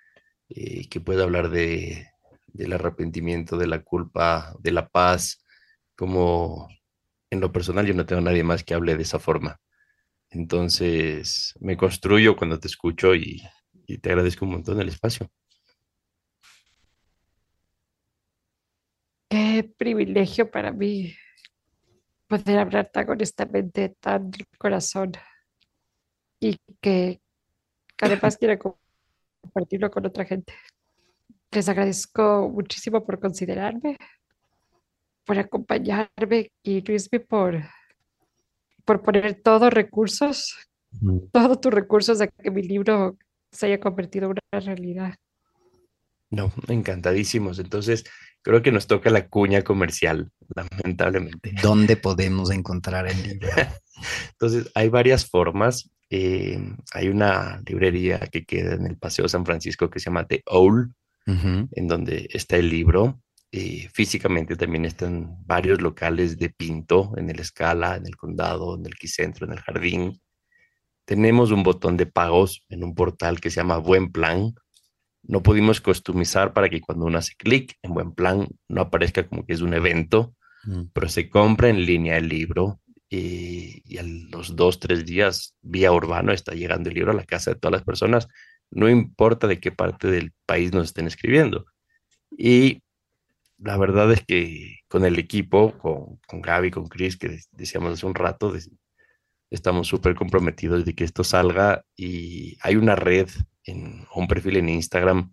eh, 0.48 0.88
que 0.88 1.00
puedes 1.00 1.22
hablar 1.22 1.50
de, 1.50 2.08
del 2.48 2.72
arrepentimiento, 2.72 3.56
de 3.56 3.68
la 3.68 3.82
culpa, 3.82 4.54
de 4.60 4.72
la 4.72 4.88
paz, 4.88 5.44
como 5.96 6.68
en 7.30 7.40
lo 7.40 7.52
personal 7.52 7.86
yo 7.86 7.94
no 7.94 8.06
tengo 8.06 8.22
nadie 8.22 8.44
más 8.44 8.64
que 8.64 8.74
hable 8.74 8.96
de 8.96 9.02
esa 9.04 9.20
forma. 9.20 9.60
Entonces 10.30 11.54
me 11.60 11.76
construyo 11.76 12.36
cuando 12.36 12.60
te 12.60 12.68
escucho 12.68 13.14
y, 13.14 13.42
y 13.86 13.98
te 13.98 14.10
agradezco 14.10 14.46
un 14.46 14.52
montón 14.52 14.80
el 14.80 14.88
espacio. 14.88 15.30
Qué 19.30 19.70
privilegio 19.78 20.50
para 20.50 20.72
mí 20.72 21.14
poder 22.28 22.58
hablar 22.58 22.90
tan 22.92 23.10
honestamente, 23.10 23.96
tan 24.00 24.30
del 24.30 24.46
corazón 24.58 25.12
y 26.38 26.58
que 26.80 27.20
además 28.00 28.36
quiera 28.36 28.58
compartirlo 28.58 29.90
con 29.90 30.06
otra 30.06 30.24
gente. 30.24 30.54
Les 31.50 31.68
agradezco 31.68 32.48
muchísimo 32.48 33.04
por 33.04 33.18
considerarme, 33.18 33.96
por 35.24 35.38
acompañarme 35.38 36.52
y 36.62 36.82
Luismi 36.82 37.18
por, 37.18 37.62
por 38.84 39.02
poner 39.02 39.42
todos 39.42 39.72
recursos, 39.72 40.68
todos 41.32 41.60
tus 41.60 41.72
recursos 41.72 42.18
de 42.18 42.28
que 42.28 42.50
mi 42.50 42.62
libro 42.62 43.16
se 43.50 43.66
haya 43.66 43.80
convertido 43.80 44.26
en 44.26 44.32
una 44.52 44.60
realidad. 44.60 45.14
No, 46.30 46.52
encantadísimos. 46.68 47.58
Entonces, 47.58 48.04
creo 48.42 48.62
que 48.62 48.72
nos 48.72 48.86
toca 48.86 49.10
la 49.10 49.28
cuña 49.28 49.62
comercial, 49.62 50.30
lamentablemente. 50.54 51.54
¿Dónde 51.62 51.96
podemos 51.96 52.50
encontrar 52.50 53.06
el 53.06 53.22
libro? 53.22 53.48
Entonces, 54.32 54.70
hay 54.74 54.88
varias 54.88 55.26
formas. 55.26 55.90
Eh, 56.10 56.58
hay 56.94 57.08
una 57.08 57.60
librería 57.66 58.18
que 58.18 58.44
queda 58.44 58.74
en 58.74 58.86
el 58.86 58.96
Paseo 58.96 59.28
San 59.28 59.44
Francisco 59.44 59.90
que 59.90 60.00
se 60.00 60.06
llama 60.06 60.26
The 60.26 60.42
Owl, 60.46 60.94
en 61.26 61.86
donde 61.88 62.26
está 62.32 62.56
el 62.56 62.70
libro. 62.70 63.20
Eh, 63.50 63.88
físicamente 63.94 64.56
también 64.56 64.84
están 64.84 65.36
varios 65.46 65.80
locales 65.80 66.38
de 66.38 66.50
Pinto, 66.50 67.12
en 67.16 67.30
el 67.30 67.40
Escala, 67.40 67.96
en 67.96 68.06
el 68.06 68.16
Condado, 68.16 68.76
en 68.76 68.84
el 68.84 68.94
Quicentro, 68.94 69.46
en 69.46 69.52
el 69.52 69.60
Jardín. 69.60 70.20
Tenemos 71.06 71.50
un 71.50 71.62
botón 71.62 71.96
de 71.96 72.04
pagos 72.06 72.64
en 72.68 72.84
un 72.84 72.94
portal 72.94 73.40
que 73.40 73.50
se 73.50 73.56
llama 73.56 73.78
Buen 73.78 74.12
Plan. 74.12 74.54
No 75.28 75.42
pudimos 75.42 75.80
customizar 75.80 76.52
para 76.52 76.68
que 76.68 76.80
cuando 76.80 77.04
uno 77.06 77.18
hace 77.18 77.34
clic 77.36 77.76
en 77.82 77.94
Buen 77.94 78.12
Plan 78.12 78.48
no 78.68 78.80
aparezca 78.80 79.28
como 79.28 79.46
que 79.46 79.52
es 79.52 79.60
un 79.60 79.74
evento, 79.74 80.34
Mm. 80.64 80.86
pero 80.92 81.08
se 81.08 81.28
compra 81.30 81.68
en 81.68 81.86
línea 81.86 82.16
el 82.16 82.28
libro 82.28 82.80
y, 83.08 83.80
y 83.84 83.98
a 83.98 84.02
los 84.02 84.56
dos, 84.56 84.80
tres 84.80 85.06
días, 85.06 85.54
vía 85.62 85.92
urbano, 85.92 86.32
está 86.32 86.52
llegando 86.52 86.88
el 86.88 86.96
libro 86.96 87.12
a 87.12 87.14
la 87.14 87.24
casa 87.24 87.52
de 87.52 87.60
todas 87.60 87.74
las 87.78 87.84
personas, 87.84 88.26
no 88.72 88.88
importa 88.88 89.46
de 89.46 89.60
qué 89.60 89.70
parte 89.70 90.10
del 90.10 90.32
país 90.46 90.72
nos 90.72 90.86
estén 90.88 91.06
escribiendo. 91.06 91.64
Y 92.36 92.82
la 93.58 93.76
verdad 93.78 94.12
es 94.12 94.24
que 94.26 94.80
con 94.88 95.04
el 95.04 95.18
equipo, 95.18 95.78
con, 95.78 96.18
con 96.26 96.42
Gaby, 96.42 96.70
con 96.72 96.88
Chris, 96.88 97.16
que 97.16 97.28
de- 97.28 97.42
decíamos 97.52 97.92
hace 97.92 98.06
un 98.06 98.16
rato, 98.16 98.50
de- 98.52 98.62
estamos 99.50 99.86
súper 99.88 100.14
comprometidos 100.16 100.84
de 100.84 100.94
que 100.94 101.04
esto 101.04 101.22
salga 101.24 101.84
y 101.96 102.58
hay 102.62 102.76
una 102.76 102.96
red, 102.96 103.28
en, 103.68 104.06
un 104.14 104.28
perfil 104.28 104.56
en 104.56 104.68
Instagram 104.68 105.32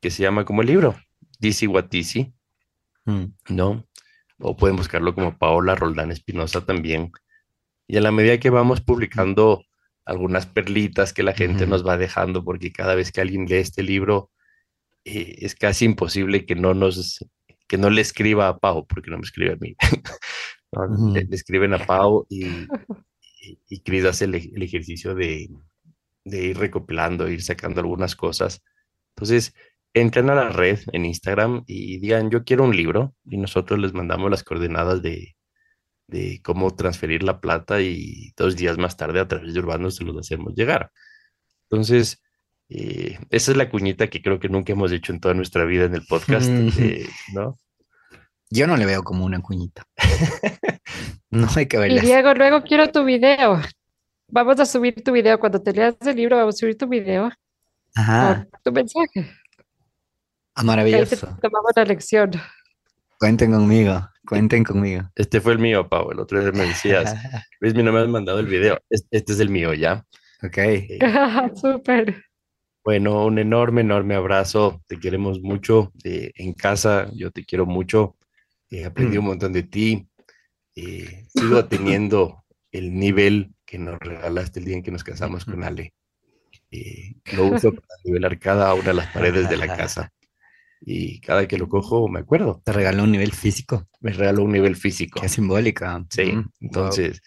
que 0.00 0.10
se 0.10 0.22
llama 0.22 0.44
como 0.44 0.62
el 0.62 0.68
libro, 0.68 0.96
DC 1.38 1.66
Watisi, 1.66 2.34
Mm. 3.06 3.26
¿no? 3.50 3.86
O 4.38 4.56
pueden 4.56 4.76
buscarlo 4.76 5.14
como 5.14 5.38
Paola 5.38 5.74
Roldán 5.74 6.10
Espinosa 6.12 6.60
también. 6.66 7.12
Y 7.86 7.96
a 7.96 8.00
la 8.00 8.12
medida 8.12 8.38
que 8.38 8.50
vamos 8.50 8.80
publicando 8.80 9.64
algunas 10.04 10.46
perlitas 10.46 11.12
que 11.12 11.22
la 11.22 11.32
gente 11.32 11.66
nos 11.66 11.86
va 11.86 11.96
dejando, 11.96 12.44
porque 12.44 12.72
cada 12.72 12.94
vez 12.94 13.10
que 13.10 13.20
alguien 13.20 13.46
lee 13.46 13.56
este 13.56 13.82
libro, 13.82 14.30
eh, 15.04 15.36
es 15.38 15.54
casi 15.54 15.84
imposible 15.84 16.44
que 16.46 16.54
no 16.54 16.74
nos, 16.74 17.24
que 17.66 17.78
no 17.78 17.90
le 17.90 18.02
escriba 18.02 18.48
a 18.48 18.58
Pau, 18.58 18.86
porque 18.86 19.10
no 19.10 19.18
me 19.18 19.24
escribe 19.24 19.52
a 19.54 19.56
mí. 19.56 19.74
No, 20.72 21.14
le, 21.14 21.24
le 21.24 21.36
escriben 21.36 21.72
a 21.72 21.86
Pau 21.86 22.26
y, 22.28 22.44
y, 23.40 23.58
y 23.68 23.80
Chris 23.82 24.04
hace 24.04 24.24
el, 24.24 24.34
el 24.34 24.62
ejercicio 24.62 25.14
de, 25.14 25.48
de 26.26 26.46
ir 26.46 26.58
recopilando, 26.58 27.28
ir 27.28 27.42
sacando 27.42 27.80
algunas 27.80 28.16
cosas. 28.16 28.62
Entonces, 29.14 29.54
entren 29.94 30.28
a 30.28 30.34
la 30.34 30.48
red 30.50 30.80
en 30.92 31.04
Instagram 31.06 31.62
y 31.66 31.98
digan, 31.98 32.30
yo 32.30 32.44
quiero 32.44 32.64
un 32.64 32.76
libro, 32.76 33.14
y 33.24 33.38
nosotros 33.38 33.78
les 33.78 33.94
mandamos 33.94 34.30
las 34.30 34.42
coordenadas 34.42 35.00
de, 35.02 35.36
de 36.08 36.40
cómo 36.42 36.74
transferir 36.74 37.22
la 37.22 37.40
plata 37.40 37.80
y 37.80 38.32
dos 38.36 38.56
días 38.56 38.76
más 38.76 38.96
tarde 38.96 39.20
a 39.20 39.28
través 39.28 39.54
de 39.54 39.60
Urbano 39.60 39.90
se 39.90 40.04
los 40.04 40.18
hacemos 40.18 40.54
llegar. 40.54 40.90
Entonces, 41.70 42.22
eh, 42.68 43.18
esa 43.30 43.52
es 43.52 43.56
la 43.56 43.70
cuñita 43.70 44.08
que 44.08 44.20
creo 44.20 44.40
que 44.40 44.48
nunca 44.48 44.72
hemos 44.72 44.90
hecho 44.90 45.12
en 45.12 45.20
toda 45.20 45.34
nuestra 45.34 45.64
vida 45.64 45.84
en 45.84 45.94
el 45.94 46.04
podcast, 46.06 46.48
eh, 46.80 47.08
¿no? 47.32 47.56
Yo 48.50 48.66
no 48.66 48.76
le 48.76 48.86
veo 48.86 49.02
como 49.02 49.24
una 49.24 49.40
cuñita. 49.40 49.84
No 51.28 51.48
hay 51.56 51.66
que 51.66 51.76
Y 51.76 51.80
verle. 51.80 51.98
así. 51.98 52.06
Diego, 52.06 52.34
luego 52.34 52.62
quiero 52.62 52.90
tu 52.92 53.04
video. 53.04 53.60
Vamos 54.28 54.58
a 54.60 54.66
subir 54.66 55.02
tu 55.02 55.12
video. 55.12 55.38
Cuando 55.38 55.60
te 55.62 55.72
leas 55.72 55.94
el 56.00 56.16
libro, 56.16 56.36
vamos 56.36 56.56
a 56.56 56.58
subir 56.58 56.76
tu 56.76 56.88
video 56.88 57.30
Ajá, 57.94 58.46
tu 58.62 58.72
mensaje. 58.72 59.06
ah, 59.20 59.24
Que 59.24 60.60
ahí 60.60 60.60
te 60.60 60.64
maravilloso. 60.64 61.26
tomamos 61.40 61.72
la 61.74 61.84
lección. 61.84 62.30
Cuenten 63.18 63.52
conmigo, 63.52 64.06
cuenten 64.28 64.64
conmigo. 64.64 65.04
Este 65.14 65.40
fue 65.40 65.52
el 65.52 65.58
mío, 65.58 65.88
Pau. 65.88 66.10
El 66.10 66.20
otro 66.20 66.40
día 66.40 66.52
me 66.52 66.66
decías, 66.66 67.14
Luis, 67.60 67.74
no 67.74 67.90
me 67.92 68.00
has 68.00 68.08
mandado 68.08 68.40
el 68.40 68.46
video. 68.46 68.78
Es- 68.90 69.06
Este 69.10 69.32
es 69.32 69.40
el 69.40 69.48
mío, 69.48 69.72
¿ya? 69.74 70.04
Ok, 70.42 70.58
Eh, 70.58 70.98
Súper. 71.54 72.22
Bueno, 72.84 73.24
un 73.24 73.38
enorme, 73.38 73.80
enorme 73.80 74.14
abrazo. 74.14 74.82
Te 74.86 74.98
queremos 74.98 75.40
mucho. 75.40 75.92
eh, 76.04 76.32
en 76.36 76.52
casa, 76.52 77.08
yo 77.14 77.30
te 77.30 77.44
quiero 77.44 77.64
mucho. 77.66 78.16
eh, 78.70 78.84
aprendí 78.84 79.16
un 79.16 79.26
montón 79.26 79.52
de 79.52 79.62
ti. 79.62 80.08
eh, 80.74 81.24
sigo 81.28 81.64
teniendo 81.66 82.44
el 82.72 82.92
nivel 82.94 83.54
que 83.66 83.78
nos 83.78 83.98
regalaste 83.98 84.60
el 84.60 84.66
día 84.66 84.76
en 84.76 84.82
que 84.82 84.92
nos 84.92 85.04
casamos 85.04 85.44
con 85.44 85.64
Ale. 85.64 85.94
eh, 86.70 87.14
lo 87.32 87.46
uso 87.46 87.72
para 87.72 87.94
nivelar 88.04 88.38
cada 88.38 88.74
una 88.74 88.84
de 88.88 88.94
las 88.94 89.08
paredes 89.08 89.48
de 89.48 89.56
la 89.56 89.68
casa. 89.76 90.12
Y 90.80 91.20
cada 91.20 91.48
que 91.48 91.58
lo 91.58 91.68
cojo, 91.68 92.08
me 92.08 92.20
acuerdo. 92.20 92.62
te 92.64 92.72
regaló 92.72 93.04
un 93.04 93.12
nivel 93.12 93.32
físico. 93.32 93.88
Me 94.00 94.12
regaló 94.12 94.44
un 94.44 94.52
nivel 94.52 94.76
físico. 94.76 95.20
Qué 95.20 95.28
simbólica. 95.28 96.04
Sí, 96.10 96.32
Mm, 96.32 96.40
wow. 96.60 96.60
entonces 96.66 97.20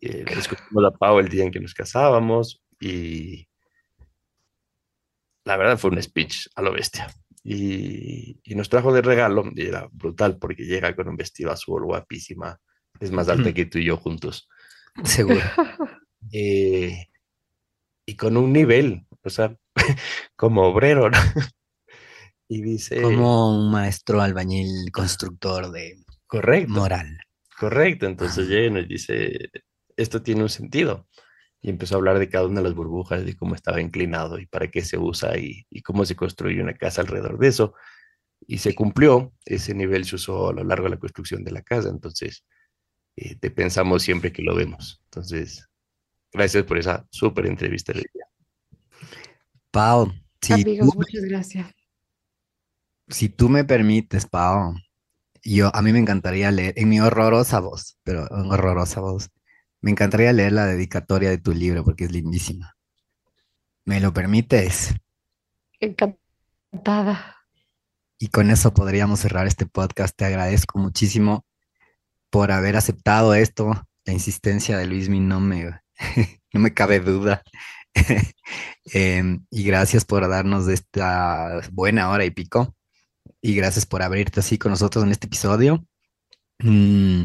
eh, 0.00 0.24
le 0.26 0.38
escuchamos 0.40 0.84
a 0.86 0.90
Pau 0.98 1.18
el 1.20 1.28
día 1.28 1.44
en 1.44 1.50
que 1.52 1.60
nos 1.60 1.74
casábamos 1.74 2.62
y 2.80 3.48
la 5.44 5.56
verdad 5.56 5.78
fue 5.78 5.90
un 5.90 6.02
speech 6.02 6.48
a 6.54 6.62
lo 6.62 6.72
bestia. 6.72 7.08
Y, 7.44 8.38
y 8.44 8.54
nos 8.54 8.68
trajo 8.68 8.92
de 8.92 9.02
regalo, 9.02 9.44
y 9.54 9.66
era 9.66 9.88
brutal 9.90 10.38
porque 10.38 10.64
llega 10.64 10.94
con 10.94 11.08
un 11.08 11.16
vestido 11.16 11.50
azul 11.50 11.84
guapísima, 11.84 12.60
es 13.00 13.10
más 13.10 13.28
alta 13.28 13.48
Ujú. 13.48 13.54
que 13.54 13.66
tú 13.66 13.78
y 13.78 13.84
yo 13.86 13.96
juntos, 13.96 14.48
Seguro. 15.04 15.40
eh, 16.32 17.06
y 18.06 18.16
con 18.16 18.36
un 18.36 18.52
nivel, 18.52 19.06
o 19.22 19.30
sea, 19.30 19.56
como 20.36 20.62
obrero, 20.66 21.10
¿no? 21.10 21.18
Y 22.48 22.60
dice, 22.62 23.00
Como 23.00 23.50
un 23.56 23.70
maestro 23.72 24.20
albañil 24.20 24.90
constructor 24.92 25.70
de 25.70 25.96
correcto. 26.26 26.72
moral. 26.72 27.18
Correcto, 27.58 28.06
entonces 28.06 28.48
llega 28.48 28.66
y 28.66 28.70
nos 28.70 28.88
dice, 28.88 29.50
esto 29.96 30.22
tiene 30.22 30.42
un 30.42 30.48
sentido. 30.48 31.08
Y 31.62 31.70
empezó 31.70 31.94
a 31.94 31.98
hablar 31.98 32.18
de 32.18 32.28
cada 32.28 32.46
una 32.46 32.60
de 32.60 32.64
las 32.64 32.74
burbujas, 32.74 33.24
de 33.24 33.36
cómo 33.36 33.54
estaba 33.54 33.80
inclinado 33.80 34.38
y 34.38 34.46
para 34.46 34.68
qué 34.68 34.82
se 34.82 34.98
usa 34.98 35.38
y, 35.38 35.64
y 35.70 35.80
cómo 35.82 36.04
se 36.04 36.16
construye 36.16 36.60
una 36.60 36.74
casa 36.74 37.02
alrededor 37.02 37.38
de 37.38 37.48
eso. 37.48 37.74
Y 38.46 38.58
se 38.58 38.74
cumplió, 38.74 39.32
ese 39.44 39.74
nivel 39.74 40.04
se 40.04 40.16
usó 40.16 40.50
a 40.50 40.52
lo 40.52 40.64
largo 40.64 40.84
de 40.84 40.90
la 40.90 40.98
construcción 40.98 41.44
de 41.44 41.52
la 41.52 41.62
casa, 41.62 41.88
entonces 41.88 42.44
eh, 43.16 43.36
te 43.36 43.50
pensamos 43.50 44.02
siempre 44.02 44.32
que 44.32 44.42
lo 44.42 44.54
vemos. 44.54 45.00
Entonces, 45.04 45.68
gracias 46.32 46.64
por 46.64 46.78
esa 46.78 47.06
súper 47.10 47.46
entrevista. 47.46 47.92
de 47.92 48.00
día. 48.00 48.24
Pau, 49.70 50.12
si 50.40 50.52
Amigos, 50.52 50.90
tú, 50.90 50.98
muchas 50.98 51.22
gracias. 51.22 51.66
si 53.08 53.28
tú 53.28 53.48
me 53.48 53.64
permites, 53.64 54.26
Pau, 54.26 54.74
yo, 55.42 55.74
a 55.74 55.82
mí 55.82 55.92
me 55.92 55.98
encantaría 55.98 56.50
leer, 56.50 56.74
en 56.76 56.88
mi 56.88 57.00
horrorosa 57.00 57.60
voz, 57.60 57.98
pero 58.02 58.28
en 58.30 58.50
horrorosa 58.50 59.00
voz, 59.00 59.30
me 59.80 59.90
encantaría 59.90 60.32
leer 60.32 60.52
la 60.52 60.66
dedicatoria 60.66 61.30
de 61.30 61.38
tu 61.38 61.52
libro 61.52 61.84
porque 61.84 62.04
es 62.04 62.12
lindísima. 62.12 62.76
¿Me 63.84 64.00
lo 64.00 64.12
permites? 64.12 64.94
Encantada. 65.80 67.36
Y 68.18 68.28
con 68.28 68.50
eso 68.50 68.72
podríamos 68.72 69.20
cerrar 69.20 69.48
este 69.48 69.66
podcast. 69.66 70.16
Te 70.16 70.24
agradezco 70.24 70.78
muchísimo 70.78 71.44
por 72.32 72.50
haber 72.50 72.76
aceptado 72.76 73.34
esto 73.34 73.86
la 74.04 74.12
insistencia 74.12 74.78
de 74.78 74.86
Luismi 74.86 75.20
no 75.20 75.38
me, 75.38 75.80
no 76.52 76.60
me 76.60 76.74
cabe 76.74 77.00
duda. 77.00 77.42
Em, 78.86 79.46
y 79.48 79.62
gracias 79.64 80.04
por 80.04 80.28
darnos 80.28 80.66
esta 80.66 81.60
buena 81.70 82.10
hora 82.10 82.24
y 82.24 82.30
pico. 82.30 82.74
Y 83.40 83.54
gracias 83.54 83.86
por 83.86 84.02
abrirte 84.02 84.40
así 84.40 84.58
con 84.58 84.72
nosotros 84.72 85.04
en 85.04 85.12
este 85.12 85.28
episodio. 85.28 85.86
Mm, 86.58 87.24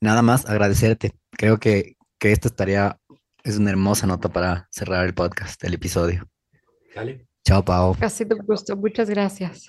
nada 0.00 0.22
más 0.22 0.46
agradecerte. 0.46 1.12
Creo 1.30 1.58
que, 1.58 1.96
que 2.18 2.32
esta 2.32 2.50
tarea 2.50 2.98
es 3.44 3.58
una 3.58 3.70
hermosa 3.70 4.06
nota 4.06 4.28
para 4.28 4.66
cerrar 4.72 5.06
el 5.06 5.14
podcast, 5.14 5.62
el 5.62 5.74
episodio. 5.74 6.28
Dale. 6.94 7.28
Chao, 7.44 7.64
Pau. 7.64 7.96
Ha 8.00 8.10
sido 8.10 8.36
un 8.36 8.44
gusto. 8.44 8.76
Muchas 8.76 9.08
gracias. 9.08 9.68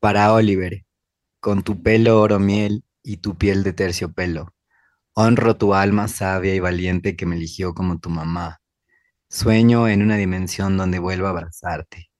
Para 0.00 0.32
Oliver, 0.32 0.85
con 1.46 1.62
tu 1.62 1.80
pelo 1.80 2.20
oro 2.20 2.40
miel 2.40 2.82
y 3.04 3.18
tu 3.18 3.36
piel 3.36 3.62
de 3.62 3.72
terciopelo, 3.72 4.52
honro 5.12 5.56
tu 5.56 5.74
alma 5.74 6.08
sabia 6.08 6.52
y 6.56 6.58
valiente 6.58 7.14
que 7.14 7.24
me 7.24 7.36
eligió 7.36 7.72
como 7.72 8.00
tu 8.00 8.10
mamá. 8.10 8.60
Sueño 9.30 9.86
en 9.86 10.02
una 10.02 10.16
dimensión 10.16 10.76
donde 10.76 10.98
vuelva 10.98 11.28
a 11.28 11.30
abrazarte, 11.30 12.10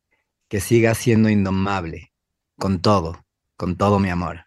que 0.49 0.61
siga 0.61 0.95
siendo 0.95 1.29
indomable, 1.29 2.13
con 2.57 2.81
todo, 2.81 3.27
con 3.57 3.77
todo 3.77 3.99
mi 3.99 4.11
amor. 4.11 4.45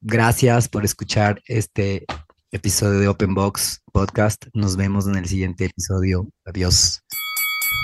Gracias 0.00 0.68
por 0.68 0.84
escuchar 0.84 1.42
este 1.46 2.06
episodio 2.52 3.00
de 3.00 3.08
Open 3.08 3.34
Box 3.34 3.82
Podcast. 3.90 4.44
Nos 4.54 4.76
vemos 4.76 5.08
en 5.08 5.16
el 5.16 5.26
siguiente 5.26 5.64
episodio. 5.64 6.28
Adiós. 6.44 7.02